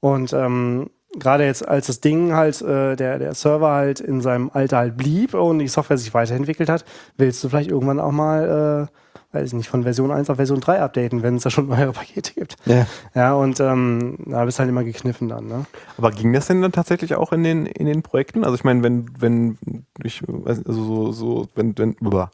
Und 0.00 0.32
ähm, 0.32 0.90
gerade 1.16 1.44
jetzt, 1.44 1.68
als 1.68 1.86
das 1.86 2.00
Ding 2.00 2.32
halt, 2.32 2.60
äh, 2.62 2.96
der, 2.96 3.20
der 3.20 3.34
Server 3.34 3.70
halt 3.70 4.00
in 4.00 4.20
seinem 4.20 4.50
Alter 4.52 4.78
halt 4.78 4.96
blieb 4.96 5.34
und 5.34 5.60
die 5.60 5.68
Software 5.68 5.98
sich 5.98 6.12
weiterentwickelt 6.14 6.68
hat, 6.68 6.84
willst 7.16 7.44
du 7.44 7.48
vielleicht 7.48 7.70
irgendwann 7.70 8.00
auch 8.00 8.10
mal, 8.10 8.88
äh, 8.90 8.92
weiß 9.32 9.48
ich 9.48 9.52
nicht, 9.54 9.68
von 9.68 9.82
Version 9.82 10.10
1 10.10 10.30
auf 10.30 10.36
Version 10.36 10.60
3 10.60 10.80
updaten, 10.80 11.22
wenn 11.22 11.36
es 11.36 11.42
da 11.42 11.50
schon 11.50 11.68
neuere 11.68 11.92
Pakete 11.92 12.34
gibt. 12.34 12.56
Ja. 12.66 12.86
Ja, 13.14 13.34
und 13.34 13.58
ähm, 13.60 14.18
da 14.26 14.44
bist 14.44 14.58
halt 14.58 14.68
immer 14.68 14.84
gekniffen 14.84 15.28
dann, 15.28 15.46
ne? 15.46 15.64
Aber 15.98 16.10
ging 16.10 16.32
das 16.32 16.46
denn 16.46 16.62
dann 16.62 16.72
tatsächlich 16.72 17.14
auch 17.14 17.32
in 17.32 17.42
den, 17.42 17.66
in 17.66 17.86
den 17.86 18.02
Projekten? 18.02 18.44
Also 18.44 18.54
ich 18.56 18.64
meine, 18.64 18.82
wenn, 18.82 19.06
wenn 19.18 19.58
ich, 20.02 20.22
also 20.44 20.62
so, 20.66 21.12
so, 21.12 21.48
wenn, 21.54 21.76
wenn, 21.78 21.96
uah, 22.02 22.30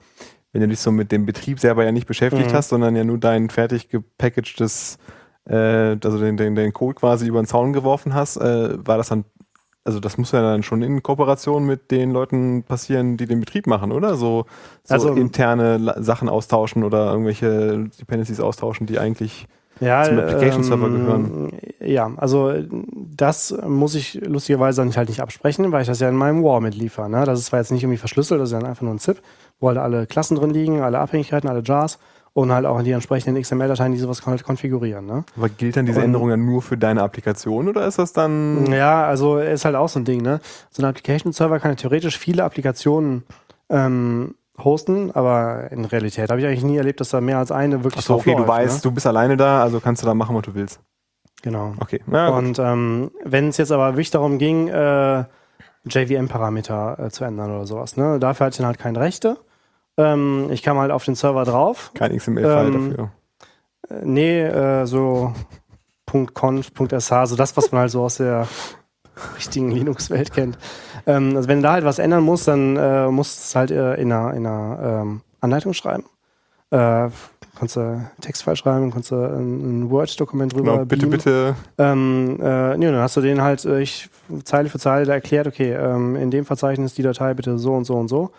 wenn 0.52 0.62
du 0.62 0.68
dich 0.68 0.80
so 0.80 0.90
mit 0.90 1.12
dem 1.12 1.24
Betrieb 1.26 1.60
selber 1.60 1.84
ja 1.84 1.92
nicht 1.92 2.06
beschäftigt 2.06 2.50
Mhm. 2.50 2.56
hast, 2.56 2.70
sondern 2.70 2.96
ja 2.96 3.04
nur 3.04 3.18
dein 3.18 3.50
fertig 3.50 3.88
gepackagedes, 3.90 4.98
äh, 5.44 5.54
also 6.02 6.18
den, 6.18 6.36
den, 6.36 6.54
den 6.54 6.72
Code 6.72 6.94
quasi 6.94 7.26
über 7.26 7.40
den 7.40 7.46
Zaun 7.46 7.72
geworfen 7.72 8.14
hast, 8.14 8.36
äh, 8.38 8.84
war 8.86 8.96
das 8.96 9.08
dann, 9.08 9.24
also 9.88 10.00
das 10.00 10.18
muss 10.18 10.32
ja 10.32 10.42
dann 10.42 10.62
schon 10.62 10.82
in 10.82 11.02
Kooperation 11.02 11.64
mit 11.64 11.90
den 11.90 12.12
Leuten 12.12 12.62
passieren, 12.62 13.16
die 13.16 13.24
den 13.24 13.40
Betrieb 13.40 13.66
machen, 13.66 13.90
oder? 13.90 14.16
So, 14.16 14.44
so 14.84 14.92
Also- 14.92 15.14
interne 15.14 15.94
Sachen 16.02 16.28
austauschen 16.28 16.84
oder 16.84 17.10
irgendwelche 17.10 17.88
Dependencies 17.98 18.38
austauschen, 18.38 18.86
die 18.86 18.98
eigentlich 18.98 19.46
Ja, 19.80 20.02
Zum 20.02 20.18
Application-Server 20.18 20.86
ähm, 20.88 20.92
gehören. 20.92 21.52
Ja, 21.80 22.10
also 22.16 22.52
das 23.16 23.56
muss 23.66 23.94
ich 23.94 24.20
lustigerweise 24.26 24.84
nicht 24.84 24.98
halt 24.98 25.08
nicht 25.08 25.20
absprechen, 25.22 25.70
weil 25.72 25.82
ich 25.82 25.86
das 25.88 26.00
ja 26.00 26.08
in 26.10 26.16
meinem 26.16 26.42
War 26.44 26.60
mitliefer. 26.60 27.08
Ne? 27.08 27.24
Das 27.24 27.38
ist 27.38 27.46
zwar 27.46 27.60
jetzt 27.60 27.70
nicht 27.70 27.84
irgendwie 27.84 27.96
verschlüsselt, 27.96 28.40
das 28.42 28.50
ist 28.50 28.60
ja 28.60 28.68
einfach 28.68 28.82
nur 28.82 28.92
ein 28.92 28.98
ZIP, 28.98 29.22
wo 29.60 29.68
halt 29.68 29.78
alle 29.78 30.06
Klassen 30.06 30.36
drin 30.36 30.50
liegen, 30.50 30.82
alle 30.82 30.98
Abhängigkeiten, 30.98 31.48
alle 31.48 31.62
Jars 31.62 31.98
und 32.40 32.52
halt 32.52 32.66
auch 32.66 32.80
die 32.82 32.92
entsprechenden 32.92 33.40
XML-Dateien, 33.42 33.92
die 33.92 33.98
sowas 33.98 34.24
halt 34.26 34.44
konfigurieren. 34.44 35.06
Ne? 35.06 35.24
Aber 35.36 35.48
gilt 35.48 35.76
dann 35.76 35.86
diese 35.86 35.98
Und- 35.98 36.04
Änderung 36.06 36.30
ja 36.30 36.36
nur 36.36 36.62
für 36.62 36.76
deine 36.76 37.02
Applikation 37.02 37.68
oder 37.68 37.86
ist 37.86 37.98
das 37.98 38.12
dann 38.12 38.66
Ja, 38.72 39.04
also 39.06 39.38
ist 39.38 39.64
halt 39.64 39.74
auch 39.76 39.88
so 39.88 39.98
ein 39.98 40.04
Ding, 40.04 40.22
ne? 40.22 40.40
So 40.70 40.82
ein 40.82 40.86
Application-Server 40.88 41.58
kann 41.58 41.72
ja 41.72 41.74
theoretisch 41.76 42.16
viele 42.18 42.44
Applikationen 42.44 43.24
ähm, 43.70 44.34
hosten, 44.62 45.10
aber 45.12 45.70
in 45.72 45.84
Realität 45.84 46.30
habe 46.30 46.40
ich 46.40 46.46
eigentlich 46.46 46.64
nie 46.64 46.76
erlebt, 46.76 47.00
dass 47.00 47.10
da 47.10 47.20
mehr 47.20 47.38
als 47.38 47.50
eine 47.52 47.84
wirklich 47.84 47.98
Achso, 48.04 48.14
okay, 48.16 48.34
du 48.34 48.46
weißt, 48.46 48.76
Ne? 48.76 48.82
du 48.82 48.90
bist 48.92 49.06
alleine 49.06 49.36
da, 49.36 49.62
also 49.62 49.80
kannst 49.80 50.02
du 50.02 50.06
da 50.06 50.14
machen, 50.14 50.34
was 50.36 50.42
du 50.42 50.54
willst. 50.54 50.80
Genau. 51.42 51.74
Okay. 51.80 52.00
Gut. 52.06 52.14
Und 52.14 52.58
ähm, 52.58 53.10
wenn 53.24 53.48
es 53.48 53.56
jetzt 53.58 53.70
aber 53.72 53.92
wirklich 53.92 54.10
darum 54.10 54.38
ging, 54.38 54.68
äh, 54.68 55.24
JVM-Parameter 55.88 56.98
äh, 57.06 57.10
zu 57.10 57.24
ändern 57.24 57.50
oder 57.50 57.66
sowas, 57.66 57.96
ne? 57.96 58.18
dafür 58.18 58.46
hatte 58.46 58.54
ich 58.54 58.58
dann 58.58 58.66
halt 58.66 58.78
keine 58.78 59.00
Rechte. 59.00 59.36
Ähm, 59.98 60.46
ich 60.50 60.62
kam 60.62 60.78
halt 60.78 60.90
auf 60.92 61.04
den 61.04 61.14
Server 61.16 61.44
drauf. 61.44 61.90
Kein 61.94 62.16
XML-File 62.16 62.66
ähm, 62.74 62.90
dafür. 62.90 63.10
Äh, 63.90 64.04
nee, 64.04 64.40
äh, 64.42 64.86
so 64.86 65.34
.conf, 66.32 66.70
.sh, 66.74 67.12
so 67.26 67.36
das, 67.36 67.56
was 67.56 67.70
man 67.72 67.82
halt 67.82 67.90
so 67.90 68.02
aus 68.04 68.16
der 68.16 68.46
richtigen 69.36 69.70
Linux-Welt 69.70 70.32
kennt. 70.32 70.56
Ähm, 71.06 71.36
also 71.36 71.48
wenn 71.48 71.58
du 71.58 71.64
da 71.64 71.72
halt 71.72 71.84
was 71.84 71.98
ändern 71.98 72.22
musst, 72.22 72.48
dann 72.48 72.76
äh, 72.76 73.08
musst 73.08 73.38
du 73.38 73.42
es 73.42 73.56
halt 73.56 73.70
äh, 73.72 73.94
in 74.00 74.12
einer, 74.12 74.34
in 74.34 74.46
einer 74.46 75.02
ähm, 75.02 75.20
Anleitung 75.40 75.74
schreiben. 75.74 76.04
äh, 76.70 77.08
kannst 77.58 77.74
du 77.74 78.08
Textfile 78.20 78.54
schreiben, 78.56 78.92
kannst 78.92 79.10
du 79.10 79.16
ein, 79.16 79.80
ein 79.82 79.90
Word-Dokument 79.90 80.52
drüber 80.52 80.72
Genau, 80.72 80.84
bitte, 80.84 81.06
beamen. 81.06 81.10
bitte. 81.10 81.54
Ähm, 81.76 82.38
äh, 82.40 82.76
nee, 82.76 82.86
dann 82.86 83.00
hast 83.00 83.16
du 83.16 83.20
den 83.20 83.42
halt 83.42 83.64
äh, 83.64 83.80
ich, 83.80 84.08
Zeile 84.44 84.68
für 84.68 84.78
Zeile 84.78 85.04
da 85.06 85.14
erklärt, 85.14 85.48
okay, 85.48 85.72
ähm, 85.72 86.14
in 86.14 86.30
dem 86.30 86.44
Verzeichnis 86.44 86.94
die 86.94 87.02
Datei 87.02 87.34
bitte 87.34 87.58
so 87.58 87.74
und 87.74 87.84
so 87.84 87.96
und 87.96 88.06
so 88.08 88.30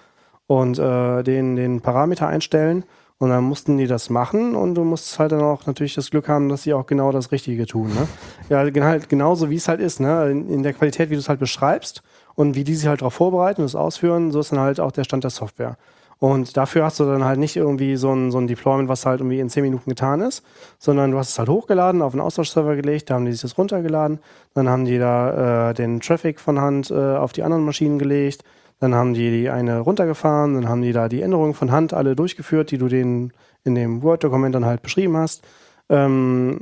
und 0.50 0.80
äh, 0.80 1.22
den, 1.22 1.56
den 1.56 1.80
Parameter 1.80 2.28
einstellen 2.28 2.84
und 3.20 3.30
dann 3.30 3.44
mussten 3.44 3.78
die 3.78 3.86
das 3.86 4.10
machen 4.10 4.56
und 4.56 4.74
du 4.74 4.84
musst 4.84 5.20
halt 5.20 5.32
dann 5.32 5.42
auch 5.42 5.68
natürlich 5.68 5.94
das 5.94 6.10
Glück 6.10 6.28
haben, 6.28 6.50
dass 6.50 6.64
sie 6.64 6.74
auch 6.74 6.88
genau 6.88 7.12
das 7.12 7.32
Richtige 7.32 7.68
tun. 7.68 7.90
Ne? 7.90 8.08
Ja, 8.50 8.68
gen- 8.68 8.84
halt 8.84 9.10
genauso 9.10 9.52
wie 9.52 9.58
es 9.58 9.68
halt 9.68 9.80
ist, 9.80 10.00
ne? 10.00 10.32
in, 10.32 10.50
in 10.50 10.64
der 10.64 10.74
Qualität, 10.74 11.12
wie 11.12 11.14
du 11.14 11.20
es 11.20 11.30
halt 11.30 11.40
beschreibst 11.40 12.02
und 12.34 12.56
wie 12.56 12.64
die 12.64 12.74
sich 12.74 12.88
halt 12.88 13.02
darauf 13.02 13.14
vorbereiten 13.14 13.62
und 13.62 13.66
es 13.66 13.76
ausführen, 13.76 14.32
so 14.32 14.40
ist 14.40 14.52
dann 14.52 14.60
halt 14.60 14.80
auch 14.80 14.92
der 14.92 15.04
Stand 15.04 15.24
der 15.24 15.30
Software. 15.30 15.78
Und 16.18 16.58
dafür 16.58 16.84
hast 16.84 17.00
du 17.00 17.06
dann 17.06 17.24
halt 17.24 17.38
nicht 17.40 17.56
irgendwie 17.56 17.96
so 17.96 18.12
ein, 18.12 18.32
so 18.32 18.40
ein 18.40 18.48
Deployment, 18.48 18.90
was 18.90 19.06
halt 19.06 19.20
irgendwie 19.22 19.40
in 19.40 19.50
10 19.50 19.64
Minuten 19.64 19.88
getan 19.88 20.20
ist, 20.22 20.44
sondern 20.80 21.12
du 21.12 21.20
hast 21.20 21.30
es 21.30 21.38
halt 21.40 21.48
hochgeladen, 21.48 22.02
auf 22.02 22.14
einen 22.14 22.22
Austauschserver 22.22 22.76
gelegt, 22.76 23.10
da 23.12 23.14
haben 23.14 23.26
die 23.26 23.32
sich 23.34 23.42
das 23.42 23.56
runtergeladen, 23.58 24.18
dann 24.56 24.68
haben 24.68 24.84
die 24.86 24.98
da 24.98 25.70
äh, 25.70 25.74
den 25.76 26.02
Traffic 26.02 26.40
von 26.40 26.60
Hand 26.60 26.90
äh, 26.90 26.96
auf 26.96 27.34
die 27.34 27.44
anderen 27.44 27.64
Maschinen 27.64 28.00
gelegt, 28.00 28.44
dann 28.80 28.96
haben 28.96 29.14
die 29.14 29.30
die 29.30 29.50
eine 29.50 29.80
runtergefahren, 29.80 30.56
dann 30.56 30.70
haben 30.70 30.82
die 30.82 30.94
da 30.94 31.10
die 31.10 31.22
Änderungen 31.22 31.54
von 31.54 31.72
Hand 31.72 31.94
alle 31.94 32.16
durchgeführt, 32.16 32.72
die 32.72 32.78
du 32.78 32.88
denen 32.88 33.34
in 33.64 33.76
dem 33.76 34.02
Word-Dokument 34.02 34.56
dann 34.56 34.66
halt 34.66 34.82
beschrieben 34.82 35.18
hast. 35.18 35.44
Ähm, 35.90 36.60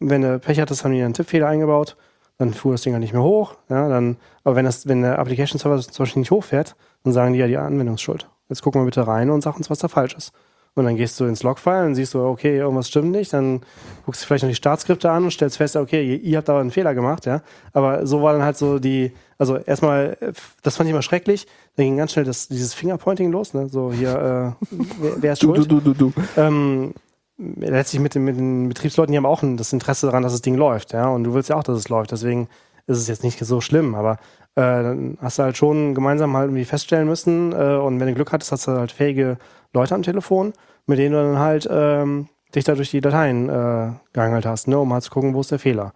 wenn 0.00 0.22
du 0.22 0.38
Pech 0.38 0.60
hattest, 0.60 0.84
haben 0.84 0.92
die 0.92 1.02
einen 1.02 1.14
Tippfehler 1.14 1.48
eingebaut, 1.48 1.96
dann 2.38 2.52
fuhr 2.52 2.72
das 2.72 2.82
Ding 2.82 2.92
halt 2.92 3.02
nicht 3.02 3.12
mehr 3.12 3.22
hoch. 3.22 3.56
Ja, 3.68 3.88
dann, 3.88 4.16
aber 4.42 4.56
wenn, 4.56 4.64
das, 4.64 4.88
wenn 4.88 5.02
der 5.02 5.18
Application-Server 5.18 5.80
zum 5.80 6.04
Beispiel 6.04 6.20
nicht 6.20 6.30
hochfährt, 6.30 6.74
dann 7.04 7.12
sagen 7.12 7.32
die 7.32 7.38
ja 7.38 7.46
die 7.46 7.56
Anwendung 7.56 7.94
ist 7.96 8.02
schuld. 8.02 8.28
Jetzt 8.48 8.62
gucken 8.62 8.80
wir 8.80 8.86
bitte 8.86 9.06
rein 9.06 9.30
und 9.30 9.42
sag 9.42 9.56
uns, 9.56 9.70
was 9.70 9.78
da 9.78 9.88
falsch 9.88 10.14
ist. 10.14 10.32
Und 10.74 10.84
dann 10.86 10.96
gehst 10.96 11.20
du 11.20 11.24
ins 11.24 11.44
Logfile 11.44 11.86
und 11.86 11.94
siehst 11.94 12.14
du, 12.14 12.24
okay, 12.24 12.58
irgendwas 12.58 12.88
stimmt 12.88 13.12
nicht. 13.12 13.32
Dann 13.32 13.60
guckst 14.04 14.22
du 14.22 14.26
vielleicht 14.26 14.42
noch 14.42 14.50
die 14.50 14.56
Startskripte 14.56 15.08
an 15.10 15.24
und 15.24 15.30
stellst 15.30 15.56
fest, 15.56 15.76
okay, 15.76 16.04
ihr, 16.04 16.20
ihr 16.20 16.38
habt 16.38 16.48
da 16.48 16.58
einen 16.58 16.72
Fehler 16.72 16.94
gemacht, 16.94 17.26
ja. 17.26 17.42
Aber 17.72 18.06
so 18.06 18.22
war 18.22 18.32
dann 18.32 18.42
halt 18.42 18.56
so 18.56 18.80
die, 18.80 19.12
also 19.38 19.56
erstmal, 19.56 20.16
äh, 20.20 20.32
das 20.62 20.76
fand 20.76 20.88
ich 20.88 20.92
immer 20.92 21.02
schrecklich. 21.02 21.46
Dann 21.76 21.86
ging 21.86 21.96
ganz 21.96 22.12
schnell 22.12 22.24
das, 22.24 22.48
dieses 22.48 22.74
Fingerpointing 22.74 23.30
los, 23.32 23.54
ne? 23.54 23.68
So 23.68 23.92
hier, 23.92 24.56
äh, 24.60 24.66
wer, 25.00 25.12
wer 25.22 25.32
ist 25.32 25.42
schuld? 25.42 25.70
du, 25.70 25.80
du, 25.80 25.94
du. 25.94 26.12
ähm, 26.36 26.94
letztlich 27.38 28.00
mit, 28.00 28.14
den- 28.14 28.24
mit 28.24 28.36
den 28.36 28.68
Betriebsleuten, 28.68 29.12
die 29.12 29.16
haben 29.18 29.26
auch 29.26 29.42
ein, 29.42 29.56
das 29.56 29.72
Interesse 29.72 30.06
daran, 30.06 30.22
dass 30.22 30.32
das 30.32 30.42
Ding 30.42 30.54
läuft, 30.54 30.92
ja. 30.92 31.08
Und 31.08 31.24
du 31.24 31.34
willst 31.34 31.48
ja 31.48 31.56
auch, 31.56 31.64
dass 31.64 31.76
es 31.78 31.88
läuft. 31.88 32.12
Deswegen 32.12 32.48
ist 32.86 32.98
es 32.98 33.08
jetzt 33.08 33.24
nicht 33.24 33.38
so 33.44 33.60
schlimm, 33.60 33.94
aber 33.94 34.12
äh, 34.56 34.60
dann 34.82 35.18
hast 35.20 35.38
du 35.38 35.42
halt 35.42 35.56
schon 35.56 35.94
gemeinsam 35.94 36.36
halt 36.36 36.46
irgendwie 36.48 36.64
feststellen 36.64 37.08
müssen. 37.08 37.52
Äh, 37.52 37.76
und 37.76 37.98
wenn 37.98 38.06
du 38.08 38.14
Glück 38.14 38.30
hattest, 38.32 38.52
hast 38.52 38.66
du 38.68 38.72
halt 38.72 38.92
fähige 38.92 39.38
Leute 39.72 39.94
am 39.94 40.02
Telefon, 40.02 40.52
mit 40.86 40.98
denen 40.98 41.12
du 41.14 41.22
dann 41.22 41.38
halt 41.38 41.66
ähm, 41.70 42.28
dich 42.54 42.62
da 42.64 42.74
durch 42.74 42.90
die 42.90 43.00
Dateien 43.00 43.48
äh, 43.48 43.90
gehangelt 44.12 44.46
hast, 44.46 44.68
ne, 44.68 44.78
um 44.78 44.92
halt 44.92 45.02
zu 45.02 45.10
gucken, 45.10 45.34
wo 45.34 45.40
ist 45.40 45.50
der 45.50 45.58
Fehler. 45.58 45.92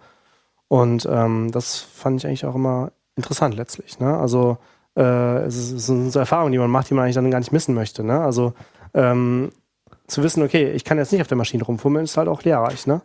Und 0.66 1.07
ähm, 1.11 1.51
das 1.53 1.76
fand 1.78 2.18
ich 2.18 2.26
eigentlich 2.26 2.45
auch 2.47 2.55
immer 2.57 2.91
interessant 3.18 3.54
letztlich. 3.54 3.98
Ne? 4.00 4.16
Also 4.16 4.56
äh, 4.96 5.42
es, 5.44 5.56
ist, 5.56 5.72
es 5.72 5.86
sind 5.86 6.10
so 6.10 6.18
Erfahrungen, 6.18 6.52
die 6.52 6.58
man 6.58 6.70
macht, 6.70 6.88
die 6.88 6.94
man 6.94 7.04
eigentlich 7.04 7.16
dann 7.16 7.30
gar 7.30 7.38
nicht 7.40 7.52
missen 7.52 7.74
möchte. 7.74 8.02
Ne? 8.02 8.18
Also 8.20 8.54
ähm, 8.94 9.50
zu 10.06 10.22
wissen, 10.22 10.42
okay, 10.42 10.70
ich 10.72 10.84
kann 10.84 10.96
jetzt 10.96 11.12
nicht 11.12 11.20
auf 11.20 11.28
der 11.28 11.36
Maschine 11.36 11.62
rumfummeln, 11.64 12.04
ist 12.04 12.16
halt 12.16 12.28
auch 12.28 12.42
lehrreich. 12.42 12.86
Ne? 12.86 13.02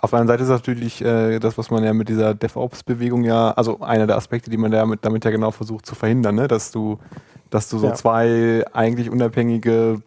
Auf 0.00 0.10
der 0.10 0.18
anderen 0.20 0.38
Seite 0.38 0.42
ist 0.44 0.48
natürlich 0.48 1.04
äh, 1.04 1.38
das, 1.38 1.58
was 1.58 1.70
man 1.70 1.84
ja 1.84 1.92
mit 1.92 2.08
dieser 2.08 2.34
DevOps-Bewegung 2.34 3.24
ja, 3.24 3.50
also 3.52 3.80
einer 3.80 4.06
der 4.06 4.16
Aspekte, 4.16 4.50
die 4.50 4.56
man 4.56 4.70
da 4.70 4.86
mit, 4.86 5.04
damit 5.04 5.24
ja 5.24 5.30
genau 5.30 5.50
versucht 5.50 5.84
zu 5.84 5.94
verhindern, 5.94 6.34
ne? 6.36 6.48
dass 6.48 6.72
du, 6.72 6.98
dass 7.50 7.68
du 7.68 7.78
so 7.78 7.88
Ja. 7.88 7.94
zwei 7.94 8.64
eigentlich 8.72 9.10
unabhängige 9.10 10.00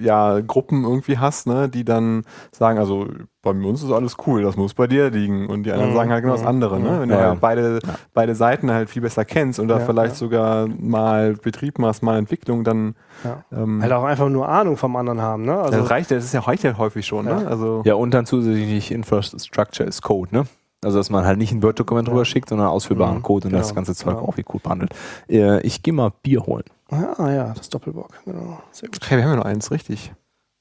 ja, 0.00 0.40
Gruppen 0.40 0.84
irgendwie 0.84 1.18
hast, 1.18 1.46
ne, 1.46 1.68
die 1.68 1.84
dann 1.84 2.24
sagen, 2.50 2.78
also 2.78 3.06
bei 3.42 3.50
uns 3.50 3.82
ist 3.82 3.90
alles 3.92 4.16
cool, 4.26 4.42
das 4.42 4.56
muss 4.56 4.74
bei 4.74 4.86
dir 4.86 5.10
liegen. 5.10 5.48
Und 5.48 5.64
die 5.64 5.72
anderen 5.72 5.92
Mhm. 5.92 5.96
sagen 5.96 6.10
halt 6.12 6.22
genau 6.22 6.34
das 6.34 6.42
Mhm. 6.42 6.48
andere, 6.48 6.80
ne? 6.80 7.00
Wenn 7.00 7.08
du 7.08 7.14
Ja, 7.14 7.20
ja. 7.20 7.28
halt 7.30 7.40
beide, 7.40 7.78
beide 8.14 8.34
Seiten 8.34 8.70
halt 8.70 8.88
viel 8.90 9.02
besser 9.02 9.24
kennst 9.24 9.58
und 9.60 9.68
da 9.68 9.78
Ja, 9.78 9.84
vielleicht 9.86 10.12
ja. 10.14 10.18
sogar 10.18 10.66
mal 10.68 11.34
Betrieb 11.34 11.78
machst, 11.78 12.02
mal 12.02 12.18
Entwicklung, 12.18 12.64
dann 12.64 12.94
Ja. 13.24 13.44
ähm, 13.52 13.82
Halt 13.82 13.92
auch 13.92 14.04
einfach 14.04 14.28
nur 14.28 14.48
Ahnung 14.48 14.76
vom 14.76 14.94
anderen 14.96 15.20
haben. 15.20 15.44
Ne? 15.44 15.56
Also, 15.56 15.78
das 15.80 15.90
reicht, 15.90 16.10
das 16.10 16.24
ist 16.24 16.34
ja 16.34 16.46
heute 16.46 16.78
häufig 16.78 17.06
schon, 17.06 17.24
ne? 17.26 17.30
Ja. 17.42 17.46
Also 17.48 17.82
Ja, 17.84 17.94
und 17.94 18.12
dann 18.14 18.26
zusätzlich 18.26 18.90
Infrastructure 18.92 19.88
is 19.88 20.02
Code, 20.02 20.34
ne? 20.34 20.44
Also, 20.84 20.98
dass 20.98 21.10
man 21.10 21.24
halt 21.24 21.38
nicht 21.38 21.52
ein 21.52 21.62
Word-Dokument 21.62 22.08
Ja. 22.08 22.12
rüber 22.14 22.24
schickt, 22.24 22.48
sondern 22.48 22.66
ausführbaren 22.68 23.18
Mhm, 23.18 23.22
Code 23.22 23.46
und 23.48 23.54
das 23.54 23.68
genau, 23.68 23.74
ganze 23.76 23.94
Zeug 23.94 24.16
genau. 24.16 24.28
auch 24.28 24.36
wie 24.36 24.42
gut 24.42 24.64
behandelt. 24.64 24.92
Äh, 25.28 25.60
ich 25.62 25.82
gehe 25.84 25.94
mal 25.94 26.10
Bier 26.24 26.44
holen. 26.46 26.64
Ah 26.92 27.30
ja, 27.32 27.54
das 27.54 27.68
Doppelbock. 27.68 28.10
Genau. 28.24 28.60
Sehr 28.70 28.88
gut. 28.88 28.98
Okay, 29.02 29.16
wir 29.16 29.24
haben 29.24 29.30
ja 29.30 29.36
nur 29.36 29.46
eins, 29.46 29.70
richtig. 29.70 30.12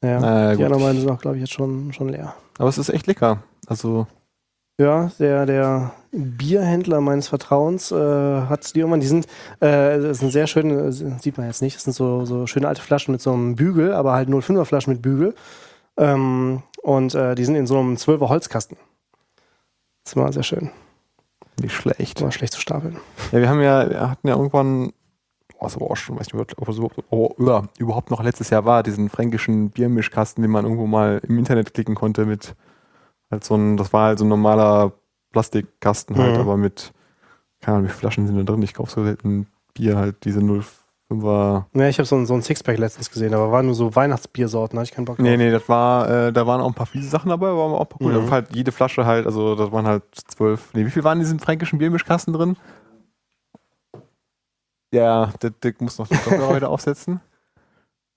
Ja. 0.04 0.20
Na 0.20 0.56
die 0.56 0.64
anderen 0.64 0.84
beiden 0.84 1.02
sind 1.02 1.10
auch, 1.12 1.20
glaube 1.20 1.38
ich, 1.38 1.42
jetzt 1.42 1.54
schon, 1.54 1.94
schon 1.94 2.10
leer. 2.10 2.34
Aber 2.58 2.70
es 2.70 2.78
ist 2.78 2.90
echt 2.90 3.08
lecker. 3.08 3.44
Also, 3.68 4.08
Ja, 4.80 5.12
der, 5.20 5.46
der 5.46 5.92
Bierhändler 6.12 7.02
meines 7.02 7.28
Vertrauens 7.28 7.92
äh, 7.92 7.96
hat 7.96 8.74
die 8.76 8.80
irgendwann, 8.80 9.00
die 9.00 9.08
sind, 9.08 9.26
äh, 9.60 10.00
das 10.00 10.20
sind 10.20 10.32
sehr 10.32 10.48
schöne, 10.48 10.92
sieht 10.92 11.38
man 11.38 11.46
jetzt 11.48 11.62
nicht, 11.62 11.76
das 11.76 11.84
sind 11.84 11.94
so, 11.94 12.26
so 12.26 12.48
schöne 12.48 12.68
alte 12.68 12.82
Flaschen 12.82 13.12
mit 13.12 13.22
so 13.22 13.32
einem 13.32 13.56
Bügel, 13.56 13.94
aber 13.94 14.14
halt 14.14 14.28
05er 14.30 14.66
Flaschen 14.66 14.94
mit 14.94 15.02
Bügel. 15.02 15.36
Ähm, 15.98 16.64
und 16.82 17.14
äh, 17.14 17.36
die 17.36 17.46
sind 17.46 17.56
in 17.56 17.68
so 17.68 17.78
einem 17.80 17.96
12er 17.96 18.30
Holzkasten. 18.30 18.78
Das 20.04 20.16
war 20.16 20.34
sehr 20.34 20.44
schön. 20.44 20.72
nicht 21.62 21.76
schlecht. 21.76 22.22
War 22.22 22.32
schlecht 22.32 22.54
zu 22.54 22.60
stapeln. 22.62 22.98
Ja, 23.32 23.40
wir 23.40 23.50
haben 23.50 23.62
ja, 23.62 23.88
wir 23.88 24.10
hatten 24.10 24.28
ja 24.28 24.36
irgendwann, 24.36 24.94
das 25.62 25.80
war 25.80 25.90
auch 25.92 25.96
schon, 25.98 26.20
weiß 26.20 26.34
nicht, 26.34 26.58
ob 26.58 26.68
es 26.70 26.78
überhaupt, 26.78 27.04
oh, 27.10 27.34
überhaupt 27.78 28.12
noch 28.12 28.24
letztes 28.24 28.50
Jahr 28.50 28.66
war, 28.66 28.84
diesen 28.84 29.10
fränkischen 29.10 29.70
Biermischkasten, 29.70 30.42
den 30.42 30.52
man 30.52 30.66
irgendwo 30.66 30.88
mal 30.88 31.22
im 31.28 31.38
Internet 31.38 31.74
klicken 31.74 31.96
konnte 31.96 32.26
mit 32.26 32.56
halt 33.30 33.44
so 33.44 33.56
ein, 33.56 33.78
das 33.78 33.94
war 33.94 34.08
halt 34.08 34.20
so 34.20 34.26
ein 34.26 34.30
normaler 34.30 34.92
Plastikkasten 35.32 36.18
halt, 36.18 36.36
Mhm. 36.36 36.42
aber 36.42 36.58
mit, 36.58 36.92
keine 37.62 37.78
Ahnung, 37.78 37.86
wie 37.88 37.92
viele 37.92 38.00
Flaschen 38.00 38.28
sind 38.28 38.38
da 38.38 38.44
drin? 38.44 38.62
Ich 38.64 38.74
kaufe 38.74 38.92
so 38.92 39.04
selten 39.04 39.48
Bier 39.74 39.96
halt, 39.98 40.26
diese 40.26 40.42
05er. 41.10 41.66
Ja, 41.74 41.88
ich 41.88 41.98
habe 42.00 42.06
so, 42.06 42.16
ein- 42.18 42.26
so 42.26 42.34
ein 42.34 42.42
Sixpack 42.42 42.78
letztens 42.78 43.10
gesehen, 43.10 43.34
aber 43.34 43.52
waren 43.52 43.66
nur 43.66 43.76
so 43.76 43.96
Weihnachtsbiersorten, 43.96 44.78
hatte 44.78 44.90
ich 44.90 44.96
keinen 44.96 45.06
Bock 45.06 45.18
drauf. 45.18 45.24
Nee, 45.26 45.38
nee, 45.38 45.52
das 45.52 45.68
war, 45.70 46.10
äh, 46.10 46.34
da 46.34 46.46
waren 46.48 46.60
auch 46.62 46.68
ein 46.68 46.74
paar 46.74 46.86
fiese 46.88 47.10
Sachen 47.10 47.30
dabei, 47.30 47.48
aber 47.48 47.60
waren 47.60 47.74
auch 47.74 47.82
ein 47.82 47.88
paar 47.88 48.02
cool. 48.02 48.12
Mhm. 48.14 48.16
Da 48.18 48.24
war 48.24 48.32
halt 48.32 48.56
jede 48.56 48.72
Flasche 48.72 49.06
halt, 49.06 49.26
also 49.26 49.56
das 49.56 49.72
waren 49.72 49.86
halt 49.88 50.04
zwölf, 50.28 50.74
nee, 50.74 50.86
wie 50.86 50.90
viel 50.92 51.04
waren 51.04 51.18
in 51.20 51.24
diesem 51.24 51.40
fränkischen 51.40 51.80
Biermischkasten 51.80 52.34
drin? 52.34 52.58
Ja, 54.92 55.28
der 55.42 55.52
Dick 55.52 55.82
muss 55.82 55.98
noch 55.98 56.08
den 56.08 56.18
Kopfhörer 56.24 56.56
wieder 56.56 56.70
aufsetzen. 56.70 57.22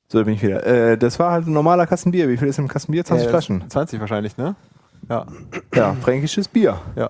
So, 0.09 0.19
da 0.19 0.25
bin 0.25 0.35
ich 0.35 0.43
wieder. 0.43 0.65
Äh, 0.67 0.99
das 0.99 1.19
war 1.19 1.31
halt 1.33 1.47
ein 1.47 1.53
normaler 1.53 1.87
Kasten 1.87 2.11
Bier. 2.11 2.29
Wie 2.29 2.37
viel 2.37 2.49
ist 2.49 2.59
im 2.59 2.69
Kasten 2.69 2.93
Bier? 2.93 3.05
20 3.05 3.27
Äh, 3.27 3.31
Flaschen. 3.31 3.71
20 3.71 4.01
wahrscheinlich, 4.01 4.37
ne? 4.37 4.55
Ja. 5.09 5.27
Ja, 5.75 5.95
fränkisches 5.95 6.49
Bier. 6.49 6.79
Ach, 6.97 7.09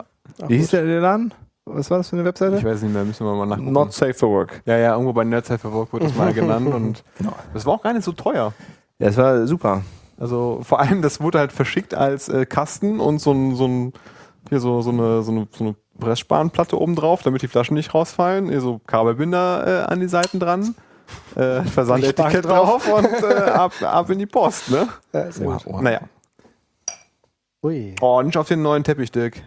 Wie 0.48 0.56
hieß 0.58 0.70
der, 0.70 0.84
der 0.84 1.00
Laden? 1.00 1.32
Was 1.66 1.90
war 1.90 1.98
das 1.98 2.10
für 2.10 2.16
eine 2.16 2.24
Webseite? 2.26 2.56
Ich 2.56 2.64
weiß 2.64 2.82
nicht 2.82 2.92
mehr, 2.92 3.04
müssen 3.04 3.24
wir 3.26 3.34
mal 3.34 3.46
nachgucken. 3.46 3.72
Not 3.72 3.92
safe 3.94 4.12
for 4.14 4.28
work. 4.30 4.60
ja, 4.66 4.76
ja, 4.76 4.92
irgendwo 4.92 5.12
bei 5.14 5.24
Nerdzeit 5.24 5.60
for 5.60 5.72
Work 5.72 5.92
wurde 5.94 6.04
das 6.06 6.14
mal 6.14 6.32
genannt 6.34 6.66
und 6.74 7.02
Genau. 7.18 7.32
das 7.54 7.64
war 7.64 7.74
auch 7.74 7.82
gar 7.82 7.94
nicht 7.94 8.04
so 8.04 8.12
teuer. 8.12 8.52
Ja, 8.98 9.06
das 9.06 9.16
war 9.16 9.46
super. 9.46 9.82
Also 10.18 10.60
vor 10.62 10.80
allem, 10.80 11.00
das 11.00 11.20
wurde 11.22 11.38
halt 11.38 11.52
verschickt 11.52 11.94
als 11.94 12.28
äh, 12.28 12.44
Kasten 12.46 13.00
und 13.00 13.18
so 13.18 13.32
ein, 13.32 13.54
so 13.54 13.66
ein 13.66 13.92
hier 14.50 14.60
so, 14.60 14.82
so 14.82 14.90
eine, 14.90 15.22
so 15.22 15.32
eine, 15.32 15.48
so 15.50 15.64
eine 15.64 15.74
Pressspanplatte 15.98 16.80
oben 16.80 16.96
drauf, 16.96 17.22
damit 17.22 17.42
die 17.42 17.48
Flaschen 17.48 17.74
nicht 17.74 17.94
rausfallen. 17.94 18.48
Hier 18.48 18.60
so 18.60 18.80
Kabelbinder 18.86 19.84
äh, 19.88 19.92
an 19.92 20.00
die 20.00 20.08
Seiten 20.08 20.40
dran. 20.40 20.74
Äh, 21.36 21.62
Versandetikett 21.64 22.44
drauf 22.44 22.88
und 22.90 23.04
äh, 23.22 23.34
ab, 23.50 23.72
ab 23.82 24.08
in 24.10 24.18
die 24.18 24.26
Post, 24.26 24.70
ne? 24.70 24.88
Ja, 25.12 25.30
sehr 25.30 25.46
gut. 25.46 25.66
Wow. 25.66 25.80
Naja. 25.82 26.00
Ui. 27.62 27.94
Oh, 28.00 28.22
nicht 28.22 28.36
auf 28.36 28.48
den 28.48 28.62
neuen 28.62 28.84
Teppich, 28.84 29.12
Dirk. 29.12 29.42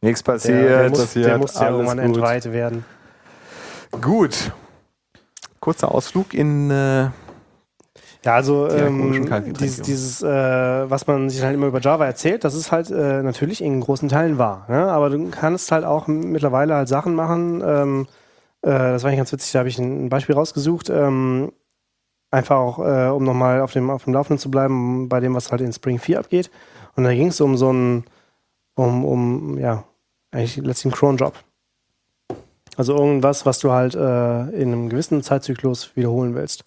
Nichts 0.00 0.22
Der, 0.22 0.32
passiert. 0.32 0.70
der, 0.70 0.88
muss, 0.90 0.98
passiert, 1.00 1.26
der 1.26 1.38
muss 1.38 1.54
ja 1.54 1.70
irgendwann 1.70 1.98
gut. 1.98 2.06
entweiht 2.06 2.52
werden. 2.52 2.84
Gut. 4.00 4.52
Kurzer 5.60 5.92
Ausflug 5.92 6.34
in 6.34 6.70
äh, 6.70 7.10
Ja, 8.26 8.34
also 8.34 8.66
Die 8.66 8.74
ähm, 8.74 9.54
dieses, 9.60 9.82
dieses 9.82 10.20
äh, 10.20 10.26
was 10.26 11.06
man 11.06 11.30
sich 11.30 11.42
halt 11.42 11.54
immer 11.54 11.68
über 11.68 11.80
Java 11.80 12.06
erzählt, 12.06 12.42
das 12.42 12.56
ist 12.56 12.72
halt 12.72 12.90
äh, 12.90 13.22
natürlich 13.22 13.62
in 13.62 13.80
großen 13.80 14.08
Teilen 14.08 14.36
wahr. 14.36 14.66
Ne? 14.68 14.90
Aber 14.90 15.10
du 15.10 15.30
kannst 15.30 15.70
halt 15.70 15.84
auch 15.84 16.08
mittlerweile 16.08 16.74
halt 16.74 16.88
Sachen 16.88 17.14
machen. 17.14 17.62
Ähm, 17.64 18.08
äh, 18.62 18.70
das 18.70 19.04
war 19.04 19.10
eigentlich 19.10 19.18
ganz 19.18 19.32
witzig, 19.32 19.52
da 19.52 19.60
habe 19.60 19.68
ich 19.68 19.78
ein 19.78 20.08
Beispiel 20.08 20.34
rausgesucht. 20.34 20.90
Ähm, 20.90 21.52
einfach 22.32 22.56
auch, 22.56 22.80
äh, 22.80 23.10
um 23.10 23.22
nochmal 23.22 23.60
auf 23.60 23.72
dem, 23.72 23.90
auf 23.90 24.02
dem 24.02 24.14
Laufenden 24.14 24.40
zu 24.40 24.50
bleiben, 24.50 25.08
bei 25.08 25.20
dem, 25.20 25.32
was 25.34 25.52
halt 25.52 25.60
in 25.60 25.72
Spring 25.72 26.00
4 26.00 26.18
abgeht. 26.18 26.50
Und 26.96 27.04
da 27.04 27.14
ging 27.14 27.28
es 27.28 27.40
um 27.40 27.56
so 27.56 27.72
ein, 27.72 28.06
um, 28.74 29.04
um, 29.04 29.56
ja, 29.56 29.84
eigentlich 30.32 30.56
letztlich 30.56 30.92
einen 30.92 30.98
Cron-Job. 30.98 31.34
Also 32.76 32.96
irgendwas, 32.96 33.46
was 33.46 33.60
du 33.60 33.70
halt 33.70 33.94
äh, 33.94 34.50
in 34.60 34.72
einem 34.72 34.88
gewissen 34.88 35.22
Zeitzyklus 35.22 35.94
wiederholen 35.94 36.34
willst. 36.34 36.64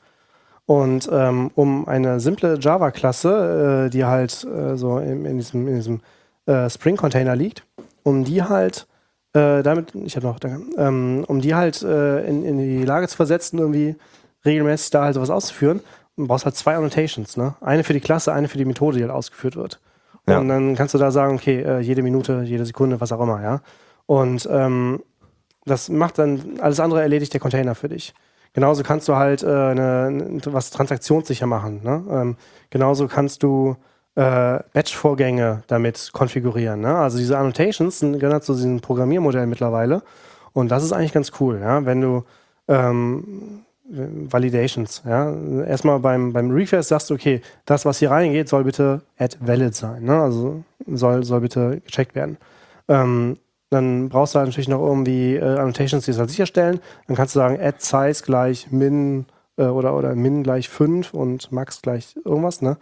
Und 0.70 1.10
ähm, 1.12 1.50
um 1.56 1.88
eine 1.88 2.20
simple 2.20 2.60
Java-Klasse, 2.60 3.88
äh, 3.88 3.90
die 3.90 4.06
halt 4.06 4.44
äh, 4.44 4.78
so 4.78 5.00
in, 5.00 5.26
in 5.26 5.38
diesem, 5.38 5.68
in 5.68 5.76
diesem 5.78 6.02
äh, 6.46 6.70
Spring-Container 6.70 7.36
liegt, 7.36 7.66
um 8.04 8.24
die 8.24 8.44
halt 8.44 8.86
äh, 9.34 9.64
damit, 9.64 9.96
ich 9.96 10.16
habe 10.16 10.28
noch, 10.28 10.38
danke, 10.38 10.62
ähm, 10.78 11.26
um 11.28 11.42
die 11.42 11.56
halt 11.56 11.82
äh, 11.82 12.24
in, 12.24 12.46
in 12.46 12.60
die 12.60 12.86
Lage 12.86 13.08
zu 13.08 13.16
versetzen, 13.16 13.58
irgendwie 13.58 13.96
regelmäßig 14.46 14.92
da 14.92 15.06
halt 15.06 15.16
sowas 15.16 15.32
auszuführen. 15.32 15.80
Und 16.16 16.28
brauchst 16.28 16.46
halt 16.46 16.56
zwei 16.56 16.76
Annotations, 16.76 17.36
ne? 17.36 17.56
Eine 17.62 17.84
für 17.84 17.94
die 17.94 18.00
Klasse, 18.00 18.32
eine 18.32 18.48
für 18.48 18.60
die 18.60 18.66
Methode, 18.66 18.98
die 18.98 19.04
halt 19.04 19.12
ausgeführt 19.12 19.56
wird. 19.56 19.80
Ja. 20.28 20.38
Und 20.38 20.50
dann 20.50 20.76
kannst 20.76 20.94
du 20.94 21.00
da 21.00 21.10
sagen, 21.10 21.34
okay, 21.34 21.64
äh, 21.64 21.80
jede 21.80 22.04
Minute, 22.04 22.44
jede 22.46 22.66
Sekunde, 22.68 23.02
was 23.02 23.12
auch 23.12 23.22
immer, 23.22 23.42
ja. 23.42 23.62
Und 24.06 24.48
ähm, 24.52 25.02
das 25.66 25.90
macht 25.90 26.20
dann 26.20 26.60
alles 26.62 26.80
andere 26.80 27.02
erledigt 27.02 27.34
der 27.34 27.40
Container 27.40 27.74
für 27.74 27.90
dich. 27.90 28.14
Genauso 28.54 28.84
kannst 28.84 29.08
du 29.08 29.16
halt 29.16 29.44
äh, 29.44 29.48
eine, 29.48 30.40
was 30.46 30.72
transaktionssicher 30.72 31.46
machen. 31.46 31.82
Ne? 31.84 32.04
Ähm, 32.10 32.36
genauso 32.70 33.08
kannst 33.08 33.44
du 33.44 33.76
äh, 34.16 34.60
Batch-Vorgänge 34.74 35.64
damit 35.68 36.10
konfigurieren. 36.14 36.82
Ne? 36.82 36.96
Also 36.96 37.18
diese 37.18 37.38
Annotations 37.38 38.00
sind 38.00 38.20
gehören 38.20 38.42
zu 38.42 38.54
diesem 38.54 38.82
Programmiermodell 38.82 39.46
mittlerweile. 39.48 40.02
Und 40.54 40.70
das 40.70 40.84
ist 40.84 40.94
eigentlich 40.94 41.14
ganz 41.14 41.32
cool, 41.40 41.60
ja? 41.62 41.86
wenn 41.86 42.02
du 42.02 42.24
ähm, 42.68 43.64
Validations, 43.90 45.02
ja. 45.06 45.34
Erstmal 45.64 46.00
beim, 46.00 46.32
beim 46.32 46.52
Refresh 46.52 46.86
sagst 46.86 47.12
okay, 47.12 47.42
das, 47.66 47.86
was 47.86 47.98
hier 47.98 48.12
reingeht, 48.12 48.48
soll 48.48 48.64
bitte 48.64 49.02
add 49.18 49.36
valid 49.40 49.74
sein, 49.74 50.04
ne? 50.04 50.22
Also 50.22 50.64
soll, 50.86 51.24
soll 51.24 51.42
bitte 51.42 51.82
gecheckt 51.84 52.14
werden. 52.14 52.38
Ähm, 52.88 53.38
dann 53.70 54.10
brauchst 54.10 54.34
du 54.34 54.40
halt 54.40 54.48
natürlich 54.48 54.68
noch 54.68 54.82
irgendwie 54.82 55.36
äh, 55.36 55.58
Annotations, 55.58 56.06
die 56.06 56.12
es 56.12 56.20
halt 56.20 56.30
sicherstellen. 56.30 56.80
Dann 57.08 57.16
kannst 57.16 57.36
du 57.36 57.40
sagen, 57.40 57.60
add 57.62 57.78
size 57.80 58.24
gleich 58.24 58.72
min 58.72 59.26
äh, 59.58 59.66
oder, 59.66 59.96
oder 59.96 60.16
min 60.16 60.44
gleich 60.44 60.70
5 60.70 61.14
und 61.14 61.52
max 61.52 61.82
gleich 61.82 62.16
irgendwas, 62.26 62.62
ne? 62.62 62.78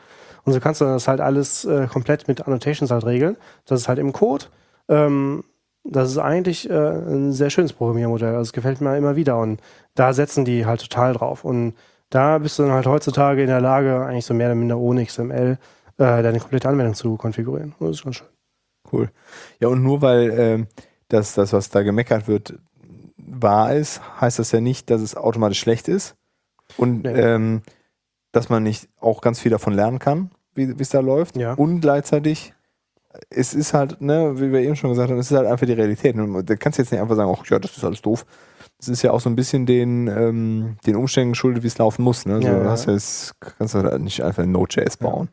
Und 0.45 0.53
so 0.53 0.59
kannst 0.61 0.79
du 0.79 0.85
das 0.85 1.07
halt 1.07 1.19
alles 1.19 1.65
äh, 1.65 1.87
komplett 1.87 2.27
mit 2.29 2.47
Annotations 2.47 2.89
halt 2.89 3.05
regeln. 3.05 3.35
Das 3.65 3.81
ist 3.81 3.89
halt 3.89 3.99
im 3.99 4.13
Code. 4.13 4.45
Ähm, 4.87 5.43
das 5.83 6.11
ist 6.11 6.17
eigentlich 6.17 6.69
äh, 6.69 6.73
ein 6.73 7.33
sehr 7.33 7.49
schönes 7.49 7.73
Programmiermodell. 7.73 8.29
Also 8.29 8.41
es 8.41 8.53
gefällt 8.53 8.79
mir 8.79 8.97
immer 8.97 9.15
wieder 9.15 9.39
und 9.39 9.61
da 9.95 10.13
setzen 10.13 10.45
die 10.45 10.65
halt 10.65 10.81
total 10.81 11.13
drauf. 11.13 11.43
Und 11.43 11.73
da 12.09 12.37
bist 12.37 12.59
du 12.59 12.63
dann 12.63 12.71
halt 12.71 12.87
heutzutage 12.87 13.41
in 13.41 13.47
der 13.47 13.61
Lage, 13.61 14.05
eigentlich 14.05 14.25
so 14.25 14.33
mehr 14.33 14.47
oder 14.47 14.55
minder 14.55 14.77
ohne 14.77 15.05
XML 15.05 15.57
äh, 15.97 16.23
deine 16.23 16.39
komplette 16.39 16.69
Anwendung 16.69 16.93
zu 16.93 17.15
konfigurieren. 17.17 17.75
Das 17.79 17.91
ist 17.91 17.99
schon 17.99 18.13
schön. 18.13 18.27
Cool. 18.91 19.09
Ja, 19.59 19.67
und 19.69 19.83
nur 19.83 20.01
weil 20.01 20.31
ähm, 20.37 20.67
das, 21.09 21.33
das, 21.33 21.53
was 21.53 21.69
da 21.69 21.83
gemeckert 21.83 22.27
wird, 22.27 22.55
wahr 23.17 23.73
ist, 23.75 24.01
heißt 24.21 24.39
das 24.39 24.51
ja 24.51 24.61
nicht, 24.61 24.89
dass 24.89 25.01
es 25.01 25.15
automatisch 25.15 25.59
schlecht 25.59 25.87
ist. 25.87 26.15
Und 26.77 27.03
Nee. 27.03 27.09
ähm, 27.13 27.61
dass 28.31 28.49
man 28.49 28.63
nicht 28.63 28.89
auch 28.99 29.21
ganz 29.21 29.39
viel 29.39 29.51
davon 29.51 29.73
lernen 29.73 29.99
kann, 29.99 30.31
wie 30.53 30.73
es 30.79 30.89
da 30.89 30.99
läuft. 30.99 31.37
Ja. 31.37 31.53
Und 31.53 31.81
gleichzeitig, 31.81 32.53
es 33.29 33.53
ist 33.53 33.73
halt, 33.73 34.01
ne, 34.01 34.39
wie 34.39 34.51
wir 34.51 34.59
eben 34.61 34.75
schon 34.75 34.89
gesagt 34.91 35.09
haben, 35.09 35.17
es 35.17 35.31
ist 35.31 35.37
halt 35.37 35.47
einfach 35.47 35.65
die 35.65 35.73
Realität. 35.73 36.15
Und 36.15 36.45
Da 36.47 36.55
kannst 36.55 36.77
du 36.77 36.83
jetzt 36.83 36.91
nicht 36.91 37.01
einfach 37.01 37.15
sagen, 37.15 37.33
ach 37.35 37.45
ja, 37.49 37.57
das 37.59 37.75
ist 37.77 37.83
alles 37.83 38.01
doof. 38.01 38.25
Das 38.79 38.89
ist 38.89 39.01
ja 39.01 39.11
auch 39.11 39.21
so 39.21 39.29
ein 39.29 39.35
bisschen 39.35 39.65
den, 39.65 40.07
ähm, 40.07 40.77
den 40.85 40.95
Umständen 40.97 41.31
geschuldet, 41.31 41.63
wie 41.63 41.67
es 41.67 41.77
laufen 41.79 42.03
muss. 42.03 42.25
Ne? 42.27 42.41
So, 42.41 42.47
Ja, 42.47 42.57
ja. 42.63 42.69
Hast 42.69 42.85
du 42.87 42.91
jetzt, 42.91 43.33
kannst 43.39 43.73
du 43.73 43.79
halt 43.81 44.01
nicht 44.01 44.21
einfach 44.23 44.45
Node.js 44.45 44.97
bauen. 44.97 45.29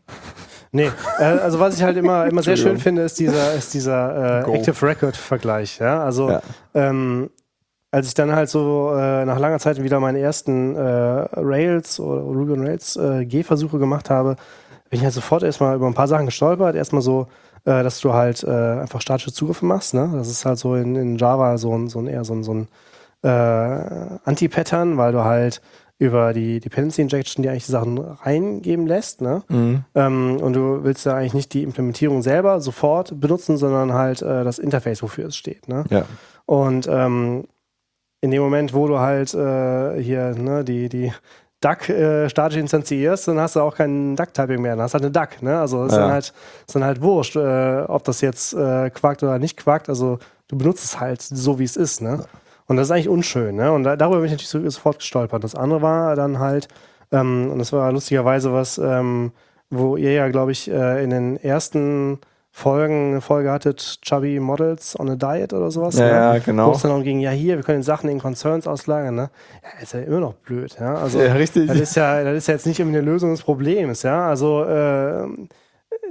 Nee, 0.74 0.90
äh, 1.20 1.22
also 1.22 1.60
was 1.60 1.76
ich 1.76 1.84
halt 1.84 1.96
immer, 1.96 2.26
immer 2.26 2.42
sehr 2.42 2.56
schön 2.56 2.78
finde, 2.78 3.02
ist 3.02 3.20
dieser, 3.20 3.54
ist 3.54 3.72
dieser 3.74 4.44
äh. 4.44 4.52
Active 4.56 4.84
Record 4.84 5.16
Vergleich. 5.16 5.78
Ja? 5.78 6.02
Also 6.02 6.30
Ja. 6.30 6.42
ähm, 6.74 7.30
als 7.92 8.08
ich 8.08 8.14
dann 8.14 8.34
halt 8.34 8.48
so 8.48 8.92
äh, 8.92 9.24
nach 9.24 9.38
langer 9.38 9.60
Zeit 9.60 9.80
wieder 9.80 10.00
meine 10.00 10.18
ersten 10.18 10.74
äh, 10.74 10.80
Rails 10.80 12.00
oder 12.00 12.22
Ruby 12.22 12.52
on 12.54 12.66
Rails 12.66 12.96
äh, 12.96 13.24
Gehversuche 13.24 13.78
gemacht 13.78 14.10
habe, 14.10 14.34
bin 14.90 14.98
ich 14.98 15.04
halt 15.04 15.14
sofort 15.14 15.44
erstmal 15.44 15.76
über 15.76 15.86
ein 15.86 15.94
paar 15.94 16.08
Sachen 16.08 16.26
gestolpert. 16.26 16.74
Erstmal 16.74 17.02
so, 17.02 17.28
äh, 17.64 17.84
dass 17.84 18.00
du 18.00 18.12
halt 18.12 18.42
äh, 18.42 18.50
einfach 18.50 19.00
statische 19.00 19.32
Zugriffe 19.32 19.64
machst. 19.64 19.94
Ne? 19.94 20.10
Das 20.12 20.28
ist 20.28 20.44
halt 20.44 20.58
so 20.58 20.74
in, 20.74 20.96
in 20.96 21.16
Java 21.18 21.56
so 21.56 21.72
ein, 21.72 21.88
so 21.88 22.00
ein 22.00 22.08
eher 22.08 22.24
so 22.24 22.34
ein, 22.34 22.42
so 22.42 22.52
ein 22.52 22.68
Anti-Pattern, 24.26 24.98
weil 24.98 25.12
du 25.12 25.24
halt 25.24 25.62
über 25.98 26.32
die 26.32 26.58
Dependency 26.60 27.02
Injection 27.02 27.42
dir 27.42 27.50
eigentlich 27.52 27.66
die 27.66 27.72
Sachen 27.72 27.98
reingeben 27.98 28.86
lässt. 28.86 29.20
Ne? 29.20 29.42
Ähm, 29.94 30.38
und 30.40 30.52
du 30.54 30.82
willst 30.82 31.06
ja 31.06 31.14
eigentlich 31.14 31.34
nicht 31.34 31.54
die 31.54 31.62
Implementierung 31.62 32.20
selber 32.22 32.60
sofort 32.60 33.20
benutzen, 33.20 33.56
sondern 33.56 33.92
halt 33.92 34.20
äh, 34.22 34.42
das 34.44 34.58
Interface, 34.58 35.02
wofür 35.02 35.26
es 35.28 35.36
steht. 35.36 35.68
Ne? 35.68 35.84
Ja. 35.90 36.04
Und 36.46 36.88
ähm, 36.90 37.44
in 38.20 38.30
dem 38.32 38.42
Moment, 38.42 38.74
wo 38.74 38.88
du 38.88 38.98
halt 38.98 39.32
äh, 39.34 40.02
hier 40.02 40.34
ne, 40.34 40.64
die, 40.64 40.88
die 40.88 41.12
Duck 41.60 41.88
äh, 41.88 42.28
statisch 42.28 42.58
instanzierst, 42.58 43.28
dann 43.28 43.38
hast 43.38 43.56
du 43.56 43.60
auch 43.60 43.74
kein 43.76 44.16
Duck-Typing 44.16 44.60
mehr, 44.60 44.74
dann 44.76 44.82
hast 44.84 44.92
du 44.92 44.98
halt 45.00 45.04
eine 45.04 45.12
Duck. 45.12 45.42
Ne? 45.42 45.58
Also 45.58 45.84
ist, 45.84 45.92
Ja. 45.92 46.00
dann 46.00 46.12
halt, 46.12 46.32
ist 46.66 46.74
dann 46.74 46.84
halt 46.84 47.00
wurscht, 47.02 47.36
äh, 47.36 47.82
ob 47.86 48.04
das 48.04 48.20
jetzt 48.20 48.52
äh, 48.54 48.90
quackt 48.90 49.22
oder 49.22 49.38
nicht 49.38 49.56
quackt. 49.56 49.88
Also 49.88 50.18
du 50.48 50.58
benutzt 50.58 50.84
es 50.84 51.00
halt 51.00 51.22
so, 51.22 51.58
wie 51.58 51.64
es 51.64 51.76
ist. 51.76 52.02
Ne? 52.02 52.24
Und 52.66 52.76
das 52.76 52.88
ist 52.88 52.90
eigentlich 52.90 53.08
unschön. 53.08 53.56
Ne? 53.56 53.72
Und 53.72 53.84
da, 53.84 53.96
darüber 53.96 54.18
bin 54.18 54.26
ich 54.26 54.32
natürlich 54.32 54.48
so, 54.48 54.70
sofort 54.70 54.98
gestolpert. 54.98 55.44
Das 55.44 55.54
andere 55.54 55.82
war 55.82 56.16
dann 56.16 56.38
halt, 56.38 56.68
ähm, 57.12 57.50
und 57.50 57.58
das 57.58 57.72
war 57.72 57.92
lustigerweise 57.92 58.52
was, 58.52 58.78
ähm, 58.78 59.32
wo 59.70 59.96
ihr 59.96 60.12
ja, 60.12 60.28
glaube 60.28 60.52
ich, 60.52 60.70
äh, 60.70 61.02
in 61.02 61.10
den 61.10 61.36
ersten 61.36 62.18
Folgen 62.56 63.10
eine 63.10 63.20
Folge 63.20 63.50
hattet, 63.50 63.98
Chubby 64.02 64.38
Models 64.38 64.98
on 64.98 65.10
a 65.10 65.16
Diet 65.16 65.52
oder 65.52 65.72
sowas. 65.72 65.98
Ja, 65.98 66.04
ne? 66.04 66.10
ja, 66.12 66.34
Wo 66.36 66.44
genau. 66.44 66.72
es 66.72 66.82
dann 66.82 66.90
darum 66.90 67.02
ging, 67.02 67.18
ja 67.18 67.32
hier, 67.32 67.56
wir 67.56 67.64
können 67.64 67.82
Sachen 67.82 68.08
in 68.08 68.20
Concerns 68.20 68.68
auslagern, 68.68 69.16
ne? 69.16 69.30
Ja, 69.64 69.82
ist 69.82 69.92
ja 69.92 70.00
immer 70.02 70.20
noch 70.20 70.34
blöd, 70.34 70.76
ja. 70.78 70.94
Also 70.94 71.20
Ja, 71.20 71.32
richtig. 71.32 71.66
das 71.66 71.80
ist 71.80 71.96
ja, 71.96 72.22
das 72.22 72.36
ist 72.36 72.46
ja 72.46 72.54
jetzt 72.54 72.66
nicht 72.66 72.78
irgendwie 72.78 72.98
eine 72.98 73.10
Lösung 73.10 73.32
des 73.32 73.42
Problems, 73.42 74.04
ja. 74.04 74.28
Also 74.28 74.62
äh, 74.62 75.26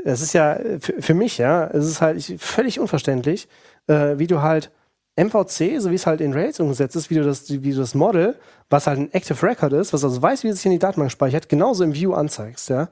das 0.04 0.22
ist 0.22 0.34
ja 0.34 0.58
für, 0.82 1.01
für 1.01 1.14
mich, 1.14 1.38
ja, 1.38 1.66
es 1.68 1.86
ist 1.86 2.01
halt 2.01 2.18
ich, 2.18 2.36
völlig 2.41 2.78
unverständlich, 2.78 3.47
äh, 3.88 4.18
wie 4.18 4.28
du 4.28 4.41
halt 4.41 4.70
MVC, 5.16 5.80
so 5.80 5.91
wie 5.91 5.95
es 5.95 6.05
halt 6.07 6.22
in 6.22 6.34
Rails 6.34 6.59
umgesetzt 6.59 6.95
ist, 6.95 7.09
wie 7.09 7.16
du 7.16 7.24
das, 7.24 7.49
wie 7.49 7.72
du 7.72 7.78
das 7.78 7.93
Model, 7.95 8.36
was 8.70 8.88
halt 8.88 8.99
ein 8.99 9.14
Active 9.14 9.41
Record 9.45 9.74
ist, 9.74 9.93
was 9.93 10.03
also 10.03 10.22
weiß, 10.22 10.43
wie 10.43 10.47
es 10.47 10.57
sich 10.57 10.66
in 10.66 10.72
die 10.72 10.80
Datenbank 10.80 11.11
speichert, 11.11 11.49
genauso 11.49 11.84
im 11.84 11.93
View 11.93 12.14
anzeigst, 12.14 12.70
ja. 12.70 12.89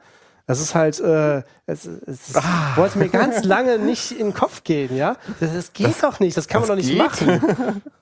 Das 0.48 0.60
ist 0.60 0.76
halt, 0.76 1.00
äh, 1.00 1.44
es, 1.66 1.86
es 1.86 2.36
Ah. 2.36 2.74
wollte 2.76 2.98
mir 2.98 3.08
ganz 3.10 3.44
lange 3.44 3.78
nicht 3.80 4.12
in 4.12 4.28
den 4.28 4.34
Kopf 4.34 4.64
gehen, 4.64 4.96
ja. 4.96 5.16
Das, 5.40 5.54
das 5.54 5.74
geht 5.74 6.04
doch 6.04 6.20
nicht, 6.20 6.36
das 6.36 6.48
kann 6.48 6.62
man 6.62 6.70
doch 6.70 6.76
nicht 6.76 6.90
geht? 6.90 6.98
machen. 6.98 7.82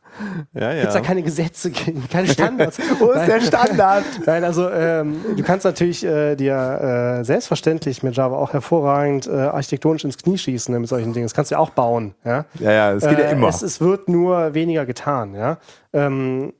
Ja, 0.53 0.72
ja. 0.72 0.82
Gibt 0.82 0.88
es 0.88 0.93
da 0.93 0.99
keine 1.01 1.24
Gesetze, 1.24 1.72
keine 2.11 2.28
Standards? 2.28 2.80
Wo 2.99 3.11
ist 3.11 3.26
der 3.28 3.41
Standard? 3.41 4.03
Nein, 4.26 4.43
also 4.43 4.70
ähm, 4.70 5.22
du 5.36 5.43
kannst 5.43 5.65
natürlich 5.65 6.05
äh, 6.05 6.36
dir 6.36 7.20
äh, 7.20 7.24
selbstverständlich 7.24 8.03
mit 8.03 8.15
Java 8.15 8.36
auch 8.38 8.53
hervorragend 8.53 9.28
äh, 9.28 9.32
architektonisch 9.32 10.03
ins 10.03 10.17
Knie 10.17 10.38
schießen 10.38 10.74
ne, 10.74 10.80
mit 10.80 10.89
solchen 10.89 11.13
Dingen. 11.13 11.26
Das 11.26 11.34
kannst 11.34 11.51
du 11.51 11.55
ja 11.55 11.59
auch 11.59 11.70
bauen. 11.72 12.13
Ja, 12.26 12.45
Ja, 12.59 12.72
ja, 12.72 12.93
das 12.93 13.07
geht 13.07 13.20
ja 13.20 13.26
Äh, 13.26 13.32
immer. 13.34 13.47
Es, 13.47 13.61
es 13.61 13.80
wird 13.82 14.09
nur 14.09 14.53
weniger 14.53 14.86
getan. 14.86 15.36
Ja. 15.36 15.57
Ähm, 15.93 16.53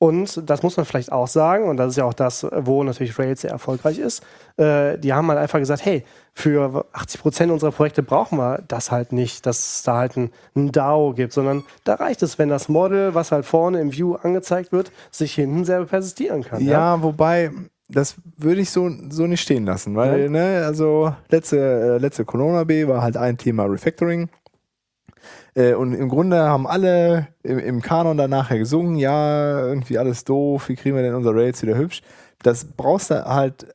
und 0.00 0.48
das 0.48 0.62
muss 0.62 0.78
man 0.78 0.86
vielleicht 0.86 1.12
auch 1.12 1.28
sagen, 1.28 1.68
und 1.68 1.76
das 1.76 1.88
ist 1.90 1.96
ja 1.96 2.06
auch 2.06 2.14
das, 2.14 2.46
wo 2.50 2.82
natürlich 2.82 3.18
Rails 3.18 3.42
sehr 3.42 3.50
erfolgreich 3.50 3.98
ist. 3.98 4.22
Äh, 4.56 4.96
die 4.96 5.12
haben 5.12 5.28
halt 5.28 5.38
einfach 5.38 5.58
gesagt, 5.58 5.84
hey, 5.84 6.04
für 6.32 6.86
80 6.94 7.20
Prozent 7.20 7.52
unserer 7.52 7.70
Projekte 7.70 8.02
brauchen 8.02 8.38
wir 8.38 8.62
das 8.66 8.90
halt 8.90 9.12
nicht, 9.12 9.44
dass 9.44 9.58
es 9.58 9.82
da 9.82 9.98
halt 9.98 10.16
ein, 10.16 10.30
ein 10.56 10.72
DAO 10.72 11.12
gibt, 11.12 11.34
sondern 11.34 11.64
da 11.84 11.96
reicht 11.96 12.22
es, 12.22 12.38
wenn 12.38 12.48
das 12.48 12.70
Model, 12.70 13.14
was 13.14 13.30
halt 13.30 13.44
vorne 13.44 13.78
im 13.78 13.92
View 13.92 14.14
angezeigt 14.14 14.72
wird, 14.72 14.90
sich 15.10 15.34
hinten 15.34 15.66
selber 15.66 15.84
persistieren 15.84 16.44
kann. 16.44 16.64
Ja, 16.64 17.02
wobei, 17.02 17.50
das 17.90 18.14
würde 18.38 18.62
ich 18.62 18.70
so, 18.70 18.90
so 19.10 19.26
nicht 19.26 19.42
stehen 19.42 19.66
lassen, 19.66 19.96
weil, 19.96 20.30
ne, 20.30 20.62
also 20.64 21.14
letzte, 21.28 21.58
äh, 21.58 21.98
letzte 21.98 22.24
Corona 22.24 22.64
B 22.64 22.88
war 22.88 23.02
halt 23.02 23.18
ein 23.18 23.36
Thema 23.36 23.64
Refactoring. 23.64 24.30
Äh, 25.60 25.74
und 25.74 25.92
im 25.92 26.08
Grunde 26.08 26.38
haben 26.38 26.66
alle 26.66 27.28
im, 27.42 27.58
im 27.58 27.82
Kanon 27.82 28.16
dann 28.16 28.30
nachher 28.30 28.58
gesungen, 28.58 28.96
ja, 28.96 29.60
irgendwie 29.60 29.98
alles 29.98 30.24
doof, 30.24 30.68
wie 30.68 30.76
kriegen 30.76 30.96
wir 30.96 31.02
denn 31.02 31.14
unser 31.14 31.34
Rails 31.34 31.60
wieder 31.62 31.76
hübsch? 31.76 32.02
Das 32.42 32.64
brauchst 32.64 33.10
du 33.10 33.24
halt, 33.24 33.74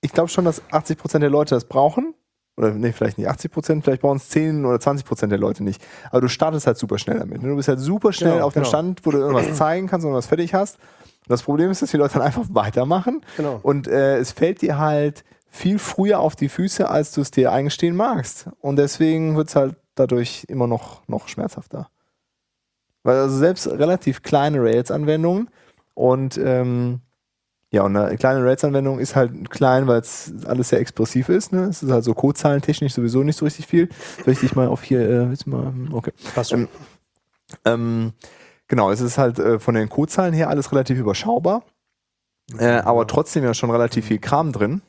ich 0.00 0.12
glaube 0.12 0.28
schon, 0.28 0.44
dass 0.44 0.62
80% 0.70 1.18
der 1.18 1.30
Leute 1.30 1.54
das 1.54 1.64
brauchen. 1.64 2.14
Oder 2.56 2.72
nee, 2.72 2.92
vielleicht 2.92 3.16
nicht 3.16 3.28
80%, 3.28 3.82
vielleicht 3.82 4.02
brauchen 4.02 4.18
es 4.18 4.28
10 4.28 4.66
oder 4.66 4.76
20% 4.76 5.28
der 5.28 5.38
Leute 5.38 5.64
nicht. 5.64 5.82
Aber 6.10 6.20
du 6.20 6.28
startest 6.28 6.66
halt 6.66 6.76
super 6.76 6.98
schnell 6.98 7.18
damit. 7.18 7.42
ne? 7.42 7.48
Du 7.48 7.56
bist 7.56 7.68
halt 7.68 7.80
super 7.80 8.12
schnell 8.12 8.34
Genau, 8.34 8.46
auf 8.46 8.52
dem 8.52 8.62
genau. 8.62 8.68
Stand, 8.68 9.06
wo 9.06 9.10
du 9.10 9.18
irgendwas 9.18 9.54
zeigen 9.56 9.86
kannst 9.86 10.06
und 10.06 10.12
was 10.12 10.26
fertig 10.26 10.52
hast. 10.52 10.76
Und 10.76 11.30
das 11.30 11.42
Problem 11.42 11.70
ist, 11.70 11.80
dass 11.80 11.90
die 11.90 11.96
Leute 11.96 12.14
dann 12.14 12.22
einfach 12.22 12.44
weitermachen. 12.50 13.22
Genau. 13.36 13.60
Und 13.62 13.88
äh, 13.88 14.18
es 14.18 14.32
fällt 14.32 14.60
dir 14.60 14.78
halt 14.78 15.24
viel 15.48 15.78
früher 15.78 16.20
auf 16.20 16.36
die 16.36 16.48
Füße, 16.48 16.88
als 16.88 17.12
du 17.12 17.22
es 17.22 17.30
dir 17.30 17.50
eingestehen 17.50 17.96
magst. 17.96 18.48
Und 18.60 18.76
deswegen 18.76 19.36
wird 19.36 19.48
es 19.48 19.56
halt 19.56 19.74
dadurch 20.00 20.44
immer 20.48 20.66
noch, 20.66 21.06
noch 21.08 21.28
schmerzhafter. 21.28 21.90
Weil 23.02 23.16
also 23.16 23.36
selbst 23.36 23.66
relativ 23.66 24.22
kleine 24.22 24.62
Rails-Anwendungen 24.62 25.48
und 25.94 26.38
ähm, 26.38 27.00
ja, 27.72 27.82
und 27.82 27.96
eine 27.96 28.16
kleine 28.16 28.44
Rails-Anwendung 28.44 28.98
ist 28.98 29.14
halt 29.14 29.48
klein, 29.48 29.86
weil 29.86 30.00
es 30.00 30.32
alles 30.44 30.70
sehr 30.70 30.80
expressiv 30.80 31.28
ist. 31.28 31.52
Ne? 31.52 31.64
Es 31.64 31.84
ist 31.84 31.90
halt 31.90 32.02
so 32.02 32.14
codezahlentechnisch 32.14 32.94
sowieso 32.94 33.22
nicht 33.22 33.36
so 33.36 33.44
richtig 33.44 33.68
viel. 33.68 33.88
Soll 34.24 34.32
ich 34.32 34.40
dich 34.40 34.56
mal 34.56 34.66
auf 34.66 34.82
hier, 34.82 35.08
äh, 35.08 35.28
willst 35.28 35.46
du 35.46 35.50
mal, 35.50 35.72
okay. 35.92 36.12
Passt 36.34 36.50
schon. 36.50 36.66
Ähm, 37.64 38.12
genau, 38.66 38.90
es 38.90 39.00
ist 39.00 39.18
halt 39.18 39.38
äh, 39.38 39.60
von 39.60 39.76
den 39.76 39.88
Codezahlen 39.88 40.34
her 40.34 40.48
alles 40.48 40.72
relativ 40.72 40.98
überschaubar, 40.98 41.62
äh, 42.58 42.80
aber 42.80 43.06
trotzdem 43.06 43.44
ja 43.44 43.54
schon 43.54 43.70
relativ 43.70 44.06
viel 44.06 44.18
Kram 44.18 44.52
drin. 44.52 44.82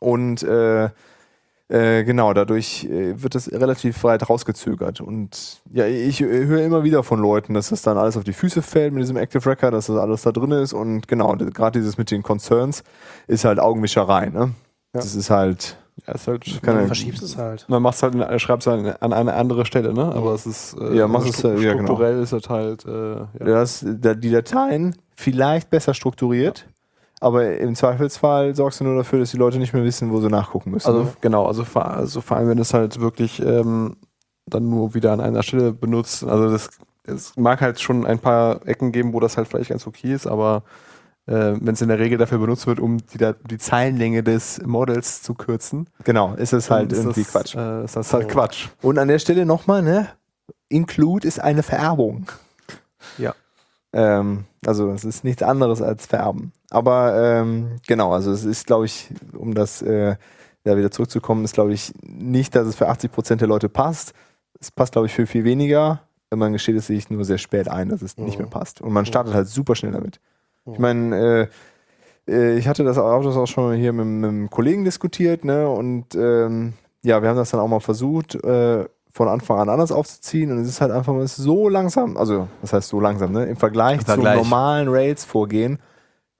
Und 0.00 0.42
äh, 0.42 0.90
Äh, 1.70 2.02
genau, 2.02 2.34
dadurch 2.34 2.84
äh, 2.86 3.22
wird 3.22 3.36
das 3.36 3.50
relativ 3.52 4.02
weit 4.02 4.28
rausgezögert. 4.28 5.00
Und 5.00 5.62
ja, 5.72 5.86
ich 5.86 6.20
äh, 6.20 6.24
höre 6.46 6.62
immer 6.64 6.82
wieder 6.82 7.04
von 7.04 7.20
Leuten, 7.20 7.54
dass 7.54 7.68
das 7.68 7.82
dann 7.82 7.96
alles 7.96 8.16
auf 8.16 8.24
die 8.24 8.32
Füße 8.32 8.60
fällt 8.60 8.92
mit 8.92 9.02
diesem 9.04 9.16
Active 9.16 9.48
Record, 9.48 9.72
dass 9.72 9.86
das 9.86 9.96
alles 9.96 10.22
da 10.22 10.32
drin 10.32 10.50
ist. 10.50 10.72
Und 10.72 11.06
genau, 11.06 11.36
gerade 11.36 11.78
dieses 11.78 11.96
mit 11.96 12.10
den 12.10 12.24
Concerns 12.24 12.82
ist 13.28 13.44
halt 13.44 13.60
Augenwischerei. 13.60 14.26
Ne? 14.30 14.40
Ja. 14.40 15.00
Das 15.00 15.14
ist 15.14 15.30
halt. 15.30 15.76
Ja, 16.08 16.14
ist 16.14 16.26
halt, 16.26 16.44
Kann 16.62 16.74
Du 16.76 16.80
ja- 16.80 16.86
verschiebst 16.86 17.22
es 17.22 17.36
halt. 17.36 17.66
man 17.68 17.82
macht 17.82 18.02
halt, 18.02 18.40
schreibt 18.40 18.62
es 18.62 18.66
halt 18.66 19.00
an 19.02 19.12
eine 19.12 19.34
andere 19.34 19.66
Stelle, 19.66 19.92
ne? 19.92 20.04
Aber 20.14 20.32
es 20.34 20.46
ist 20.46 20.74
äh, 20.80 20.96
Ja, 20.96 21.06
machst 21.06 21.44
stru- 21.44 21.50
äh, 21.56 21.62
ja, 21.62 21.72
genau. 21.74 21.84
strukturell 21.84 22.22
ist 22.22 22.32
es 22.32 22.48
halt 22.48 22.86
äh, 22.86 23.16
ja. 23.16 23.26
dass 23.38 23.84
da- 23.86 24.14
die 24.14 24.30
Dateien 24.30 24.96
vielleicht 25.14 25.68
besser 25.68 25.92
strukturiert, 25.92 26.66
aber 27.20 27.58
im 27.58 27.74
Zweifelsfall 27.74 28.56
sorgst 28.56 28.80
du 28.80 28.84
nur 28.84 28.96
dafür, 28.96 29.18
dass 29.20 29.30
die 29.30 29.36
Leute 29.36 29.58
nicht 29.58 29.72
mehr 29.74 29.84
wissen, 29.84 30.10
wo 30.10 30.20
sie 30.20 30.28
nachgucken 30.28 30.70
müssen. 30.72 30.88
Also 30.88 31.02
ne? 31.04 31.12
genau, 31.20 31.46
also 31.46 31.64
vor, 31.64 31.86
also 31.86 32.20
vor 32.20 32.36
allem, 32.38 32.48
wenn 32.48 32.58
es 32.58 32.74
halt 32.74 33.00
wirklich 33.00 33.40
ähm, 33.42 33.96
dann 34.46 34.68
nur 34.68 34.94
wieder 34.94 35.12
an 35.12 35.20
einer 35.20 35.42
Stelle 35.42 35.72
benutzt. 35.72 36.24
Also 36.24 36.50
das 36.50 36.70
es 37.06 37.36
mag 37.36 37.60
halt 37.60 37.80
schon 37.80 38.06
ein 38.06 38.18
paar 38.18 38.66
Ecken 38.68 38.92
geben, 38.92 39.12
wo 39.12 39.20
das 39.20 39.36
halt 39.36 39.48
vielleicht 39.48 39.70
ganz 39.70 39.86
okay 39.86 40.12
ist, 40.12 40.26
aber 40.26 40.62
äh, 41.26 41.54
wenn 41.60 41.74
es 41.74 41.80
in 41.82 41.88
der 41.88 41.98
Regel 41.98 42.18
dafür 42.18 42.38
benutzt 42.38 42.66
wird, 42.66 42.78
um 42.78 42.98
die, 42.98 43.18
Da- 43.18 43.32
die 43.32 43.58
Zeilenlänge 43.58 44.22
des 44.22 44.60
Models 44.64 45.22
zu 45.22 45.34
kürzen, 45.34 45.88
genau, 46.04 46.34
ist 46.34 46.52
es 46.52 46.70
halt 46.70 46.92
ist 46.92 46.98
irgendwie 46.98 47.22
das, 47.22 47.32
Quatsch. 47.32 47.54
Äh, 47.56 47.84
ist 47.84 47.96
das 47.96 48.12
halt 48.12 48.26
Oh. 48.26 48.28
Quatsch. 48.28 48.68
Und 48.82 48.98
an 48.98 49.08
der 49.08 49.18
Stelle 49.18 49.44
nochmal, 49.46 49.82
ne? 49.82 50.08
Include 50.68 51.26
ist 51.26 51.40
eine 51.40 51.62
Vererbung. 51.62 52.26
Ähm, 53.92 54.44
also 54.66 54.90
es 54.92 55.04
ist 55.04 55.24
nichts 55.24 55.42
anderes 55.42 55.82
als 55.82 56.06
Vererben. 56.06 56.52
Aber 56.70 57.14
ähm, 57.40 57.78
genau, 57.86 58.12
also 58.12 58.30
es 58.30 58.44
ist, 58.44 58.66
glaube 58.66 58.86
ich, 58.86 59.10
um 59.36 59.54
das 59.54 59.82
äh, 59.82 60.16
da 60.64 60.76
wieder 60.76 60.90
zurückzukommen, 60.90 61.44
ist, 61.44 61.54
glaube 61.54 61.72
ich, 61.72 61.92
nicht, 62.02 62.54
dass 62.54 62.66
es 62.66 62.76
für 62.76 62.88
80 62.88 63.10
Prozent 63.10 63.40
der 63.40 63.48
Leute 63.48 63.68
passt. 63.68 64.12
Es 64.60 64.70
passt, 64.70 64.92
glaube 64.92 65.06
ich, 65.06 65.14
für 65.14 65.26
viel 65.26 65.44
weniger. 65.44 66.00
Man 66.32 66.52
gesteht 66.52 66.76
es 66.76 66.86
sich 66.86 67.10
nur 67.10 67.24
sehr 67.24 67.38
spät 67.38 67.68
ein, 67.68 67.88
dass 67.88 68.02
es 68.02 68.16
nicht 68.18 68.38
Mhm. 68.38 68.44
mehr 68.44 68.50
passt. 68.50 68.80
Und 68.80 68.92
man 68.92 69.06
startet 69.06 69.34
halt 69.34 69.48
super 69.48 69.74
schnell 69.74 69.92
damit. 69.92 70.20
Ich 70.70 70.78
meine, 70.78 71.48
äh, 72.28 72.32
äh, 72.32 72.58
ich 72.58 72.68
hatte 72.68 72.84
das 72.84 72.98
auch, 72.98 73.24
das 73.24 73.36
auch 73.36 73.46
schon 73.46 73.74
hier 73.74 73.92
mit, 73.92 74.06
mit 74.06 74.28
einem 74.28 74.50
Kollegen 74.50 74.84
diskutiert, 74.84 75.44
ne? 75.44 75.68
Und 75.68 76.14
ähm, 76.14 76.74
ja, 77.02 77.22
wir 77.22 77.30
haben 77.30 77.36
das 77.36 77.50
dann 77.50 77.60
auch 77.60 77.66
mal 77.66 77.80
versucht, 77.80 78.36
äh, 78.44 78.84
von 79.12 79.28
Anfang 79.28 79.58
an 79.58 79.68
anders 79.68 79.92
aufzuziehen. 79.92 80.50
Und 80.52 80.58
es 80.58 80.68
ist 80.68 80.80
halt 80.80 80.92
einfach 80.92 81.12
mal 81.12 81.26
so 81.26 81.68
langsam, 81.68 82.16
also 82.16 82.48
das 82.62 82.72
heißt 82.72 82.88
so 82.88 83.00
langsam, 83.00 83.32
ne? 83.32 83.44
Im 83.46 83.56
Vergleich 83.56 83.94
Im 84.00 84.06
zum 84.06 84.14
Vergleich. 84.14 84.36
normalen 84.36 84.88
Rails-Vorgehen 84.88 85.78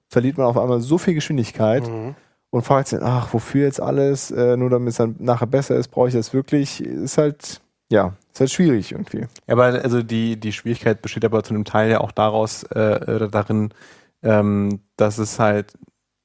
verliert 0.09 0.37
man 0.37 0.47
auf 0.47 0.57
einmal 0.57 0.81
so 0.81 0.97
viel 0.97 1.13
Geschwindigkeit 1.13 1.87
Mhm. 1.87 2.15
und 2.49 2.61
fragt 2.63 2.89
sich, 2.89 2.99
ach, 3.01 3.33
wofür 3.33 3.65
jetzt 3.65 3.81
alles? 3.81 4.31
Äh, 4.31 4.57
nur 4.57 4.69
damit 4.69 4.89
es 4.89 4.97
dann 4.97 5.15
nachher 5.19 5.47
besser 5.47 5.75
ist, 5.75 5.89
brauche 5.89 6.07
ich 6.09 6.13
das 6.13 6.33
wirklich? 6.33 6.81
Ist 6.83 7.17
halt, 7.17 7.61
ja, 7.89 8.13
ist 8.33 8.39
halt 8.39 8.51
schwierig 8.51 8.91
irgendwie. 8.91 9.21
Ja, 9.47 9.53
aber 9.53 9.63
also 9.65 10.01
die, 10.03 10.37
die 10.39 10.51
Schwierigkeit 10.53 11.01
besteht 11.01 11.25
aber 11.25 11.43
zu 11.43 11.53
einem 11.53 11.65
Teil 11.65 11.89
ja 11.91 12.01
auch 12.01 12.11
daraus, 12.11 12.63
äh, 12.63 12.79
äh, 12.79 13.29
darin, 13.29 13.73
ähm, 14.23 14.79
dass 14.97 15.17
es 15.17 15.39
halt 15.39 15.73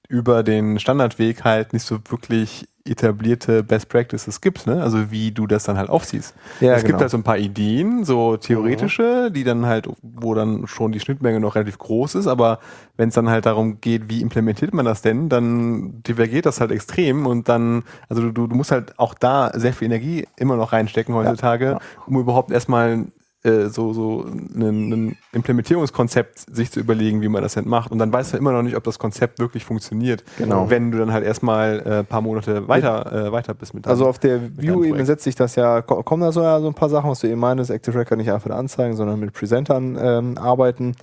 über 0.09 0.43
den 0.45 0.79
Standardweg 0.79 1.43
halt 1.45 1.73
nicht 1.73 1.85
so 1.85 1.99
wirklich 2.09 2.69
etablierte 2.89 3.62
Best 3.62 3.89
Practices 3.89 4.41
gibt, 4.41 4.66
ne? 4.66 4.82
Also 4.82 5.11
wie 5.11 5.32
du 5.32 5.47
das 5.47 5.64
dann 5.64 5.76
halt 5.76 5.91
aufziehst. 5.91 6.34
Ja, 6.61 6.74
es 6.74 6.84
gibt 6.84 7.01
halt 7.01 7.11
so 7.11 7.16
ein 7.16 7.22
paar 7.22 7.39
Ideen, 7.39 8.05
so 8.05 8.37
theoretische, 8.37 9.30
die 9.30 9.45
dann 9.45 9.66
halt, 9.66 9.89
wo 10.03 10.34
dann 10.34 10.66
schon 10.66 10.93
die 10.93 11.01
Schnittmenge 11.01 11.41
noch 11.41 11.55
relativ 11.55 11.78
groß 11.78 12.16
ist, 12.16 12.26
aber 12.26 12.59
wenn 12.97 13.09
es 13.09 13.14
dann 13.14 13.28
halt 13.28 13.47
darum 13.47 13.80
geht, 13.80 14.09
wie 14.09 14.22
implementiert 14.22 14.72
man 14.72 14.84
das 14.84 15.03
denn, 15.03 15.28
dann 15.28 16.03
divergiert 16.03 16.47
das 16.47 16.61
halt 16.61 16.70
extrem 16.70 17.26
und 17.26 17.49
dann, 17.49 17.82
also 18.09 18.30
du, 18.30 18.47
du 18.47 18.55
musst 18.55 18.72
halt 18.72 18.99
auch 18.99 19.14
da 19.14 19.51
sehr 19.55 19.72
viel 19.72 19.87
Energie 19.87 20.26
immer 20.37 20.57
noch 20.57 20.72
reinstecken 20.72 21.14
heutzutage, 21.14 21.64
ja. 21.64 21.78
um 22.07 22.18
überhaupt 22.18 22.51
erstmal 22.51 23.07
äh, 23.47 23.69
so, 23.69 23.93
so 23.93 24.25
ein, 24.25 24.93
ein 24.93 25.17
Implementierungskonzept 25.33 26.55
sich 26.55 26.71
zu 26.71 26.81
überlegen, 26.81 27.23
wie 27.23 27.29
man 27.29 27.43
das 27.43 27.55
denn 27.55 27.69
macht. 27.69 27.91
Und 27.93 27.99
dann 27.99 28.13
weißt 28.13 28.33
du 28.35 28.37
immer 28.37 28.53
noch 28.53 28.63
nicht, 28.63 28.77
ob 28.77 28.85
das 28.85 28.99
Konzept 28.99 29.39
wirklich 29.39 29.65
funktioniert, 29.65 30.25
Genau. 30.39 30.69
wenn 30.69 30.91
du 30.91 30.99
dann 30.99 31.13
halt 31.13 31.25
erstmal 31.25 31.81
äh, 31.87 31.99
ein 32.01 32.07
paar 32.07 32.21
Monate 32.21 32.69
weiter, 32.69 33.27
äh, 33.29 33.33
weiter 33.33 33.55
bist 33.55 33.73
mit 33.75 33.87
deinem- 33.87 33.91
Also 33.93 34.07
auf 34.07 34.19
der 34.19 34.41
View-Ebene 34.59 35.05
setzt 35.07 35.25
sich 35.25 35.35
das 35.35 35.55
ja, 35.57 35.83
ko- 35.83 36.03
kommen 36.03 36.23
da 36.23 36.33
so, 36.33 36.43
ja, 36.43 36.61
so 36.61 36.67
ein 36.67 36.75
paar 36.75 36.89
Sachen, 36.89 37.09
was 37.11 37.21
du 37.21 37.29
eben 37.29 37.41
meinst, 37.41 37.71
Active 37.71 37.99
Record 37.99 38.19
nicht 38.19 38.31
einfach 38.31 38.51
anzeigen, 38.51 38.97
sondern 38.97 39.19
mit 39.21 39.33
Presentern 39.33 39.97
ähm, 40.01 40.39
arbeiten. 40.39 40.95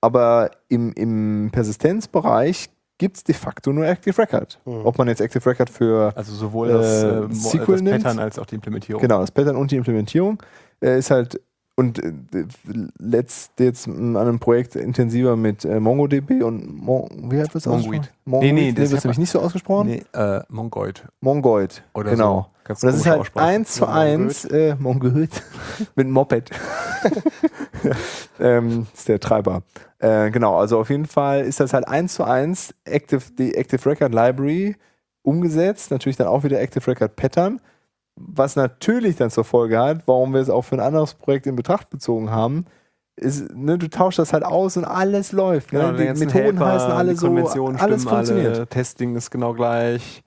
Aber 0.00 0.50
im, 0.68 0.92
im 0.92 1.50
Persistenzbereich 1.52 2.68
gibt 2.98 3.16
es 3.18 3.24
de 3.24 3.34
facto 3.34 3.72
nur 3.72 3.86
Active 3.86 4.16
Record. 4.18 4.58
Mhm. 4.64 4.80
Ob 4.84 4.98
man 4.98 5.08
jetzt 5.08 5.20
Active 5.20 5.44
Record 5.48 5.68
für 5.70 6.12
Also 6.16 6.32
sowohl 6.34 6.68
das, 6.68 7.02
Äh, 7.02 7.08
äh, 7.08 7.28
das 7.28 7.82
nimmt. 7.82 8.02
Pattern 8.02 8.18
als 8.18 8.38
auch 8.38 8.46
die 8.46 8.54
Implementierung. 8.54 9.02
Genau, 9.02 9.20
das 9.20 9.30
Pattern 9.30 9.56
und 9.56 9.70
die 9.70 9.76
Implementierung 9.76 10.42
äh, 10.80 10.98
ist 10.98 11.10
halt 11.10 11.40
und 11.76 12.02
äh, 12.02 12.12
letzt 12.98 13.52
jetzt 13.60 13.86
an 13.86 14.16
einem 14.16 14.38
Projekt 14.38 14.76
intensiver 14.76 15.36
mit 15.36 15.64
äh, 15.64 15.78
MongoDB 15.78 16.42
und 16.42 16.74
Mon 16.74 17.30
wie 17.30 17.40
hat 17.40 17.54
das 17.54 17.66
Mongoid. 17.66 18.00
ausgesprochen? 18.00 18.16
Mongoid. 18.24 18.42
Nee, 18.42 18.52
nee, 18.52 18.66
nee, 18.68 18.72
das 18.72 18.90
wird 18.90 19.04
nämlich 19.04 19.18
nicht 19.18 19.30
so 19.30 19.40
ausgesprochen. 19.40 19.88
Nee, 19.88 20.02
äh, 20.12 20.40
Mongoid. 20.48 21.04
Mongoid. 21.20 21.82
Oder 21.94 22.10
genau. 22.12 22.40
so. 22.40 22.56
Ganz 22.64 22.82
Und 22.82 22.88
das 22.88 22.96
ist 22.96 23.06
halt 23.06 23.30
eins 23.36 23.74
zu 23.74 23.86
eins 23.86 24.44
äh, 24.46 24.74
Mongoid 24.76 25.30
mit 25.94 26.08
Moped. 26.08 26.50
ähm, 28.40 28.86
ist 28.92 29.08
der 29.08 29.20
Treiber. 29.20 29.62
Äh, 29.98 30.30
genau, 30.30 30.56
also 30.56 30.80
auf 30.80 30.90
jeden 30.90 31.06
Fall 31.06 31.44
ist 31.44 31.60
das 31.60 31.74
halt 31.74 31.86
eins 31.86 32.14
zu 32.14 32.24
eins 32.24 32.74
Active, 32.84 33.22
die 33.38 33.54
Active 33.54 33.88
Record 33.88 34.12
Library 34.12 34.76
umgesetzt. 35.22 35.90
Natürlich 35.90 36.16
dann 36.16 36.26
auch 36.26 36.42
wieder 36.42 36.60
Active 36.60 36.86
Record 36.86 37.16
Pattern. 37.16 37.60
Was 38.16 38.56
natürlich 38.56 39.16
dann 39.16 39.30
zur 39.30 39.44
Folge 39.44 39.78
hat, 39.78 40.02
warum 40.06 40.32
wir 40.32 40.40
es 40.40 40.50
auch 40.50 40.62
für 40.62 40.76
ein 40.76 40.80
anderes 40.80 41.14
Projekt 41.14 41.46
in 41.46 41.54
Betracht 41.54 41.90
bezogen 41.90 42.30
haben, 42.30 42.64
ist, 43.16 43.54
ne, 43.54 43.78
du 43.78 43.88
tauschst 43.88 44.18
das 44.18 44.32
halt 44.32 44.44
aus 44.44 44.76
und 44.76 44.84
alles 44.84 45.32
läuft. 45.32 45.70
Genau, 45.70 45.92
ne? 45.92 46.14
die 46.14 46.20
Methoden 46.20 46.32
Helper, 46.32 46.66
heißen 46.66 46.90
alle 46.92 47.16
so, 47.16 47.34
alles 47.34 48.04
funktioniert. 48.04 48.56
Alle, 48.56 48.66
Testing 48.66 49.16
ist 49.16 49.30
genau 49.30 49.54
gleich. 49.54 50.22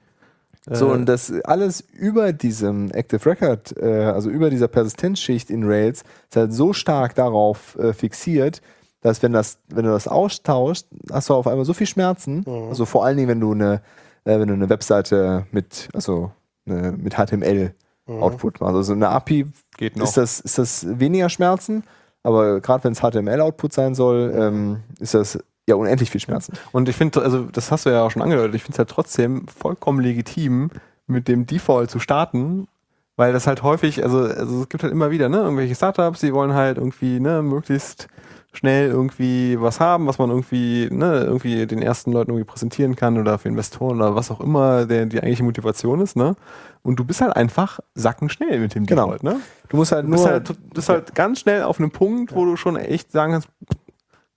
So, 0.69 0.87
Äh, 0.87 0.91
und 0.91 1.05
das 1.05 1.31
alles 1.43 1.81
über 1.81 2.33
diesem 2.33 2.91
Active 2.91 3.25
Record, 3.25 3.75
äh, 3.77 4.03
also 4.05 4.29
über 4.29 4.49
dieser 4.49 4.67
Persistenzschicht 4.67 5.49
in 5.49 5.63
Rails, 5.63 6.03
ist 6.29 6.35
halt 6.35 6.53
so 6.53 6.73
stark 6.73 7.15
darauf 7.15 7.77
äh, 7.77 7.93
fixiert, 7.93 8.61
dass 9.01 9.23
wenn 9.23 9.31
das, 9.31 9.59
wenn 9.69 9.85
du 9.85 9.91
das 9.91 10.07
austauschst, 10.07 10.87
hast 11.11 11.29
du 11.29 11.33
auf 11.33 11.47
einmal 11.47 11.65
so 11.65 11.73
viel 11.73 11.87
Schmerzen. 11.87 12.43
Mhm. 12.45 12.69
Also 12.69 12.85
vor 12.85 13.05
allen 13.05 13.17
Dingen, 13.17 13.29
wenn 13.29 13.39
du 13.39 13.53
eine, 13.53 13.81
äh, 14.25 14.39
wenn 14.39 14.47
du 14.47 14.53
eine 14.53 14.69
Webseite 14.69 15.45
mit, 15.51 15.89
also 15.93 16.31
eine, 16.65 16.91
mit 16.91 17.15
HTML 17.15 17.73
Mhm. 18.09 18.23
Output 18.23 18.59
machst. 18.59 18.75
Also 18.75 18.93
eine 18.93 19.09
API 19.09 19.45
geht 19.77 19.95
noch. 19.95 20.05
ist 20.05 20.17
das, 20.17 20.39
ist 20.39 20.57
das 20.57 20.99
weniger 20.99 21.29
Schmerzen, 21.29 21.83
aber 22.23 22.59
gerade 22.59 22.83
wenn 22.83 22.93
es 22.93 23.01
HTML-Output 23.01 23.71
sein 23.71 23.93
soll, 23.95 24.33
ähm, 24.35 24.77
ist 24.99 25.13
das 25.13 25.37
ja 25.67 25.75
unendlich 25.75 26.09
viel 26.09 26.19
Schmerzen. 26.19 26.53
Und 26.71 26.89
ich 26.89 26.95
finde, 26.95 27.21
also 27.21 27.43
das 27.43 27.71
hast 27.71 27.85
du 27.85 27.91
ja 27.91 28.01
auch 28.03 28.09
schon 28.09 28.23
angedeutet, 28.23 28.55
ich 28.55 28.63
finde 28.63 28.73
es 28.73 28.79
halt 28.79 28.89
trotzdem 28.89 29.47
vollkommen 29.47 29.99
legitim, 29.99 30.71
mit 31.05 31.27
dem 31.27 31.45
Default 31.45 31.91
zu 31.91 31.99
starten, 31.99 32.67
weil 33.15 33.31
das 33.33 33.45
halt 33.47 33.63
häufig, 33.63 34.03
also, 34.03 34.21
also 34.21 34.63
es 34.63 34.69
gibt 34.69 34.83
halt 34.83 34.91
immer 34.93 35.11
wieder, 35.11 35.29
ne, 35.29 35.37
irgendwelche 35.37 35.75
Startups, 35.75 36.21
die 36.21 36.33
wollen 36.33 36.53
halt 36.53 36.77
irgendwie, 36.77 37.19
ne, 37.19 37.41
möglichst 37.43 38.07
schnell 38.51 38.89
irgendwie 38.89 39.59
was 39.61 39.79
haben, 39.79 40.07
was 40.07 40.17
man 40.17 40.29
irgendwie, 40.29 40.89
ne, 40.91 41.23
irgendwie 41.23 41.67
den 41.67 41.81
ersten 41.81 42.11
Leuten 42.11 42.31
irgendwie 42.31 42.45
präsentieren 42.45 42.95
kann 42.95 43.17
oder 43.19 43.37
für 43.37 43.47
Investoren 43.47 43.97
oder 43.97 44.15
was 44.15 44.31
auch 44.31 44.41
immer 44.41 44.85
der, 44.85 45.05
die 45.05 45.17
eigentliche 45.19 45.43
Motivation 45.43 46.01
ist, 46.01 46.15
ne? 46.15 46.35
Und 46.81 46.97
du 46.97 47.05
bist 47.05 47.21
halt 47.21 47.35
einfach 47.35 47.79
sackenschnell 47.93 48.59
mit 48.59 48.73
dem 48.73 48.85
Genau. 48.85 49.05
Default, 49.05 49.23
ne? 49.23 49.39
Du 49.69 49.77
musst 49.77 49.91
halt 49.91 50.05
Du 50.05 50.09
nur 50.09 50.17
bist 50.17 50.27
halt, 50.27 50.49
du 50.49 50.53
bist 50.73 50.89
halt 50.89 51.13
ganz 51.13 51.41
schnell 51.41 51.61
auf 51.63 51.79
einem 51.79 51.91
Punkt, 51.91 52.33
wo 52.33 52.45
du 52.45 52.55
schon 52.55 52.75
echt 52.75 53.11
sagen 53.11 53.33
kannst, 53.33 53.49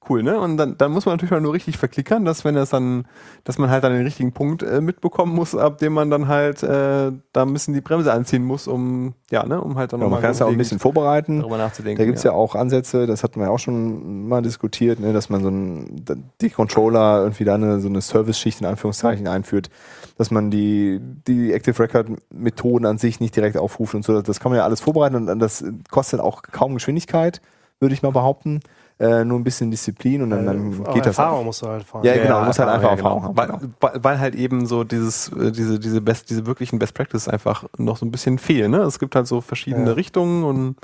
cool, 0.09 0.23
ne? 0.23 0.39
Und 0.39 0.57
dann, 0.57 0.77
dann 0.77 0.93
muss 0.93 1.07
man 1.07 1.15
natürlich 1.15 1.31
mal 1.31 1.41
nur 1.41 1.53
richtig 1.53 1.79
verklickern, 1.79 2.25
dass 2.25 2.45
wenn 2.45 2.55
das 2.55 2.71
dann, 2.71 3.07
dass 3.45 3.59
man 3.59 3.71
halt 3.71 3.85
dann 3.85 3.93
den 3.93 4.03
richtigen 4.03 4.33
Punkt 4.33 4.63
äh, 4.63 4.81
mitbekommen 4.81 5.35
muss, 5.35 5.55
ab 5.55 5.79
dem 5.79 5.93
man 5.93 6.11
dann 6.11 6.29
halt 6.29 6.63
äh, 6.63 7.13
da 7.33 7.43
ein 7.43 7.53
bisschen 7.53 7.75
die 7.75 7.81
Bremse 7.81 8.13
anziehen 8.13 8.45
muss, 8.45 8.69
um 8.69 9.15
ja, 9.31 9.47
ne, 9.47 9.61
um 9.61 9.77
halt 9.77 9.93
dann 9.93 10.01
Ja, 10.01 10.05
man 10.05 10.11
nochmal 10.11 10.23
kann 10.23 10.31
es 10.33 10.39
ja 10.41 10.47
auch 10.47 10.51
ein 10.51 10.59
bisschen 10.59 10.79
vorbereiten. 10.79 11.41
darüber 11.41 11.59
nachzudenken. 11.59 11.99
Da 11.99 12.05
gibt 12.05 12.19
es 12.19 12.25
ja. 12.25 12.33
auch 12.33 12.55
Ansätze, 12.55 13.07
das 13.07 13.23
hatten 13.23 13.41
wir 13.41 13.51
auch 13.51 13.59
schon 13.59 14.29
mal 14.29 14.43
diskutiert, 14.43 15.01
ne, 15.01 15.13
dass 15.13 15.31
man 15.31 15.43
so 15.43 15.49
ein, 15.49 16.05
die 16.41 16.51
Controller 16.51 17.23
irgendwie 17.23 17.45
da 17.45 17.55
eine, 17.55 17.81
so 17.81 17.89
eine 17.89 18.01
Service-Schicht 18.01 18.61
in 18.61 18.67
Anführungszeichen 18.67 19.27
einführt, 19.29 19.71
dass 20.19 20.31
man 20.31 20.51
die, 20.51 21.01
die 21.27 21.53
Active 21.53 21.79
Record 21.79 22.09
Methoden 22.31 22.87
an 22.87 22.99
sich 22.99 23.21
nicht 23.21 23.35
direkt 23.37 23.57
aufruft 23.57 23.95
und 23.95 24.05
so. 24.05 24.21
Das 24.21 24.41
kann 24.41 24.51
man 24.51 24.59
ja 24.59 24.65
alles 24.65 24.81
vorbereiten 24.81 25.29
und 25.29 25.39
das 25.39 25.65
kostet 25.91 26.21
auch 26.21 26.43
kaum 26.43 26.75
Geschwindigkeit, 26.75 27.41
würde 27.81 27.95
ich 27.95 28.03
mal 28.03 28.13
behaupten. 28.13 28.61
Äh, 29.03 29.25
nur 29.25 29.39
ein 29.41 29.43
bisschen 29.45 29.69
Disziplin 29.71 30.23
und 30.23 30.31
dann, 30.31 30.47
dann 30.47 30.75
Aber 30.85 30.93
geht 30.93 31.01
das. 31.03 31.19
Erfahrung 31.19 31.41
auch. 31.41 31.45
musst 31.45 31.63
du 31.63 31.67
halt 31.67 31.83
fahren. 31.83 32.05
Ja, 32.05 32.15
genau, 32.15 32.41
du 32.41 32.47
musst 32.47 32.59
halt 32.61 32.69
einfach 32.69 32.91
Erfahrung 32.93 33.25
haben, 33.25 33.37
Weil, 33.37 33.47
genau. 33.49 33.59
weil, 33.81 33.93
weil 34.05 34.21
halt 34.21 34.35
eben 34.37 34.65
so 34.67 34.85
dieses, 34.85 35.29
äh, 35.33 35.51
diese, 35.51 35.81
diese 35.81 36.01
best, 36.01 36.31
diese 36.31 36.47
wirklichen 36.47 36.79
Best 36.79 36.95
Practices 36.95 37.27
einfach 37.29 37.65
noch 37.79 37.97
so 37.97 38.07
ein 38.07 38.13
bisschen 38.13 38.39
fehlen, 38.39 38.71
ne? 38.71 38.79
Es 38.83 39.01
gibt 39.01 39.17
halt 39.17 39.27
so 39.27 39.41
verschiedene 39.41 39.89
Ja. 39.89 39.95
Richtungen 39.95 40.45
und 40.45 40.77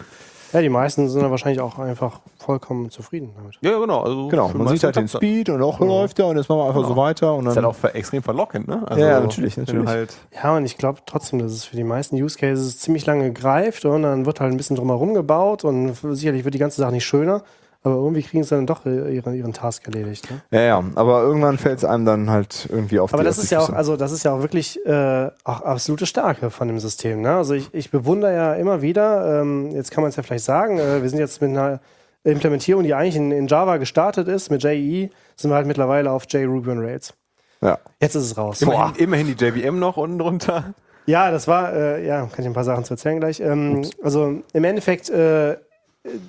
Ja, 0.53 0.63
die 0.63 0.69
meisten 0.71 1.09
sind 1.11 1.21
dann 1.23 1.31
wahrscheinlich 1.31 1.61
auch 1.61 1.79
einfach 1.79 2.21
vollkommen 2.39 2.91
zufrieden 2.91 3.31
damit. 3.37 3.57
Ja, 3.61 3.73
ja, 3.73 3.79
genau. 3.79 4.01
Also 4.03 4.29
Genau, 4.29 4.49
man 4.49 4.67
sieht 4.69 4.83
halt 4.83 4.97
den. 4.97 5.07
Speed 5.07 5.51
und 5.51 5.63
auch 5.63 5.79
läuft 5.79 6.19
er 6.19 6.27
und 6.29 6.39
jetzt 6.39 6.49
machen 6.49 6.61
wir 6.61 6.65
einfach 6.69 6.77
Genau. 6.81 6.89
so 6.89 6.97
weiter 6.97 7.35
und 7.35 7.45
Das 7.45 7.55
dann 7.55 7.65
ist 7.67 7.83
halt 7.83 7.93
auch 7.93 7.95
extrem 7.95 8.23
verlockend, 8.23 8.67
ne? 8.67 8.83
Also, 8.89 9.01
Ja, 9.01 9.09
ja, 9.11 9.21
natürlich, 9.21 9.57
natürlich. 9.59 9.87
Halt, 9.87 10.15
Ja, 10.43 10.57
und 10.57 10.65
ich 10.65 10.77
glaube 10.79 11.01
trotzdem, 11.07 11.39
dass 11.39 11.53
es 11.53 11.65
für 11.67 11.77
die 11.77 11.85
meisten 11.85 12.17
Use 12.17 12.37
Cases 12.39 12.79
ziemlich 12.79 13.05
lange 13.07 13.31
greift 13.33 13.85
und 13.85 14.03
dann 14.03 14.25
wird 14.27 14.41
halt 14.41 14.51
ein 14.51 14.57
bisschen 14.57 14.75
drumherum 14.77 15.13
gebaut 15.15 15.65
und 15.65 15.95
sicherlich 16.17 16.45
wird 16.45 16.55
die 16.55 16.59
ganze 16.59 16.81
Sache 16.81 16.93
nicht 16.93 17.05
schöner, 17.07 17.43
aber 17.83 17.95
irgendwie 17.95 18.23
kriegen 18.23 18.43
sie 18.43 18.55
dann 18.55 18.67
doch 18.67 18.85
ihren, 18.87 19.35
ihren 19.35 19.53
Task 19.53 19.87
erledigt. 19.87 20.31
Ne? 20.31 20.41
Ja, 20.51 20.61
ja, 20.61 20.85
aber 20.97 21.23
irgendwann 21.23 21.59
fällt 21.59 21.79
es 21.79 21.85
einem 21.85 22.05
dann 22.05 22.29
halt 22.29 22.69
irgendwie 22.71 22.99
auf 22.99 23.13
Aber 23.15 23.23
die 23.23 23.29
das 23.29 23.39
ist 23.39 23.51
ja 23.51 23.61
auch, 23.61 23.71
also 23.71 23.97
das 23.97 24.13
ist 24.13 24.25
ja 24.25 24.33
auch 24.33 24.43
wirklich 24.43 24.85
äh, 24.85 25.31
auch 25.45 25.63
absolute 25.63 26.07
Stärke 26.07 26.51
von 26.51 26.69
dem 26.69 26.81
System. 26.81 27.23
Ne? 27.23 27.37
Also 27.37 27.55
ich, 27.55 27.73
ich 27.73 27.91
bewundere 27.91 28.35
ja 28.35 28.55
immer 28.55 28.83
wieder, 28.83 29.41
ähm, 29.41 29.71
jetzt 29.71 29.91
kann 29.93 30.03
man 30.03 30.11
es 30.11 30.17
ja 30.17 30.23
vielleicht 30.23 30.45
sagen, 30.45 30.79
äh, 30.79 31.03
wir 31.03 31.09
sind 31.09 31.21
jetzt 31.21 31.41
mit 31.41 31.51
einer 31.51 31.81
Implementierung, 32.25 32.83
die 32.83 32.95
eigentlich 32.95 33.17
in, 33.17 33.31
in 33.31 33.47
Java 33.47 33.77
gestartet 33.77 34.27
ist, 34.27 34.51
mit 34.51 34.63
JEE, 34.65 35.11
sind 35.37 35.51
wir 35.51 35.55
halt 35.55 35.67
mittlerweile 35.67 36.11
auf 36.11 36.25
JRuby 36.29 36.71
on 36.71 36.81
Rails. 36.81 37.15
Ja. 37.61 37.79
Jetzt 38.01 38.17
ist 38.17 38.25
es 38.25 38.37
raus. 38.37 38.61
immerhin, 38.61 38.97
immerhin 38.97 39.27
die 39.27 39.45
JVM 39.45 39.79
noch 39.79 39.97
unten 39.97 40.19
drunter. 40.19 40.75
Ja, 41.07 41.31
das 41.31 41.49
war, 41.49 41.73
äh, 41.73 42.07
ja, 42.07 42.21
kann 42.27 42.41
ich 42.41 42.47
ein 42.47 42.53
paar 42.53 42.65
Sachen 42.65 42.85
zu 42.85 42.95
erzählen 42.95 43.19
gleich. 43.19 43.41
Ähm, 43.41 43.83
also 44.03 44.43
im 44.53 44.65
Endeffekt, 44.65 45.09
äh, 45.09 45.57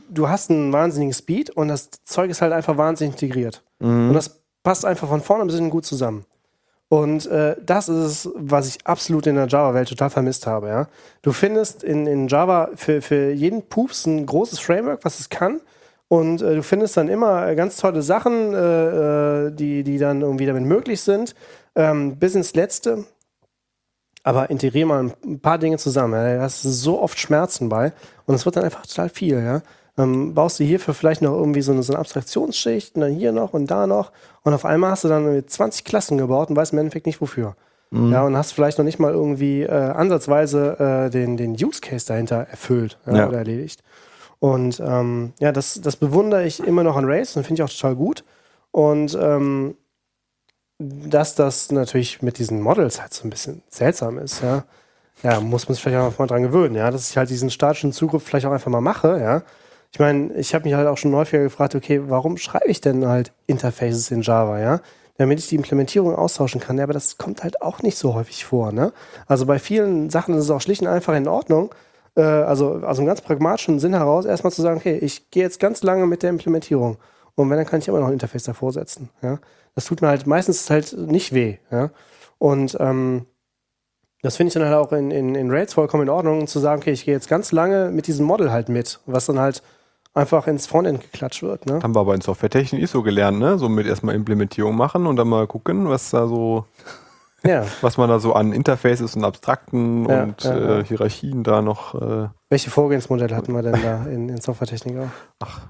du 0.10 0.30
hast 0.30 0.50
einen 0.50 0.72
wahnsinnigen 0.74 1.14
Speed 1.14 1.50
und 1.52 1.68
das 1.68 1.90
Zeug 2.04 2.30
ist 2.30 2.42
halt 2.42 2.54
einfach 2.54 2.78
wahnsinnig 2.78 3.14
integriert. 3.14 3.64
Und 4.10 4.14
das 4.14 4.42
passt 4.64 4.86
einfach 4.86 5.08
von 5.08 5.22
vorne 5.22 5.46
bis 5.46 5.56
hinten 5.56 5.70
gut 5.70 5.86
zusammen. 5.86 6.26
Und 6.90 7.28
äh, 7.28 7.56
das 7.64 7.88
ist 7.88 7.98
es, 7.98 8.30
was 8.36 8.68
ich 8.68 8.86
absolut 8.86 9.28
in 9.28 9.36
der 9.36 9.48
Java-Welt 9.48 9.90
total 9.90 10.10
vermisst 10.10 10.48
habe. 10.48 10.68
Ja? 10.70 10.88
Du 11.22 11.32
findest 11.32 11.84
in, 11.84 12.08
in 12.08 12.28
Java 12.28 12.70
für, 12.76 13.02
für 13.04 13.32
jeden 13.32 13.62
Pups 13.62 14.08
ein 14.08 14.26
großes 14.26 14.60
Framework, 14.60 15.06
was 15.06 15.20
es 15.20 15.30
kann. 15.30 15.62
Und 16.08 16.42
äh, 16.42 16.56
du 16.56 16.64
findest 16.64 16.98
dann 16.98 17.08
immer 17.08 17.48
äh, 17.48 17.56
ganz 17.56 17.78
tolle 17.78 18.02
Sachen, 18.02 18.56
äh, 18.56 19.48
äh, 19.48 19.52
die, 19.52 19.84
die 19.84 20.00
dann 20.00 20.22
irgendwie 20.22 20.48
damit 20.48 20.64
möglich 20.64 21.02
sind. 21.02 21.36
Ähm, 21.76 22.18
bis 22.18 22.34
ins 22.34 22.56
Letzte. 22.56 23.06
Aber 24.24 24.50
integrier 24.50 24.86
mal 24.86 25.12
ein 25.26 25.40
paar 25.40 25.58
Dinge 25.58 25.78
zusammen. 25.78 26.14
Ja? 26.14 26.36
Da 26.38 26.42
hast 26.42 26.64
du 26.66 26.70
so 26.70 27.02
oft 27.02 27.20
Schmerzen 27.20 27.70
bei. 27.70 27.94
Und 28.26 28.36
es 28.36 28.46
wird 28.46 28.56
dann 28.56 28.64
einfach 28.64 28.86
total 28.86 29.10
viel. 29.10 29.42
Ja? 29.42 29.62
Ähm, 29.98 30.34
baust 30.34 30.60
du 30.60 30.64
hierfür 30.64 30.94
vielleicht 30.94 31.22
noch 31.22 31.34
irgendwie 31.34 31.62
so 31.62 31.72
eine, 31.72 31.84
so 31.84 31.94
eine 31.94 32.00
Abstraktionsschicht 32.00 32.96
und 32.96 33.02
dann 33.02 33.12
hier 33.14 33.32
noch 33.32 33.54
und 33.54 33.68
da 33.72 33.88
noch. 33.88 34.12
Und 34.44 34.54
auf 34.54 34.66
einmal 34.66 34.92
hast 34.92 35.04
du 35.04 35.08
dann 35.08 35.26
irgendwie 35.26 35.46
20 35.46 35.84
Klassen 35.84 36.18
gebaut 36.18 36.50
und 36.50 36.56
weißt 36.56 36.74
im 36.74 36.80
Endeffekt 36.80 37.06
nicht 37.06 37.22
wofür. 37.22 37.56
Ja, 37.92 38.24
und 38.24 38.38
hast 38.38 38.52
vielleicht 38.52 38.78
noch 38.78 38.86
nicht 38.86 39.00
mal 39.00 39.12
irgendwie 39.12 39.64
äh, 39.64 39.72
ansatzweise 39.72 41.08
äh, 41.08 41.10
den, 41.10 41.38
den 41.38 41.54
Use 41.54 41.82
Case 41.82 42.06
dahinter 42.06 42.46
erfüllt 42.52 43.00
ja, 43.08 43.16
Ja. 43.16 43.28
oder 43.28 43.40
erledigt. 43.40 43.82
Und 44.38 44.80
ähm, 44.80 45.34
ja, 45.40 45.52
das, 45.52 45.82
das 45.82 45.96
bewundere 45.96 46.46
ich 46.46 46.60
immer 46.60 46.84
noch 46.84 46.96
an 46.98 47.06
Rails 47.06 47.36
und 47.36 47.48
finde 47.48 47.64
ich 47.64 47.68
auch 47.68 47.74
total 47.74 47.96
gut. 47.96 48.24
Und 48.70 49.18
ähm, 49.20 49.74
dass 50.80 51.36
das 51.36 51.72
natürlich 51.72 52.22
mit 52.22 52.38
diesen 52.38 52.62
Models 52.62 53.02
halt 53.02 53.14
so 53.14 53.28
ein 53.28 53.30
bisschen 53.30 53.62
seltsam 53.70 54.18
ist, 54.18 54.42
ja, 54.42 54.64
ja 55.24 55.40
muss 55.42 55.68
man 55.68 55.76
sich 55.76 55.84
vielleicht 55.84 56.00
auch 56.00 56.18
mal 56.18 56.28
dran 56.28 56.44
gewöhnen, 56.44 56.76
ja, 56.76 56.90
dass 56.90 57.10
ich 57.10 57.18
halt 57.18 57.30
diesen 57.30 57.52
statischen 57.52 57.92
Zugriff 57.92 58.24
vielleicht 58.24 58.46
auch 58.46 58.52
einfach 58.52 58.72
mal 58.72 58.82
mache, 58.82 59.20
ja. 59.20 59.44
Ich 59.92 60.00
meine, 60.00 60.34
ich 60.36 60.54
habe 60.54 60.66
mich 60.66 60.76
halt 60.76 60.88
auch 60.88 60.98
schon 60.98 61.16
häufiger 61.16 61.44
gefragt, 61.44 61.76
okay, 61.76 62.02
warum 62.08 62.38
schreibe 62.38 62.68
ich 62.68 62.80
denn 62.80 63.08
halt 63.08 63.34
Interfaces 63.48 64.12
in 64.12 64.22
Java, 64.22 64.60
ja? 64.60 64.82
Damit 65.18 65.40
ich 65.40 65.48
die 65.48 65.56
Implementierung 65.56 66.16
austauschen 66.16 66.62
kann. 66.62 66.78
Ja, 66.78 66.84
aber 66.84 66.94
das 66.94 67.18
kommt 67.18 67.44
halt 67.44 67.62
auch 67.62 67.82
nicht 67.82 67.98
so 67.98 68.14
häufig 68.14 68.46
vor, 68.46 68.72
ne? 68.72 68.94
Also 69.28 69.46
bei 69.46 69.60
vielen 69.60 70.10
Sachen 70.10 70.36
ist 70.36 70.44
es 70.46 70.52
auch 70.52 70.62
schlicht 70.62 70.82
und 70.82 70.88
einfach 70.88 71.16
in 71.16 71.28
Ordnung, 71.28 71.74
äh, 72.16 72.22
also 72.22 72.82
aus 72.84 73.00
einem 73.00 73.08
ganz 73.08 73.22
pragmatischen 73.22 73.80
Sinn 73.80 73.94
heraus, 73.94 74.26
erstmal 74.26 74.54
zu 74.54 74.62
sagen, 74.62 74.78
okay, 74.78 74.98
ich 74.98 75.32
gehe 75.32 75.44
jetzt 75.44 75.60
ganz 75.60 75.82
lange 75.82 76.06
mit 76.06 76.24
der 76.24 76.30
Implementierung. 76.30 76.98
Und 77.36 77.50
wenn, 77.50 77.58
dann 77.58 77.66
kann 77.66 77.80
ich 77.80 77.88
immer 77.88 78.00
noch 78.00 78.08
ein 78.08 78.14
Interface 78.14 78.44
davor 78.44 78.72
setzen, 78.72 79.10
ja? 79.24 79.40
Das 79.80 79.86
tut 79.86 80.02
mir 80.02 80.10
halt 80.10 80.28
meistens 80.28 80.70
halt 80.70 80.92
nicht 80.98 81.34
weh, 81.34 81.56
ja? 81.72 81.90
Und 82.38 82.76
ähm, 82.82 83.28
das 84.22 84.36
finde 84.36 84.50
ich 84.50 84.54
dann 84.56 84.66
halt 84.66 84.76
auch 84.76 84.92
in, 84.92 85.10
in, 85.10 85.36
in 85.36 85.50
Rails 85.50 85.74
vollkommen 85.74 86.04
in 86.04 86.10
Ordnung, 86.10 86.48
zu 86.48 86.60
sagen, 86.60 86.82
okay, 86.82 86.92
ich 86.92 87.06
gehe 87.06 87.14
jetzt 87.14 87.30
ganz 87.30 87.54
lange 87.54 87.90
mit 87.90 88.06
diesem 88.06 88.26
Model 88.26 88.52
halt 88.52 88.68
mit, 88.68 89.00
was 89.06 89.28
dann 89.28 89.40
halt 89.40 89.64
einfach 90.14 90.48
ins 90.48 90.68
Frontend 90.68 91.00
geklatscht 91.00 91.44
wird. 91.44 91.66
Ne? 91.66 91.80
Haben 91.82 91.96
wir 91.96 92.02
aber 92.02 92.14
in 92.14 92.20
Softwaretechnik 92.20 92.82
nicht 92.82 92.92
so 92.92 93.04
gelernt, 93.04 93.40
ne? 93.40 93.58
So 93.58 93.70
mit 93.70 93.88
erstmal 93.88 94.16
Implementierung 94.16 94.76
machen 94.76 95.08
und 95.08 95.16
dann 95.16 95.30
mal 95.30 95.48
gucken, 95.48 95.88
was 95.88 96.10
da 96.10 96.28
so, 96.28 96.66
Ja. 97.46 97.64
was 97.82 97.96
man 97.96 98.10
da 98.10 98.20
so 98.20 98.34
an 98.34 98.52
Interfaces 98.52 99.16
und 99.16 99.24
Abstrakten 99.24 100.10
Ja, 100.10 100.24
und 100.24 100.44
ja, 100.44 100.80
äh. 100.80 100.84
Hierarchien 100.84 101.46
da 101.46 101.62
noch. 101.62 101.96
Äh, 101.96 102.28
Welche 102.50 102.70
Vorgehensmodelle 102.70 103.34
hatten 103.34 103.54
wir 103.54 103.62
denn 103.62 103.82
da 103.82 104.04
in, 104.08 104.28
in 104.28 104.42
Softwaretechnik 104.42 104.98
auch? 104.98 105.08
ach, 105.42 105.62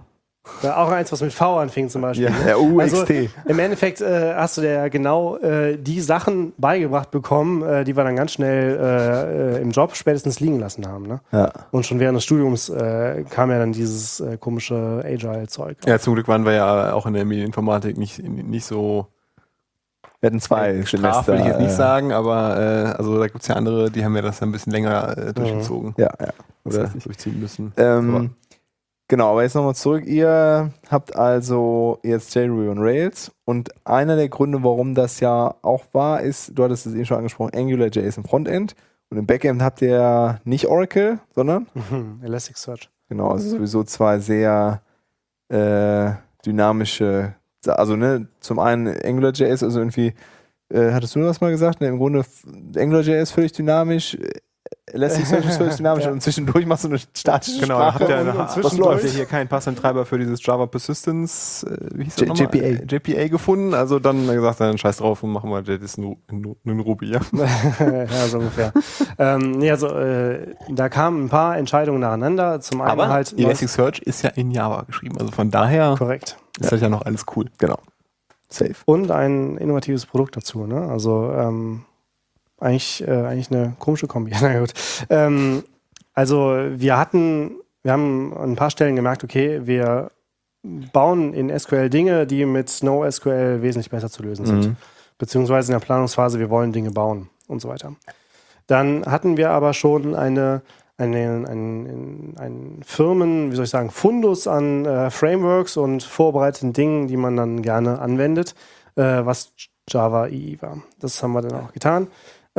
Ja, 0.62 0.78
auch 0.78 0.90
eins, 0.90 1.12
was 1.12 1.22
mit 1.22 1.34
V 1.34 1.58
anfing 1.60 1.90
zum 1.90 2.02
Beispiel. 2.02 2.26
Ja. 2.26 2.32
ne? 2.32 2.44
Der 2.46 2.60
UXT. 2.60 2.94
Also, 2.94 3.06
Im 3.46 3.60
Endeffekt 3.60 4.02
äh, 4.02 4.34
hast 4.36 4.58
du 4.58 4.62
dir 4.62 4.72
ja 4.74 4.88
genau 4.88 5.38
äh, 5.38 5.78
die 5.78 6.02
Sachen 6.02 6.54
beigebracht 6.58 7.12
bekommen, 7.12 7.64
äh, 7.64 7.84
die 7.84 7.96
wir 7.96 8.04
dann 8.04 8.16
ganz 8.16 8.34
schnell 8.34 8.78
äh, 8.78 9.58
äh, 9.58 9.62
im 9.62 9.72
Job 9.72 9.96
spätestens 9.96 10.40
liegen 10.40 10.60
lassen 10.60 10.88
haben. 10.88 11.08
Ne? 11.08 11.22
ja. 11.32 11.52
Und 11.72 11.86
schon 11.86 12.00
während 12.00 12.18
des 12.18 12.24
Studiums 12.24 12.70
äh, 12.70 13.24
kam 13.30 13.52
ja 13.52 13.60
dann 13.60 13.72
dieses 13.72 14.24
komische 14.40 15.04
Agile-Zeug. 15.06 15.78
ja, 15.86 16.00
zum 16.00 16.14
Glück 16.14 16.28
waren 16.28 16.46
wir 16.46 16.54
ja 16.54 16.94
auch 16.94 17.06
in 17.06 17.14
der 17.14 17.26
Medieninformatik 17.26 17.98
nicht, 17.98 18.22
nicht 18.22 18.66
so 18.66 19.08
Wir 20.20 20.28
hatten 20.28 20.40
zwei 20.40 20.84
Straf, 20.86 21.28
will 21.28 21.40
ich 21.40 21.46
jetzt 21.46 21.60
nicht 21.60 21.72
sagen, 21.72 22.12
aber 22.12 22.58
äh, 22.58 22.98
also 22.98 23.18
da 23.20 23.28
gibt 23.28 23.42
es 23.42 23.48
ja 23.48 23.56
andere, 23.56 23.90
die 23.90 24.04
haben 24.04 24.16
ja 24.16 24.22
das 24.22 24.42
ein 24.42 24.52
bisschen 24.52 24.72
länger 24.72 25.18
äh, 25.18 25.34
durchgezogen. 25.34 25.94
Ja, 25.98 26.12
ja. 26.20 26.30
Oder 26.66 26.80
Oder? 26.80 26.92
durchziehen 27.04 27.40
müssen. 27.40 27.74
Ähm, 27.78 28.32
genau, 29.10 29.32
aber 29.32 29.44
jetzt 29.44 29.56
nochmal 29.56 29.76
zurück. 29.76 30.06
Ihr 30.06 30.72
habt 30.90 31.14
also 31.16 32.00
jetzt 32.04 32.34
JRuby 32.34 32.70
und 32.70 32.80
Rails 32.80 33.32
und 33.44 33.70
einer 33.86 34.16
der 34.16 34.30
Gründe, 34.30 34.64
warum 34.64 34.96
das 34.96 35.20
ja 35.20 35.56
auch 35.62 35.84
war, 35.92 36.22
ist, 36.22 36.58
du 36.58 36.64
hattest 36.64 36.86
es 36.86 36.94
eben 36.94 37.06
schon 37.06 37.18
angesprochen, 37.18 37.52
AngularJS 37.54 38.16
im 38.18 38.24
Frontend 38.24 38.76
und 39.10 39.18
im 39.18 39.26
Backend 39.26 39.62
habt 39.62 39.82
ihr 39.82 39.90
ja 39.90 40.40
nicht 40.46 40.68
Oracle, 40.68 41.20
sondern 41.36 41.68
Mhm. 41.74 42.22
Elasticsearch. 42.24 42.90
genau, 43.10 43.32
also 43.32 43.50
sowieso 43.50 43.84
zwei 43.84 44.20
sehr 44.20 44.82
äh, 45.50 46.12
dynamische, 46.46 47.34
also 47.66 47.96
ne, 47.96 48.28
zum 48.40 48.60
einen 48.60 48.88
AngularJS, 48.88 49.64
also 49.64 49.80
irgendwie, 49.80 50.14
äh, 50.72 50.92
hattest 50.92 51.16
du 51.16 51.20
das 51.22 51.42
mal 51.42 51.50
gesagt? 51.52 51.82
Ne, 51.82 51.88
Im 51.88 51.98
Grunde 51.98 52.24
AngularJS 52.78 53.32
völlig 53.32 53.52
dynamisch, 53.52 54.16
äh, 54.92 54.96
Elasticsearch 54.96 55.46
ist 55.50 55.58
völlig 55.58 55.76
dynamisch 55.76 56.06
Ja. 56.06 56.12
und 56.12 56.22
zwischendurch 56.22 56.66
machst 56.66 56.84
du 56.84 56.90
eine 56.90 57.00
statische 57.16 57.60
Genau, 57.62 57.76
Sprache. 57.76 58.00
habt 58.00 58.10
ihr, 58.10 58.20
und, 58.22 58.38
habt 58.38 58.56
und 58.58 58.62
zwischendurch 58.64 59.04
hier 59.14 59.26
keinen 59.26 59.48
passenden 59.48 59.82
Treiber 59.82 60.06
für 60.06 60.18
dieses 60.20 60.46
Java 60.46 60.66
Persistence, 60.66 61.64
äh, 61.64 61.78
wie 61.96 62.04
hieß 62.06 62.16
das 62.16 62.28
J- 62.40 62.40
nochmal? 62.54 62.74
JPA. 62.74 62.96
JPA 62.96 63.28
gefunden, 63.28 63.74
also 63.74 64.00
dann 64.00 64.28
gesagt, 64.28 64.60
dann 64.62 64.78
scheiß 64.78 64.98
drauf 64.98 65.24
und 65.24 65.32
machen 65.32 65.50
wir 65.52 65.62
das 65.78 65.98
nur 65.98 66.18
in, 66.30 66.56
in 66.66 66.80
Ruby, 66.80 67.12
ja. 67.12 67.20
ja, 67.80 68.28
so 68.28 68.40
ungefähr. 68.40 68.74
ähm, 69.18 69.52
nee, 69.52 69.72
also 69.72 69.88
äh, 69.88 70.56
da 70.70 70.90
kamen 70.90 71.26
ein 71.26 71.30
paar 71.30 71.58
Entscheidungen 71.58 72.00
nacheinander. 72.02 72.60
Zum 72.62 72.82
einen 72.82 72.92
Aber 72.92 73.10
halt 73.10 73.38
Elasticsearch 73.38 74.00
ist 74.00 74.22
ja 74.24 74.30
in 74.32 74.52
Java 74.52 74.84
geschrieben, 74.84 75.18
also 75.20 75.32
von 75.32 75.52
daher 75.52 75.96
korrekt. 75.98 76.38
ist 76.60 76.72
das 76.72 76.82
ja 76.82 76.90
noch 76.90 77.04
alles 77.04 77.26
cool. 77.36 77.46
Genau. 77.58 77.78
Safe. 78.52 78.74
Und 78.86 79.12
ein 79.12 79.58
innovatives 79.58 80.06
Produkt 80.08 80.36
dazu. 80.36 80.66
Ne? 80.66 80.82
Also 80.90 81.32
ähm, 81.32 81.84
eigentlich, 82.60 83.08
äh, 83.08 83.12
eigentlich 83.12 83.52
eine 83.52 83.76
komische 83.80 84.08
Kombi. 84.08 84.32
Na 84.42 84.60
gut. 84.60 84.74
Ähm, 85.10 85.64
also 86.14 86.58
wir 86.70 86.98
hatten, 86.98 87.56
wir 87.84 87.92
haben 87.92 88.34
an 88.36 88.52
ein 88.52 88.56
paar 88.56 88.70
Stellen 88.70 88.96
gemerkt, 88.96 89.24
okay, 89.24 89.62
wir 89.66 90.12
bauen 90.64 91.34
in 91.34 91.58
SQL 91.58 91.90
Dinge, 91.90 92.28
die 92.28 92.46
mit 92.46 92.84
NoSQL 92.84 93.62
wesentlich 93.62 93.90
besser 93.90 94.10
zu 94.10 94.24
lösen 94.24 94.46
sind. 94.46 94.66
Mhm. 94.66 94.76
Beziehungsweise 95.18 95.72
in 95.72 95.80
der 95.80 95.86
Planungsphase, 95.86 96.40
wir 96.40 96.50
wollen 96.50 96.72
Dinge 96.72 96.92
bauen 96.92 97.30
und 97.48 97.62
so 97.62 97.70
weiter. 97.70 97.94
Dann 98.68 99.06
hatten 99.06 99.38
wir 99.38 99.52
aber 99.52 99.74
schon 99.74 100.16
eine, 100.16 100.62
eine, 100.98 101.46
ein, 101.48 102.36
ein 102.38 102.82
Firmen, 102.86 103.52
wie 103.52 103.56
soll 103.56 103.66
ich 103.66 103.72
sagen, 103.72 103.90
Fundus 103.90 104.48
an 104.48 104.86
äh, 104.86 105.10
Frameworks 105.10 105.78
und 105.78 106.04
vorbereiteten 106.04 106.74
Dingen, 106.74 107.08
die 107.08 107.18
man 107.18 107.36
dann 107.36 107.62
gerne 107.62 108.00
anwendet, 108.00 108.54
äh, 108.96 109.26
was 109.26 109.54
Java 109.90 110.28
EE 110.28 110.62
war. 110.62 110.84
Das 111.00 111.22
haben 111.24 111.34
wir 111.34 111.42
dann 111.42 111.60
auch 111.60 111.74
getan. 111.74 112.08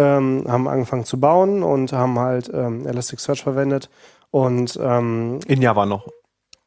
Ähm, 0.00 0.44
haben 0.48 0.66
angefangen 0.68 1.04
zu 1.04 1.18
bauen 1.20 1.62
und 1.62 1.92
haben 1.92 2.18
halt 2.18 2.50
ähm, 2.54 2.86
Elasticsearch 2.86 3.42
verwendet 3.42 3.90
und 4.30 4.78
ähm, 4.80 5.40
In 5.46 5.60
Java 5.60 5.84
noch. 5.84 6.06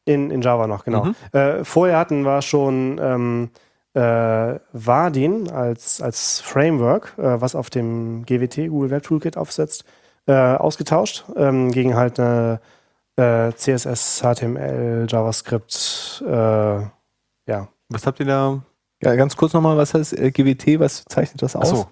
in, 0.05 0.29
in 0.29 0.41
Java 0.41 0.67
noch, 0.67 0.83
genau. 0.83 1.05
Mhm. 1.05 1.15
Äh, 1.31 1.63
vorher 1.63 1.97
hatten 1.97 2.23
wir 2.23 2.41
schon 2.41 2.99
ähm, 3.01 3.49
äh, 3.95 4.59
Vardin 4.73 5.49
als, 5.51 6.01
als 6.01 6.41
Framework, 6.41 7.13
äh, 7.17 7.41
was 7.41 7.55
auf 7.55 7.69
dem 7.69 8.25
GWT, 8.25 8.67
Google 8.69 8.91
Web 8.91 9.03
Toolkit, 9.03 9.37
aufsetzt, 9.37 9.85
äh, 10.27 10.33
ausgetauscht 10.33 11.25
ähm, 11.35 11.71
gegen 11.71 11.95
halt 11.95 12.19
eine 12.19 12.59
äh, 13.15 13.51
CSS, 13.53 14.21
HTML, 14.21 15.05
JavaScript, 15.09 16.23
äh, 16.27 16.81
ja. 17.47 17.67
Was 17.89 18.05
habt 18.05 18.19
ihr 18.19 18.25
da? 18.25 18.61
Ja, 19.01 19.15
ganz 19.15 19.35
kurz 19.37 19.53
nochmal, 19.53 19.77
was 19.77 19.93
heißt 19.93 20.15
GWT, 20.15 20.79
was 20.79 21.05
zeichnet 21.05 21.41
das 21.41 21.55
aus? 21.55 21.71
Achso. 21.71 21.87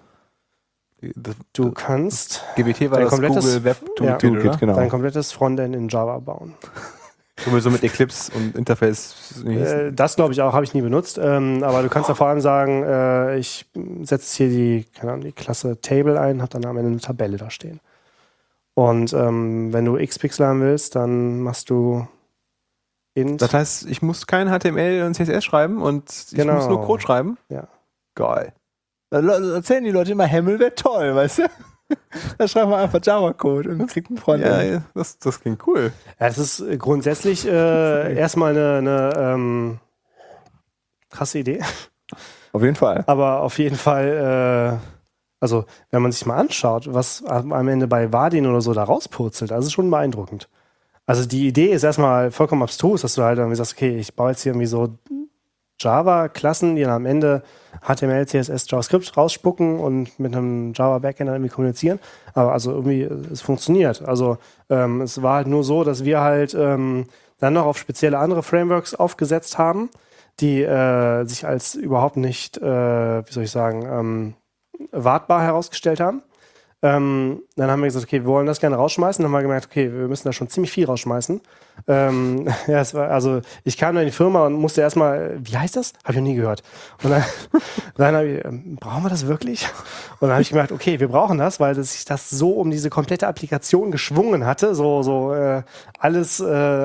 Das, 1.16 1.34
Du 1.52 1.72
kannst 1.72 2.44
GWT 2.56 2.90
war 2.90 2.98
Dein 2.98 3.02
das 3.02 3.10
komplettes- 3.10 3.44
Google 3.44 3.64
Web 3.64 3.76
ja. 4.00 4.16
Toolkit, 4.16 4.46
oder? 4.50 4.56
genau. 4.58 4.74
dein 4.76 4.88
komplettes 4.88 5.32
Frontend 5.32 5.74
in 5.74 5.88
Java 5.88 6.18
bauen. 6.18 6.54
Sowieso 7.44 7.70
mit 7.70 7.82
Eclipse 7.82 8.30
und 8.36 8.56
Interface. 8.56 9.42
Äh, 9.44 9.90
das 9.92 10.14
glaube 10.16 10.32
ich 10.32 10.42
auch, 10.42 10.52
habe 10.52 10.64
ich 10.64 10.74
nie 10.74 10.82
benutzt. 10.82 11.18
Ähm, 11.20 11.64
aber 11.64 11.82
du 11.82 11.88
kannst 11.88 12.08
da 12.08 12.14
vor 12.14 12.28
allem 12.28 12.40
sagen, 12.40 12.84
äh, 12.84 13.38
ich 13.38 13.66
setze 14.02 14.36
hier 14.36 14.48
die, 14.48 14.84
keine 14.94 15.12
Ahnung, 15.12 15.24
die 15.24 15.32
Klasse 15.32 15.80
Table 15.80 16.20
ein, 16.20 16.40
habe 16.40 16.50
dann 16.52 16.64
am 16.66 16.76
Ende 16.76 16.90
eine 16.90 17.00
Tabelle 17.00 17.38
da 17.38 17.50
stehen. 17.50 17.80
Und 18.74 19.12
ähm, 19.12 19.72
wenn 19.72 19.84
du 19.84 19.96
X-Pixel 19.96 20.46
haben 20.46 20.60
willst, 20.60 20.94
dann 20.94 21.40
machst 21.40 21.68
du 21.70 22.06
int. 23.14 23.42
Das 23.42 23.52
heißt, 23.52 23.86
ich 23.86 24.02
muss 24.02 24.26
kein 24.26 24.48
HTML 24.48 25.02
und 25.04 25.14
CSS 25.14 25.42
schreiben 25.44 25.82
und 25.82 26.10
ich 26.10 26.36
Genau. 26.36 26.54
muss 26.54 26.68
nur 26.68 26.82
Code 26.82 27.02
schreiben. 27.02 27.38
Ja. 27.48 27.66
Geil. 28.14 28.52
Da 29.12 29.18
le- 29.20 29.54
erzählen 29.56 29.84
die 29.84 29.90
Leute 29.90 30.12
immer, 30.12 30.24
Hemmel 30.24 30.58
wäre 30.58 30.74
toll, 30.74 31.14
weißt 31.14 31.38
du? 31.38 31.42
Da 32.38 32.48
schreiben 32.48 32.70
wir 32.70 32.78
einfach 32.78 33.00
Java-Code 33.02 33.68
und 33.68 33.86
kriegt 33.86 34.10
ein 34.10 34.16
Frontend. 34.16 34.46
Ja, 34.50 34.62
ja, 34.62 34.82
das, 34.94 35.18
das 35.18 35.38
klingt 35.40 35.66
cool. 35.66 35.92
Ja, 36.18 36.28
das 36.28 36.38
ist 36.38 36.60
äh, 36.60 36.78
grundsätzlich 36.78 37.46
äh, 37.46 38.14
erstmal 38.18 38.56
eine, 38.56 38.78
eine 38.78 39.12
ähm, 39.34 39.78
krasse 41.10 41.40
Idee. 41.40 41.60
Auf 42.52 42.62
jeden 42.62 42.76
Fall. 42.76 43.04
Aber 43.06 43.40
auf 43.42 43.58
jeden 43.58 43.76
Fall, 43.76 44.80
äh, 44.80 44.86
also 45.40 45.66
wenn 45.90 46.00
man 46.00 46.12
sich 46.12 46.24
mal 46.24 46.36
anschaut, 46.36 46.92
was 46.94 47.22
am 47.26 47.68
Ende 47.68 47.86
bei 47.86 48.10
Vardin 48.10 48.46
oder 48.46 48.62
so 48.62 48.72
da 48.72 48.84
rauspurzelt, 48.84 49.50
das 49.50 49.66
ist 49.66 49.72
schon 49.72 49.90
beeindruckend. 49.90 50.48
Also 51.04 51.26
die 51.26 51.46
Idee 51.46 51.72
ist 51.72 51.82
erstmal 51.82 52.30
vollkommen 52.30 52.62
abstrus, 52.62 53.02
dass 53.02 53.16
du 53.16 53.22
halt 53.22 53.36
irgendwie 53.36 53.56
sagst, 53.56 53.74
okay, 53.74 53.98
ich 53.98 54.14
baue 54.14 54.30
jetzt 54.30 54.42
hier 54.44 54.52
irgendwie 54.52 54.66
so 54.66 54.94
Java-Klassen, 55.78 56.76
die 56.76 56.82
dann 56.82 56.92
am 56.92 57.06
Ende 57.06 57.42
HTML, 57.82 58.26
CSS, 58.26 58.70
JavaScript 58.70 59.16
rausspucken 59.16 59.78
und 59.78 60.18
mit 60.18 60.34
einem 60.34 60.72
Java-Backend 60.72 61.28
irgendwie 61.28 61.50
kommunizieren. 61.50 61.98
Aber 62.34 62.52
also 62.52 62.72
irgendwie, 62.72 63.02
es 63.02 63.40
funktioniert. 63.40 64.02
Also 64.02 64.38
ähm, 64.70 65.00
es 65.00 65.22
war 65.22 65.36
halt 65.36 65.48
nur 65.48 65.64
so, 65.64 65.84
dass 65.84 66.04
wir 66.04 66.20
halt 66.20 66.54
ähm, 66.54 67.06
dann 67.38 67.54
noch 67.54 67.66
auf 67.66 67.78
spezielle 67.78 68.18
andere 68.18 68.42
Frameworks 68.42 68.94
aufgesetzt 68.94 69.58
haben, 69.58 69.90
die 70.40 70.62
äh, 70.62 71.24
sich 71.24 71.46
als 71.46 71.74
überhaupt 71.74 72.16
nicht, 72.16 72.58
äh, 72.58 73.26
wie 73.26 73.32
soll 73.32 73.44
ich 73.44 73.50
sagen, 73.50 73.84
ähm, 73.84 74.34
wartbar 74.92 75.42
herausgestellt 75.42 76.00
haben. 76.00 76.22
Ähm, 76.84 77.42
dann 77.54 77.70
haben 77.70 77.80
wir 77.80 77.86
gesagt, 77.86 78.04
okay, 78.04 78.20
wir 78.20 78.26
wollen 78.26 78.46
das 78.46 78.58
gerne 78.58 78.74
rausschmeißen. 78.74 79.22
Dann 79.22 79.32
haben 79.32 79.38
wir 79.38 79.42
gemerkt, 79.42 79.66
okay, 79.66 79.92
wir 79.92 80.08
müssen 80.08 80.26
da 80.26 80.32
schon 80.32 80.48
ziemlich 80.48 80.72
viel 80.72 80.84
rausschmeißen. 80.86 81.40
Ähm, 81.86 82.48
ja, 82.66 82.80
es 82.80 82.92
war, 82.92 83.08
also 83.08 83.40
ich 83.62 83.76
kam 83.76 83.96
in 83.96 84.04
die 84.04 84.10
Firma 84.10 84.46
und 84.46 84.54
musste 84.54 84.80
erstmal, 84.80 85.38
wie 85.40 85.56
heißt 85.56 85.76
das? 85.76 85.92
Habe 86.02 86.14
ich 86.14 86.18
noch 86.18 86.24
nie 86.24 86.34
gehört. 86.34 86.64
Und 87.04 87.10
dann, 87.10 87.24
dann 87.96 88.26
ich, 88.26 88.44
ähm, 88.44 88.76
brauchen 88.80 89.04
wir 89.04 89.10
das 89.10 89.28
wirklich? 89.28 89.68
Und 90.14 90.22
dann 90.22 90.32
habe 90.32 90.42
ich 90.42 90.48
gemerkt, 90.48 90.72
okay, 90.72 90.98
wir 90.98 91.08
brauchen 91.08 91.38
das, 91.38 91.60
weil 91.60 91.76
sich 91.76 92.04
das 92.04 92.30
so 92.30 92.50
um 92.50 92.70
diese 92.70 92.90
komplette 92.90 93.28
Applikation 93.28 93.92
geschwungen 93.92 94.44
hatte, 94.44 94.74
so, 94.74 95.02
so 95.02 95.32
äh, 95.32 95.62
alles 96.00 96.40
äh, 96.40 96.44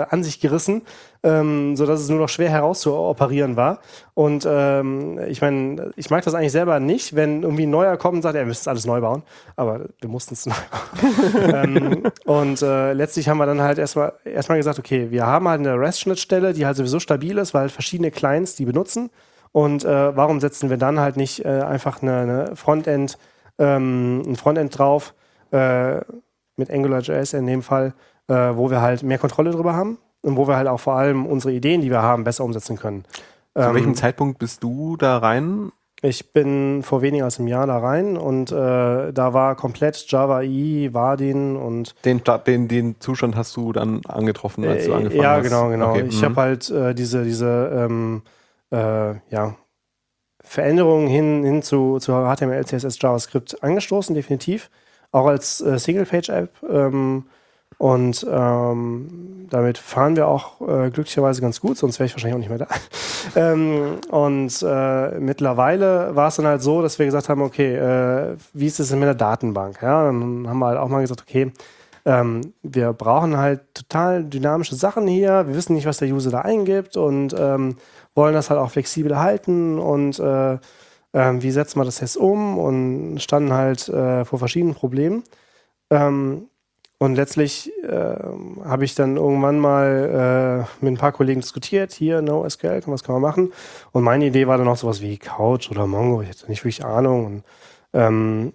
an 0.10 0.24
sich 0.24 0.40
gerissen, 0.40 0.84
ähm, 1.24 1.76
so 1.76 1.86
dass 1.86 2.00
es 2.00 2.10
nur 2.10 2.20
noch 2.20 2.30
schwer 2.30 2.50
herauszuoperieren 2.50 3.56
war. 3.56 3.80
Und 4.14 4.48
ähm, 4.50 5.20
ich 5.28 5.42
meine, 5.42 5.92
ich 5.96 6.10
mag 6.10 6.24
das 6.24 6.34
eigentlich 6.34 6.52
selber 6.52 6.80
nicht, 6.80 7.16
wenn 7.16 7.44
irgendwie 7.44 7.66
ein 7.66 7.70
neuer 7.70 7.98
kommt 7.98 8.16
und 8.18 8.22
sagt, 8.22 8.36
ja, 8.36 8.42
wir 8.42 8.48
müssen 8.48 8.70
alles 8.70 8.86
neu 8.86 9.02
bauen. 9.02 9.24
Aber 9.56 9.86
wir 10.00 10.10
mussten 10.10 10.34
es 10.34 10.46
neu 10.46 10.54
bauen. 10.72 11.54
ähm, 11.54 12.04
und 12.26 12.62
äh, 12.62 12.94
letztlich 12.94 13.30
haben 13.30 13.38
wir 13.38 13.46
dann 13.46 13.62
halt 13.62 13.78
erstmal 13.78 14.14
erstmal 14.26 14.58
gesagt, 14.58 14.80
okay, 14.80 15.12
wir 15.12 15.26
haben 15.26 15.48
halt 15.48 15.60
eine 15.60 15.80
REST-Schnittstelle, 15.80 16.54
die 16.54 16.66
halt 16.66 16.78
sowieso 16.78 17.00
stabil 17.00 17.38
ist, 17.38 17.54
weil 17.54 17.62
halt 17.62 17.72
verschiedene 17.72 18.12
Clients 18.12 18.56
die 18.56 18.66
benutzen. 18.66 19.10
Und 19.52 19.86
äh, 19.86 20.16
warum 20.16 20.40
setzen 20.40 20.70
wir 20.70 20.78
dann 20.78 21.00
halt 21.00 21.18
nicht 21.18 21.46
äh, 21.46 21.62
einfach 21.62 22.02
eine, 22.02 22.18
eine 22.18 22.56
Frontend, 22.56 23.18
ähm, 23.58 24.22
ein 24.26 24.36
Frontend 24.36 24.78
drauf 24.78 25.14
äh, 25.52 26.02
mit 26.58 26.70
AngularJS 26.70 27.34
in 27.34 27.48
dem 27.48 27.62
Fall, 27.62 27.94
äh, 28.28 28.34
wo 28.34 28.70
wir 28.70 28.82
halt 28.82 29.04
mehr 29.04 29.18
Kontrolle 29.18 29.52
drüber 29.52 29.76
haben 29.76 29.98
und 30.28 30.36
wo 30.38 30.48
wir 30.48 30.58
halt 30.58 30.68
auch 30.68 30.80
vor 30.80 30.96
allem 30.96 31.26
unsere 31.26 31.54
Ideen, 31.54 31.82
die 31.82 31.90
wir 31.90 32.02
haben, 32.02 32.24
besser 32.26 32.44
umsetzen 32.44 32.78
können. 32.78 33.06
Zu 33.56 33.64
Ähm, 33.64 33.74
welchem 33.74 33.96
Zeitpunkt 33.96 34.40
bist 34.40 34.62
du 34.64 34.98
da 34.98 35.18
rein? 35.18 35.72
ich 36.04 36.32
bin 36.32 36.84
vor 36.84 37.02
weniger 37.02 37.26
als 37.26 37.40
einem 37.40 37.48
Jahr 37.48 37.66
da 37.66 37.80
rein 37.80 38.18
und 38.18 38.52
äh, 38.52 39.12
da 39.12 39.34
war 39.34 39.56
komplett 39.56 40.06
Java 40.12 40.44
EE, 40.44 40.94
Vardin 40.94 41.56
und 41.56 41.96
Den, 42.06 42.22
den, 42.46 42.68
den 42.68 43.00
Zustand 43.00 43.36
hast 43.36 43.56
du 43.58 43.74
dann 43.74 44.02
angetroffen, 44.06 44.64
als 44.68 44.86
du 44.86 44.92
Äh, 44.92 44.96
angefangen 44.96 45.22
ja, 45.24 45.32
hast? 45.38 45.44
genau, 45.44 45.70
genau. 45.70 45.92
Okay, 45.92 46.06
ich 46.08 46.22
mhm. 46.22 46.26
habe 46.26 46.36
halt 46.42 46.70
äh, 46.70 46.94
diese, 46.94 47.24
diese 47.24 47.72
ähm, 47.74 48.22
äh, 48.72 49.14
ja, 49.32 49.56
Veränderungen 50.44 51.08
hin, 51.08 51.44
hin 51.44 51.62
zu, 51.64 51.98
zu 51.98 52.12
HTML, 52.14 52.64
CSS, 52.64 53.02
JavaScript 53.02 53.64
angestoßen, 53.64 54.14
definitiv. 54.14 54.70
Auch 55.12 55.26
als 55.26 55.62
äh, 55.62 55.80
Single-Page-App. 55.80 56.52
Ähm, 56.70 57.24
und 57.78 58.26
ähm, 58.30 59.46
damit 59.50 59.78
fahren 59.78 60.16
wir 60.16 60.28
auch 60.28 60.62
äh, 60.62 60.90
glücklicherweise 60.90 61.42
ganz 61.42 61.62
gut, 61.62 61.78
sonst 61.78 62.00
wäre 62.00 62.08
ich 62.08 62.14
wahrscheinlich 62.14 62.36
auch 62.36 62.40
nicht 62.40 62.50
mehr 62.50 62.58
da. 62.58 62.68
ähm, 63.36 64.00
und 64.10 64.66
äh, 64.68 65.20
mittlerweile 65.20 66.16
war 66.16 66.30
es 66.30 66.38
dann 66.38 66.48
halt 66.48 66.62
so, 66.62 66.82
dass 66.82 66.98
wir 66.98 67.06
gesagt 67.06 67.30
haben, 67.30 67.42
okay, 67.42 67.76
äh, 67.76 68.36
wie 68.54 68.66
ist 68.66 68.80
es 68.80 68.90
denn 68.90 69.00
mit 69.00 69.08
der 69.08 69.16
Datenbank? 69.16 69.82
Ja, 69.82 70.06
dann 70.06 70.48
haben 70.48 70.60
wir 70.60 70.68
halt 70.68 70.80
auch 70.80 70.90
mal 70.90 71.02
gesagt, 71.02 71.22
okay, 71.22 71.52
ähm, 72.06 72.54
wir 72.64 72.94
brauchen 72.94 73.38
halt 73.38 73.62
total 73.76 74.24
dynamische 74.24 74.76
Sachen 74.76 75.08
hier. 75.08 75.46
Wir 75.48 75.56
wissen 75.56 75.76
nicht, 75.76 75.86
was 75.86 75.98
der 75.98 76.08
User 76.08 76.32
da 76.32 76.42
eingibt 76.42 76.98
und 76.98 77.36
ähm, 77.38 77.76
wollen 78.16 78.34
das 78.34 78.50
halt 78.50 78.60
auch 78.60 78.72
flexibel 78.72 79.20
halten 79.20 79.78
und 79.78 80.18
äh, 80.18 80.58
ähm, 81.14 81.44
wie 81.44 81.52
setzt 81.52 81.76
man 81.76 81.86
das 81.86 82.00
jetzt 82.00 82.18
um 82.18 82.58
und 82.58 83.20
standen 83.20 83.54
halt 83.54 83.88
äh, 83.90 84.26
vor 84.26 84.40
verschiedenen 84.40 84.74
Problemen. 84.74 85.24
Ähm, 85.90 86.48
und 87.00 87.16
letztlich 87.16 87.72
äh, 87.84 88.16
habe 88.66 88.86
ich 88.86 88.96
dann 88.96 89.18
irgendwann 89.18 89.60
mal 89.60 90.68
äh, 90.82 90.84
mit 90.84 90.94
ein 90.94 90.98
paar 90.98 91.12
Kollegen 91.12 91.42
diskutiert, 91.42 91.94
hier 91.94 92.22
NoSQL, 92.22 92.82
was 92.88 93.04
kann 93.04 93.14
man 93.14 93.22
machen? 93.22 93.54
Und 93.92 94.04
meine 94.04 94.26
Idee 94.26 94.48
war 94.48 94.58
dann 94.58 94.68
auch 94.68 94.78
sowas 94.78 95.02
wie 95.02 95.18
Couch 95.18 95.70
oder 95.70 95.86
Mongo, 95.86 96.22
ich 96.22 96.30
hatte 96.30 96.50
nicht 96.50 96.64
wirklich 96.64 96.84
Ahnung. 96.84 97.26
Und 97.26 97.44
ähm, 97.94 98.54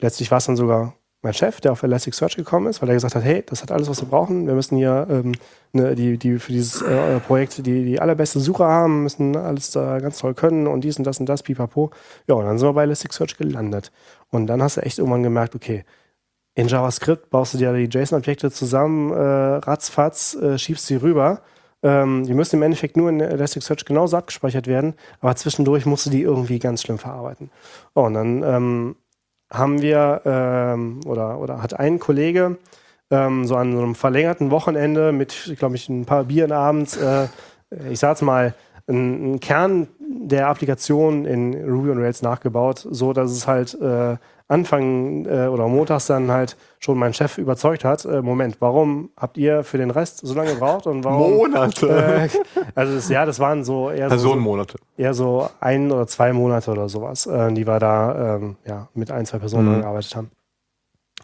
letztlich 0.00 0.30
war 0.30 0.38
es 0.38 0.46
dann 0.46 0.56
sogar 0.56 0.94
mein 1.22 1.34
Chef, 1.34 1.60
der 1.60 1.72
auf 1.72 1.82
Elasticsearch 1.82 2.36
gekommen 2.36 2.68
ist, 2.68 2.82
weil 2.82 2.88
er 2.88 2.94
gesagt 2.94 3.14
hat, 3.14 3.24
hey, 3.24 3.42
das 3.46 3.62
hat 3.62 3.72
alles, 3.72 3.88
was 3.88 4.00
wir 4.00 4.08
brauchen. 4.08 4.46
Wir 4.46 4.54
müssen 4.54 4.76
hier 4.76 5.06
ähm, 5.10 5.32
ne, 5.72 5.94
die, 5.94 6.18
die 6.18 6.38
für 6.38 6.52
dieses 6.52 6.82
äh, 6.82 7.20
Projekt 7.20 7.66
die, 7.66 7.84
die 7.84 8.00
allerbeste 8.00 8.38
Suche 8.40 8.64
haben, 8.64 9.04
müssen 9.04 9.36
alles 9.36 9.70
da 9.70 9.98
ganz 9.98 10.18
toll 10.18 10.34
können 10.34 10.66
und 10.66 10.82
dies 10.82 10.98
und 10.98 11.04
das 11.04 11.18
und 11.18 11.26
das, 11.26 11.42
pipapo. 11.42 11.90
Ja, 12.28 12.34
und 12.34 12.46
dann 12.46 12.58
sind 12.58 12.68
wir 12.68 12.74
bei 12.74 12.84
Elasticsearch 12.84 13.36
gelandet. 13.36 13.92
Und 14.30 14.46
dann 14.46 14.62
hast 14.62 14.76
du 14.76 14.82
echt 14.82 14.98
irgendwann 14.98 15.22
gemerkt, 15.22 15.54
okay, 15.54 15.84
in 16.56 16.68
JavaScript 16.68 17.28
baust 17.28 17.54
du 17.54 17.58
dir 17.58 17.72
die 17.74 17.84
JSON-Objekte 17.84 18.50
zusammen, 18.50 19.12
äh, 19.12 19.16
ratzfatz, 19.16 20.34
äh, 20.34 20.58
schiebst 20.58 20.86
sie 20.86 20.96
rüber. 20.96 21.42
Ähm, 21.82 22.24
die 22.24 22.32
müssen 22.32 22.56
im 22.56 22.62
Endeffekt 22.62 22.96
nur 22.96 23.10
in 23.10 23.20
Elasticsearch 23.20 23.84
genauso 23.84 24.16
abgespeichert 24.16 24.66
werden, 24.66 24.94
aber 25.20 25.36
zwischendurch 25.36 25.84
musst 25.84 26.06
du 26.06 26.10
die 26.10 26.22
irgendwie 26.22 26.58
ganz 26.58 26.80
schlimm 26.80 26.98
verarbeiten. 26.98 27.50
Oh, 27.94 28.04
und 28.04 28.14
dann 28.14 28.42
ähm, 28.42 28.96
haben 29.52 29.82
wir, 29.82 30.22
ähm, 30.24 31.00
oder, 31.04 31.38
oder 31.38 31.62
hat 31.62 31.78
ein 31.78 31.98
Kollege 31.98 32.56
ähm, 33.10 33.44
so 33.44 33.54
an 33.56 33.72
so 33.72 33.82
einem 33.82 33.94
verlängerten 33.94 34.50
Wochenende 34.50 35.12
mit, 35.12 35.54
glaube 35.58 35.76
ich, 35.76 35.90
ein 35.90 36.06
paar 36.06 36.24
Bieren 36.24 36.52
abends, 36.52 36.96
äh, 36.96 37.28
ich 37.90 37.98
sag's 37.98 38.22
mal, 38.22 38.54
einen 38.88 39.40
Kern 39.40 39.88
der 39.98 40.48
Applikation 40.48 41.26
in 41.26 41.54
Ruby 41.68 41.90
on 41.90 41.98
Rails 41.98 42.22
nachgebaut, 42.22 42.86
so 42.90 43.12
dass 43.12 43.30
es 43.30 43.46
halt 43.46 43.74
äh, 43.74 44.16
Anfang 44.48 45.26
äh, 45.26 45.46
oder 45.48 45.66
montags 45.66 46.06
dann 46.06 46.30
halt 46.30 46.56
schon 46.78 46.98
mein 46.98 47.12
Chef 47.14 47.36
überzeugt 47.38 47.84
hat, 47.84 48.04
äh, 48.04 48.22
Moment, 48.22 48.56
warum 48.60 49.10
habt 49.16 49.36
ihr 49.38 49.64
für 49.64 49.76
den 49.78 49.90
Rest 49.90 50.18
so 50.24 50.34
lange 50.34 50.52
gebraucht 50.54 50.86
und 50.86 51.02
warum 51.04 51.34
Monate. 51.36 52.28
äh, 52.32 52.68
also 52.74 52.94
das, 52.94 53.08
ja, 53.08 53.26
das 53.26 53.40
waren 53.40 53.64
so 53.64 53.90
eher 53.90 54.08
so, 54.08 54.14
Personenmonate. 54.16 54.78
eher 54.96 55.14
so 55.14 55.48
ein 55.60 55.90
oder 55.90 56.06
zwei 56.06 56.32
Monate 56.32 56.70
oder 56.70 56.88
sowas, 56.88 57.26
äh, 57.26 57.52
die 57.52 57.66
wir 57.66 57.78
da 57.80 58.36
ähm, 58.36 58.56
ja, 58.64 58.88
mit 58.94 59.10
ein, 59.10 59.26
zwei 59.26 59.38
Personen 59.38 59.76
Mhm. 59.76 59.80
gearbeitet 59.82 60.14
haben. 60.14 60.30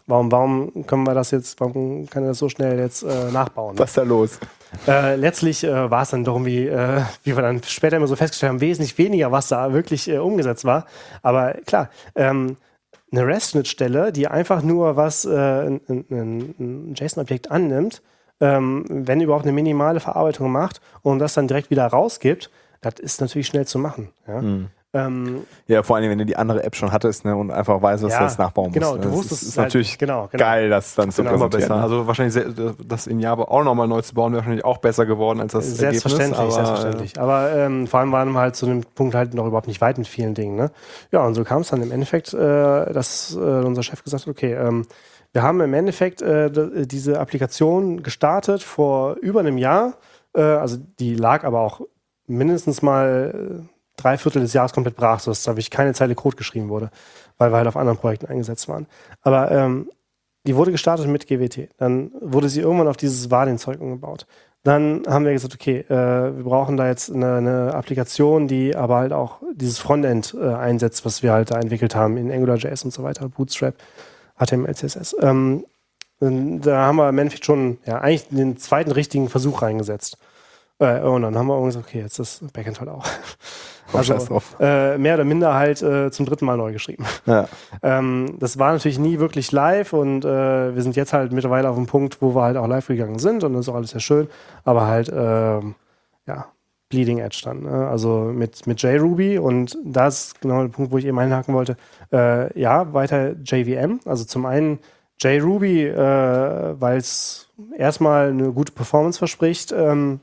Warum, 0.05 0.31
warum 0.33 0.85
können 0.85 1.05
wir 1.07 1.13
das 1.13 1.31
jetzt, 1.31 1.61
warum 1.61 2.07
kann 2.09 2.23
er 2.23 2.29
das 2.29 2.39
so 2.39 2.49
schnell 2.49 2.77
jetzt 2.77 3.03
äh, 3.03 3.31
nachbauen? 3.31 3.77
Was 3.79 3.91
ist 3.91 3.97
da 3.97 4.03
los? 4.03 4.37
Äh, 4.85 5.15
letztlich 5.15 5.63
äh, 5.63 5.89
war 5.89 6.01
es 6.01 6.09
dann 6.09 6.25
doch 6.25 6.33
irgendwie, 6.35 6.67
äh, 6.67 7.01
wie 7.23 7.35
wir 7.37 7.41
dann 7.41 7.61
später 7.63 7.95
immer 7.97 8.07
so 8.07 8.17
festgestellt 8.17 8.49
haben, 8.51 8.59
wesentlich 8.61 8.97
weniger, 8.97 9.31
was 9.31 9.47
da 9.47 9.71
wirklich 9.71 10.09
äh, 10.09 10.17
umgesetzt 10.17 10.65
war. 10.65 10.87
Aber 11.21 11.53
klar, 11.65 11.89
ähm, 12.15 12.57
eine 13.13 13.27
REST-Schnittstelle, 13.27 14.11
die 14.11 14.27
einfach 14.27 14.63
nur 14.63 14.95
was, 14.95 15.23
äh, 15.25 15.29
ein, 15.29 15.81
ein, 15.87 16.55
ein 16.59 16.93
JSON-Objekt 16.95 17.51
annimmt, 17.51 18.01
ähm, 18.41 18.85
wenn 18.89 19.21
überhaupt 19.21 19.45
eine 19.45 19.53
minimale 19.53 19.99
Verarbeitung 19.99 20.51
macht 20.51 20.81
und 21.01 21.19
das 21.19 21.35
dann 21.35 21.47
direkt 21.47 21.69
wieder 21.69 21.85
rausgibt, 21.85 22.49
das 22.81 22.95
ist 22.99 23.21
natürlich 23.21 23.47
schnell 23.47 23.65
zu 23.65 23.79
machen. 23.79 24.09
Ja, 24.27 24.41
Hm. 24.41 24.69
Ähm, 24.93 25.43
Ja, 25.67 25.81
vor 25.83 25.95
allem, 25.95 26.09
wenn 26.09 26.19
du 26.19 26.25
die 26.25 26.35
andere 26.35 26.63
App 26.63 26.75
schon 26.75 26.91
hattest 26.91 27.25
ne, 27.25 27.35
und 27.35 27.49
einfach 27.51 27.81
weißt, 27.81 28.03
was 28.03 28.11
Ja, 28.11 28.19
du 28.19 28.23
jetzt 28.25 28.37
nachbauen 28.39 28.67
musst. 28.67 28.75
genau, 28.75 28.95
ne? 28.95 29.01
du 29.01 29.11
wusstest 29.11 29.31
ist, 29.33 29.41
es 29.41 29.47
ist 29.49 29.57
halt, 29.57 29.67
natürlich 29.69 29.97
genau, 29.97 30.27
genau. 30.31 30.43
geil, 30.43 30.69
das 30.69 30.95
dann 30.95 31.11
zu 31.11 31.23
Genau. 31.23 31.31
Präsentieren. 31.35 31.61
besser. 31.61 31.75
ne? 31.77 31.81
Also 31.83 32.07
wahrscheinlich 32.07 32.33
sehr, 32.33 32.45
das 32.85 33.07
in 33.07 33.19
Java 33.19 33.43
auch 33.43 33.63
nochmal 33.63 33.87
neu 33.87 34.01
zu 34.01 34.13
bauen, 34.13 34.33
wäre 34.33 34.41
wahrscheinlich 34.41 34.65
auch 34.65 34.77
besser 34.77 35.05
geworden 35.05 35.39
als 35.39 35.53
das 35.53 35.65
Selbstverständlich, 35.77 36.37
Ergebnis. 36.39 36.57
aber, 36.57 36.65
selbstverständlich. 36.67 37.19
Aber 37.19 37.51
ähm, 37.55 37.87
vor 37.87 37.99
allem 37.99 38.11
waren 38.11 38.31
wir 38.31 38.39
halt 38.39 38.55
zu 38.55 38.65
dem 38.67 38.81
Punkt 38.95 39.15
halt 39.15 39.33
noch 39.33 39.45
überhaupt 39.47 39.67
nicht 39.67 39.81
weit 39.81 39.97
mit 39.97 40.07
vielen 40.07 40.35
Dingen. 40.35 40.55
Ne? 40.55 40.71
Ja, 41.11 41.25
und 41.25 41.33
so 41.33 41.43
kam 41.43 41.61
es 41.61 41.69
dann 41.69 41.81
im 41.81 41.91
Endeffekt, 41.91 42.33
äh, 42.33 42.37
dass 42.93 43.35
äh, 43.35 43.39
unser 43.39 43.81
Chef 43.83 44.03
gesagt 44.03 44.23
hat, 44.27 44.29
okay, 44.31 44.53
ähm, 44.53 44.85
wir 45.31 45.41
haben 45.41 45.59
im 45.61 45.73
Endeffekt 45.73 46.21
äh, 46.21 46.51
diese 46.85 47.19
Applikation 47.19 48.03
gestartet 48.03 48.61
vor 48.61 49.15
über 49.21 49.39
einem 49.39 49.57
Jahr 49.57 49.93
Äh, 50.35 50.41
also 50.41 50.77
die 50.99 51.15
lag 51.15 51.43
aber 51.43 51.59
auch 51.61 51.81
mindestens 52.27 52.81
mal 52.81 53.61
äh, 53.61 53.72
drei 54.03 54.17
Viertel 54.17 54.41
des 54.41 54.53
Jahres 54.53 54.73
komplett 54.73 54.95
brach, 54.95 55.19
sodass 55.19 55.43
da 55.43 55.51
wirklich 55.51 55.71
keine 55.71 55.93
Zeile 55.93 56.15
Code 56.15 56.35
geschrieben 56.35 56.69
wurde, 56.69 56.91
weil 57.37 57.51
wir 57.51 57.57
halt 57.57 57.67
auf 57.67 57.77
anderen 57.77 57.97
Projekten 57.97 58.27
eingesetzt 58.27 58.67
waren. 58.67 58.87
Aber 59.21 59.51
ähm, 59.51 59.89
die 60.45 60.55
wurde 60.55 60.71
gestartet 60.71 61.07
mit 61.07 61.27
GWT. 61.27 61.69
Dann 61.77 62.11
wurde 62.21 62.49
sie 62.49 62.61
irgendwann 62.61 62.87
auf 62.87 62.97
dieses 62.97 63.31
Vadin-Zeug 63.31 63.79
umgebaut. 63.79 64.27
Dann 64.63 65.03
haben 65.07 65.25
wir 65.25 65.33
gesagt, 65.33 65.53
okay, 65.53 65.79
äh, 65.89 66.37
wir 66.37 66.43
brauchen 66.43 66.77
da 66.77 66.87
jetzt 66.87 67.11
eine, 67.11 67.35
eine, 67.35 67.73
Applikation, 67.73 68.47
die 68.47 68.75
aber 68.75 68.97
halt 68.97 69.13
auch 69.13 69.41
dieses 69.53 69.79
Frontend 69.79 70.35
äh, 70.39 70.53
einsetzt, 70.53 71.05
was 71.05 71.21
wir 71.21 71.33
halt 71.33 71.51
da 71.51 71.59
entwickelt 71.59 71.95
haben 71.95 72.15
in 72.17 72.31
AngularJS 72.31 72.85
und 72.85 72.91
so 72.91 73.03
weiter, 73.03 73.27
Bootstrap, 73.27 73.75
HTML, 74.37 74.73
CSS. 74.73 75.15
Ähm, 75.21 75.65
da 76.21 76.85
haben 76.85 76.95
wir 76.95 77.09
im 77.09 77.17
Endeffekt 77.17 77.45
schon 77.45 77.77
ja, 77.85 77.99
eigentlich 77.99 78.29
den 78.29 78.57
zweiten 78.57 78.91
richtigen 78.91 79.27
Versuch 79.27 79.61
reingesetzt. 79.61 80.17
Äh, 80.79 81.01
und 81.01 81.21
dann 81.21 81.37
haben 81.37 81.47
wir 81.47 81.63
gesagt, 81.63 81.87
okay, 81.87 82.01
jetzt 82.01 82.19
ist 82.19 82.51
Backend 82.53 82.79
halt 82.79 82.89
auch. 82.89 83.05
Also 83.91 84.41
äh, 84.59 84.97
mehr 84.97 85.15
oder 85.15 85.23
minder 85.23 85.53
halt 85.53 85.81
äh, 85.81 86.09
zum 86.09 86.25
dritten 86.25 86.45
Mal 86.45 86.57
neu 86.57 86.71
geschrieben. 86.71 87.05
Ja. 87.25 87.47
Ähm, 87.83 88.37
das 88.39 88.57
war 88.57 88.71
natürlich 88.71 88.97
nie 88.97 89.19
wirklich 89.19 89.51
live 89.51 89.93
und 89.93 90.25
äh, 90.25 90.73
wir 90.73 90.81
sind 90.81 90.95
jetzt 90.95 91.13
halt 91.13 91.31
mittlerweile 91.31 91.69
auf 91.69 91.75
dem 91.75 91.85
Punkt, 91.85 92.21
wo 92.21 92.33
wir 92.33 92.41
halt 92.41 92.57
auch 92.57 92.67
live 92.67 92.87
gegangen 92.87 93.19
sind 93.19 93.43
und 93.43 93.53
das 93.53 93.61
ist 93.61 93.69
auch 93.69 93.75
alles 93.75 93.91
sehr 93.91 93.99
schön, 93.99 94.27
aber 94.63 94.87
halt 94.87 95.11
ähm, 95.13 95.75
ja, 96.25 96.47
Bleeding 96.89 97.19
Edge 97.19 97.41
dann. 97.43 97.63
Ne? 97.63 97.87
Also 97.87 98.31
mit, 98.33 98.67
mit 98.67 98.81
JRuby 98.81 99.37
und 99.37 99.77
das 99.83 100.25
ist 100.27 100.41
genau 100.41 100.61
der 100.61 100.69
Punkt, 100.69 100.91
wo 100.91 100.97
ich 100.97 101.05
eben 101.05 101.19
einhaken 101.19 101.53
wollte. 101.53 101.75
Äh, 102.11 102.59
ja, 102.59 102.93
weiter 102.93 103.33
JVM. 103.43 103.99
Also 104.05 104.25
zum 104.25 104.45
einen 104.45 104.79
JRuby, 105.19 105.87
äh, 105.87 106.79
weil 106.79 106.97
es 106.97 107.49
erstmal 107.77 108.29
eine 108.29 108.51
gute 108.51 108.71
Performance 108.71 109.17
verspricht. 109.17 109.71
Ähm, 109.71 110.19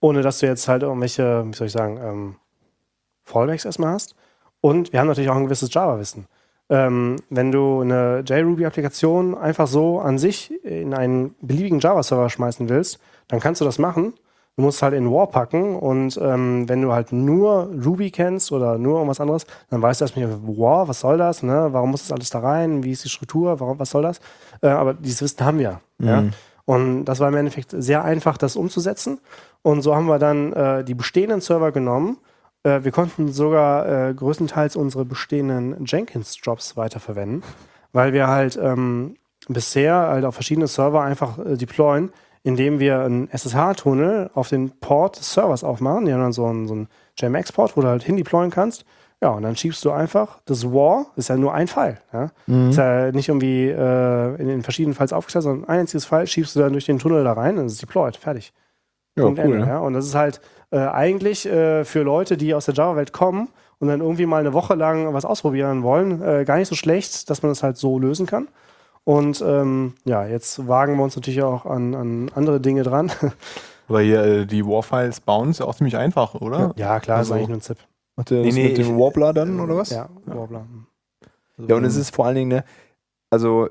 ohne 0.00 0.22
dass 0.22 0.38
du 0.38 0.46
jetzt 0.46 0.68
halt 0.68 0.82
irgendwelche, 0.82 1.44
wie 1.46 1.54
soll 1.54 1.66
ich 1.66 1.72
sagen, 1.72 1.98
ähm, 2.02 2.36
Fallbacks 3.24 3.64
erstmal 3.64 3.92
hast. 3.92 4.14
Und 4.60 4.92
wir 4.92 5.00
haben 5.00 5.06
natürlich 5.06 5.30
auch 5.30 5.36
ein 5.36 5.44
gewisses 5.44 5.72
Java-Wissen. 5.72 6.26
Ähm, 6.70 7.16
wenn 7.30 7.50
du 7.50 7.80
eine 7.80 8.22
JRuby-Applikation 8.26 9.36
einfach 9.36 9.66
so 9.66 10.00
an 10.00 10.18
sich 10.18 10.52
in 10.64 10.92
einen 10.92 11.34
beliebigen 11.40 11.80
Java-Server 11.80 12.28
schmeißen 12.28 12.68
willst, 12.68 12.98
dann 13.28 13.40
kannst 13.40 13.60
du 13.60 13.64
das 13.64 13.78
machen. 13.78 14.14
Du 14.56 14.62
musst 14.62 14.82
halt 14.82 14.92
in 14.92 15.10
War 15.10 15.28
packen 15.28 15.76
und 15.76 16.18
ähm, 16.20 16.68
wenn 16.68 16.82
du 16.82 16.92
halt 16.92 17.12
nur 17.12 17.70
Ruby 17.84 18.10
kennst 18.10 18.50
oder 18.50 18.76
nur 18.76 18.94
irgendwas 18.94 19.20
anderes, 19.20 19.46
dann 19.70 19.80
weißt 19.80 20.00
du 20.00 20.04
erstmal, 20.04 20.28
War, 20.58 20.88
was 20.88 21.00
soll 21.00 21.16
das? 21.16 21.44
Ne? 21.44 21.68
Warum 21.70 21.92
muss 21.92 22.08
das 22.08 22.12
alles 22.12 22.30
da 22.30 22.40
rein? 22.40 22.82
Wie 22.82 22.90
ist 22.90 23.04
die 23.04 23.08
Struktur? 23.08 23.60
Warum, 23.60 23.78
was 23.78 23.90
soll 23.90 24.02
das? 24.02 24.20
Äh, 24.60 24.66
aber 24.66 24.94
dieses 24.94 25.22
Wissen 25.22 25.44
haben 25.44 25.60
wir. 25.60 25.80
Mhm. 25.98 26.08
Ja? 26.08 26.24
Und 26.68 27.06
das 27.06 27.18
war 27.18 27.30
im 27.30 27.34
Endeffekt 27.34 27.74
sehr 27.74 28.04
einfach, 28.04 28.36
das 28.36 28.54
umzusetzen. 28.54 29.20
Und 29.62 29.80
so 29.80 29.96
haben 29.96 30.04
wir 30.04 30.18
dann 30.18 30.52
äh, 30.52 30.84
die 30.84 30.92
bestehenden 30.92 31.40
Server 31.40 31.72
genommen. 31.72 32.18
Äh, 32.62 32.84
wir 32.84 32.92
konnten 32.92 33.32
sogar 33.32 34.10
äh, 34.10 34.12
größtenteils 34.12 34.76
unsere 34.76 35.06
bestehenden 35.06 35.86
Jenkins-Jobs 35.86 36.76
weiterverwenden, 36.76 37.42
weil 37.94 38.12
wir 38.12 38.28
halt 38.28 38.58
ähm, 38.62 39.16
bisher 39.48 39.94
halt 39.94 40.26
auf 40.26 40.34
verschiedene 40.34 40.66
Server 40.66 41.00
einfach 41.00 41.38
äh, 41.38 41.56
deployen, 41.56 42.12
indem 42.42 42.80
wir 42.80 43.00
einen 43.00 43.30
SSH-Tunnel 43.30 44.28
auf 44.34 44.50
den 44.50 44.78
Port 44.78 45.18
des 45.18 45.32
Servers 45.32 45.64
aufmachen. 45.64 46.04
Die 46.04 46.12
haben 46.12 46.20
dann 46.20 46.34
so 46.34 46.44
einen, 46.44 46.68
so 46.68 46.74
einen 46.74 46.88
JMX-Port, 47.16 47.78
wo 47.78 47.80
du 47.80 47.88
halt 47.88 48.02
hin 48.02 48.18
deployen 48.18 48.50
kannst. 48.50 48.84
Ja, 49.20 49.30
und 49.30 49.42
dann 49.42 49.56
schiebst 49.56 49.84
du 49.84 49.90
einfach 49.90 50.38
das 50.44 50.72
WAR, 50.72 51.06
ist 51.16 51.28
ja 51.28 51.36
nur 51.36 51.52
ein 51.52 51.66
Pfeil. 51.66 51.98
Ja? 52.12 52.30
Mhm. 52.46 52.70
Ist 52.70 52.76
ja 52.76 53.10
nicht 53.10 53.28
irgendwie 53.28 53.68
äh, 53.68 54.40
in 54.40 54.46
den 54.46 54.62
verschiedenen 54.62 54.94
Files 54.94 55.12
aufgeteilt, 55.12 55.42
sondern 55.42 55.68
ein 55.68 55.80
einziges 55.80 56.06
Pfeil 56.06 56.26
schiebst 56.26 56.54
du 56.54 56.60
dann 56.60 56.72
durch 56.72 56.86
den 56.86 57.00
Tunnel 57.00 57.24
da 57.24 57.32
rein 57.32 57.58
und 57.58 57.66
es 57.66 57.72
ist 57.72 57.82
deployed, 57.82 58.16
fertig. 58.16 58.52
Ja, 59.16 59.24
cool, 59.24 59.38
Ende, 59.38 59.58
ja. 59.66 59.78
Und 59.80 59.94
das 59.94 60.06
ist 60.06 60.14
halt 60.14 60.40
äh, 60.70 60.78
eigentlich 60.78 61.46
äh, 61.46 61.84
für 61.84 62.02
Leute, 62.02 62.36
die 62.36 62.54
aus 62.54 62.66
der 62.66 62.74
Java-Welt 62.74 63.12
kommen 63.12 63.48
und 63.80 63.88
dann 63.88 64.00
irgendwie 64.00 64.26
mal 64.26 64.38
eine 64.38 64.52
Woche 64.52 64.74
lang 64.74 65.12
was 65.12 65.24
ausprobieren 65.24 65.82
wollen, 65.82 66.22
äh, 66.22 66.44
gar 66.44 66.56
nicht 66.58 66.68
so 66.68 66.76
schlecht, 66.76 67.28
dass 67.28 67.42
man 67.42 67.50
das 67.50 67.64
halt 67.64 67.76
so 67.76 67.98
lösen 67.98 68.26
kann. 68.26 68.46
Und 69.02 69.42
ähm, 69.44 69.94
ja, 70.04 70.26
jetzt 70.26 70.68
wagen 70.68 70.96
wir 70.96 71.02
uns 71.02 71.16
natürlich 71.16 71.42
auch 71.42 71.66
an, 71.66 71.94
an 71.94 72.30
andere 72.34 72.60
Dinge 72.60 72.82
dran. 72.84 73.10
Aber 73.88 74.02
hier 74.02 74.22
äh, 74.22 74.46
die 74.46 74.64
War-Files 74.64 75.20
bauen 75.20 75.50
ist 75.50 75.60
ja 75.60 75.66
auch 75.66 75.74
ziemlich 75.74 75.96
einfach, 75.96 76.34
oder? 76.34 76.74
Ja, 76.76 77.00
klar, 77.00 77.18
also, 77.18 77.32
ist 77.32 77.36
eigentlich 77.36 77.48
nur 77.48 77.56
ein 77.56 77.62
Zip. 77.62 77.78
Macht 78.18 78.32
ihr 78.32 78.42
das 78.42 78.52
nee, 78.52 78.70
mit 78.70 78.78
dem 78.78 78.98
Warbler 78.98 79.32
dann, 79.32 79.60
oder 79.60 79.76
was? 79.76 79.90
Ja, 79.90 80.08
Warbler. 80.26 80.66
Ja, 81.56 81.76
und 81.76 81.84
es 81.84 81.94
ist 81.94 82.12
vor 82.12 82.26
allen 82.26 82.34
Dingen, 82.34 82.48
ne, 82.48 82.64
also 83.30 83.68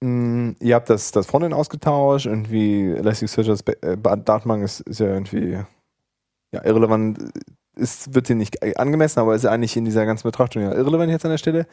mh, 0.00 0.08
mm, 0.08 0.56
ihr 0.60 0.76
habt 0.76 0.88
das, 0.88 1.10
das 1.10 1.26
Frontend 1.26 1.52
ausgetauscht, 1.52 2.26
irgendwie 2.26 2.92
Elasticsearch 2.92 3.50
als 3.50 3.62
äh, 3.62 3.96
Datenbank 3.98 4.62
ist, 4.62 4.82
ist 4.82 5.00
ja 5.00 5.08
irgendwie 5.08 5.58
ja, 6.52 6.64
irrelevant, 6.64 7.18
ist, 7.74 8.14
wird 8.14 8.28
dir 8.28 8.36
nicht 8.36 8.62
angemessen, 8.78 9.18
aber 9.18 9.34
ist 9.34 9.46
eigentlich 9.46 9.76
in 9.76 9.84
dieser 9.84 10.06
ganzen 10.06 10.28
Betrachtung 10.28 10.62
ja 10.62 10.72
irrelevant 10.72 11.10
jetzt 11.10 11.24
an 11.24 11.32
der 11.32 11.38
Stelle 11.38 11.66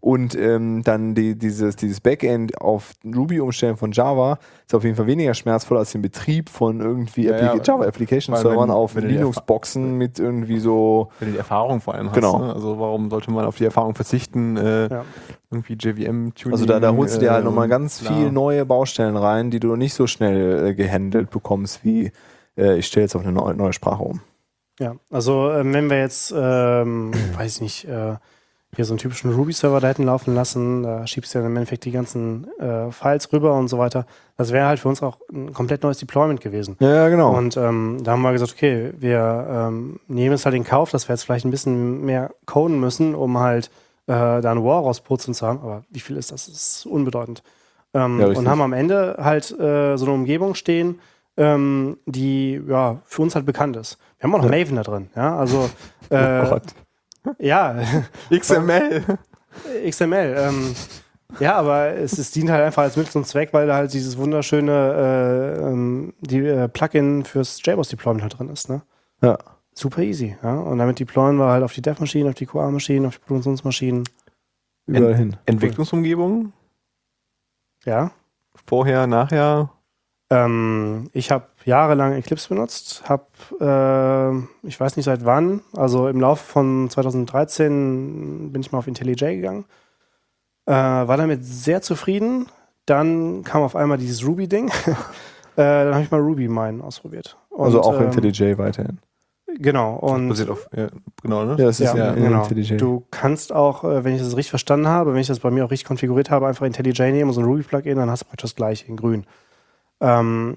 und 0.00 0.34
ähm, 0.34 0.82
dann 0.82 1.14
die, 1.14 1.36
dieses, 1.36 1.76
dieses 1.76 2.00
Backend 2.00 2.58
auf 2.60 2.92
Ruby 3.04 3.40
umstellen 3.40 3.76
von 3.76 3.92
Java 3.92 4.38
ist 4.66 4.74
auf 4.74 4.82
jeden 4.82 4.96
Fall 4.96 5.06
weniger 5.06 5.34
schmerzvoll 5.34 5.76
als 5.76 5.92
den 5.92 6.00
Betrieb 6.00 6.48
von 6.48 6.80
irgendwie 6.80 7.26
ja, 7.26 7.54
ja, 7.54 7.62
Java 7.62 7.84
Application 7.84 8.34
Servern 8.34 8.70
auf 8.70 8.94
Linux-Boxen 8.94 9.98
mit 9.98 10.18
irgendwie 10.18 10.58
so. 10.58 11.10
Wenn 11.18 11.28
du 11.28 11.32
die 11.32 11.38
Erfahrung 11.38 11.82
vor 11.82 11.94
allem 11.94 12.10
genau. 12.12 12.34
hast. 12.34 12.40
Ne? 12.40 12.54
Also 12.54 12.80
warum 12.80 13.10
sollte 13.10 13.30
man 13.30 13.44
auf 13.44 13.56
die 13.56 13.64
Erfahrung 13.64 13.94
verzichten? 13.94 14.56
Äh, 14.56 14.88
ja. 14.88 15.04
Irgendwie 15.50 15.74
JVM-Tuning. 15.74 16.52
Also 16.52 16.64
da, 16.64 16.80
da 16.80 16.92
holst 16.92 17.16
du 17.16 17.20
dir 17.20 17.32
halt 17.32 17.44
nochmal 17.44 17.68
ganz 17.68 18.00
klar. 18.00 18.16
viel 18.16 18.32
neue 18.32 18.64
Baustellen 18.64 19.16
rein, 19.16 19.50
die 19.50 19.60
du 19.60 19.76
nicht 19.76 19.92
so 19.92 20.06
schnell 20.06 20.68
äh, 20.68 20.74
gehandelt 20.74 21.30
bekommst, 21.30 21.84
wie 21.84 22.10
äh, 22.56 22.78
ich 22.78 22.86
stelle 22.86 23.04
jetzt 23.04 23.16
auf 23.16 23.22
eine 23.22 23.32
neue, 23.32 23.54
neue 23.54 23.72
Sprache 23.74 24.02
um. 24.02 24.20
Ja, 24.78 24.94
also 25.10 25.50
ähm, 25.50 25.74
wenn 25.74 25.90
wir 25.90 25.98
jetzt, 25.98 26.32
ähm, 26.34 27.12
weiß 27.36 27.56
ich 27.56 27.60
nicht, 27.60 27.84
äh, 27.84 28.14
hier 28.76 28.84
so 28.84 28.92
einen 28.92 28.98
typischen 28.98 29.32
Ruby-Server 29.34 29.80
da 29.80 29.88
hätten 29.88 30.04
laufen 30.04 30.34
lassen, 30.34 30.84
da 30.84 31.06
schiebst 31.06 31.34
du 31.34 31.40
ja 31.40 31.46
im 31.46 31.56
Endeffekt 31.56 31.84
die 31.84 31.90
ganzen 31.90 32.46
äh, 32.60 32.92
Files 32.92 33.32
rüber 33.32 33.54
und 33.54 33.68
so 33.68 33.78
weiter. 33.78 34.06
Das 34.36 34.52
wäre 34.52 34.66
halt 34.66 34.78
für 34.78 34.88
uns 34.88 35.02
auch 35.02 35.18
ein 35.32 35.52
komplett 35.52 35.82
neues 35.82 35.98
Deployment 35.98 36.40
gewesen. 36.40 36.76
Ja, 36.78 37.08
genau. 37.08 37.36
Und 37.36 37.56
ähm, 37.56 37.98
da 38.04 38.12
haben 38.12 38.22
wir 38.22 38.32
gesagt, 38.32 38.52
okay, 38.52 38.92
wir 38.96 39.46
ähm, 39.50 39.98
nehmen 40.06 40.34
es 40.34 40.44
halt 40.44 40.54
in 40.54 40.64
Kauf, 40.64 40.90
dass 40.90 41.08
wir 41.08 41.14
jetzt 41.14 41.24
vielleicht 41.24 41.44
ein 41.44 41.50
bisschen 41.50 42.04
mehr 42.04 42.30
coden 42.46 42.78
müssen, 42.78 43.16
um 43.16 43.38
halt 43.38 43.66
äh, 44.06 44.40
da 44.40 44.50
eine 44.50 44.64
War 44.64 44.82
rausputzen 44.82 45.34
zu 45.34 45.46
haben. 45.46 45.60
Aber 45.60 45.82
wie 45.90 46.00
viel 46.00 46.16
ist 46.16 46.30
das? 46.30 46.46
Das 46.46 46.56
ist 46.56 46.86
unbedeutend. 46.86 47.42
Ähm, 47.92 48.20
ja, 48.20 48.28
und 48.28 48.48
haben 48.48 48.62
am 48.62 48.72
Ende 48.72 49.16
halt 49.18 49.50
äh, 49.50 49.96
so 49.96 50.04
eine 50.04 50.14
Umgebung 50.14 50.54
stehen, 50.54 51.00
ähm, 51.36 51.96
die 52.06 52.62
ja 52.68 53.00
für 53.04 53.22
uns 53.22 53.34
halt 53.34 53.46
bekannt 53.46 53.76
ist. 53.76 53.98
Wir 54.18 54.24
haben 54.24 54.34
auch 54.36 54.42
noch 54.44 54.52
ja. 54.52 54.58
Maven 54.58 54.76
da 54.76 54.82
drin. 54.84 55.10
Ja, 55.16 55.36
also 55.36 55.68
oh 56.10 56.14
äh, 56.14 56.42
oh 56.46 56.50
Gott 56.50 56.62
ja. 57.38 57.76
XML. 58.30 59.18
XML. 59.88 60.34
Ähm, 60.38 60.74
ja, 61.38 61.54
aber 61.56 61.90
es, 61.90 62.18
es, 62.18 62.30
dient 62.32 62.50
halt 62.50 62.64
einfach 62.64 62.82
als 62.82 62.96
Mittel 62.96 63.12
zum 63.12 63.24
Zweck, 63.24 63.52
weil 63.52 63.66
da 63.66 63.76
halt 63.76 63.92
dieses 63.92 64.18
wunderschöne 64.18 65.56
äh, 65.58 65.62
ähm, 65.62 66.14
die, 66.20 66.38
äh, 66.38 66.68
Plugin 66.68 67.24
fürs 67.24 67.60
JBoss-Deployment 67.64 68.22
halt 68.22 68.38
drin 68.38 68.48
ist. 68.48 68.68
Ne? 68.68 68.82
Ja. 69.22 69.38
Super 69.74 70.02
easy. 70.02 70.36
Ja? 70.42 70.58
Und 70.58 70.78
damit 70.78 70.98
deployen 70.98 71.36
wir 71.36 71.46
halt 71.46 71.62
auf 71.62 71.72
die 71.72 71.82
Dev-Maschinen, 71.82 72.28
auf 72.28 72.34
die 72.34 72.46
QA-Maschinen, 72.46 73.06
auf 73.06 73.18
die 73.18 73.24
Produktionsmaschinen. 73.24 74.04
Überall 74.86 75.14
hin. 75.14 75.36
Entwicklungsumgebung? 75.46 76.52
Ja. 77.84 78.10
Vorher, 78.66 79.06
nachher? 79.06 79.70
Ähm, 80.30 81.10
ich 81.12 81.30
habe 81.30 81.46
jahrelang 81.64 82.12
Eclipse 82.14 82.48
benutzt, 82.48 83.02
habe, 83.08 83.26
äh, 83.60 84.66
ich 84.66 84.78
weiß 84.78 84.96
nicht 84.96 85.06
seit 85.06 85.24
wann, 85.24 85.60
also 85.76 86.08
im 86.08 86.20
Laufe 86.20 86.44
von 86.44 86.88
2013 86.88 88.52
bin 88.52 88.60
ich 88.60 88.72
mal 88.72 88.78
auf 88.78 88.86
IntelliJ 88.86 89.36
gegangen, 89.36 89.64
äh, 90.66 90.72
war 90.72 91.16
damit 91.16 91.44
sehr 91.44 91.82
zufrieden. 91.82 92.46
Dann 92.86 93.42
kam 93.44 93.62
auf 93.62 93.76
einmal 93.76 93.98
dieses 93.98 94.26
Ruby-Ding. 94.26 94.68
äh, 94.88 94.94
dann 95.56 95.94
habe 95.94 96.04
ich 96.04 96.10
mal 96.10 96.20
Ruby 96.20 96.48
Mine 96.48 96.82
ausprobiert. 96.82 97.36
Und, 97.50 97.64
also 97.64 97.82
auch 97.82 97.98
ähm, 98.00 98.06
IntelliJ 98.06 98.56
weiterhin. 98.58 98.98
Genau. 99.58 99.96
Und 99.96 100.28
das 100.28 100.38
basiert 100.38 100.50
auf, 100.50 100.68
ja, 100.76 100.88
genau, 101.22 101.44
ne? 101.44 101.56
Ja, 101.58 101.66
das 101.66 101.80
ist 101.80 101.94
ja, 101.94 101.96
ja 101.96 102.12
genau. 102.14 102.42
IntelliJ. 102.42 102.76
Du 102.76 103.04
kannst 103.10 103.52
auch, 103.52 103.84
äh, 103.84 104.04
wenn 104.04 104.14
ich 104.14 104.22
das 104.22 104.36
richtig 104.36 104.50
verstanden 104.50 104.88
habe, 104.88 105.12
wenn 105.12 105.20
ich 105.20 105.26
das 105.26 105.40
bei 105.40 105.50
mir 105.50 105.64
auch 105.64 105.70
richtig 105.70 105.86
konfiguriert 105.86 106.30
habe, 106.30 106.46
einfach 106.46 106.66
IntelliJ 106.66 107.10
nehmen 107.12 107.30
und 107.30 107.34
so 107.34 107.40
ein 107.40 107.46
Ruby-Plugin, 107.46 107.96
dann 107.96 108.10
hast 108.10 108.22
du 108.22 108.26
praktisch 108.26 108.50
das 108.50 108.56
gleiche 108.56 108.86
in 108.86 108.96
grün. 108.96 109.26
Ähm, 110.00 110.56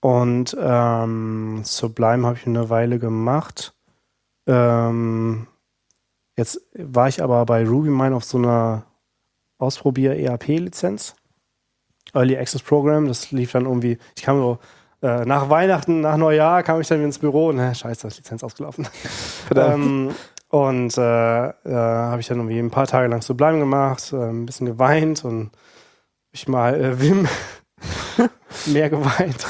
und 0.00 0.56
ähm, 0.58 1.60
Sublime 1.64 2.26
habe 2.26 2.36
ich 2.38 2.46
eine 2.46 2.70
Weile 2.70 2.98
gemacht. 2.98 3.74
Ähm, 4.46 5.46
jetzt 6.36 6.60
war 6.74 7.08
ich 7.08 7.22
aber 7.22 7.44
bei 7.44 7.66
RubyMine 7.66 8.16
auf 8.16 8.24
so 8.24 8.38
einer 8.38 8.84
Ausprobier-ERP-Lizenz. 9.58 11.14
Early 12.14 12.36
Access 12.36 12.62
Program. 12.62 13.06
Das 13.08 13.30
lief 13.30 13.52
dann 13.52 13.66
irgendwie, 13.66 13.98
ich 14.16 14.22
kam 14.22 14.38
so 14.38 14.58
äh, 15.02 15.24
nach 15.24 15.48
Weihnachten, 15.50 16.00
nach 16.00 16.16
Neujahr 16.16 16.62
kam 16.62 16.80
ich 16.80 16.88
dann 16.88 17.04
ins 17.04 17.18
Büro 17.18 17.48
und 17.48 17.58
äh, 17.58 17.74
scheiße, 17.74 18.02
da 18.02 18.08
ist 18.08 18.16
Lizenz 18.16 18.42
ausgelaufen. 18.42 18.88
ähm, 19.54 20.14
und 20.48 20.96
äh, 20.98 21.48
äh, 21.48 21.52
habe 21.64 22.20
ich 22.20 22.26
dann 22.26 22.38
irgendwie 22.38 22.58
ein 22.58 22.70
paar 22.70 22.86
Tage 22.86 23.08
lang 23.08 23.22
Sublime 23.22 23.58
gemacht, 23.58 24.12
äh, 24.12 24.16
ein 24.16 24.46
bisschen 24.46 24.66
geweint 24.66 25.24
und 25.24 25.50
ich 26.32 26.48
mal 26.48 26.74
äh, 26.74 27.00
Wim 27.00 27.28
mehr 28.66 28.90
geweint. 28.90 29.46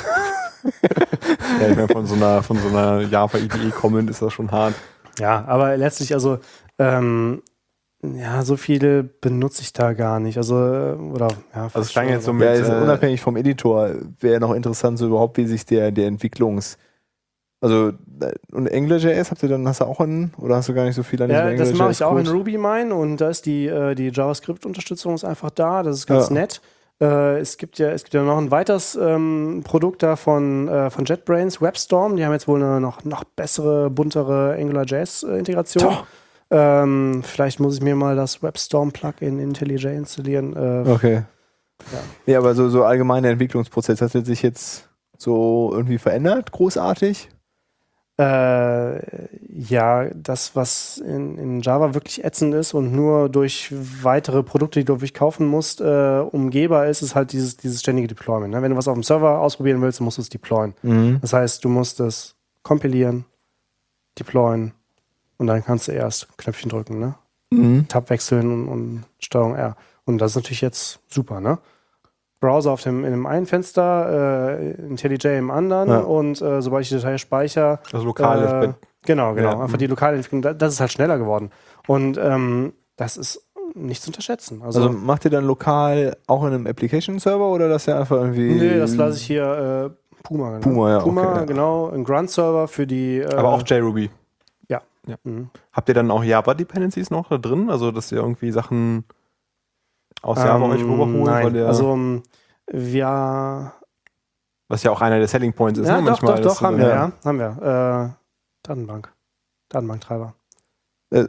Ja, 1.61 1.69
ich 1.69 1.77
meine, 1.77 1.89
von 1.89 2.07
so 2.07 2.15
einer, 2.15 2.43
von 2.43 2.59
so 2.59 2.69
einer 2.69 3.03
Java 3.03 3.39
IDE 3.39 3.71
kommend 3.71 4.11
ist 4.11 4.23
das 4.23 4.33
schon 4.33 4.51
hart. 4.51 4.75
Ja, 5.19 5.45
aber 5.47 5.77
letztlich, 5.77 6.15
also, 6.15 6.39
ähm, 6.79 7.43
ja, 8.03 8.43
so 8.43 8.57
viele 8.57 9.03
benutze 9.03 9.61
ich 9.63 9.73
da 9.75 9.93
gar 9.93 10.21
nicht. 10.21 10.39
Also, 10.39 10.57
äh, 10.57 10.93
oder, 10.95 11.29
ja, 11.55 11.65
Also 11.65 11.81
es 11.81 11.91
klang 11.91 12.09
jetzt 12.09 12.25
so 12.25 12.31
Ja, 12.33 12.37
mit, 12.39 12.49
also 12.49 12.73
äh, 12.73 12.81
unabhängig 12.83 13.21
vom 13.21 13.37
Editor 13.37 13.91
wäre 14.21 14.41
noch 14.41 14.55
interessant, 14.55 14.99
so 14.99 15.07
überhaupt, 15.07 15.37
wie 15.37 15.47
sich 15.47 15.67
der, 15.67 15.91
der 15.93 16.07
Entwicklungs... 16.07 16.79
Also, 17.63 17.89
äh, 18.23 18.33
und 18.53 18.73
AngularJS 18.73 19.31
habt 19.31 19.43
ihr 19.43 19.51
dann, 19.51 19.69
hast 19.69 19.83
du 19.83 19.85
auch 19.85 20.01
in, 20.01 20.33
oder 20.39 20.57
hast 20.57 20.71
du 20.71 20.75
gar 20.75 20.85
nicht 20.87 20.95
so 20.95 21.03
viel 21.03 21.21
an 21.23 21.29
Ja, 21.29 21.53
das 21.55 21.75
mache 21.75 21.91
ich 21.91 22.03
auch 22.03 22.13
in 22.13 22.27
AngularJS-Code? 22.27 22.39
RubyMine 22.39 22.95
und 22.95 23.19
da 23.19 23.29
ist 23.29 23.45
die, 23.45 23.67
äh, 23.67 23.95
die 23.95 24.09
JavaScript-Unterstützung 24.09 25.15
ist 25.15 25.25
einfach 25.25 25.51
da. 25.51 25.83
Das 25.83 25.97
ist 25.99 26.07
ganz 26.07 26.29
Ja. 26.29 26.35
nett. 26.35 26.63
Äh, 27.01 27.39
es, 27.39 27.57
gibt 27.57 27.79
ja, 27.79 27.91
es 27.91 28.05
gibt 28.05 28.15
ja 28.15 28.23
noch 28.23 28.39
ein 28.39 28.51
weiteres 28.51 28.95
ähm, 28.95 29.63
Produkt 29.65 30.03
da 30.03 30.17
von, 30.17 30.69
äh, 30.69 30.91
von 30.91 31.05
JetBrains, 31.05 31.61
WebStorm. 31.63 32.17
Die 32.17 32.25
haben 32.25 32.33
jetzt 32.33 32.47
wohl 32.47 32.63
eine 32.63 32.81
noch, 32.81 33.05
noch 33.05 33.25
bessere, 33.25 33.91
buntere 33.91 34.55
AngularJS-Integration. 34.59 35.97
Ähm, 36.51 37.23
vielleicht 37.25 37.61
muss 37.61 37.77
ich 37.77 37.83
mir 37.83 37.95
mal 37.95 38.17
das 38.17 38.43
WebStorm-Plugin 38.43 39.39
in 39.39 39.51
IntelliJ 39.51 39.87
installieren. 39.97 40.55
Äh, 40.55 40.91
Okay. 40.91 41.23
Ja. 42.27 42.39
aber 42.39 42.55
so, 42.55 42.69
so 42.69 42.85
allgemein 42.85 43.23
der 43.23 43.33
Entwicklungsprozess, 43.33 44.03
hat 44.03 44.11
sich 44.11 44.43
jetzt 44.43 44.91
so 45.17 45.71
irgendwie 45.73 45.97
verändert, 45.97 46.53
großartig? 46.53 47.31
Äh, 48.21 49.29
ja, 49.49 50.11
das, 50.13 50.55
was 50.55 50.99
in, 50.99 51.39
in 51.39 51.61
Java 51.63 51.95
wirklich 51.95 52.23
ätzend 52.23 52.53
ist 52.55 52.75
und 52.75 52.93
nur 52.93 53.31
durch 53.31 53.73
weitere 54.03 54.43
Produkte, 54.43 54.79
die 54.79 54.85
du 54.85 54.95
wirklich 54.95 55.15
kaufen 55.15 55.47
musst, 55.47 55.81
äh, 55.81 56.19
umgehbar 56.31 56.87
ist, 56.89 57.01
ist 57.01 57.15
halt 57.15 57.33
dieses, 57.33 57.57
dieses 57.57 57.81
ständige 57.81 58.09
Deployment. 58.09 58.53
Ne? 58.53 58.61
Wenn 58.61 58.73
du 58.73 58.77
was 58.77 58.89
auf 58.89 58.95
dem 58.95 59.05
Server 59.05 59.39
ausprobieren 59.39 59.81
willst, 59.81 60.01
dann 60.01 60.05
musst 60.05 60.19
du 60.19 60.23
es 60.23 60.29
deployen. 60.29 60.75
Das 61.23 61.33
heißt, 61.33 61.65
du 61.65 61.71
musst 61.71 61.99
es 62.01 62.35
kompilieren, 62.63 63.25
deployen 64.19 64.75
und 65.39 65.47
dann 65.47 65.65
kannst 65.65 65.89
du 65.89 65.93
erst 65.93 66.29
Knöpfchen 66.37 66.69
drücken, 66.69 66.99
ne? 66.99 67.15
Mhm. 67.51 67.89
Tab 67.89 68.11
wechseln 68.11 68.53
und, 68.53 68.69
und 68.69 69.05
Steuerung 69.19 69.55
R. 69.55 69.77
Und 70.05 70.19
das 70.19 70.33
ist 70.33 70.37
natürlich 70.37 70.61
jetzt 70.61 71.01
super, 71.09 71.41
ne? 71.41 71.59
Browser 72.41 72.73
auf 72.73 72.83
dem, 72.83 73.05
in 73.05 73.11
dem 73.11 73.27
einen 73.27 73.47
Fenster, 73.47 74.59
äh, 74.59 74.71
IntelliJ 74.87 75.39
im 75.39 75.51
anderen 75.51 75.89
Ja. 75.91 75.99
und 76.01 76.41
äh, 76.41 76.63
sobald 76.63 76.83
ich 76.85 76.89
die 76.89 76.95
Datei 76.97 77.19
speichere, 77.19 77.81
das 77.93 78.03
lokale 78.03 78.65
äh. 78.67 78.73
Genau, 79.07 79.35
genau. 79.35 79.51
Ja, 79.53 79.61
Einfach 79.63 79.79
die 79.79 79.87
lokale 79.87 80.17
Entwicklung, 80.17 80.43
da- 80.43 80.53
das 80.55 80.75
ist 80.75 80.81
halt 80.81 80.93
schneller 80.93 81.19
geworden. 81.19 81.51
Und 81.87 82.19
ähm, 82.19 82.73
das 82.97 83.17
ist 83.17 83.47
nicht 83.75 84.03
zu 84.03 84.09
unterschätzen. 84.11 84.63
Also, 84.63 84.81
Also 84.83 84.93
macht 84.93 85.25
ihr 85.25 85.31
dann 85.31 85.45
lokal 85.47 86.17
auch 86.27 86.43
in 86.45 86.53
einem 86.53 86.67
Application-Server 86.67 87.49
oder 87.51 87.69
das 87.69 87.87
ja 87.87 87.99
einfach 87.99 88.17
irgendwie... 88.17 88.53
nee, 88.55 88.79
das 88.79 88.97
lasse 88.97 89.17
ich 89.19 89.23
hier 89.27 89.93
äh, 89.97 90.23
Puma. 90.23 90.51
Genau. 90.59 90.61
Puma, 90.61 90.91
ja, 90.91 90.99
Puma, 91.01 91.23
okay, 91.31 91.39
ja. 91.39 91.45
genau, 91.45 91.89
ein 91.91 92.05
Grunt-Server 92.05 92.69
für 92.69 92.87
die. 92.87 93.19
Äh, 93.21 93.35
Aber 93.35 93.51
auch 93.55 93.63
JRuby. 93.67 94.11
mhm. 95.25 95.49
Habt 95.73 95.89
ihr 95.89 95.95
dann 95.95 96.11
auch 96.11 96.23
Java-Dependencies 96.23 97.11
noch 97.11 97.29
da 97.31 97.39
drin? 97.39 97.71
Also, 97.71 97.91
dass 97.91 98.13
ihr 98.13 98.19
irgendwie 98.19 98.51
Sachen 98.51 99.05
aus 100.23 100.39
Java 100.39 100.67
euch 100.67 100.81
Ähm, 100.81 100.91
rüberholt? 100.91 101.27
weil 101.27 101.45
Nein, 101.45 101.55
ihr, 101.55 101.67
also 101.67 101.93
ähm, 101.93 102.23
wir. 102.67 103.73
was 104.69 104.83
ja 104.83 104.91
auch 104.91 105.01
einer 105.01 105.19
der 105.19 105.29
Selling 105.29 105.53
Points 105.53 105.79
ist, 105.79 105.89
Ja, 105.89 105.95
ne? 106.01 106.11
doch, 106.11 106.21
Manchmal, 106.23 106.43
doch, 106.43 106.55
doch, 106.55 106.63
haben 106.63 106.79
dann- 106.79 106.87
wir, 106.87 106.95
ja. 106.95 107.13
Haben 107.25 107.39
wir. 107.39 108.15
Äh, 108.15 108.21
Datenbank. 108.63 109.13
Datenbanktreiber. 109.69 110.35
Ja, 111.13 111.25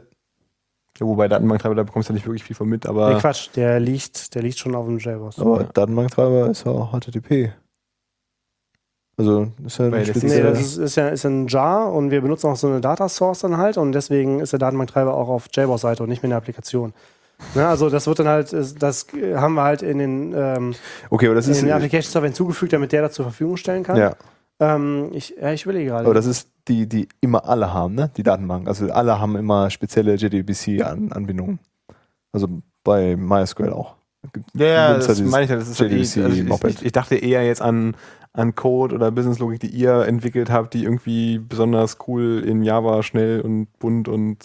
wobei 1.00 1.26
Datenbanktreiber, 1.28 1.74
da 1.74 1.82
bekommst 1.84 2.08
du 2.08 2.12
ja 2.12 2.14
nicht 2.16 2.26
wirklich 2.26 2.44
viel 2.44 2.54
von 2.54 2.68
mit, 2.68 2.86
aber 2.86 3.14
nee, 3.14 3.20
Quatsch, 3.20 3.48
der 3.56 3.80
liegt, 3.80 4.34
der 4.34 4.42
liegt 4.42 4.58
schon 4.58 4.74
auf 4.74 4.84
dem 4.86 4.98
JBoss. 4.98 5.38
Aber 5.38 5.62
Ja. 5.62 5.68
Datenbanktreiber 5.72 6.50
ist 6.50 6.64
ja 6.66 6.72
auch 6.72 6.92
HTTP. 6.92 7.52
Also, 9.16 9.46
das 9.58 9.74
ist 9.74 9.78
ja 9.78 9.84
ein 9.86 9.92
das 9.92 10.22
Nee, 10.22 10.40
das 10.42 10.60
ist, 10.60 10.76
ist, 10.78 10.94
ja, 10.96 11.08
ist 11.08 11.24
ein 11.26 11.46
Jar 11.46 11.92
und 11.92 12.10
wir 12.10 12.20
benutzen 12.22 12.48
auch 12.48 12.56
so 12.56 12.66
eine 12.66 12.80
Data 12.80 13.08
Source 13.08 13.40
dann 13.40 13.56
halt 13.58 13.76
und 13.76 13.92
deswegen 13.92 14.40
ist 14.40 14.52
der 14.52 14.58
Datenbanktreiber 14.58 15.14
auch 15.14 15.28
auf 15.28 15.48
JBoss-Seite 15.52 16.02
und 16.02 16.08
nicht 16.08 16.22
mehr 16.22 16.28
in 16.28 16.30
der 16.30 16.38
Applikation. 16.38 16.92
Ne, 17.54 17.66
also 17.66 17.90
das 17.90 18.06
wird 18.06 18.18
dann 18.18 18.28
halt, 18.28 18.52
ist- 18.52 18.82
das 18.82 19.06
haben 19.34 19.54
wir 19.54 19.62
halt 19.62 19.82
in 19.82 19.98
den, 19.98 20.32
ähm, 20.36 20.74
Okay, 21.10 21.26
aber 21.26 21.34
das 21.34 21.46
in 21.46 21.52
ist... 21.52 21.62
den 21.62 21.70
Application 21.72 22.10
Server 22.10 22.26
hinzugefügt, 22.26 22.72
damit 22.72 22.92
der 22.92 23.02
das 23.02 23.12
zur 23.12 23.24
Verfügung 23.26 23.56
stellen 23.56 23.82
kann. 23.82 23.96
Ja, 23.96 24.14
Ähm, 24.60 25.10
ich, 25.12 25.34
ja, 25.40 25.52
ich 25.52 25.64
überlege 25.64 25.90
gerade. 25.90 26.04
aber 26.04 26.14
das 26.14 26.26
ist 26.26 26.48
die, 26.68 26.88
die 26.88 27.08
immer 27.20 27.46
alle 27.48 27.72
haben, 27.74 27.94
ne? 27.94 28.10
Die 28.16 28.22
Datenbank. 28.22 28.68
Also 28.68 28.90
alle 28.92 29.18
haben 29.20 29.36
immer 29.36 29.68
spezielle 29.70 30.14
JDBC-Anbindungen. 30.14 31.58
Also 32.32 32.48
bei 32.84 33.16
MySQL 33.16 33.70
auch. 33.72 33.96
Ja, 34.54 34.66
ja, 34.66 34.92
Gibt's 34.92 35.08
das 35.08 35.16
dieses 35.16 35.30
meine 35.32 35.44
ich 35.44 35.50
ja. 35.50 35.56
Das 35.56 35.68
ist 35.68 35.80
ja 35.80 35.88
die, 35.88 35.96
JDBC 35.96 36.24
also 36.24 36.36
ich, 36.36 36.48
Moped. 36.48 36.70
ich, 36.70 36.84
ich 36.86 36.92
dachte 36.92 37.16
eher 37.16 37.44
jetzt 37.44 37.60
an, 37.60 37.96
an 38.32 38.54
Code 38.54 38.94
oder 38.94 39.10
Businesslogik, 39.10 39.60
die 39.60 39.66
ihr 39.68 40.06
entwickelt 40.06 40.48
habt, 40.50 40.74
die 40.74 40.84
irgendwie 40.84 41.38
besonders 41.38 41.98
cool 42.06 42.42
in 42.46 42.62
Java 42.62 43.02
schnell 43.02 43.40
und 43.40 43.66
bunt 43.80 44.08
und 44.08 44.38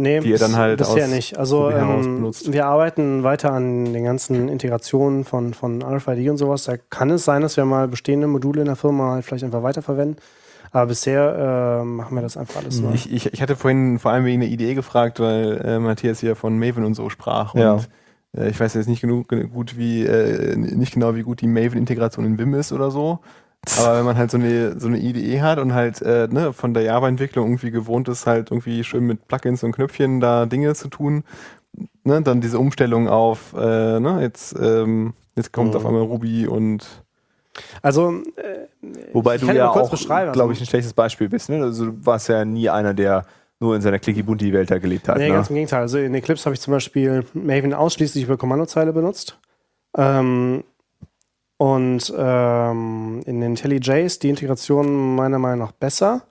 Nee, 0.00 0.20
die 0.20 0.30
ihr 0.30 0.38
dann 0.38 0.56
halt 0.56 0.78
bisher 0.78 1.06
aus 1.06 1.10
nicht. 1.10 1.38
Also 1.38 1.70
ähm, 1.70 2.16
benutzt. 2.16 2.52
wir 2.52 2.66
arbeiten 2.66 3.24
weiter 3.24 3.52
an 3.52 3.92
den 3.92 4.04
ganzen 4.04 4.48
Integrationen 4.48 5.24
von, 5.24 5.54
von 5.54 5.82
RFID 5.82 6.30
und 6.30 6.36
sowas. 6.36 6.64
Da 6.64 6.76
kann 6.76 7.10
es 7.10 7.24
sein, 7.24 7.42
dass 7.42 7.56
wir 7.56 7.64
mal 7.64 7.88
bestehende 7.88 8.28
Module 8.28 8.60
in 8.60 8.66
der 8.66 8.76
Firma 8.76 9.14
halt 9.14 9.24
vielleicht 9.24 9.42
einfach 9.42 9.64
weiterverwenden. 9.64 10.22
Aber 10.70 10.86
bisher 10.86 11.80
äh, 11.80 11.84
machen 11.84 12.14
wir 12.14 12.22
das 12.22 12.36
einfach 12.36 12.62
alles 12.62 12.80
neu. 12.80 12.92
Ich, 12.92 13.12
ich, 13.12 13.32
ich 13.32 13.42
hatte 13.42 13.56
vorhin 13.56 13.98
vor 13.98 14.12
allem 14.12 14.24
wegen 14.24 14.40
der 14.40 14.50
Idee 14.50 14.74
gefragt, 14.74 15.18
weil 15.18 15.60
äh, 15.64 15.78
Matthias 15.80 16.20
hier 16.20 16.36
von 16.36 16.58
Maven 16.58 16.84
und 16.84 16.94
so 16.94 17.08
sprach. 17.10 17.54
Ja. 17.56 17.72
Und 17.72 17.88
äh, 18.36 18.50
ich 18.50 18.60
weiß 18.60 18.74
jetzt 18.74 18.88
nicht 18.88 19.00
genug 19.00 19.28
gut, 19.28 19.76
wie 19.76 20.04
äh, 20.04 20.56
nicht 20.56 20.94
genau, 20.94 21.16
wie 21.16 21.22
gut 21.22 21.40
die 21.40 21.48
Maven-Integration 21.48 22.24
in 22.24 22.38
Vim 22.38 22.54
ist 22.54 22.72
oder 22.72 22.92
so. 22.92 23.18
Aber 23.78 23.98
wenn 23.98 24.04
man 24.04 24.16
halt 24.16 24.30
so 24.30 24.38
eine, 24.38 24.78
so 24.80 24.86
eine 24.88 24.98
IDE 24.98 25.42
hat 25.42 25.58
und 25.58 25.74
halt 25.74 26.00
äh, 26.02 26.26
ne, 26.30 26.52
von 26.52 26.72
der 26.74 26.84
Java-Entwicklung 26.84 27.46
irgendwie 27.46 27.70
gewohnt 27.70 28.08
ist, 28.08 28.26
halt 28.26 28.50
irgendwie 28.50 28.82
schön 28.84 29.04
mit 29.04 29.28
Plugins 29.28 29.62
und 29.62 29.72
Knöpfchen 29.72 30.20
da 30.20 30.46
Dinge 30.46 30.74
zu 30.74 30.88
tun, 30.88 31.24
ne, 32.04 32.22
dann 32.22 32.40
diese 32.40 32.58
Umstellung 32.58 33.08
auf, 33.08 33.52
äh, 33.54 34.00
ne, 34.00 34.18
jetzt, 34.22 34.56
ähm, 34.58 35.12
jetzt 35.36 35.52
kommt 35.52 35.70
Mhm. 35.70 35.76
auf 35.76 35.86
einmal 35.86 36.02
Ruby 36.02 36.46
und 36.46 36.86
Also, 37.82 38.22
äh, 38.36 38.66
Wobei 39.12 39.34
Ich 39.34 39.40
du 39.40 39.48
kann 39.48 39.56
ja 39.56 39.68
auch, 39.68 40.32
glaube 40.32 40.52
ich, 40.52 40.60
ein 40.60 40.66
schlechtes 40.66 40.92
Beispiel 40.92 41.28
bist. 41.28 41.48
Ne? 41.50 41.60
Also 41.62 41.86
du 41.86 42.06
warst 42.06 42.28
ja 42.28 42.44
nie 42.44 42.70
einer, 42.70 42.94
der 42.94 43.26
nur 43.58 43.74
in 43.74 43.82
seiner 43.82 43.98
Clicky-Bunti-Welt 43.98 44.70
da 44.70 44.78
gelebt 44.78 45.08
hat. 45.08 45.16
nee, 45.18 45.26
ne? 45.28 45.34
ganz 45.34 45.50
im 45.50 45.56
Gegenteil. 45.56 45.80
Also 45.80 45.98
in 45.98 46.14
Eclipse 46.14 46.44
habe 46.44 46.54
ich 46.54 46.60
zum 46.60 46.72
Beispiel 46.72 47.24
Maven 47.34 47.74
ausschließlich 47.74 48.24
über 48.24 48.36
Kommandozeile 48.36 48.92
benutzt. 48.92 49.38
Ähm, 49.96 50.62
und 51.58 52.12
ähm, 52.16 53.20
in 53.26 53.42
IntelliJ 53.42 54.04
ist 54.06 54.22
die 54.22 54.30
Integration 54.30 55.14
meiner 55.16 55.38
Meinung 55.38 55.58
nach 55.58 55.72
besser. 55.72 56.22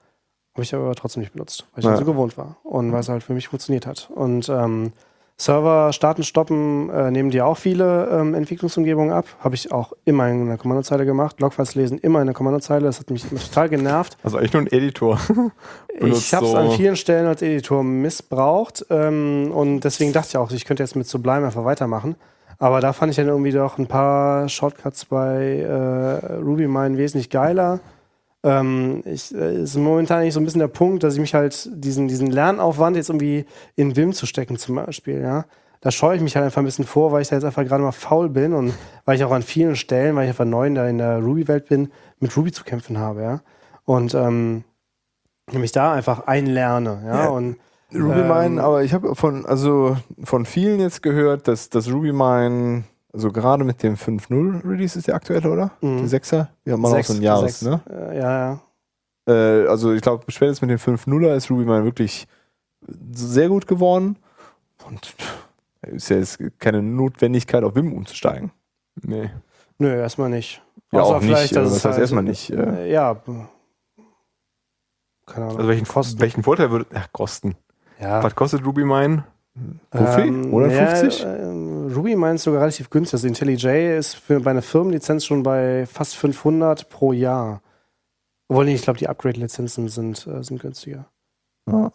Habe 0.56 0.64
ich 0.64 0.74
aber 0.74 0.96
trotzdem 0.96 1.22
nicht 1.22 1.34
benutzt, 1.34 1.68
weil 1.74 1.84
ich 1.84 1.90
Ja. 1.90 1.96
so 1.98 2.06
gewohnt 2.06 2.36
war 2.38 2.58
und 2.64 2.92
weil 2.92 3.02
es 3.02 3.10
halt 3.10 3.22
für 3.22 3.34
mich 3.34 3.48
funktioniert 3.50 3.86
hat. 3.86 4.10
Und 4.16 4.50
ähm, 4.50 4.92
Server 5.40 5.94
starten, 5.94 6.24
stoppen 6.24 6.90
äh, 6.90 7.12
nehmen 7.12 7.30
dir 7.30 7.46
auch 7.46 7.58
viele 7.58 8.08
ähm, 8.10 8.34
Entwicklungsumgebungen 8.34 9.14
ab. 9.14 9.26
Habe 9.40 9.54
ich 9.54 9.72
auch 9.72 9.94
immer 10.04 10.28
in 10.30 10.48
der 10.48 10.58
Kommandozeile 10.58 11.06
gemacht. 11.06 11.40
Logfiles 11.42 11.76
lesen 11.76 12.00
immer 12.00 12.22
in 12.22 12.26
der 12.26 12.34
Kommandozeile. 12.34 12.86
Das 12.88 13.00
hat 13.00 13.12
mich 13.12 13.24
total 13.30 13.70
genervt. 13.70 14.18
also 14.24 14.38
eigentlich 14.40 14.54
nur 14.54 14.64
ein 14.64 14.68
Editor. 14.72 15.20
Ich 16.00 16.32
habe 16.34 16.46
es 16.46 16.52
so- 16.52 16.58
an 16.58 16.72
vielen 16.72 16.96
Stellen 16.96 17.26
als 17.28 17.42
Editor 17.42 17.84
missbraucht 17.84 18.86
ähm, 18.92 19.52
und 19.52 19.80
deswegen 19.82 20.14
dachte 20.14 20.30
ich 20.30 20.38
auch, 20.38 20.52
ich 20.52 20.64
könnte 20.66 20.84
jetzt 20.84 20.96
mit 20.96 21.08
Sublime 21.08 21.46
einfach 21.48 21.66
weitermachen. 21.66 22.16
Aber 22.60 22.82
da 22.82 22.94
fand 22.94 23.12
ich 23.12 23.18
dann 23.18 23.28
irgendwie 23.28 23.52
doch 23.52 23.78
ein 23.78 23.88
paar 23.88 24.50
Shortcuts 24.50 25.06
bei 25.06 25.60
äh, 25.60 26.36
RubyMine 26.36 26.98
wesentlich 26.98 27.30
geiler. 27.30 27.80
Ähm, 28.44 29.04
ich, 29.06 29.34
äh, 29.36 29.62
ist 29.64 29.76
momentan 29.76 30.24
nicht 30.24 30.34
so 30.34 30.40
ein 30.40 30.46
bisschen 30.46 30.60
der 30.60 30.68
Punkt, 30.68 31.04
dass 31.04 31.16
ich 31.16 31.20
mich 31.20 31.34
halt 31.34 31.70
diesen, 31.72 32.08
diesen 32.08 32.28
Lernaufwand 32.28 32.96
jetzt 32.96 33.10
irgendwie 33.10 33.46
in 33.76 33.96
Vim 33.96 34.14
zu 34.14 34.26
stecken 34.26 34.58
zum 34.58 34.76
Beispiel, 34.76 35.22
ja. 35.22 35.46
Da 35.82 35.92
scheue 35.92 36.16
ich 36.16 36.24
mich 36.24 36.36
halt 36.36 36.46
einfach 36.46 36.62
ein 36.62 36.66
bisschen 36.66 36.86
vor, 36.86 37.12
weil 37.12 37.22
ich 37.22 37.28
da 37.28 37.36
jetzt 37.36 37.46
einfach 37.46 37.64
gerade 37.64 37.84
mal 37.84 37.92
faul 37.92 38.30
bin 38.30 38.54
und 38.54 38.74
weil 39.06 39.16
ich 39.16 39.24
auch 39.24 39.32
an 39.32 39.44
vielen 39.44 39.76
Stellen, 39.76 40.16
weil 40.16 40.24
ich 40.24 40.30
einfach 40.30 40.46
neu 40.46 40.66
in 40.66 40.76
der, 40.76 40.90
in 40.90 40.98
der 40.98 41.20
Ruby-Welt 41.20 41.68
bin, 41.68 41.92
mit 42.20 42.36
Ruby 42.36 42.52
zu 42.52 42.64
kämpfen 42.64 42.98
habe, 42.98 43.22
ja. 43.22 43.42
Und 43.86 44.16
ähm, 44.16 44.64
mich 45.52 45.72
da 45.72 45.94
einfach 45.94 46.26
einlerne, 46.28 47.04
ja. 47.06 47.24
Ja. 47.24 47.28
Und 47.30 47.58
RubyMine, 47.94 48.46
Ähm, 48.46 48.60
aber 48.60 48.84
ich 48.84 48.94
habe 48.94 49.16
von, 49.16 49.46
also 49.46 49.98
von 50.24 50.46
vielen 50.46 50.80
jetzt 50.80 51.02
gehört, 51.02 51.48
dass 51.48 51.70
das 51.70 51.88
RubyMine, 51.92 52.84
also 53.14 53.32
gerade 53.32 53.64
mit 53.64 53.82
dem 53.84 53.96
5.0 53.96 54.64
Release 54.70 54.98
ist 55.00 55.08
der 55.08 55.16
aktuelle, 55.16 55.50
oder? 55.52 55.72
Mhm. 55.82 56.00
Die 56.00 56.04
6er? 56.16 56.48
Wir 56.64 56.74
haben 56.74 56.82
mal 56.82 57.00
auch 57.00 57.04
so 57.04 57.14
ein 57.14 57.22
Jahres, 57.22 57.60
sechs, 57.60 57.62
ne? 57.62 57.82
Äh, 57.90 58.18
ja, 58.18 58.60
ja. 59.28 59.34
Äh, 59.34 59.68
also 59.68 59.94
ich 59.94 60.02
glaube, 60.02 60.30
spätestens 60.32 60.62
mit 60.68 60.70
dem 60.72 60.80
5.0er 60.98 61.36
ist 61.36 61.50
RubyMine 61.50 61.84
wirklich 61.86 62.28
sehr 62.88 63.50
gut 63.50 63.68
geworden. 63.68 64.18
Und 64.86 65.16
ist 65.82 66.10
ja 66.10 66.18
jetzt 66.18 66.40
keine 66.60 66.82
Notwendigkeit, 66.82 67.64
auf 67.64 67.76
Vim 67.76 67.94
umzusteigen. 67.94 68.52
nee. 69.02 69.30
Nö, 69.80 69.94
erstmal 69.96 70.30
nicht. 70.30 70.62
Ja, 70.92 71.02
Außer 71.02 71.16
auch 71.18 71.20
nicht. 71.22 71.28
vielleicht, 71.28 71.56
dass 71.56 71.66
Was 71.70 71.78
es 71.78 71.86
heißt 71.86 71.94
halt- 71.94 72.00
erstmal 72.02 72.24
nicht? 72.24 72.50
Äh, 72.50 72.92
ja. 72.92 73.16
Keine 75.26 75.46
Ahnung. 75.46 75.58
Also 75.58 75.68
welchen, 75.70 75.86
Kosten. 75.88 76.20
welchen 76.20 76.44
Vorteil 76.44 76.72
würde 76.72 76.88
ach, 76.96 77.08
kosten? 77.12 77.56
Ja. 78.00 78.24
Was 78.24 78.36
kostet 78.36 78.66
RubyMine? 78.66 79.24
Profi? 79.90 80.22
Ähm, 80.22 80.54
Oder 80.54 80.68
ja, 80.68 80.96
50? 80.96 81.26
ähm, 81.26 81.92
Ruby 81.94 82.16
meint 82.16 82.40
sogar 82.40 82.62
relativ 82.62 82.90
günstig. 82.90 83.16
Also 83.16 83.28
IntelliJ 83.28 83.98
ist 83.98 84.16
für, 84.16 84.40
bei 84.40 84.52
einer 84.52 84.62
Firmenlizenz 84.62 85.26
schon 85.26 85.44
bei 85.44 85.86
fast 85.86 86.16
500 86.16 86.90
pro 86.90 87.14
Jahr. 87.14 87.62
Obwohl, 88.50 88.66
nee, 88.66 88.76
ich 88.76 88.84
glaube, 88.84 89.00
die 89.00 89.08
Upgrade-Lizenzen 89.10 89.88
sind, 89.90 90.28
äh, 90.28 90.44
sind 90.44 90.62
günstiger. 90.62 91.06
Ja. 91.70 91.92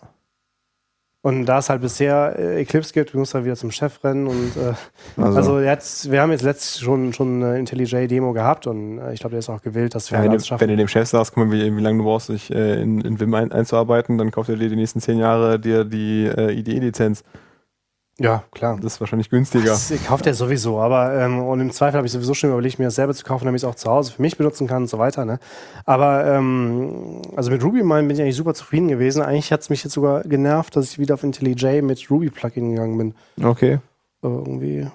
Und 1.25 1.47
da 1.47 1.59
es 1.59 1.71
halt 1.71 1.81
bisher 1.81 2.35
äh, 2.37 2.61
Eclipse 2.63 2.93
gibt, 2.93 3.15
muss 3.15 3.33
er 3.33 3.45
wieder 3.45 3.55
zum 3.55 3.71
Chef 3.71 4.03
rennen 4.03 4.27
und 4.27 4.57
äh, 4.57 4.73
Also, 5.17 5.37
also 5.39 5.61
jetzt, 5.61 6.11
wir 6.11 6.21
haben 6.21 6.33
jetzt 6.33 6.43
letztens 6.43 6.81
schon, 6.81 7.13
schon 7.13 7.43
eine 7.45 7.59
IntelliJ-Demo 7.61 8.33
gehabt 8.33 8.67
und 8.67 8.99
äh, 8.99 9.13
ich 9.13 9.21
glaube, 9.21 9.31
der 9.31 9.39
ist 9.39 9.49
auch 9.49 9.63
gewillt, 9.63 9.95
dass 9.95 10.11
wir 10.11 10.19
Ja, 10.19 10.27
du, 10.29 10.41
schaffen. 10.41 10.61
wenn 10.61 10.71
du 10.71 10.77
dem 10.77 10.89
Chef 10.89 11.09
sagst, 11.09 11.33
guck 11.33 11.47
mal, 11.47 11.53
wie, 11.53 11.77
wie 11.77 11.81
lange 11.81 11.99
du 11.99 12.05
brauchst, 12.05 12.29
dich 12.29 12.51
äh, 12.53 12.83
in, 12.83 13.01
in 13.03 13.21
Vim 13.21 13.33
ein, 13.35 13.53
einzuarbeiten, 13.53 14.19
dann 14.19 14.33
kauft 14.33 14.49
er 14.49 14.57
dir 14.57 14.69
die 14.69 14.75
nächsten 14.75 15.01
zehn 15.01 15.19
Jahre 15.19 15.61
dir 15.61 15.85
die 15.85 16.27
äh, 16.27 16.53
IDE-Lizenz. 16.59 17.23
Ja, 18.19 18.45
klar. 18.53 18.79
Das 18.81 18.95
ist 18.95 19.01
wahrscheinlich 19.01 19.31
günstiger. 19.31 19.71
Das 19.71 19.93
kauft 20.07 20.27
er 20.27 20.35
sowieso, 20.35 20.79
aber 20.79 21.15
ähm, 21.19 21.41
und 21.41 21.61
im 21.61 21.71
Zweifel 21.73 21.97
habe 21.97 22.07
ich 22.07 22.13
sowieso 22.13 22.35
schon 22.35 22.51
überlegt, 22.51 22.79
mir 22.79 22.85
das 22.85 22.95
selber 22.95 23.15
zu 23.15 23.25
kaufen, 23.25 23.47
damit 23.47 23.61
ich 23.61 23.65
es 23.65 23.69
auch 23.69 23.75
zu 23.75 23.91
Hause 23.91 24.13
für 24.13 24.23
mich 24.23 24.37
benutzen 24.37 24.67
kann 24.67 24.83
und 24.83 24.89
so 24.89 24.99
weiter. 24.99 25.25
Ne? 25.25 25.39
Aber 25.87 26.27
ähm, 26.27 27.23
also 27.35 27.51
mit 27.51 27.65
RubyMine 27.65 28.03
bin 28.03 28.11
ich 28.11 28.21
eigentlich 28.21 28.37
super 28.37 28.55
zufrieden 28.55 28.89
gewesen. 28.89 29.23
Eigentlich 29.23 29.51
hat 29.51 29.63
es 29.63 29.71
mich 29.71 29.83
jetzt 29.83 29.95
sogar 29.95 30.23
genervt, 30.23 30.77
dass 30.77 30.91
ich 30.91 30.99
wieder 30.99 31.15
auf 31.15 31.25
IntelliJ 31.25 31.81
mit 31.83 32.11
Ruby-Plugin 32.11 32.71
gegangen 32.71 32.99
bin. 32.99 33.15
okay. 33.45 33.79
Aber 34.21 34.37
irgendwie. 34.37 34.87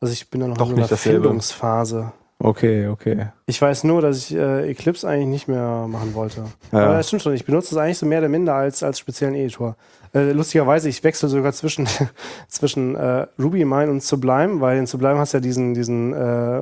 Also 0.00 0.12
ich 0.12 0.28
bin 0.30 0.40
da 0.40 0.48
noch 0.48 0.56
Doch 0.56 0.70
in 0.70 0.76
so 0.76 0.82
einer. 0.82 0.96
Findungsphase. 0.96 2.12
Okay, 2.40 2.86
okay. 2.86 3.28
Ich 3.46 3.60
weiß 3.60 3.82
nur, 3.84 4.00
dass 4.00 4.16
ich 4.16 4.34
äh, 4.36 4.70
Eclipse 4.70 5.08
eigentlich 5.08 5.26
nicht 5.26 5.48
mehr 5.48 5.86
machen 5.88 6.14
wollte. 6.14 6.44
Ja. 6.70 6.84
Aber 6.84 6.94
das 6.94 7.08
stimmt 7.08 7.22
schon, 7.22 7.34
ich 7.34 7.44
benutze 7.44 7.74
es 7.74 7.80
eigentlich 7.80 7.98
so 7.98 8.06
mehr 8.06 8.20
oder 8.20 8.28
minder 8.28 8.54
als, 8.54 8.82
als 8.84 8.98
speziellen 8.98 9.34
Editor. 9.34 9.76
Äh, 10.14 10.32
lustigerweise, 10.32 10.88
ich 10.88 11.02
wechsle 11.04 11.28
sogar 11.28 11.52
zwischen, 11.52 11.86
zwischen 12.48 12.94
äh, 12.96 13.26
RubyMine 13.38 13.90
und 13.90 14.02
Sublime, 14.02 14.60
weil 14.60 14.78
in 14.78 14.86
Sublime 14.86 15.18
hast 15.18 15.34
du 15.34 15.38
ja 15.38 15.40
diesen, 15.40 15.74
diesen 15.74 16.12
äh, 16.14 16.60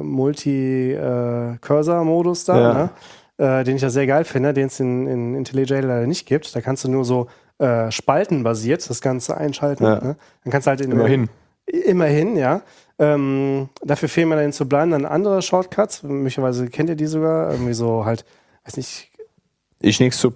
Multi-Cursor-Modus 1.17 2.45
da, 2.45 2.61
Ja. 2.61 2.73
ne? 2.75 2.91
äh, 3.61 3.65
den 3.65 3.77
ich 3.77 3.83
ja 3.83 3.91
sehr 3.91 4.07
geil 4.07 4.25
finde, 4.25 4.53
den 4.53 4.67
es 4.67 4.81
in, 4.81 5.07
in 5.07 5.35
IntelliJ 5.35 5.81
leider 5.81 6.07
nicht 6.07 6.27
gibt. 6.27 6.55
Da 6.55 6.61
kannst 6.61 6.85
du 6.85 6.91
nur 6.91 7.05
so 7.05 7.29
äh, 7.59 7.91
spaltenbasiert 7.91 8.89
das 8.89 9.01
Ganze 9.01 9.37
einschalten. 9.37 9.85
Ja. 9.85 9.95
Ne? 10.03 10.17
Dann 10.45 10.51
kannst 10.53 10.67
du 10.67 10.71
halt 10.71 10.81
in 10.81 10.93
Immerhin. 10.93 11.29
Immerhin, 11.67 12.37
ja. 12.37 12.63
Ähm, 12.99 13.69
dafür 13.85 14.09
fehlen 14.09 14.29
mir 14.31 14.37
dann 14.37 14.53
zu 14.53 14.67
bleiben 14.69 14.91
dann 14.93 15.05
andere 15.05 15.43
Shortcuts. 15.43 16.03
Möglicherweise 16.03 16.69
kennt 16.69 16.89
ihr 16.89 16.97
die 16.97 17.07
sogar. 17.07 17.51
Irgendwie 17.51 17.75
so 17.75 18.05
halt, 18.07 18.25
weiß 18.65 18.77
nicht, 18.79 19.11
Ich 19.81 20.01
nix 20.01 20.19
zu 20.19 20.31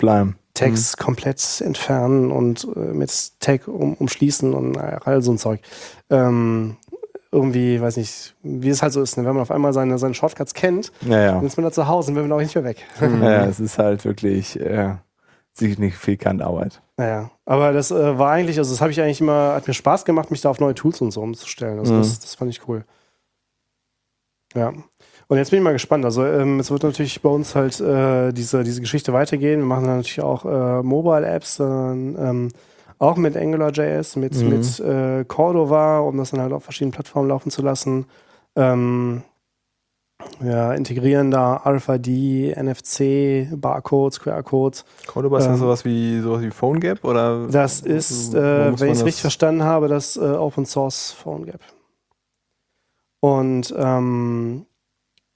bleiben. 0.55 0.75
Text 0.75 0.99
komplett 0.99 1.61
entfernen 1.65 2.31
und 2.31 2.67
äh, 2.77 2.79
mit 2.79 3.41
Tag 3.41 3.69
um, 3.69 3.95
umschließen 3.95 4.53
und 4.55 4.77
all 4.79 5.23
so 5.23 5.33
ein 5.33 5.39
Zeug. 5.39 5.61
Ähm, 6.11 6.77
irgendwie, 7.33 7.81
weiß 7.81 7.97
nicht, 7.97 8.35
wie 8.43 8.69
es 8.71 8.83
halt 8.83 8.93
so 8.93 9.01
ist, 9.03 9.17
ne? 9.17 9.25
wenn 9.25 9.35
man 9.35 9.43
auf 9.43 9.53
einmal 9.53 9.73
seine, 9.73 9.99
seine 9.99 10.15
Shortcuts 10.15 10.53
kennt, 10.53 10.91
Ja, 11.03 11.21
ja. 11.21 11.33
dann 11.35 11.47
ist 11.47 11.57
man 11.57 11.65
da 11.65 11.71
zu 11.71 11.87
Hause 11.87 12.11
und 12.11 12.17
will 12.17 12.25
man 12.25 12.33
auch 12.33 12.41
nicht 12.43 12.55
mehr 12.57 12.65
weg. 12.65 12.85
ja, 13.01 13.45
es 13.47 13.61
ist 13.61 13.79
halt 13.79 14.05
wirklich 14.05 14.59
äh, 14.59 14.97
signifikant 15.53 16.43
Arbeit. 16.43 16.83
Naja, 16.97 17.31
aber 17.47 17.73
das 17.73 17.93
äh, 17.93 18.19
war 18.19 18.33
eigentlich, 18.33 18.59
also 18.59 18.73
das 18.73 18.81
habe 18.81 18.91
ich 18.91 19.01
eigentlich 19.01 19.21
immer, 19.21 19.55
hat 19.55 19.69
mir 19.69 19.75
Spaß 19.75 20.05
gemacht, 20.05 20.31
mich 20.33 20.41
da 20.41 20.51
auf 20.51 20.59
neue 20.59 20.75
Tools 20.75 21.01
und 21.01 21.13
so 21.13 21.23
umzustellen. 21.23 21.79
Also 21.79 21.95
Mhm. 21.95 21.99
das, 21.99 22.19
das 22.19 22.35
fand 22.35 22.51
ich 22.51 22.67
cool. 22.69 22.85
Ja. 24.55 24.73
Und 25.31 25.37
jetzt 25.39 25.51
bin 25.51 25.61
ich 25.61 25.65
mal 25.65 25.73
gespannt. 25.73 26.05
Also 26.05 26.25
ähm, 26.27 26.59
es 26.59 26.73
wird 26.73 26.83
natürlich 26.83 27.23
bei 27.23 27.29
uns 27.29 27.55
halt 27.55 27.81
äh, 27.81 28.33
diese, 28.33 28.65
diese 28.65 28.81
Geschichte 28.81 29.13
weitergehen. 29.13 29.61
Wir 29.61 29.67
machen 29.67 29.85
dann 29.85 29.99
natürlich 29.99 30.23
auch 30.23 30.45
äh, 30.45 30.83
Mobile-Apps, 30.83 31.59
dann 31.59 32.17
ähm, 32.19 32.49
auch 32.99 33.17
mit 33.17 33.37
AngularJS, 33.37 34.17
mit, 34.17 34.35
Mhm. 34.35 34.49
mit 34.49 34.81
äh, 34.81 35.25
Cordova, 35.25 36.01
um 36.01 36.17
das 36.19 36.33
dann 36.33 36.41
halt 36.41 36.53
auf 36.53 36.65
verschiedenen 36.65 36.91
Plattformen 36.91 37.29
laufen 37.29 37.51
zu 37.53 37.63
lassen. 37.63 38.07
Ähm, 38.57 39.23
ja, 40.43 40.75
integrieren 40.75 41.31
da 41.31 41.63
RFID, 41.65 42.57
NFC, 42.57 43.49
Barcodes, 43.55 44.19
QR-Codes. 44.21 44.85
Cordoba 45.07 45.39
ist 45.39 45.45
Ähm, 45.45 45.53
das 45.53 45.61
sowas 45.61 45.85
wie, 45.85 46.19
sowas 46.19 46.43
wie 46.43 46.51
PhoneGap? 46.51 47.05
Oder 47.05 47.47
Das 47.47 47.83
ist, 47.83 48.35
äh, 48.35 48.79
wenn 48.81 48.89
ich 48.91 48.99
es 48.99 49.05
richtig 49.05 49.21
verstanden 49.21 49.63
habe, 49.63 49.87
das 49.87 50.17
äh, 50.17 50.21
Open 50.23 50.67
Source 50.67 51.13
Phone 51.13 51.47
Gap. 51.47 51.61
Und 53.21 53.73
ähm, 53.79 54.67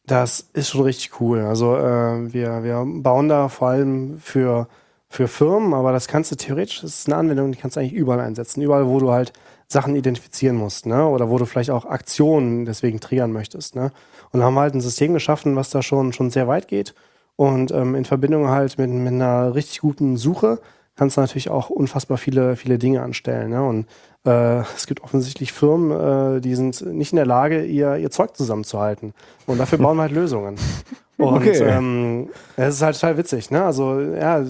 das 0.07 0.49
ist 0.53 0.71
schon 0.71 0.83
richtig 0.83 1.21
cool. 1.21 1.41
Also 1.41 1.77
äh, 1.77 2.33
wir, 2.33 2.63
wir 2.63 2.85
bauen 2.87 3.29
da 3.29 3.49
vor 3.49 3.69
allem 3.69 4.19
für, 4.19 4.69
für 5.09 5.29
Firmen, 5.29 5.73
aber 5.73 5.93
das 5.93 6.09
kannst 6.09 6.31
du 6.31 6.37
theoretisch, 6.37 6.83
das 6.83 6.99
ist 7.01 7.09
eine 7.09 7.17
Anwendung, 7.17 7.53
die 7.53 7.59
kannst 7.59 7.77
du 7.77 7.81
eigentlich 7.81 7.95
überall 7.95 8.21
einsetzen. 8.21 8.61
Überall, 8.61 8.87
wo 8.87 8.99
du 8.99 9.11
halt 9.11 9.33
Sachen 9.67 9.97
identifizieren 9.97 10.57
musst, 10.57 10.87
ne? 10.87 11.07
Oder 11.07 11.31
wo 11.31 11.39
du 11.39 11.47
vielleicht 11.47 11.71
auch 11.71 11.87
Aktionen 11.87 12.67
deswegen 12.67 13.01
triggern 13.01 13.33
möchtest, 13.33 13.77
ne? 13.77 13.93
Und 14.31 14.41
da 14.41 14.47
haben 14.47 14.55
wir 14.55 14.61
halt 14.61 14.75
ein 14.75 14.81
System 14.81 15.15
geschaffen, 15.15 15.57
was 15.57 15.71
da 15.71 15.83
schon, 15.83 16.13
schon 16.13 16.31
sehr 16.31 16.49
weit 16.49 16.69
geht. 16.69 16.95
Und 17.37 17.73
ähm, 17.73 17.95
in 17.95 18.05
Verbindung 18.05 18.49
halt 18.49 18.79
mit, 18.79 18.91
mit 18.91 19.13
einer 19.13 19.55
richtig 19.55 19.81
guten 19.81 20.17
Suche 20.17 20.61
kannst 20.97 21.17
du 21.17 21.21
natürlich 21.21 21.51
auch 21.51 21.71
unfassbar 21.71 22.19
viele, 22.19 22.57
viele 22.57 22.79
Dinge 22.79 23.03
anstellen. 23.03 23.51
Ne? 23.51 23.63
Und 23.65 23.87
äh, 24.27 24.61
es 24.77 24.87
gibt 24.87 25.03
offensichtlich 25.03 25.53
Firmen, 25.53 26.37
äh, 26.37 26.41
die 26.41 26.55
sind 26.55 26.81
nicht 26.95 27.13
in 27.13 27.17
der 27.17 27.27
Lage, 27.27 27.65
ihr, 27.65 27.97
ihr 27.97 28.11
Zeug 28.11 28.37
zusammenzuhalten. 28.37 29.13
Und 29.47 29.59
dafür 29.59 29.79
bauen 29.79 29.97
wir 29.97 30.03
halt 30.03 30.13
Lösungen. 30.13 30.57
Und 31.17 31.35
Okay. 31.37 31.59
ähm, 31.63 32.29
es 32.57 32.75
ist 32.77 32.83
halt 32.83 32.95
total 32.99 33.17
witzig. 33.19 33.51
Ne? 33.51 33.65
Also, 33.65 34.01
ja, 34.01 34.41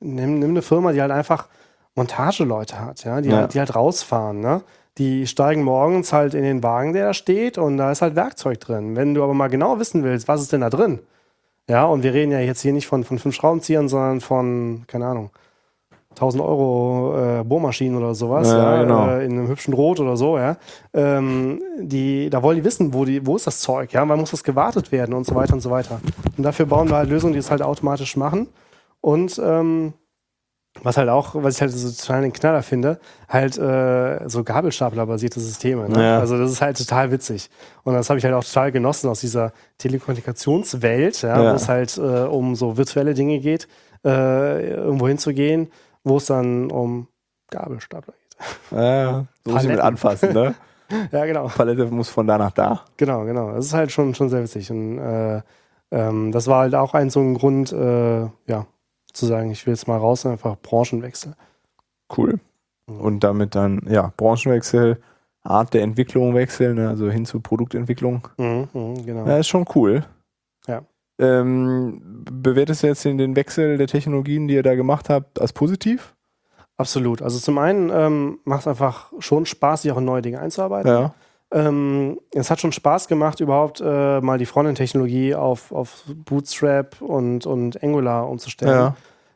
nimm, 0.00 0.38
nimm 0.38 0.50
eine 0.50 0.62
Firma, 0.62 0.92
die 0.92 1.00
halt 1.00 1.10
einfach 1.10 1.48
Montageleute 1.96 2.78
hat, 2.80 3.04
ja, 3.04 3.20
die, 3.20 3.28
Ja. 3.30 3.36
Halt, 3.38 3.54
die 3.54 3.58
halt 3.58 3.74
rausfahren. 3.74 4.40
Ne? 4.40 4.62
Die 4.98 5.26
steigen 5.26 5.62
morgens 5.62 6.12
halt 6.12 6.34
in 6.34 6.42
den 6.42 6.62
Wagen, 6.62 6.92
der 6.92 7.06
da 7.06 7.14
steht, 7.14 7.58
und 7.58 7.76
da 7.76 7.90
ist 7.90 8.02
halt 8.02 8.16
Werkzeug 8.16 8.60
drin. 8.60 8.96
Wenn 8.96 9.14
du 9.14 9.22
aber 9.24 9.34
mal 9.34 9.48
genau 9.48 9.78
wissen 9.78 10.04
willst, 10.04 10.28
was 10.28 10.40
ist 10.42 10.52
denn 10.52 10.60
da 10.60 10.70
drin? 10.70 11.00
Ja, 11.68 11.84
und 11.86 12.02
wir 12.02 12.12
reden 12.14 12.32
ja 12.32 12.40
jetzt 12.40 12.60
hier 12.62 12.72
nicht 12.72 12.86
von, 12.86 13.04
von 13.04 13.18
fünf 13.18 13.34
Schraubenziehern, 13.34 13.88
sondern 13.88 14.20
von, 14.20 14.84
keine 14.86 15.06
Ahnung, 15.06 15.30
1000 16.10 16.42
Euro 16.42 17.14
äh, 17.40 17.44
Bohrmaschinen 17.44 17.96
oder 17.96 18.14
sowas, 18.14 18.48
Ja, 18.48 18.74
ja, 18.76 18.82
genau. 18.82 19.08
äh, 19.08 19.24
in 19.24 19.32
einem 19.32 19.48
hübschen 19.48 19.72
Rot 19.74 20.00
oder 20.00 20.16
so, 20.16 20.36
ja. 20.38 20.56
Ähm, 20.92 21.62
die, 21.80 22.28
da 22.30 22.42
wollen 22.42 22.56
die 22.58 22.64
wissen, 22.64 22.92
wo, 22.92 23.04
die, 23.04 23.24
wo 23.26 23.36
ist 23.36 23.46
das 23.46 23.60
Zeug, 23.60 23.92
ja, 23.92 24.06
wann 24.08 24.18
muss 24.18 24.32
das 24.32 24.42
gewartet 24.44 24.90
werden 24.92 25.14
und 25.14 25.24
so 25.24 25.34
weiter 25.34 25.54
und 25.54 25.60
so 25.60 25.70
weiter. 25.70 26.00
Und 26.36 26.42
dafür 26.44 26.66
bauen 26.66 26.88
wir 26.90 26.96
halt 26.96 27.08
Lösungen, 27.10 27.32
die 27.32 27.38
es 27.38 27.50
halt 27.50 27.62
automatisch 27.62 28.16
machen. 28.16 28.48
Und 29.00 29.40
ähm, 29.42 29.92
was 30.82 30.96
halt 30.96 31.08
auch, 31.08 31.34
was 31.34 31.56
ich 31.56 31.60
halt 31.62 31.72
so 31.72 31.90
total 31.90 32.22
den 32.22 32.32
Knaller 32.32 32.62
finde, 32.62 33.00
halt 33.28 33.58
äh, 33.58 34.28
so 34.28 34.44
Gabelstapler-basierte 34.44 35.40
Systeme. 35.40 35.88
Ne? 35.88 36.02
Ja. 36.02 36.18
Also 36.20 36.38
das 36.38 36.50
ist 36.52 36.60
halt 36.62 36.76
total 36.78 37.10
witzig. 37.10 37.50
Und 37.82 37.94
das 37.94 38.08
habe 38.08 38.18
ich 38.18 38.24
halt 38.24 38.34
auch 38.34 38.44
total 38.44 38.70
genossen 38.72 39.08
aus 39.08 39.20
dieser 39.20 39.52
Telekommunikationswelt, 39.78 41.22
ja, 41.22 41.42
Ja. 41.42 41.52
wo 41.52 41.56
es 41.56 41.68
halt 41.68 41.96
äh, 41.98 42.00
um 42.26 42.54
so 42.54 42.76
virtuelle 42.76 43.14
Dinge 43.14 43.38
geht, 43.40 43.68
äh, 44.04 44.74
irgendwo 44.74 45.08
hinzugehen, 45.08 45.70
wo 46.04 46.16
es 46.16 46.26
dann 46.26 46.70
um 46.70 47.08
Gabelstapler 47.50 48.14
geht. 48.14 48.78
Ja, 48.78 49.26
so 49.44 49.52
muss 49.52 49.62
ich 49.64 49.68
mit 49.68 49.80
anfassen, 49.80 50.32
ne? 50.32 50.54
Ja, 51.12 51.24
genau. 51.24 51.46
Palette 51.46 51.86
muss 51.86 52.08
von 52.08 52.26
da 52.26 52.36
nach 52.36 52.50
da. 52.50 52.80
Genau, 52.96 53.24
genau. 53.24 53.52
Das 53.52 53.66
ist 53.66 53.74
halt 53.74 53.92
schon, 53.92 54.12
schon 54.14 54.28
sehr 54.28 54.42
witzig. 54.42 54.72
Und 54.72 54.98
äh, 54.98 55.40
ähm, 55.92 56.32
das 56.32 56.48
war 56.48 56.62
halt 56.62 56.74
auch 56.74 56.94
ein 56.94 57.10
so 57.10 57.20
ein 57.20 57.34
Grund, 57.34 57.72
äh, 57.72 58.22
ja, 58.22 58.66
zu 59.12 59.26
sagen, 59.26 59.50
ich 59.50 59.66
will 59.66 59.74
jetzt 59.74 59.86
mal 59.88 59.98
raus 59.98 60.24
und 60.24 60.32
einfach 60.32 60.56
Branchenwechsel. 60.60 61.34
Cool. 62.16 62.40
Und 62.86 63.22
damit 63.22 63.54
dann, 63.54 63.82
ja, 63.88 64.12
Branchenwechsel, 64.16 65.00
Art 65.42 65.72
der 65.74 65.82
Entwicklung 65.82 66.34
wechseln, 66.34 66.76
ne? 66.76 66.88
also 66.88 67.08
hin 67.08 67.24
zur 67.24 67.42
Produktentwicklung. 67.42 68.28
Mhm, 68.36 68.68
mhm, 68.72 69.06
genau. 69.06 69.26
Ja, 69.26 69.38
ist 69.38 69.48
schon 69.48 69.64
cool. 69.74 70.04
Ähm, 71.20 72.00
bewertest 72.30 72.82
du 72.82 72.86
jetzt 72.86 73.04
den, 73.04 73.18
den 73.18 73.36
Wechsel 73.36 73.76
der 73.76 73.86
Technologien, 73.86 74.48
die 74.48 74.54
ihr 74.54 74.62
da 74.62 74.74
gemacht 74.74 75.08
habt, 75.10 75.40
als 75.40 75.52
positiv? 75.52 76.14
Absolut. 76.76 77.20
Also 77.20 77.38
zum 77.38 77.58
einen 77.58 77.90
ähm, 77.92 78.38
macht 78.44 78.62
es 78.62 78.66
einfach 78.66 79.12
schon 79.18 79.44
Spaß, 79.44 79.82
sich 79.82 79.92
auch 79.92 79.98
in 79.98 80.06
neue 80.06 80.22
Dinge 80.22 80.40
einzuarbeiten. 80.40 80.90
Ja. 80.90 81.14
Ähm, 81.52 82.18
es 82.32 82.50
hat 82.50 82.60
schon 82.60 82.72
Spaß 82.72 83.06
gemacht, 83.06 83.40
überhaupt 83.40 83.82
äh, 83.84 84.20
mal 84.20 84.38
die 84.38 84.46
Frontend-Technologie 84.46 85.34
auf, 85.34 85.72
auf 85.72 86.04
Bootstrap 86.06 87.02
und, 87.02 87.44
und 87.44 87.82
Angular 87.82 88.28
umzustellen. 88.28 88.94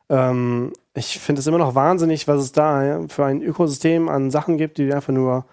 Ja. 0.09 0.31
Ähm, 0.31 0.73
ich 0.95 1.19
finde 1.19 1.41
es 1.41 1.47
immer 1.47 1.59
noch 1.59 1.75
wahnsinnig, 1.75 2.29
was 2.29 2.41
es 2.41 2.53
da 2.53 3.01
für 3.09 3.25
ein 3.25 3.43
Ökosystem 3.43 4.09
an 4.09 4.31
Sachen 4.31 4.57
gibt, 4.57 4.79
die 4.79 4.87
du 4.87 4.95
einfach 4.95 5.13
nur 5.13 5.45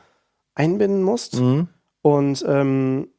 einbinden 0.55 1.03
musst. 1.03 1.41
Mhm. 1.41 1.67
Und 2.03 2.45
ähm, 2.47 3.09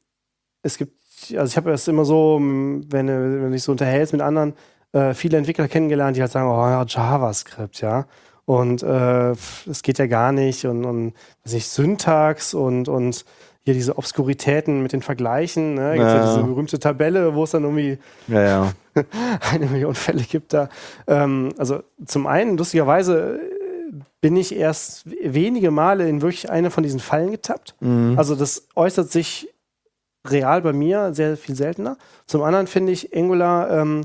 es 0.63 0.79
gibt, 0.79 1.02
also 1.37 1.51
ich 1.51 1.57
habe 1.57 1.73
es 1.73 1.89
immer 1.89 2.05
so, 2.05 2.37
m, 2.39 2.85
wenn, 2.91 3.07
du- 3.07 3.13
wenn 3.41 3.45
du 3.47 3.51
dich 3.53 3.63
so 3.63 3.73
unterhältst 3.73 4.13
mit 4.13 4.23
anderen, 4.23 4.55
äh, 4.93 5.15
viele 5.15 5.39
Entwickler 5.39 5.69
kennengelernt, 5.69 6.17
die 6.17 6.21
halt 6.21 6.33
sagen, 6.33 6.49
oh 6.49 6.67
ja, 6.67 6.85
JavaScript, 6.87 7.81
ja. 7.81 8.07
Und 8.45 8.83
äh, 8.83 9.31
es 9.31 9.83
geht 9.83 9.99
ja 9.99 10.07
gar 10.07 10.33
nicht 10.33 10.65
und, 10.67 10.85
und 10.85 11.15
weiß 11.45 11.53
nicht, 11.55 11.69
Syntax 11.69 12.55
und, 12.55 12.89
und 12.89 13.25
hier 13.65 13.75
diese 13.75 13.97
Obskuritäten 13.97 14.83
mit 14.83 14.93
den 14.93 15.03
Vergleichen, 15.03 15.75
ne? 15.75 15.93
Gibt's 15.95 16.13
ja. 16.13 16.17
Ja. 16.25 16.35
diese 16.35 16.47
berühmte 16.47 16.79
Tabelle, 16.81 17.35
wo 17.37 17.45
es 17.45 17.53
dann 17.53 17.63
irgendwie 17.63 17.99
Ja, 18.27 18.43
ja. 18.43 18.73
eine 19.53 19.67
Million 19.67 19.95
Fälle 19.95 20.23
gibt 20.23 20.53
da. 20.53 20.69
Ähm, 21.07 21.51
also 21.57 21.81
zum 22.05 22.27
einen, 22.27 22.57
lustigerweise, 22.59 23.37
äh, 23.41 23.95
bin 24.21 24.37
ich 24.37 24.55
erst 24.57 25.05
wenige 25.23 25.71
Male 25.71 26.09
in 26.09 26.23
wirklich 26.23 26.51
eine 26.51 26.71
von 26.73 26.83
diesen 26.83 26.99
Fallen 27.01 27.31
getappt. 27.31 27.75
Mhm. 27.81 28.15
Also 28.17 28.35
das 28.35 28.67
äußert 28.75 29.11
sich 29.13 29.49
real 30.27 30.63
bei 30.63 30.73
mir 30.73 31.15
sehr 31.15 31.37
viel 31.37 31.55
seltener. 31.57 31.97
Zum 32.27 32.43
anderen 32.43 32.67
finde 32.67 32.93
ich 32.93 33.17
Angular 33.17 33.71
ähm, 33.71 34.03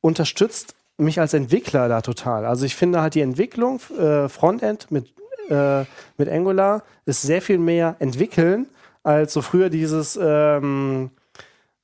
unterstützt 0.00 0.74
mich 0.98 1.20
als 1.20 1.34
Entwickler 1.34 1.88
da 1.88 2.00
total. 2.02 2.44
Also 2.46 2.64
ich 2.66 2.76
finde 2.76 3.00
halt 3.00 3.14
die 3.14 3.20
Entwicklung 3.20 3.80
äh, 3.98 4.28
Frontend 4.28 4.90
mit, 4.90 5.12
äh, 5.48 5.84
mit 6.18 6.28
Angular 6.28 6.82
ist 7.06 7.22
sehr 7.22 7.42
viel 7.42 7.58
mehr 7.58 7.96
entwickeln 7.98 8.66
als 9.02 9.32
so 9.32 9.40
früher 9.40 9.70
dieses 9.70 10.18
ähm, 10.22 11.10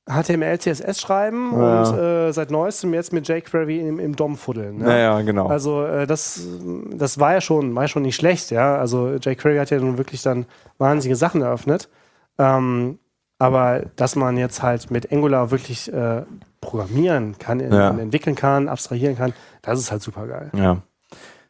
HTML, 0.07 0.57
CSS 0.59 1.01
schreiben 1.01 1.51
Ja. 1.53 1.81
und 1.83 1.97
äh, 1.97 2.31
seit 2.31 2.49
neuestem 2.51 2.93
jetzt 2.93 3.11
mit 3.11 3.27
jQuery 3.27 3.79
im, 3.79 3.99
im 3.99 4.15
DOM 4.15 4.37
fuddeln. 4.37 4.79
Ja, 4.81 4.97
ja, 4.97 5.21
genau. 5.21 5.47
Also 5.47 5.83
äh, 5.83 6.05
das, 6.07 6.41
das 6.91 7.19
war 7.19 7.33
ja 7.33 7.41
schon, 7.41 7.75
war 7.75 7.83
ja 7.83 7.87
schon 7.87 8.03
nicht 8.03 8.15
schlecht, 8.15 8.51
ja. 8.51 8.77
Also 8.77 9.15
jQuery 9.15 9.57
hat 9.57 9.69
ja 9.71 9.79
nun 9.79 9.97
wirklich 9.97 10.21
dann 10.21 10.45
wahnsinnige 10.77 11.15
Sachen 11.17 11.41
eröffnet. 11.41 11.89
Ähm, 12.37 12.99
aber 13.39 13.83
dass 13.95 14.15
man 14.15 14.37
jetzt 14.37 14.61
halt 14.63 14.89
mit 14.91 15.11
Angular 15.11 15.51
wirklich 15.51 15.91
äh, 15.93 16.23
programmieren 16.61 17.37
kann, 17.37 17.59
Ja. 17.59 17.89
entwickeln 17.89 18.35
kann, 18.35 18.67
abstrahieren 18.69 19.15
kann, 19.17 19.33
das 19.61 19.79
ist 19.79 19.91
halt 19.91 20.01
super 20.01 20.27
geil. 20.27 20.51
ja. 20.55 20.77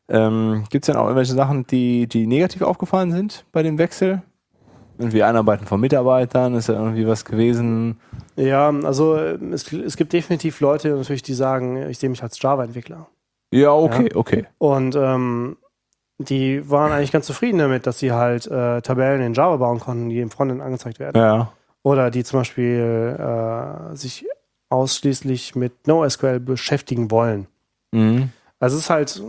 Ähm, 0.09 0.63
Gibt 0.69 0.85
es 0.85 0.87
denn 0.87 0.95
auch 0.95 1.03
irgendwelche 1.03 1.33
Sachen, 1.33 1.67
die, 1.67 2.07
die 2.07 2.27
negativ 2.27 2.61
aufgefallen 2.61 3.11
sind 3.11 3.43
bei 3.51 3.61
dem 3.61 3.77
Wechsel? 3.77 4.21
Irgendwie 4.97 5.21
Einarbeiten 5.21 5.67
von 5.67 5.81
Mitarbeitern, 5.81 6.55
ist 6.55 6.69
ja 6.69 6.75
irgendwie 6.75 7.05
was 7.05 7.25
gewesen? 7.25 7.99
Ja, 8.37 8.69
also 8.69 9.15
äh, 9.17 9.37
es, 9.51 9.71
es 9.73 9.97
gibt 9.97 10.13
definitiv 10.13 10.61
Leute 10.61 10.89
natürlich, 10.95 11.23
die 11.23 11.33
sagen, 11.33 11.89
ich 11.89 11.97
sehe 11.99 12.09
mich 12.09 12.23
als 12.23 12.41
Java-Entwickler. 12.41 13.07
Ja, 13.51 13.73
okay, 13.73 14.09
okay. 14.15 14.45
Und 14.59 14.95
ähm, 14.95 15.57
die 16.19 16.69
waren 16.69 16.93
eigentlich 16.93 17.11
ganz 17.11 17.25
zufrieden 17.25 17.59
damit, 17.59 17.85
dass 17.85 17.99
sie 17.99 18.13
halt 18.13 18.47
äh, 18.47 18.81
Tabellen 18.81 19.21
in 19.21 19.33
Java 19.33 19.57
bauen 19.57 19.79
konnten, 19.81 20.09
die 20.09 20.21
im 20.21 20.31
Frontend 20.31 20.61
angezeigt 20.61 20.99
werden. 20.99 21.17
Ja. 21.21 21.51
Oder 21.87 22.11
die 22.11 22.23
zum 22.23 22.39
Beispiel 22.41 23.15
äh, 23.19 23.95
sich 23.95 24.25
ausschließlich 24.69 25.55
mit 25.55 25.87
NoSQL 25.87 26.39
beschäftigen 26.41 27.09
wollen. 27.11 27.47
Mhm. 27.93 28.29
Also 28.59 28.75
es 28.75 28.83
ist 28.83 28.89
halt, 28.89 29.21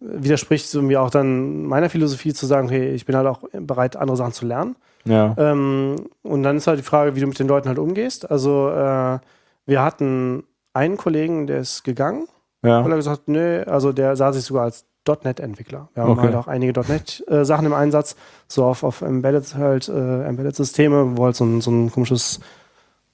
widerspricht 0.00 0.68
so 0.68 0.82
mir 0.82 1.00
auch 1.00 1.10
dann 1.10 1.64
meiner 1.64 1.88
Philosophie 1.88 2.34
zu 2.34 2.44
sagen, 2.46 2.66
okay, 2.68 2.92
ich 2.92 3.06
bin 3.06 3.16
halt 3.16 3.26
auch 3.26 3.40
bereit, 3.52 3.96
andere 3.96 4.16
Sachen 4.16 4.32
zu 4.32 4.44
lernen. 4.46 4.76
Ja. 5.04 5.34
Ähm, 5.38 5.96
und 6.22 6.42
dann 6.42 6.56
ist 6.58 6.66
halt 6.66 6.78
die 6.78 6.84
Frage, 6.84 7.16
wie 7.16 7.20
du 7.20 7.26
mit 7.26 7.38
den 7.38 7.48
Leuten 7.48 7.68
halt 7.68 7.78
umgehst. 7.78 8.30
Also 8.30 8.68
äh, 8.70 9.18
wir 9.66 9.82
hatten 9.82 10.44
einen 10.74 10.96
Kollegen, 10.98 11.46
der 11.46 11.60
ist 11.60 11.82
gegangen, 11.84 12.26
Ja. 12.62 12.84
weil 12.84 12.90
er 12.92 12.96
gesagt 12.96 13.28
nö, 13.28 13.62
also 13.64 13.92
der 13.92 14.16
sah 14.16 14.32
sich 14.32 14.44
sogar 14.44 14.64
als 14.64 14.84
.NET-Entwickler. 15.06 15.88
Wir 15.94 16.02
haben 16.02 16.10
Okay. 16.12 16.20
halt 16.22 16.34
auch 16.34 16.46
einige 16.46 16.78
.NET-Sachen 16.80 17.66
im 17.66 17.72
Einsatz, 17.74 18.16
so 18.48 18.64
auf, 18.64 18.82
auf 18.84 19.02
Embedded 19.02 19.54
halt, 19.56 19.88
äh, 19.88 20.24
Embedded-Systeme, 20.24 21.16
wo 21.16 21.24
halt 21.24 21.36
so 21.36 21.44
ein, 21.44 21.60
so 21.60 21.70
ein 21.70 21.90
komisches 21.90 22.40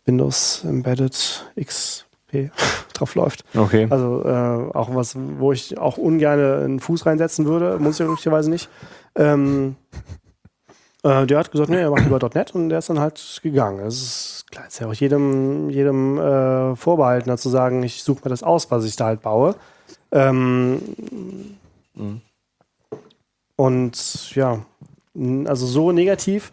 Windows 0.05 0.65
Embedded 0.65 1.47
XP 1.61 2.51
drauf 2.95 3.15
läuft. 3.15 3.45
Okay. 3.57 3.87
Also 3.91 4.23
äh, 4.25 4.75
auch 4.77 4.95
was, 4.95 5.17
wo 5.17 5.53
ich 5.53 5.79
auch 5.79 5.97
ungern 5.99 6.39
einen 6.41 6.81
Fuß 6.81 7.07
reinsetzen 7.07 7.47
würde, 7.47 7.79
muss 7.79 7.95
ich 7.95 7.99
ja 8.01 8.07
glücklicherweise 8.07 8.51
nicht. 8.51 8.69
Ähm, 9.15 9.77
äh, 11.03 11.27
der 11.27 11.39
hat 11.39 11.51
gesagt, 11.51 11.71
nee, 11.71 11.81
er 11.81 11.91
macht 11.91 12.05
lieber 12.05 12.19
.NET 12.35 12.55
und 12.55 12.69
der 12.69 12.79
ist 12.81 12.91
dann 12.91 13.01
halt 13.01 13.41
gegangen. 13.43 13.81
Es 13.87 13.95
ist 14.03 14.45
klar, 14.51 14.67
ist 14.67 14.81
ja 14.81 14.87
auch 14.89 14.95
jedem, 14.95 15.71
jedem 15.71 16.19
äh, 16.19 16.77
vorbehalten, 16.77 17.29
da 17.29 17.37
zu 17.37 17.49
sagen, 17.49 17.83
ich 17.83 18.03
suche 18.03 18.21
mir 18.25 18.31
das 18.31 18.43
aus, 18.43 18.71
was 18.71 18.85
ich 18.85 18.97
da 18.97 19.07
halt 19.07 19.23
baue. 19.23 19.55
Ähm, 20.13 20.81
Mhm. 21.97 22.21
Und 23.57 24.35
ja, 24.35 24.61
also 25.47 25.67
so 25.67 25.93
negativ. 25.93 26.53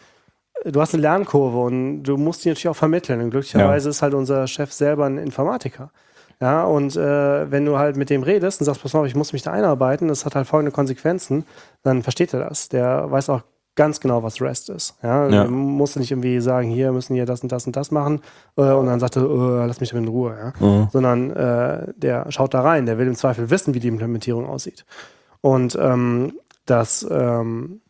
Du 0.65 0.79
hast 0.79 0.93
eine 0.93 1.01
Lernkurve 1.01 1.57
und 1.59 2.03
du 2.03 2.15
musst 2.15 2.45
die 2.45 2.49
natürlich 2.49 2.69
auch 2.69 2.75
vermitteln. 2.75 3.19
Und 3.21 3.31
glücklicherweise 3.31 3.89
ist 3.89 4.01
halt 4.01 4.13
unser 4.13 4.47
Chef 4.47 4.71
selber 4.71 5.05
ein 5.05 5.17
Informatiker. 5.17 5.91
Ja, 6.39 6.63
und 6.63 6.95
äh, 6.95 7.51
wenn 7.51 7.65
du 7.65 7.77
halt 7.77 7.95
mit 7.95 8.09
dem 8.09 8.23
redest 8.23 8.61
und 8.61 8.65
sagst, 8.65 8.81
pass 8.81 8.93
mal, 8.93 9.01
auf, 9.01 9.07
ich 9.07 9.15
muss 9.15 9.33
mich 9.33 9.43
da 9.43 9.51
einarbeiten, 9.51 10.07
das 10.07 10.25
hat 10.25 10.35
halt 10.35 10.47
folgende 10.47 10.71
Konsequenzen, 10.71 11.45
dann 11.83 12.03
versteht 12.03 12.33
er 12.33 12.41
das. 12.41 12.69
Der 12.69 13.09
weiß 13.11 13.29
auch 13.29 13.41
ganz 13.75 13.99
genau, 13.99 14.23
was 14.23 14.41
REST 14.41 14.69
ist. 14.69 14.95
Ja, 15.03 15.27
Ja. 15.29 15.43
Du 15.45 15.51
musst 15.51 15.97
nicht 15.97 16.11
irgendwie 16.11 16.39
sagen, 16.39 16.69
hier 16.69 16.91
müssen 16.91 17.15
wir 17.15 17.25
das 17.25 17.41
und 17.41 17.51
das 17.51 17.65
und 17.65 17.75
das 17.75 17.91
machen 17.91 18.21
äh, 18.57 18.61
und 18.61 18.85
dann 18.85 18.99
sagt 18.99 19.15
er, 19.15 19.23
äh, 19.23 19.65
lass 19.65 19.79
mich 19.79 19.89
damit 19.89 20.05
in 20.07 20.11
Ruhe. 20.13 20.37
Ja? 20.37 20.65
Mhm. 20.65 20.87
sondern 20.91 21.31
äh, 21.31 21.93
der 21.95 22.31
schaut 22.31 22.53
da 22.53 22.61
rein, 22.61 22.85
der 22.85 22.97
will 22.97 23.07
im 23.07 23.15
Zweifel 23.15 23.49
wissen, 23.49 23.73
wie 23.73 23.79
die 23.79 23.87
Implementierung 23.87 24.45
aussieht. 24.47 24.85
Und 25.43 25.77
ähm, 25.79 26.39
das, 26.65 27.05
ähm, 27.11 27.81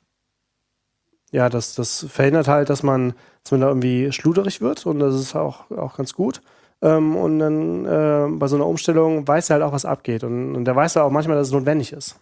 ja, 1.32 1.50
das, 1.50 1.76
das 1.76 2.04
verhindert 2.10 2.48
halt, 2.48 2.72
dass 2.72 2.82
man, 2.82 3.14
dass 3.44 3.52
man 3.52 3.62
da 3.62 3.68
irgendwie 3.68 4.12
schluderig 4.12 4.60
wird 4.60 4.88
und 4.88 5.00
das 5.00 5.14
ist 5.14 5.36
auch, 5.36 5.70
auch 5.70 5.96
ganz 5.96 6.14
gut. 6.14 6.42
Ähm, 6.82 7.16
und 7.16 7.38
dann 7.38 7.86
äh, 7.86 8.28
bei 8.40 8.48
so 8.48 8.56
einer 8.56 8.66
Umstellung 8.66 9.28
weiß 9.28 9.52
er 9.52 9.56
halt 9.56 9.64
auch, 9.64 9.72
was 9.72 9.86
abgeht. 9.86 10.24
Und, 10.24 10.56
und 10.56 10.66
der 10.66 10.76
weiß 10.76 10.96
ja 10.96 11.04
auch 11.04 11.12
manchmal, 11.12 11.38
dass 11.38 11.50
es 11.50 11.54
notwendig 11.54 11.94
ist. 11.94 12.20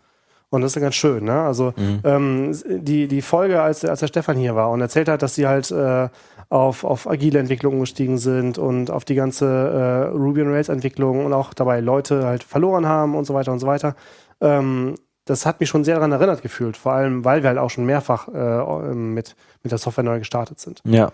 Und 0.49 0.63
das 0.63 0.71
ist 0.71 0.75
ja 0.75 0.81
ganz 0.81 0.95
schön, 0.95 1.23
ne? 1.23 1.43
Also 1.43 1.73
ähm, 2.03 2.51
die, 2.65 3.07
die 3.07 3.21
Folge, 3.21 3.61
als, 3.61 3.85
als 3.85 4.01
der 4.01 4.07
Stefan 4.07 4.35
hier 4.35 4.53
war 4.53 4.69
und 4.69 4.81
erzählt 4.81 5.07
hat, 5.07 5.21
dass 5.21 5.35
sie 5.35 5.47
halt 5.47 5.71
äh, 5.71 6.09
auf, 6.49 6.83
auf 6.83 7.09
agile 7.09 7.39
Entwicklung 7.39 7.75
umgestiegen 7.75 8.17
sind 8.17 8.57
und 8.57 8.91
auf 8.91 9.05
die 9.05 9.15
ganze 9.15 9.45
äh, 9.45 10.07
Ruby 10.09 10.41
on 10.41 10.51
Rails 10.51 10.67
Entwicklung 10.67 11.25
und 11.25 11.31
auch 11.31 11.53
dabei 11.53 11.79
Leute 11.79 12.25
halt 12.25 12.43
verloren 12.43 12.85
haben 12.85 13.15
und 13.15 13.23
so 13.23 13.33
weiter 13.33 13.53
und 13.53 13.59
so 13.59 13.67
weiter. 13.67 13.95
Ähm, 14.41 14.95
das 15.25 15.45
hat 15.45 15.59
mich 15.59 15.69
schon 15.69 15.83
sehr 15.83 15.95
daran 15.95 16.11
erinnert 16.11 16.41
gefühlt, 16.41 16.77
vor 16.77 16.93
allem, 16.93 17.23
weil 17.25 17.43
wir 17.43 17.49
halt 17.49 17.59
auch 17.59 17.69
schon 17.69 17.85
mehrfach 17.85 18.27
äh, 18.27 18.93
mit, 18.93 19.35
mit 19.63 19.71
der 19.71 19.77
Software 19.77 20.03
neu 20.03 20.19
gestartet 20.19 20.59
sind. 20.59 20.81
Ja. 20.85 21.11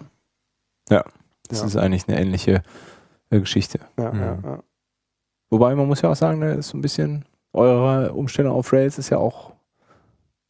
Ja. 0.89 1.03
Das 1.49 1.59
Ja. 1.61 1.65
ist 1.67 1.75
eigentlich 1.77 2.07
eine 2.07 2.19
ähnliche 2.19 2.61
äh, 3.29 3.39
Geschichte. 3.39 3.79
Ja, 3.97 4.11
Mhm. 4.11 4.19
ja, 4.19 4.38
ja. 4.43 4.59
Wobei 5.49 5.75
man 5.75 5.88
muss 5.88 6.01
ja 6.01 6.09
auch 6.09 6.15
sagen, 6.15 6.39
ne, 6.39 6.53
ist 6.55 6.69
so 6.69 6.77
ein 6.77 6.81
bisschen 6.81 7.25
eure 7.53 8.11
Umstellung 8.13 8.53
auf 8.53 8.71
Rails 8.73 8.97
ist 8.97 9.09
ja 9.09 9.17
auch 9.17 9.53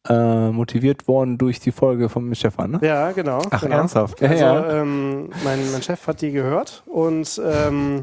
äh, 0.08 0.50
motiviert 0.50 1.06
worden 1.08 1.38
durch 1.38 1.60
die 1.60 1.70
Folge 1.72 2.08
von 2.08 2.34
Stefan, 2.34 2.70
ne? 2.72 2.78
ja 2.82 3.12
genau. 3.12 3.40
Ach, 3.50 3.60
genau. 3.62 3.76
ernsthaft? 3.76 4.20
Ja, 4.20 4.28
Also, 4.30 4.44
ja. 4.44 4.80
ähm, 4.80 5.30
mein, 5.44 5.70
mein 5.72 5.82
Chef 5.82 6.06
hat 6.06 6.20
die 6.22 6.30
gehört 6.32 6.82
und 6.86 7.40
ähm, 7.44 8.02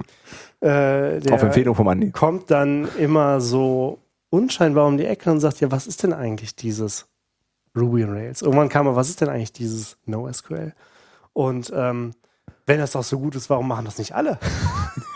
äh, 0.59 1.19
der 1.19 1.33
Auf 1.33 1.43
Empfehlung 1.43 1.73
vom 1.75 1.87
Andi. 1.87 2.11
kommt 2.11 2.51
dann 2.51 2.87
immer 2.97 3.41
so 3.41 3.97
unscheinbar 4.35 4.85
um 4.87 4.97
die 4.97 5.05
Ecke 5.05 5.31
und 5.31 5.39
sagt, 5.39 5.59
ja, 5.61 5.71
was 5.71 5.87
ist 5.87 6.03
denn 6.03 6.13
eigentlich 6.13 6.55
dieses 6.55 7.05
Ruby 7.75 8.03
on 8.03 8.11
Rails? 8.11 8.41
Irgendwann 8.41 8.69
kam 8.69 8.87
er, 8.87 8.95
was 8.95 9.09
ist 9.09 9.21
denn 9.21 9.29
eigentlich 9.29 9.53
dieses 9.53 9.97
NoSQL? 10.05 10.73
Und 11.33 11.71
ähm, 11.75 12.13
wenn 12.67 12.79
das 12.79 12.91
doch 12.93 13.03
so 13.03 13.19
gut 13.19 13.35
ist, 13.35 13.49
warum 13.49 13.67
machen 13.67 13.85
das 13.85 13.97
nicht 13.97 14.13
alle? 14.15 14.39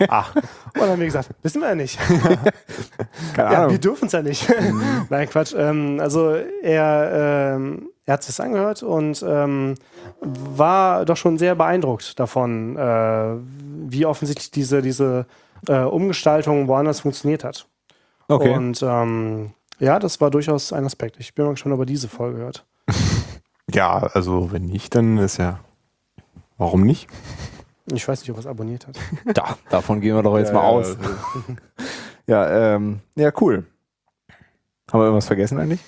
Ach, 0.07 0.35
Und 0.35 0.43
dann 0.81 0.89
haben 0.91 0.99
wir 0.99 1.05
gesagt, 1.07 1.29
wissen 1.41 1.61
wir 1.61 1.69
ja 1.69 1.75
nicht. 1.75 1.97
Keine 3.33 3.51
Ja, 3.51 3.57
Ahnung. 3.59 3.71
wir 3.71 3.79
dürfen 3.79 4.05
es 4.05 4.11
ja 4.11 4.21
nicht. 4.21 4.47
Nein, 5.09 5.29
Quatsch. 5.29 5.53
Ähm, 5.57 5.99
also 5.99 6.35
er, 6.61 7.55
ähm, 7.55 7.89
er 8.05 8.13
hat 8.13 8.23
sich 8.23 8.39
angehört 8.39 8.83
und 8.83 9.23
ähm, 9.27 9.75
war 10.21 11.05
doch 11.05 11.17
schon 11.17 11.37
sehr 11.37 11.55
beeindruckt 11.55 12.19
davon, 12.19 12.75
äh, 12.77 13.35
wie 13.89 14.05
offensichtlich 14.05 14.51
diese, 14.51 14.81
diese 14.81 15.25
äh, 15.67 15.79
Umgestaltung 15.81 16.67
woanders 16.67 16.99
funktioniert 17.01 17.43
hat. 17.43 17.67
Okay. 18.29 18.53
Und 18.55 18.81
ähm, 18.83 19.51
ja, 19.79 19.99
das 19.99 20.19
war 20.21 20.29
durchaus 20.31 20.71
ein 20.73 20.85
Aspekt. 20.85 21.17
Ich 21.19 21.33
bin 21.35 21.45
mal 21.45 21.51
gespannt, 21.51 21.73
ob 21.75 21.81
er 21.81 21.85
diese 21.85 22.07
Folge 22.07 22.37
hört. 22.39 22.65
ja, 23.73 23.97
also 24.13 24.51
wenn 24.51 24.65
nicht, 24.65 24.95
dann 24.95 25.17
ist 25.17 25.37
ja. 25.37 25.59
Warum 26.57 26.83
nicht? 26.83 27.07
Ich 27.91 28.07
weiß 28.07 28.21
nicht, 28.21 28.29
ob 28.31 28.37
er 28.37 28.41
es 28.41 28.47
abonniert 28.47 28.85
hat. 28.87 28.97
da, 29.33 29.57
davon 29.69 30.01
gehen 30.01 30.15
wir 30.15 30.23
doch 30.23 30.37
jetzt 30.37 30.49
Ja, 30.49 30.53
mal 30.55 30.61
ja, 30.63 30.67
aus. 30.69 30.97
Ja, 32.27 32.75
ähm, 32.75 32.99
ja, 33.15 33.31
cool. 33.41 33.65
Haben 34.91 34.99
wir 34.99 35.05
irgendwas 35.05 35.25
vergessen 35.25 35.59
eigentlich? 35.59 35.79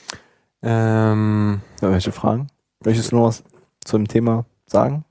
Ähm, 0.63 1.61
Welche 1.81 2.11
Fragen? 2.11 2.47
Möchtest 2.83 3.11
du 3.11 3.17
noch 3.17 3.25
was 3.27 3.43
zum 3.85 4.07
Thema 4.07 4.45
sagen, 4.65 5.05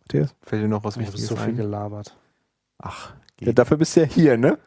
Matthias? 0.00 0.34
fällt 0.42 0.62
dir 0.62 0.68
noch 0.68 0.84
was 0.84 0.94
Ich 0.96 1.02
habe 1.02 1.08
Wichtiges 1.14 1.28
so 1.28 1.34
viel 1.36 1.54
ein? 1.54 1.56
gelabert. 1.56 2.16
Ach, 2.78 3.14
Ja, 3.40 3.52
dafür 3.52 3.76
bist 3.78 3.96
du 3.96 4.00
ja 4.00 4.06
hier, 4.06 4.36
ne? 4.36 4.58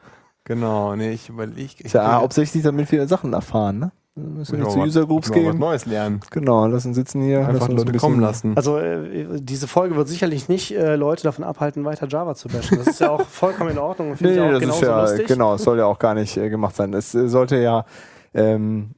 Genau. 0.49 0.95
Nee, 0.97 1.11
ich 1.11 1.29
überlege. 1.29 1.87
Ja 1.87 2.15
hauptsächlich, 2.15 2.63
damit 2.63 2.91
wir 2.91 3.07
Sachen 3.07 3.31
erfahren, 3.31 3.79
ne? 3.79 3.91
Wir 4.15 4.27
müssen 4.27 4.59
jetzt 4.59 4.73
zu 4.73 4.79
User 4.79 5.05
Groups 5.05 5.29
was 5.29 5.35
gehen. 5.35 5.57
Neues 5.57 5.85
lernen. 5.85 6.19
Genau, 6.31 6.65
lassen 6.67 6.93
sitzen 6.93 7.21
hier. 7.21 7.39
Einfach 7.47 7.69
lassen 7.69 7.77
Leute 7.77 7.91
ein 7.93 7.97
kommen 7.97 8.19
lassen. 8.19 8.57
Also 8.57 8.77
äh, 8.77 9.39
diese 9.39 9.67
Folge 9.67 9.95
wird 9.95 10.09
sicherlich 10.09 10.49
nicht 10.49 10.75
äh, 10.75 10.95
Leute 10.95 11.23
davon 11.23 11.45
abhalten, 11.45 11.85
weiter 11.85 12.07
Java 12.07 12.35
zu 12.35 12.49
bashen. 12.49 12.77
Das 12.79 12.87
ist 12.87 12.99
ja 12.99 13.11
auch 13.11 13.21
vollkommen 13.25 13.71
in 13.71 13.77
Ordnung 13.77 14.11
und 14.11 14.17
finde 14.17 14.33
Nee, 14.33 14.39
ich 14.39 14.43
auch 14.43 14.51
das 14.51 14.61
ist 14.61 14.65
genauso 14.67 14.85
ja, 14.85 15.01
lustig. 15.01 15.27
genau, 15.27 15.53
es 15.53 15.63
soll 15.63 15.77
ja 15.77 15.85
auch 15.85 15.99
gar 15.99 16.15
nicht 16.15 16.35
äh, 16.35 16.49
gemacht 16.49 16.75
sein. 16.75 16.93
Es 16.93 17.15
äh, 17.15 17.29
sollte 17.29 17.57
ja 17.57 17.85
ähm, 18.33 18.91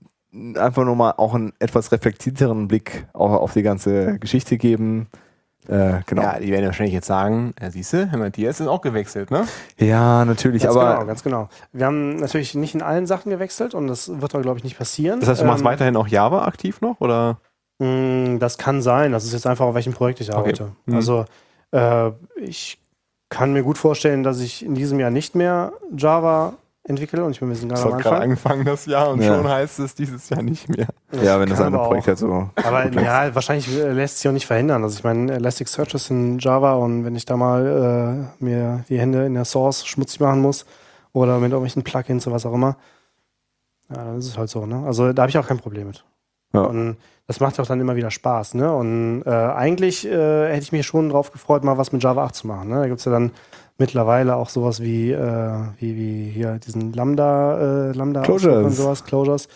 einfach 0.55 0.85
nur 0.85 0.95
mal 0.95 1.13
auch 1.17 1.35
einen 1.35 1.53
etwas 1.59 1.91
reflektierteren 1.91 2.67
Blick 2.67 3.05
auch 3.13 3.31
auf 3.31 3.53
die 3.53 3.63
ganze 3.63 4.17
Geschichte 4.17 4.57
geben. 4.57 5.07
Äh, 5.67 5.99
genau. 6.07 6.23
Ja, 6.23 6.39
die 6.39 6.51
werden 6.51 6.65
wahrscheinlich 6.65 6.93
jetzt 6.93 7.07
sagen, 7.07 7.53
ja, 7.61 7.69
siehst 7.69 7.93
du, 7.93 8.07
Herr 8.07 8.17
Matthias 8.17 8.59
ist 8.59 8.67
auch 8.67 8.81
gewechselt, 8.81 9.29
ne? 9.31 9.45
Ja, 9.77 10.25
natürlich, 10.25 10.63
Ganz 10.63 10.75
aber 10.75 10.93
genau, 10.95 11.05
ganz 11.05 11.23
genau. 11.23 11.49
Wir 11.71 11.85
haben 11.85 12.15
natürlich 12.15 12.55
nicht 12.55 12.73
in 12.73 12.81
allen 12.81 13.05
Sachen 13.05 13.29
gewechselt 13.29 13.73
und 13.75 13.88
das 13.88 14.21
wird 14.21 14.35
auch, 14.35 14.41
glaube 14.41 14.57
ich, 14.57 14.63
nicht 14.63 14.77
passieren. 14.77 15.19
Das 15.19 15.29
heißt, 15.29 15.41
du 15.41 15.45
machst 15.45 15.61
Ähm, 15.61 15.65
weiterhin 15.67 15.95
auch 15.97 16.07
Java 16.07 16.45
aktiv 16.45 16.81
noch, 16.81 16.99
oder? 16.99 17.38
mh, 17.79 18.39
Das 18.39 18.57
kann 18.57 18.81
sein. 18.81 19.11
Das 19.11 19.23
ist 19.23 19.33
jetzt 19.33 19.45
einfach, 19.47 19.65
auf 19.65 19.75
welchem 19.75 19.93
Projekt 19.93 20.19
ich 20.21 20.33
arbeite. 20.33 20.71
Mhm. 20.85 20.95
Also 20.95 21.25
äh, 21.71 22.11
ich 22.41 22.79
kann 23.29 23.53
mir 23.53 23.63
gut 23.63 23.77
vorstellen, 23.77 24.23
dass 24.23 24.39
ich 24.41 24.65
in 24.65 24.75
diesem 24.75 24.99
Jahr 24.99 25.09
nicht 25.11 25.35
mehr 25.35 25.73
Java 25.95 26.53
entwickle 26.83 27.23
und 27.23 27.31
ich 27.31 27.39
bin 27.39 27.47
ein 27.49 27.51
bisschen 27.51 27.69
Das 27.69 27.81
gerade 27.81 27.93
am 27.93 27.97
hat 27.97 28.03
gerade 28.03 28.15
Anfang. 28.15 28.23
angefangen 28.31 28.65
das 28.65 28.85
Jahr 28.87 29.09
und 29.11 29.21
Ja. 29.21 29.35
schon 29.35 29.47
heißt 29.47 29.79
es 29.79 29.93
dieses 29.95 30.29
Jahr 30.29 30.41
nicht 30.41 30.67
mehr. 30.69 30.87
Ja, 31.21 31.39
wenn 31.39 31.49
das 31.49 31.61
aber 31.61 31.77
Projekt 31.85 32.07
halt 32.07 32.17
so. 32.17 32.49
Aber 32.55 32.91
ja, 32.91 33.33
wahrscheinlich 33.35 33.67
äh, 33.77 33.91
lässt 33.91 34.17
sich 34.19 34.27
auch 34.27 34.33
nicht 34.33 34.47
verhindern. 34.47 34.83
Also 34.83 34.97
ich 34.97 35.03
meine, 35.03 35.31
Elasticsearch 35.33 35.93
ist 35.93 36.09
in 36.09 36.39
Java 36.39 36.73
und 36.73 37.05
wenn 37.05 37.15
ich 37.15 37.25
da 37.25 37.37
mal 37.37 38.27
äh, 38.39 38.43
mir 38.43 38.83
die 38.89 38.99
Hände 38.99 39.25
in 39.25 39.35
der 39.35 39.45
Source 39.45 39.85
schmutzig 39.85 40.19
machen 40.19 40.41
muss 40.41 40.65
oder 41.13 41.35
mit 41.35 41.51
irgendwelchen 41.51 41.83
Plugins 41.83 42.25
oder 42.25 42.35
was 42.35 42.45
auch 42.45 42.53
immer, 42.53 42.77
ja, 43.89 43.97
dann 44.03 44.17
ist 44.17 44.27
es 44.27 44.37
halt 44.37 44.49
so. 44.49 44.65
Ne? 44.65 44.83
Also 44.85 45.13
da 45.13 45.23
habe 45.23 45.29
ich 45.29 45.37
auch 45.37 45.47
kein 45.47 45.59
Problem 45.59 45.87
mit. 45.87 46.03
Ja. 46.53 46.61
Und 46.61 46.97
das 47.27 47.39
macht 47.39 47.59
auch 47.59 47.65
dann 47.67 47.79
immer 47.79 47.95
wieder 47.95 48.11
Spaß. 48.11 48.55
Ne? 48.55 48.73
Und 48.73 49.23
äh, 49.25 49.29
eigentlich 49.29 50.05
äh, 50.05 50.47
hätte 50.49 50.63
ich 50.63 50.71
mich 50.71 50.85
schon 50.85 51.09
drauf 51.09 51.31
gefreut, 51.31 51.63
mal 51.63 51.77
was 51.77 51.91
mit 51.93 52.03
Java 52.03 52.25
8 52.25 52.35
zu 52.35 52.47
machen. 52.47 52.69
Ne? 52.69 52.75
Da 52.81 52.87
gibt 52.87 52.99
es 52.99 53.05
ja 53.05 53.11
dann 53.11 53.31
mittlerweile 53.81 54.35
auch 54.35 54.49
sowas 54.49 54.79
wie, 54.79 55.11
äh, 55.11 55.59
wie, 55.79 55.97
wie 55.97 56.29
hier 56.29 56.59
diesen 56.59 56.93
Lambda, 56.93 57.89
äh, 57.89 57.91
Lambda 57.93 58.21
Closures. 58.21 58.63
und 58.63 58.71
sowas, 58.73 59.03
Closures, 59.03 59.47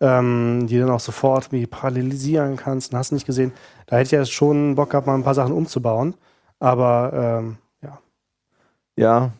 ähm, 0.00 0.66
die 0.68 0.78
dann 0.78 0.88
auch 0.90 1.00
sofort 1.00 1.50
wie 1.50 1.66
parallelisieren 1.66 2.56
kannst. 2.56 2.92
Und 2.92 2.98
hast 2.98 3.10
nicht 3.10 3.26
gesehen. 3.26 3.52
Da 3.86 3.96
hätte 3.96 4.06
ich 4.06 4.12
ja 4.12 4.24
schon 4.24 4.76
Bock 4.76 4.90
gehabt, 4.90 5.08
mal 5.08 5.14
ein 5.14 5.24
paar 5.24 5.34
Sachen 5.34 5.52
umzubauen. 5.52 6.14
Aber 6.60 7.40
ähm, 7.42 7.56
ja. 7.82 7.98
Ja, 8.96 9.32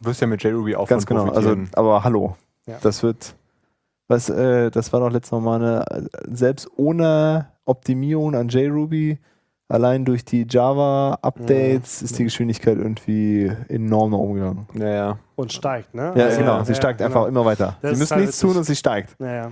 Wirst 0.00 0.20
ja 0.20 0.26
mit 0.26 0.42
JRuby 0.42 0.76
auch 0.76 0.86
ganz 0.86 1.06
genau. 1.06 1.30
Also, 1.30 1.56
aber 1.72 2.04
hallo. 2.04 2.36
Ja. 2.66 2.76
Das 2.82 3.02
wird, 3.02 3.34
was, 4.06 4.28
äh, 4.28 4.70
das 4.70 4.92
war 4.92 5.00
doch 5.00 5.10
letztes 5.10 5.40
Mal 5.40 5.56
eine, 5.56 6.08
selbst 6.30 6.68
ohne 6.76 7.48
Optimierung 7.64 8.34
an 8.34 8.48
JRuby, 8.48 9.18
allein 9.68 10.04
durch 10.04 10.24
die 10.24 10.46
Java-Updates 10.48 12.02
ist 12.02 12.18
die 12.18 12.24
Geschwindigkeit 12.24 12.76
irgendwie 12.78 13.50
enorm 13.68 14.10
nach 14.12 14.18
oben 14.18 14.34
gegangen. 14.34 14.66
ja, 14.74 14.88
ja. 14.88 15.18
Und 15.34 15.52
steigt, 15.52 15.94
ne? 15.94 16.12
Ja, 16.16 16.24
Also, 16.26 16.38
genau. 16.38 16.62
Sie 16.64 16.72
ja, 16.72 16.76
steigt 16.76 16.98
genau. 16.98 17.06
einfach 17.08 17.26
immer 17.26 17.44
weiter. 17.44 17.76
Das 17.82 17.92
sie 17.92 17.98
müssen 17.98 18.10
halt 18.12 18.20
nichts 18.22 18.36
witzig. 18.38 18.48
tun 18.48 18.58
und 18.58 18.64
sie 18.64 18.76
steigt. 18.76 19.16
Ja, 19.18 19.34
ja. 19.34 19.50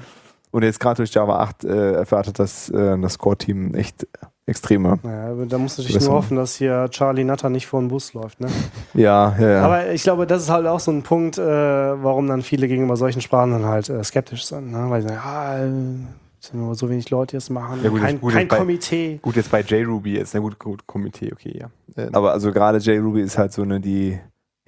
Und 0.51 0.63
jetzt 0.63 0.79
gerade 0.81 0.97
durch 0.99 1.13
Java 1.13 1.41
8 1.41 1.65
äh, 1.65 1.93
erwartet 1.95 2.39
das, 2.39 2.71
äh, 2.71 2.97
das 2.99 3.19
Core-Team 3.19 3.75
echt 3.75 4.07
extreme. 4.47 4.99
Naja, 5.03 5.33
aber 5.33 5.47
da 5.47 5.59
musst 5.59 5.79
du 5.79 5.83
natürlich 5.83 5.97
Besser. 5.99 6.11
nur 6.11 6.19
hoffen, 6.19 6.37
dass 6.37 6.55
hier 6.55 6.87
Charlie 6.91 7.25
Natter 7.25 7.51
nicht 7.51 7.67
vor 7.67 7.81
den 7.81 7.89
Bus 7.89 8.13
läuft. 8.15 8.41
Ne? 8.41 8.47
Ja, 8.95 9.35
ja, 9.41 9.49
ja. 9.49 9.63
Aber 9.63 9.91
ich 9.91 10.03
glaube, 10.05 10.27
das 10.27 10.43
ist 10.43 10.51
halt 10.51 10.67
auch 10.67 10.79
so 10.81 10.93
ein 10.93 11.03
Punkt, 11.03 11.39
äh, 11.39 11.43
warum 11.45 12.29
dann 12.29 12.43
viele 12.43 12.69
gegenüber 12.69 12.97
solchen 12.97 13.21
Sprachen 13.21 13.51
dann 13.51 13.65
halt 13.65 13.89
äh, 13.89 14.05
skeptisch 14.05 14.45
sind. 14.47 14.71
Ne? 14.71 14.87
Weil 14.89 15.03
sie 15.03 15.09
sagen, 15.09 15.21
ja, 15.25 15.57
äh, 15.57 15.67
es 15.67 16.24
sind 16.47 16.61
nur 16.61 16.75
so 16.75 16.89
wenig 16.91 17.11
Leute, 17.11 17.33
die 17.33 17.37
das 17.37 17.51
machen. 17.51 17.81
Ja, 17.83 17.91
gut, 17.91 18.01
kein 18.01 18.15
das- 18.17 18.21
gut, 18.21 18.33
kein 18.33 18.49
bei- 18.49 18.59
Komitee. 18.59 19.19
Gut, 19.23 19.37
jetzt 19.37 19.51
bei 19.51 19.61
JRuby 19.63 20.17
ist, 20.17 20.35
na 20.35 20.41
gut, 20.41 20.59
gut, 20.59 20.87
Komitee, 20.87 21.33
okay, 21.33 21.59
ja. 21.61 21.71
Äh, 22.03 22.09
Aber 22.13 22.33
also 22.33 22.53
gerade 22.53 22.79
JRuby 22.79 23.21
ist 23.23 23.39
halt 23.39 23.53
so 23.53 23.63
eine, 23.63 23.81
die, 23.81 24.19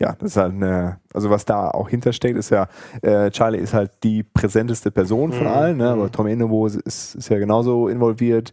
ja, 0.01 0.15
das 0.19 0.31
ist 0.33 0.37
halt 0.37 0.53
eine, 0.53 0.99
also 1.13 1.31
was 1.31 1.45
da 1.45 1.71
auch 1.71 1.89
hintersteckt, 1.89 2.39
ist 2.39 2.51
ja, 2.51 2.69
äh, 3.03 3.31
Charlie 3.31 3.59
ist 3.59 3.75
halt 3.75 3.91
die 4.03 4.23
präsenteste 4.23 4.91
Person 4.91 5.33
von 5.33 5.47
Mhm. 5.47 5.53
allen, 5.53 5.77
ne? 5.79 5.91
aber 5.91 6.05
Mhm. 6.05 6.13
Tom 6.13 6.27
Innebo 6.27 6.67
ist, 6.67 7.15
ist 7.15 7.29
ja 7.29 7.39
genauso 7.39 7.89
involviert. 7.89 8.53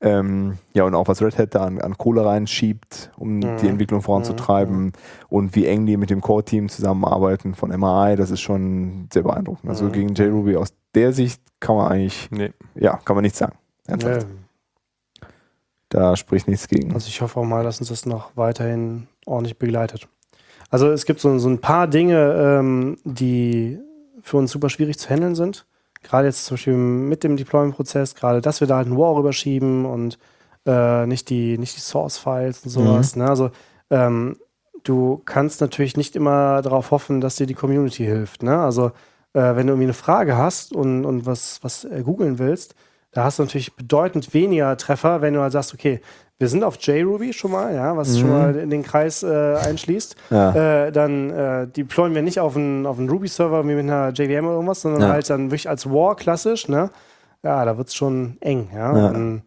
Ähm, 0.00 0.58
ja, 0.74 0.84
und 0.84 0.94
auch 0.94 1.08
was 1.08 1.20
Red 1.20 1.38
Hat 1.38 1.54
da 1.56 1.64
an, 1.64 1.80
an 1.80 1.98
Kohle 1.98 2.24
reinschiebt, 2.24 3.10
um 3.16 3.38
Mhm. 3.38 3.56
die 3.60 3.66
Entwicklung 3.68 4.00
voranzutreiben 4.00 4.92
und 5.28 5.56
wie 5.56 5.66
eng 5.66 5.86
die 5.86 5.96
mit 5.96 6.10
dem 6.10 6.20
Core-Team 6.20 6.68
zusammenarbeiten 6.68 7.54
von 7.54 7.70
MRI, 7.70 8.14
das 8.14 8.30
ist 8.30 8.40
schon 8.40 9.08
sehr 9.12 9.24
beeindruckend. 9.24 9.68
Also 9.68 9.86
Mhm. 9.86 9.92
gegen 9.92 10.14
JRuby 10.14 10.56
aus 10.56 10.72
der 10.94 11.12
Sicht 11.12 11.42
kann 11.58 11.74
man 11.76 11.90
eigentlich, 11.90 12.30
nee. 12.30 12.52
ja, 12.76 12.96
kann 13.04 13.16
man 13.16 13.22
nichts 13.24 13.38
sagen. 13.38 13.56
Ernsthaft. 13.88 14.22
Ja. 14.22 15.28
Da 15.88 16.16
spricht 16.16 16.48
nichts 16.48 16.68
gegen. 16.68 16.92
Also 16.92 17.08
ich 17.08 17.20
hoffe 17.20 17.40
auch 17.40 17.44
mal, 17.44 17.64
dass 17.64 17.80
uns 17.80 17.88
das 17.88 18.04
noch 18.06 18.30
weiterhin 18.36 19.08
ordentlich 19.26 19.58
begleitet. 19.58 20.06
Also 20.70 20.90
es 20.90 21.06
gibt 21.06 21.18
so, 21.20 21.38
so 21.38 21.48
ein 21.48 21.60
paar 21.60 21.88
Dinge, 21.88 22.34
ähm, 22.60 22.98
die 23.04 23.78
für 24.20 24.36
uns 24.36 24.50
super 24.50 24.68
schwierig 24.68 24.98
zu 24.98 25.08
handeln 25.08 25.34
sind. 25.34 25.66
Gerade 26.02 26.28
jetzt 26.28 26.44
zum 26.44 26.56
Beispiel 26.56 26.74
mit 26.74 27.24
dem 27.24 27.36
Deployment-Prozess, 27.36 28.14
gerade, 28.14 28.40
dass 28.40 28.60
wir 28.60 28.68
da 28.68 28.76
halt 28.76 28.86
einen 28.86 28.96
War 28.96 29.16
rüberschieben 29.16 29.84
und 29.84 30.18
äh, 30.66 31.06
nicht 31.06 31.30
die, 31.30 31.58
nicht 31.58 31.76
die 31.76 31.80
Source-Files 31.80 32.64
und 32.64 32.70
sowas. 32.70 33.16
Ne? 33.16 33.28
Also 33.28 33.50
ähm, 33.90 34.36
du 34.84 35.22
kannst 35.24 35.60
natürlich 35.60 35.96
nicht 35.96 36.16
immer 36.16 36.62
darauf 36.62 36.90
hoffen, 36.90 37.20
dass 37.20 37.36
dir 37.36 37.46
die 37.46 37.54
Community 37.54 38.04
hilft. 38.04 38.42
Ne? 38.42 38.58
Also 38.58 38.92
äh, 39.32 39.56
wenn 39.56 39.66
du 39.66 39.72
irgendwie 39.72 39.86
eine 39.86 39.94
Frage 39.94 40.36
hast 40.36 40.72
und, 40.72 41.04
und 41.04 41.26
was, 41.26 41.62
was 41.62 41.84
äh, 41.84 42.02
googeln 42.02 42.38
willst, 42.38 42.74
da 43.10 43.24
hast 43.24 43.38
du 43.38 43.42
natürlich 43.42 43.74
bedeutend 43.74 44.34
weniger 44.34 44.76
Treffer, 44.76 45.22
wenn 45.22 45.34
du 45.34 45.40
halt 45.40 45.52
sagst, 45.52 45.74
okay, 45.74 46.00
wir 46.38 46.48
sind 46.48 46.62
auf 46.62 46.76
JRuby 46.80 47.32
schon 47.32 47.50
mal, 47.50 47.74
ja, 47.74 47.96
was 47.96 48.18
schon 48.18 48.30
mal 48.30 48.54
in 48.56 48.70
den 48.70 48.82
Kreis 48.84 49.22
äh, 49.24 49.56
einschließt. 49.56 50.14
Ja. 50.30 50.86
Äh, 50.86 50.92
dann 50.92 51.30
äh, 51.30 51.66
deployen 51.66 52.14
wir 52.14 52.22
nicht 52.22 52.38
auf 52.38 52.56
einen, 52.56 52.86
auf 52.86 52.98
einen 52.98 53.08
Ruby-Server 53.10 53.64
wie 53.64 53.74
mit 53.74 53.80
einer 53.84 54.10
JVM 54.10 54.44
oder 54.44 54.54
irgendwas, 54.54 54.82
sondern 54.82 55.02
Ja. 55.02 55.08
halt 55.08 55.28
dann 55.30 55.46
wirklich 55.50 55.68
als 55.68 55.90
War 55.90 56.14
klassisch, 56.14 56.68
ne? 56.68 56.90
Ja, 57.42 57.64
da 57.64 57.76
wird's 57.76 57.94
schon 57.94 58.36
eng, 58.40 58.68
ja. 58.72 58.96
Ja. 58.96 59.08
Und, 59.08 59.42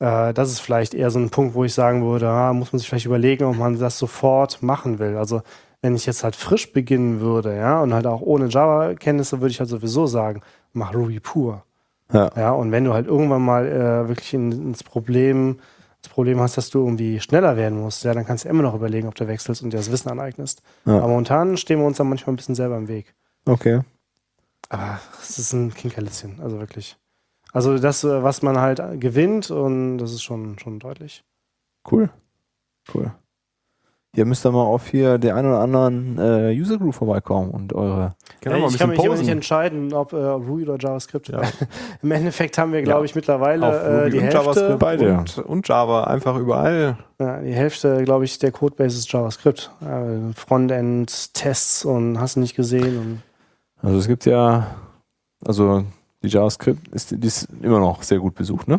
äh, 0.00 0.32
das 0.32 0.50
ist 0.50 0.60
vielleicht 0.60 0.94
eher 0.94 1.10
so 1.10 1.18
ein 1.18 1.28
Punkt, 1.30 1.54
wo 1.54 1.64
ich 1.64 1.74
sagen 1.74 2.02
würde, 2.04 2.28
ah, 2.28 2.52
muss 2.54 2.72
man 2.72 2.78
sich 2.78 2.88
vielleicht 2.88 3.06
überlegen, 3.06 3.44
ob 3.44 3.56
man 3.56 3.78
das 3.78 3.98
sofort 3.98 4.62
machen 4.62 4.98
will. 4.98 5.16
Also 5.18 5.42
wenn 5.82 5.94
ich 5.94 6.06
jetzt 6.06 6.24
halt 6.24 6.36
frisch 6.36 6.72
beginnen 6.72 7.20
würde, 7.20 7.54
ja, 7.56 7.82
und 7.82 7.92
halt 7.92 8.06
auch 8.06 8.20
ohne 8.22 8.46
Java-Kenntnisse, 8.46 9.40
würde 9.40 9.50
ich 9.50 9.60
halt 9.60 9.68
sowieso 9.68 10.06
sagen, 10.06 10.40
mach 10.72 10.94
Ruby 10.94 11.20
pur. 11.20 11.62
Ja. 12.12 12.30
Ja, 12.36 12.52
und 12.52 12.72
wenn 12.72 12.84
du 12.84 12.92
halt 12.94 13.06
irgendwann 13.06 13.42
mal 13.42 13.66
äh, 13.66 14.08
wirklich 14.08 14.32
in, 14.34 14.52
ins 14.52 14.82
Problem, 14.84 15.58
das 16.02 16.12
Problem 16.12 16.40
hast, 16.40 16.56
dass 16.56 16.70
du 16.70 16.80
irgendwie 16.80 17.20
schneller 17.20 17.56
werden 17.56 17.80
musst, 17.80 18.04
ja, 18.04 18.12
dann 18.12 18.24
kannst 18.24 18.44
du 18.44 18.48
immer 18.48 18.62
noch 18.62 18.74
überlegen, 18.74 19.08
ob 19.08 19.14
du 19.14 19.26
wechselst 19.28 19.62
und 19.62 19.72
dir 19.72 19.76
das 19.76 19.90
Wissen 19.90 20.10
aneignest. 20.10 20.62
Ja. 20.84 20.98
Aber 20.98 21.08
momentan 21.08 21.56
stehen 21.56 21.78
wir 21.78 21.86
uns 21.86 21.96
dann 21.96 22.08
manchmal 22.08 22.32
ein 22.32 22.36
bisschen 22.36 22.54
selber 22.54 22.76
im 22.76 22.88
Weg. 22.88 23.14
Okay. 23.44 23.80
Aber 24.68 25.00
es 25.20 25.38
ist 25.38 25.52
ein 25.52 25.72
Kinkerlitzchen, 25.74 26.40
also 26.40 26.58
wirklich. 26.58 26.96
Also 27.52 27.78
das, 27.78 28.04
äh, 28.04 28.22
was 28.22 28.42
man 28.42 28.58
halt 28.58 28.80
gewinnt, 29.00 29.50
und 29.50 29.98
das 29.98 30.12
ist 30.12 30.22
schon, 30.22 30.58
schon 30.58 30.78
deutlich. 30.78 31.24
Cool. 31.90 32.10
Cool. 32.92 33.12
Ihr 34.14 34.26
müsst 34.26 34.44
dann 34.44 34.52
mal 34.52 34.60
auf 34.62 34.88
hier 34.88 35.16
der 35.16 35.36
ein 35.36 35.46
oder 35.46 35.60
anderen 35.60 36.18
äh, 36.18 36.54
User 36.54 36.76
Group 36.76 36.94
vorbeikommen 36.94 37.50
und 37.50 37.72
eure. 37.72 38.14
Genau, 38.42 38.56
Ja, 38.58 38.66
ich 38.68 38.76
kann 38.78 38.90
mich 38.90 39.02
immer 39.02 39.16
nicht 39.16 39.30
entscheiden, 39.30 39.94
ob 39.94 40.12
äh, 40.12 40.16
Ruby 40.16 40.64
oder 40.64 40.76
JavaScript. 40.78 41.28
Ja. 41.28 41.40
Im 42.02 42.10
Endeffekt 42.12 42.58
haben 42.58 42.74
wir, 42.74 42.82
glaube 42.82 43.00
Ja. 43.00 43.04
ich, 43.06 43.14
mittlerweile 43.14 43.66
Auf 43.66 43.74
äh, 44.06 44.10
die 44.10 44.18
und 44.18 44.24
Hälfte. 44.24 44.38
JavaScript 44.38 44.78
Beide. 44.80 45.16
und, 45.16 45.38
und 45.38 45.66
Java 45.66 46.04
einfach 46.04 46.36
überall. 46.36 46.98
Ja, 47.18 47.40
die 47.40 47.54
Hälfte, 47.54 48.04
glaube 48.04 48.26
ich, 48.26 48.38
der 48.38 48.52
Codebase 48.52 48.98
ist 48.98 49.10
JavaScript. 49.10 49.70
Äh, 49.80 50.34
Frontend, 50.34 51.32
Tests 51.32 51.86
und 51.86 52.20
hast 52.20 52.36
du 52.36 52.40
nicht 52.40 52.54
gesehen. 52.54 52.98
Und 52.98 53.22
Also 53.88 53.98
es 53.98 54.06
gibt 54.08 54.26
ja, 54.26 54.66
also 55.42 55.84
die 56.22 56.28
JavaScript 56.28 56.86
ist, 56.88 57.12
die 57.12 57.26
ist 57.26 57.48
immer 57.62 57.80
noch 57.80 58.02
sehr 58.02 58.18
gut 58.18 58.34
besucht, 58.34 58.68
ne? 58.68 58.78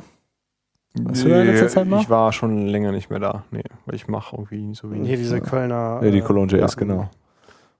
Warst 0.95 1.24
du 1.24 1.30
da 1.30 1.41
in 1.41 1.48
letzter 1.48 1.68
Zeit 1.70 1.88
mal? 1.88 2.02
Ich 2.02 2.10
war 2.10 2.32
schon 2.32 2.68
länger 2.68 2.91
nicht 2.91 3.10
mehr 3.10 3.20
da. 3.20 3.44
Nee, 3.52 3.64
weil 3.86 3.95
ich 3.95 4.07
mache 4.07 4.36
irgendwie 4.36 4.61
nicht 4.61 4.80
so 4.80 4.91
wenig. 4.91 5.07
hier 5.07 5.18
diese 5.18 5.41
Kölner. 5.41 5.99
Ja, 6.03 6.11
die 6.11 6.20
äh, 6.20 6.22
Cologne 6.22 6.52
JS, 6.52 6.74
ja. 6.76 6.80
genau. 6.80 7.10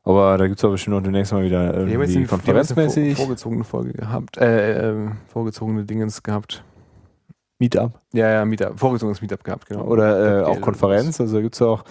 Aber 0.04 0.38
da 0.38 0.48
gibt 0.48 0.58
es 0.60 0.64
aber 0.66 0.72
bestimmt 0.74 0.96
noch 0.98 1.04
demnächst 1.04 1.32
mal 1.32 1.44
wieder 1.44 1.74
irgendwie 1.76 2.08
die- 2.08 2.14
wir 2.16 2.20
haben 2.22 2.28
konferenzmäßig 2.28 3.16
vor, 3.16 3.26
vorgezogene 3.26 3.64
Folge 3.64 3.94
gehabt, 3.94 4.38
äh, 4.38 4.92
äh, 4.92 5.10
vorgezogene 5.28 5.86
Dingens 5.86 6.22
gehabt. 6.24 6.64
Meetup 7.60 7.92
Ja, 8.14 8.30
ja, 8.30 8.44
Meetup, 8.46 8.78
vorgezogenes 8.80 9.22
Meetup 9.22 9.44
gehabt, 9.44 9.68
genau. 9.68 9.84
oder 9.84 10.42
äh, 10.42 10.44
auch 10.44 10.60
Konferenz. 10.60 11.22
Also 11.22 11.40
gibt 11.40 11.56
es 11.56 11.62
auch 11.62 11.84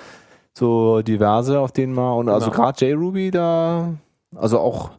so 0.53 1.01
diverse, 1.01 1.59
auf 1.61 1.73
denen 1.73 1.95
mal 1.95 2.13
und 2.13 2.29
also 2.29 2.51
Genau. 2.51 2.63
gerade 2.65 2.85
JRuby 2.87 3.31
da, 3.31 3.95
also 4.37 4.59
auch, 4.59 4.91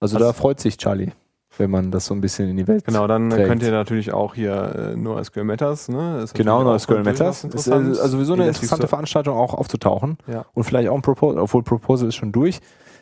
also, 0.00 0.16
Also- 0.16 0.18
da 0.20 0.32
freut 0.32 0.60
sich 0.60 0.78
Charlie, 0.78 1.10
wenn 1.58 1.70
man 1.70 1.90
das 1.90 2.06
so 2.06 2.14
ein 2.14 2.20
bisschen 2.20 2.48
in 2.48 2.56
die 2.56 2.66
Welt 2.68 2.84
Genau, 2.84 3.06
dann 3.06 3.30
trägt. 3.30 3.48
könnt 3.48 3.62
ihr 3.62 3.70
natürlich 3.70 4.12
auch 4.12 4.34
hier 4.34 4.92
äh, 4.94 4.96
NoSQL 4.96 5.44
Matters, 5.44 5.88
ne? 5.88 6.20
Ist 6.22 6.34
Genau, 6.34 6.62
NoSQL 6.62 7.02
Matters. 7.02 7.44
Ist 7.44 7.66
äh, 7.66 7.72
also 7.72 8.06
sowieso 8.06 8.34
eine 8.34 8.46
interessante 8.48 8.88
Veranstaltung 8.88 9.36
auch 9.36 9.54
aufzutauchen. 9.54 10.18
Ja. 10.26 10.44
Und 10.54 10.64
vielleicht 10.64 10.88
auch 10.88 10.94
ein 10.94 11.02
Proposal, 11.02 11.42
obwohl 11.42 11.62
Proposal 11.62 12.08
ist 12.08 12.14
schon 12.16 12.32
durch. 12.32 12.60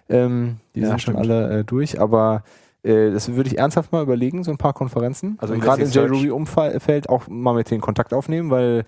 Ähm, 0.08 0.56
die 0.74 0.80
Ja, 0.80 0.88
sind 0.88 1.02
schon 1.02 1.16
alle 1.16 1.60
äh, 1.60 1.64
durch, 1.64 2.00
aber 2.00 2.42
äh, 2.82 3.10
das 3.10 3.28
würde 3.34 3.48
ich 3.50 3.58
ernsthaft 3.58 3.92
mal 3.92 4.02
überlegen, 4.02 4.44
so 4.44 4.50
ein 4.52 4.56
paar 4.58 4.72
Konferenzen. 4.72 5.36
Also 5.40 5.54
gerade 5.54 5.82
im 5.82 5.90
JRuby-Umfeld 5.90 7.08
auch 7.08 7.26
mal 7.28 7.54
mit 7.54 7.70
denen 7.70 7.80
Kontakt 7.80 8.14
aufnehmen, 8.14 8.50
weil 8.50 8.84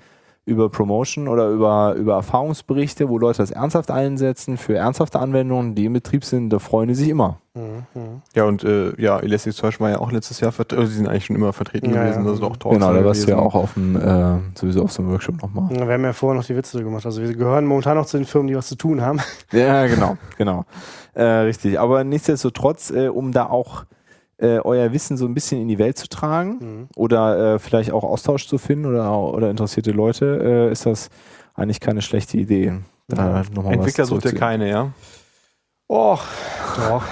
über 0.49 0.69
Promotion 0.70 1.29
oder 1.29 1.49
über, 1.51 1.95
über 1.95 2.15
Erfahrungsberichte, 2.15 3.09
wo 3.09 3.19
Leute 3.19 3.39
das 3.39 3.51
ernsthaft 3.51 3.91
einsetzen 3.91 4.57
für 4.57 4.77
ernsthafte 4.77 5.20
Anwendungen, 5.20 5.75
die 5.75 5.85
im 5.85 5.93
Betrieb 5.93 6.25
sind, 6.25 6.51
da 6.51 6.59
freuen 6.59 6.89
die 6.89 6.95
sich 6.95 7.09
immer. 7.09 7.39
Mhm. 7.55 8.23
Ja, 8.35 8.45
und 8.45 8.65
äh, 8.65 9.01
ja, 9.01 9.19
Elasticsearch 9.19 9.81
war 9.81 9.91
ja 9.91 9.99
auch 9.99 10.12
letztes 10.12 10.41
Jahr 10.41 10.53
vertreten, 10.53 10.81
also 10.81 10.91
sie 10.91 10.99
sind 10.99 11.09
eigentlich 11.09 11.27
schon 11.27 11.37
immer 11.37 11.53
vertreten 11.53 11.93
Ja, 11.93 12.05
gewesen, 12.05 12.25
ja. 12.25 12.31
das 12.31 12.39
ist 12.39 12.45
auch 12.45 12.57
Talks 12.57 12.79
genau, 12.79 12.93
da 12.93 13.05
warst 13.05 13.27
du 13.27 13.31
ja 13.31 13.39
auch 13.39 13.55
auf 13.55 13.75
dem, 13.75 13.97
äh, 13.97 14.39
sowieso 14.55 14.85
auf 14.85 14.93
so 14.93 15.03
einem 15.03 15.12
Workshop 15.12 15.43
nochmal. 15.43 15.70
Wir 15.70 15.87
haben 15.87 16.05
ja 16.05 16.12
vorher 16.12 16.39
noch 16.39 16.47
die 16.47 16.57
Witze 16.57 16.83
gemacht. 16.83 17.05
Also 17.05 17.23
wir 17.23 17.35
gehören 17.35 17.66
momentan 17.66 17.97
noch 17.97 18.07
zu 18.07 18.16
den 18.16 18.27
Firmen, 18.27 18.49
die 18.49 18.57
was 18.57 18.69
zu 18.69 18.77
tun 18.77 19.01
haben. 19.03 19.20
Ja, 19.53 19.87
genau, 19.87 20.16
genau. 20.37 20.65
Äh, 21.15 21.23
richtig. 21.23 21.81
Aber 21.81 22.05
nichtsdestotrotz, 22.05 22.91
äh, 22.91 23.09
um 23.09 23.33
da 23.33 23.47
auch 23.47 23.85
äh, 24.39 24.59
euer 24.60 24.93
Wissen 24.93 25.16
so 25.16 25.27
ein 25.27 25.35
bisschen 25.35 25.60
in 25.60 25.69
die 25.69 25.78
Welt 25.78 25.98
zu 25.98 26.09
tragen 26.09 26.59
Mhm. 26.60 26.89
oder 26.97 27.55
äh, 27.55 27.59
vielleicht 27.59 27.90
auch 27.93 28.05
Austausch 28.05 28.47
zu 28.47 28.56
finden 28.59 28.86
oder, 28.86 29.12
oder 29.19 29.51
interessierte 29.51 29.90
Leute, 29.90 30.40
äh, 30.69 30.73
ist 30.73 30.86
das 30.86 31.10
eigentlich 31.55 31.81
keine 31.81 32.02
schlechte 32.02 32.36
Idee. 32.39 32.73
Da 33.09 33.16
Ja. 33.16 33.43
noch 33.55 33.65
mal 33.65 33.70
was 33.70 33.73
Entwickler 33.74 34.05
sucht 34.06 34.24
ihr 34.27 34.35
keine, 34.35 34.69
ja? 34.70 34.93
Oh, 35.89 36.19
doch. 36.77 37.02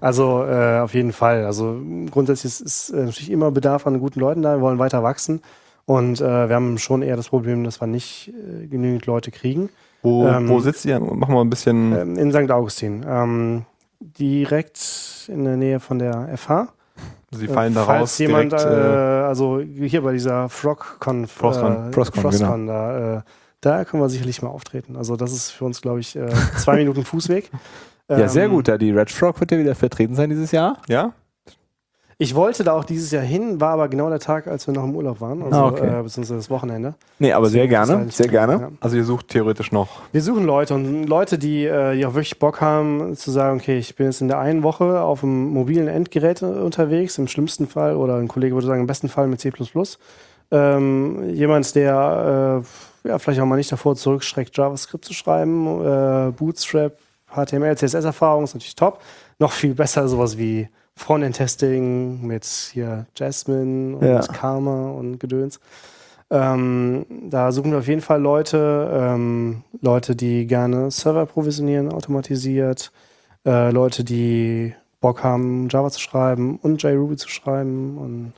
Also 0.00 0.44
äh, 0.44 0.80
auf 0.80 0.94
jeden 0.94 1.12
Fall. 1.12 1.44
Also 1.44 1.78
grundsätzlich 2.10 2.52
ist, 2.52 2.60
ist 2.60 2.90
äh, 2.90 2.96
natürlich 3.04 3.30
immer 3.30 3.50
Bedarf 3.50 3.86
an 3.86 3.98
guten 4.00 4.20
Leuten 4.20 4.42
da. 4.42 4.56
Wir 4.56 4.60
wollen 4.60 4.78
weiter 4.78 5.02
wachsen. 5.02 5.42
Und 5.84 6.20
äh, 6.20 6.48
wir 6.48 6.54
haben 6.56 6.78
schon 6.78 7.02
eher 7.02 7.16
das 7.16 7.28
Problem, 7.28 7.62
dass 7.64 7.80
wir 7.80 7.86
nicht 7.86 8.32
äh, 8.34 8.66
genügend 8.66 9.06
Leute 9.06 9.30
kriegen. 9.30 9.68
Wo, 10.02 10.26
Ähm, 10.26 10.48
wo 10.48 10.58
sitzt 10.60 10.84
ihr? 10.84 10.98
Machen 10.98 11.34
wir 11.34 11.40
ein 11.42 11.50
bisschen. 11.50 11.92
Ähm, 11.96 12.16
in 12.16 12.32
St. 12.32 12.50
Augustin. 12.50 13.04
Ähm, 13.08 13.64
direkt 14.18 15.28
in 15.28 15.44
der 15.44 15.56
Nähe 15.56 15.80
von 15.80 15.98
der 15.98 16.28
FH. 16.36 16.68
Sie 17.32 17.48
fallen 17.48 17.74
da 17.74 17.82
Äh, 17.82 17.86
Falls 17.86 18.00
raus. 18.02 18.18
jemand, 18.18 18.52
direkt, 18.52 18.66
äh, 18.66 19.24
also 19.26 19.60
hier 19.60 20.02
bei 20.02 20.12
dieser 20.12 20.48
Frogcon, 20.48 21.26
Frostcon. 21.26 21.88
äh, 21.88 21.92
Frostcon, 21.92 22.22
Frostcon 22.22 22.66
da, 22.66 23.16
äh, 23.18 23.20
da 23.60 23.84
können 23.84 24.02
wir 24.02 24.08
sicherlich 24.08 24.40
mal 24.42 24.48
auftreten. 24.48 24.96
Also 24.96 25.16
das 25.16 25.32
ist 25.32 25.50
für 25.50 25.64
uns, 25.64 25.80
glaube 25.82 26.00
ich, 26.00 26.14
äh, 26.16 26.28
zwei 26.56 26.76
Minuten 26.76 27.04
Fußweg. 27.04 27.50
Ja, 28.08 28.28
sehr 28.28 28.44
Ähm, 28.44 28.52
gut. 28.52 28.68
Da 28.68 28.78
die 28.78 28.92
Red 28.92 29.10
Frog 29.10 29.40
wird 29.40 29.50
ja 29.50 29.58
wieder 29.58 29.74
vertreten 29.74 30.14
sein 30.14 30.30
dieses 30.30 30.52
Jahr. 30.52 30.78
ja? 30.88 31.12
Ich 32.18 32.34
wollte 32.34 32.64
da 32.64 32.72
auch 32.72 32.84
dieses 32.84 33.10
Jahr 33.10 33.22
hin, 33.22 33.60
war 33.60 33.72
aber 33.72 33.88
genau 33.88 34.08
der 34.08 34.18
Tag, 34.20 34.46
als 34.46 34.66
wir 34.66 34.72
noch 34.72 34.84
im 34.84 34.96
Urlaub 34.96 35.20
waren, 35.20 35.42
also 35.42 35.58
Ah, 35.58 35.66
okay. 35.68 35.86
äh, 35.86 36.02
beziehungsweise 36.02 36.36
das 36.36 36.48
Wochenende. 36.48 36.94
Nee, 37.18 37.32
aber 37.34 37.50
sehr 37.50 37.66
Deswegen 37.66 37.86
gerne. 37.88 38.10
Sehr 38.10 38.28
gerne. 38.28 38.52
Ja. 38.54 38.68
Also 38.80 38.96
ihr 38.96 39.04
sucht 39.04 39.28
theoretisch 39.28 39.70
noch. 39.70 39.88
Wir 40.12 40.22
suchen 40.22 40.46
Leute 40.46 40.72
und 40.74 41.04
Leute, 41.04 41.36
die, 41.36 41.66
äh, 41.66 41.94
die 41.94 42.06
auch 42.06 42.14
wirklich 42.14 42.38
Bock 42.38 42.62
haben 42.62 43.14
zu 43.16 43.30
sagen, 43.30 43.58
okay, 43.60 43.76
ich 43.76 43.96
bin 43.96 44.06
jetzt 44.06 44.22
in 44.22 44.28
der 44.28 44.38
einen 44.38 44.62
Woche 44.62 45.02
auf 45.02 45.22
einem 45.22 45.50
mobilen 45.52 45.88
Endgerät 45.88 46.42
unterwegs, 46.42 47.18
im 47.18 47.28
schlimmsten 47.28 47.66
Fall, 47.66 47.96
oder 47.96 48.16
ein 48.16 48.28
Kollege 48.28 48.54
würde 48.54 48.66
sagen, 48.66 48.80
im 48.80 48.86
besten 48.86 49.10
Fall 49.10 49.26
mit 49.26 49.40
C++. 49.40 49.52
Ähm, 50.52 51.34
jemand, 51.34 51.74
der 51.74 52.62
äh, 53.04 53.08
ja, 53.08 53.18
vielleicht 53.18 53.40
auch 53.40 53.46
mal 53.46 53.56
nicht 53.56 53.72
davor 53.72 53.94
zurückschreckt, 53.94 54.56
JavaScript 54.56 55.04
zu 55.04 55.12
schreiben, 55.12 55.66
äh, 55.84 56.30
Bootstrap, 56.32 56.92
HTML, 57.34 57.76
CSS-Erfahrung 57.76 58.44
ist 58.44 58.54
natürlich 58.54 58.74
top. 58.76 59.00
Noch 59.38 59.52
viel 59.52 59.74
besser 59.74 60.08
sowas 60.08 60.38
wie 60.38 60.68
Frontend-Testing 60.96 62.26
mit 62.26 62.44
hier 62.44 63.06
Jasmine 63.14 63.96
und 63.96 64.06
Ja. 64.06 64.20
Karma 64.20 64.90
und 64.90 65.18
Gedöns. 65.20 65.60
Ähm, 66.30 67.06
da 67.30 67.52
suchen 67.52 67.70
wir 67.70 67.78
auf 67.78 67.86
jeden 67.86 68.00
Fall 68.00 68.20
Leute, 68.20 68.90
ähm, 68.92 69.62
Leute, 69.80 70.16
die 70.16 70.46
gerne 70.46 70.90
Server 70.90 71.24
provisionieren, 71.26 71.92
automatisiert, 71.92 72.90
äh, 73.46 73.70
Leute, 73.70 74.02
die 74.02 74.74
Bock 75.00 75.22
haben, 75.22 75.68
Java 75.70 75.90
zu 75.90 76.00
schreiben 76.00 76.58
und 76.62 76.82
JRuby 76.82 77.16
zu 77.16 77.28
schreiben. 77.28 77.96
Und 77.98 78.32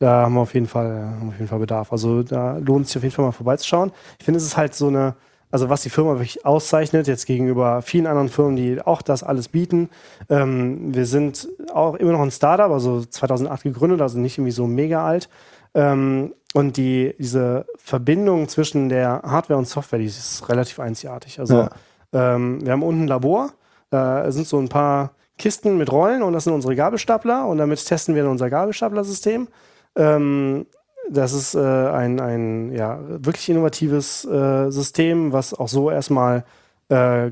da 0.00 0.22
haben 0.22 0.34
wir 0.34 0.40
auf 0.40 0.54
jeden 0.54 0.66
Fall, 0.66 0.90
haben 0.90 1.26
wir 1.26 1.28
auf 1.28 1.38
jeden 1.38 1.48
Fall 1.48 1.60
Bedarf. 1.60 1.92
Also 1.92 2.24
da 2.24 2.56
lohnt 2.56 2.86
es 2.86 2.92
sich 2.92 2.96
auf 2.96 3.02
jeden 3.04 3.14
Fall 3.14 3.24
mal 3.26 3.32
vorbeizuschauen. 3.32 3.92
Ich 4.18 4.24
finde, 4.24 4.38
es 4.38 4.44
ist 4.44 4.56
halt 4.56 4.74
so 4.74 4.88
eine, 4.88 5.14
also 5.50 5.68
was 5.68 5.82
die 5.82 5.90
Firma 5.90 6.12
wirklich 6.12 6.44
auszeichnet, 6.44 7.06
jetzt 7.06 7.26
gegenüber 7.26 7.82
vielen 7.82 8.06
anderen 8.06 8.28
Firmen, 8.28 8.56
die 8.56 8.80
auch 8.82 9.02
das 9.02 9.22
alles 9.22 9.48
bieten. 9.48 9.88
Ähm, 10.28 10.94
wir 10.94 11.06
sind 11.06 11.48
auch 11.72 11.94
immer 11.94 12.12
noch 12.12 12.20
ein 12.20 12.30
Startup, 12.30 12.70
also 12.70 13.04
2008 13.04 13.62
gegründet, 13.62 14.00
also 14.00 14.18
nicht 14.18 14.38
irgendwie 14.38 14.52
so 14.52 14.66
mega 14.66 15.04
alt. 15.06 15.28
Ähm, 15.74 16.34
und 16.54 16.76
die, 16.76 17.14
diese 17.18 17.66
Verbindung 17.76 18.48
zwischen 18.48 18.88
der 18.88 19.22
Hardware 19.24 19.58
und 19.58 19.68
Software, 19.68 19.98
die 19.98 20.06
ist 20.06 20.48
relativ 20.48 20.80
einzigartig. 20.80 21.38
Also 21.40 21.54
Ja. 21.54 21.70
ähm, 22.12 22.64
wir 22.64 22.72
haben 22.72 22.82
unten 22.82 23.02
ein 23.02 23.08
Labor, 23.08 23.50
da 23.90 24.30
sind 24.32 24.46
so 24.46 24.58
ein 24.58 24.68
paar 24.68 25.12
Kisten 25.36 25.76
mit 25.78 25.92
Rollen 25.92 26.22
und 26.22 26.32
das 26.32 26.44
sind 26.44 26.52
unsere 26.52 26.74
Gabelstapler 26.74 27.46
und 27.46 27.58
damit 27.58 27.84
testen 27.84 28.14
wir 28.14 28.28
unser 28.28 28.50
Gabelstapler-System. 28.50 29.46
Ähm, 29.96 30.66
das 31.10 31.32
ist 31.32 31.54
äh, 31.54 31.58
ein, 31.58 32.20
ein 32.20 32.72
ja, 32.72 32.98
wirklich 33.06 33.48
innovatives 33.48 34.24
äh, 34.24 34.70
System, 34.70 35.32
was 35.32 35.54
auch 35.54 35.68
so 35.68 35.90
erstmal 35.90 36.44
äh, 36.88 37.30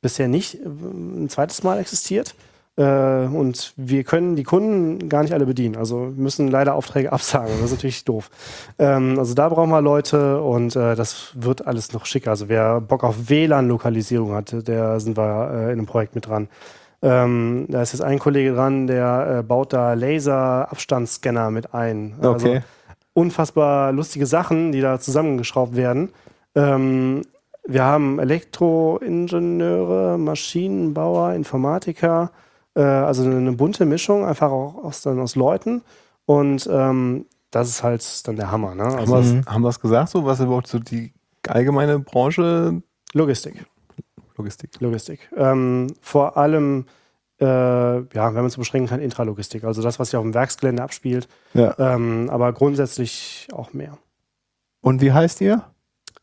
bisher 0.00 0.28
nicht 0.28 0.56
äh, 0.56 0.66
ein 0.66 1.28
zweites 1.28 1.62
Mal 1.62 1.78
existiert. 1.78 2.34
Äh, 2.76 2.82
und 2.82 3.74
wir 3.76 4.04
können 4.04 4.36
die 4.36 4.44
Kunden 4.44 5.08
gar 5.08 5.22
nicht 5.22 5.34
alle 5.34 5.46
bedienen. 5.46 5.76
Also 5.76 6.12
müssen 6.16 6.48
leider 6.48 6.74
Aufträge 6.74 7.12
absagen. 7.12 7.52
Das 7.56 7.66
ist 7.66 7.76
natürlich 7.76 8.04
doof. 8.04 8.30
Ähm, 8.78 9.18
also 9.18 9.34
da 9.34 9.48
brauchen 9.48 9.70
wir 9.70 9.82
Leute 9.82 10.40
und 10.42 10.76
äh, 10.76 10.94
das 10.94 11.32
wird 11.34 11.66
alles 11.66 11.92
noch 11.92 12.06
schicker. 12.06 12.30
Also 12.30 12.48
wer 12.48 12.80
Bock 12.80 13.04
auf 13.04 13.28
WLAN-Lokalisierung 13.28 14.32
hatte, 14.34 14.62
der 14.62 15.00
sind 15.00 15.16
wir 15.16 15.50
in 15.64 15.70
einem 15.72 15.86
Projekt 15.86 16.14
mit 16.14 16.26
dran. 16.26 16.48
Ähm, 17.02 17.64
da 17.68 17.80
ist 17.80 17.92
jetzt 17.92 18.02
ein 18.02 18.18
Kollege 18.18 18.52
dran, 18.52 18.86
der 18.86 19.38
äh, 19.38 19.42
baut 19.42 19.72
da 19.72 19.94
Laser-Abstandsscanner 19.94 21.50
mit 21.50 21.72
ein. 21.74 22.14
Also 22.20 22.48
Okay. 22.48 22.62
Unfassbar 23.12 23.92
lustige 23.92 24.26
Sachen, 24.26 24.72
die 24.72 24.80
da 24.80 24.98
zusammengeschraubt 25.00 25.76
werden. 25.76 26.10
Ähm, 26.54 27.22
wir 27.64 27.84
haben 27.84 28.18
Elektroingenieure, 28.18 30.18
Maschinenbauer, 30.18 31.34
Informatiker, 31.34 32.30
äh, 32.74 32.82
also 32.82 33.24
eine, 33.24 33.52
bunte 33.52 33.84
Mischung, 33.84 34.24
einfach 34.24 34.50
auch 34.50 34.84
aus, 34.84 35.02
dann 35.02 35.20
aus 35.20 35.36
Leuten. 35.36 35.82
Und 36.26 36.68
ähm, 36.72 37.26
das 37.50 37.68
ist 37.68 37.82
halt 37.82 38.26
dann 38.26 38.36
der 38.36 38.50
Hammer. 38.50 38.74
Ne? 38.74 38.84
Haben 38.84 38.98
Also 38.98 39.34
wir 39.34 39.44
haben 39.46 39.62
wir 39.62 39.68
es 39.68 39.80
gesagt, 39.80 40.10
so 40.10 40.24
was 40.24 40.40
überhaupt 40.40 40.68
so 40.68 40.78
die 40.78 41.12
allgemeine 41.46 41.98
Branche 41.98 42.82
Logistik. 43.12 43.66
Logistik? 44.36 44.80
Logistik. 44.80 45.28
Ähm, 45.36 45.88
vor 46.00 46.36
allem, 46.36 46.86
äh, 47.40 47.44
ja, 47.44 48.04
wenn 48.26 48.34
man 48.34 48.46
es 48.46 48.54
so 48.54 48.60
beschränken 48.60 48.88
kann, 48.88 49.00
Intralogistik. 49.00 49.64
Also 49.64 49.82
das, 49.82 49.98
was 49.98 50.10
sich 50.10 50.16
auf 50.16 50.22
dem 50.24 50.34
Werksgelände 50.34 50.82
abspielt. 50.82 51.28
Ja. 51.54 51.74
Ähm, 51.78 52.28
aber 52.30 52.52
grundsätzlich 52.52 53.48
auch 53.52 53.72
mehr. 53.72 53.96
Und 54.82 55.00
wie 55.00 55.12
heißt 55.12 55.40
ihr? 55.40 55.64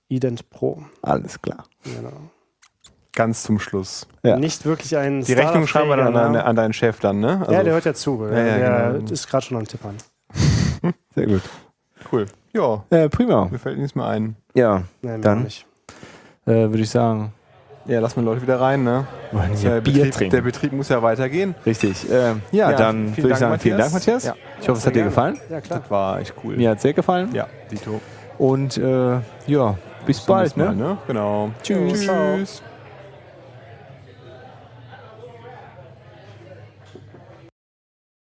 Ident 0.08 0.50
Pro. 0.50 0.84
Alles 1.02 1.42
klar. 1.42 1.66
Genau. 1.84 2.14
Ganz 3.14 3.44
zum 3.44 3.60
Schluss. 3.60 4.08
Ja. 4.24 4.38
Nicht 4.38 4.66
wirklich 4.66 4.96
ein 4.96 5.22
Die 5.24 5.34
Rechnung 5.34 5.66
schreiben 5.66 5.90
wir 5.90 5.98
dann 5.98 6.16
an, 6.16 6.36
an 6.36 6.56
deinen 6.56 6.74
Chef 6.74 7.00
dann, 7.00 7.20
ne? 7.20 7.40
Name. 7.40 7.52
ja, 7.54 7.64
der 7.64 7.74
hört 7.74 7.86
ja 7.86 7.94
zu. 7.96 8.24
Ja, 8.26 8.38
ja, 8.38 8.58
der 8.58 8.94
genau. 9.00 9.12
ist 9.12 9.28
gerade 9.28 9.44
schon 9.46 9.58
am 9.58 9.68
Tippern. 9.68 9.96
Sehr 11.16 11.26
gut. 11.26 11.42
cool. 12.12 12.28
Ja, 12.54 12.84
Äh, 12.92 13.10
prima. 13.10 13.46
mir 13.46 13.58
fällt 13.60 13.80
nichts 13.80 13.96
mehr 13.96 14.06
ein. 14.06 14.36
Ja, 14.54 14.84
Nee, 15.02 15.18
mir 15.18 15.20
Dann? 15.20 15.46
äh, 15.48 16.52
würde 16.70 16.80
ich 16.80 16.90
sagen. 16.92 17.34
Ja, 17.88 18.00
lassen 18.02 18.18
wir 18.18 18.24
Leute 18.24 18.42
wieder 18.42 18.60
rein, 18.60 18.84
ne? 18.84 19.08
Wir 19.32 19.40
ja 19.64 19.80
Bier 19.80 19.94
Betrieb, 19.94 20.12
trinken. 20.12 20.36
der 20.36 20.42
Betrieb 20.42 20.74
muss 20.74 20.90
ja 20.90 21.02
weitergehen. 21.02 21.56
Richtig. 21.66 22.10
Äh, 22.10 22.34
ja, 22.52 22.72
Ja, 22.72 22.74
dann 22.74 23.08
würde 23.16 23.22
ich 23.22 23.24
Dank, 23.28 23.38
sagen, 23.38 23.60
vielen 23.60 23.78
Dank, 23.78 23.94
Matthias. 23.94 24.26
Matthias. 24.26 24.26
Ja. 24.26 24.34
Ich 24.62 24.68
hoffe, 24.70 24.80
es 24.80 24.86
hat 24.86 24.94
dir 24.94 25.00
Sehr 25.00 25.06
gefallen. 25.06 25.40
Ja, 25.50 25.62
klar. 25.62 25.80
Das 25.80 25.90
war 25.92 26.20
echt 26.20 26.34
cool. 26.44 26.58
Mir 26.58 26.70
hat 26.72 26.78
es 26.78 26.84
sehr 26.84 26.94
gefallen. 26.94 27.30
Ja, 27.34 27.48
Dito. 27.72 28.02
Und 28.38 28.78
äh, 28.78 29.20
ja, 29.48 29.76
bis 30.06 30.20
bald. 30.22 30.58
nächsten 30.58 30.60
Mal, 30.66 30.76
Ne? 30.76 30.84
ne? 30.84 30.98
Genau. 31.08 31.52
Tschüss. 31.64 32.06
Tschüss. 32.06 32.62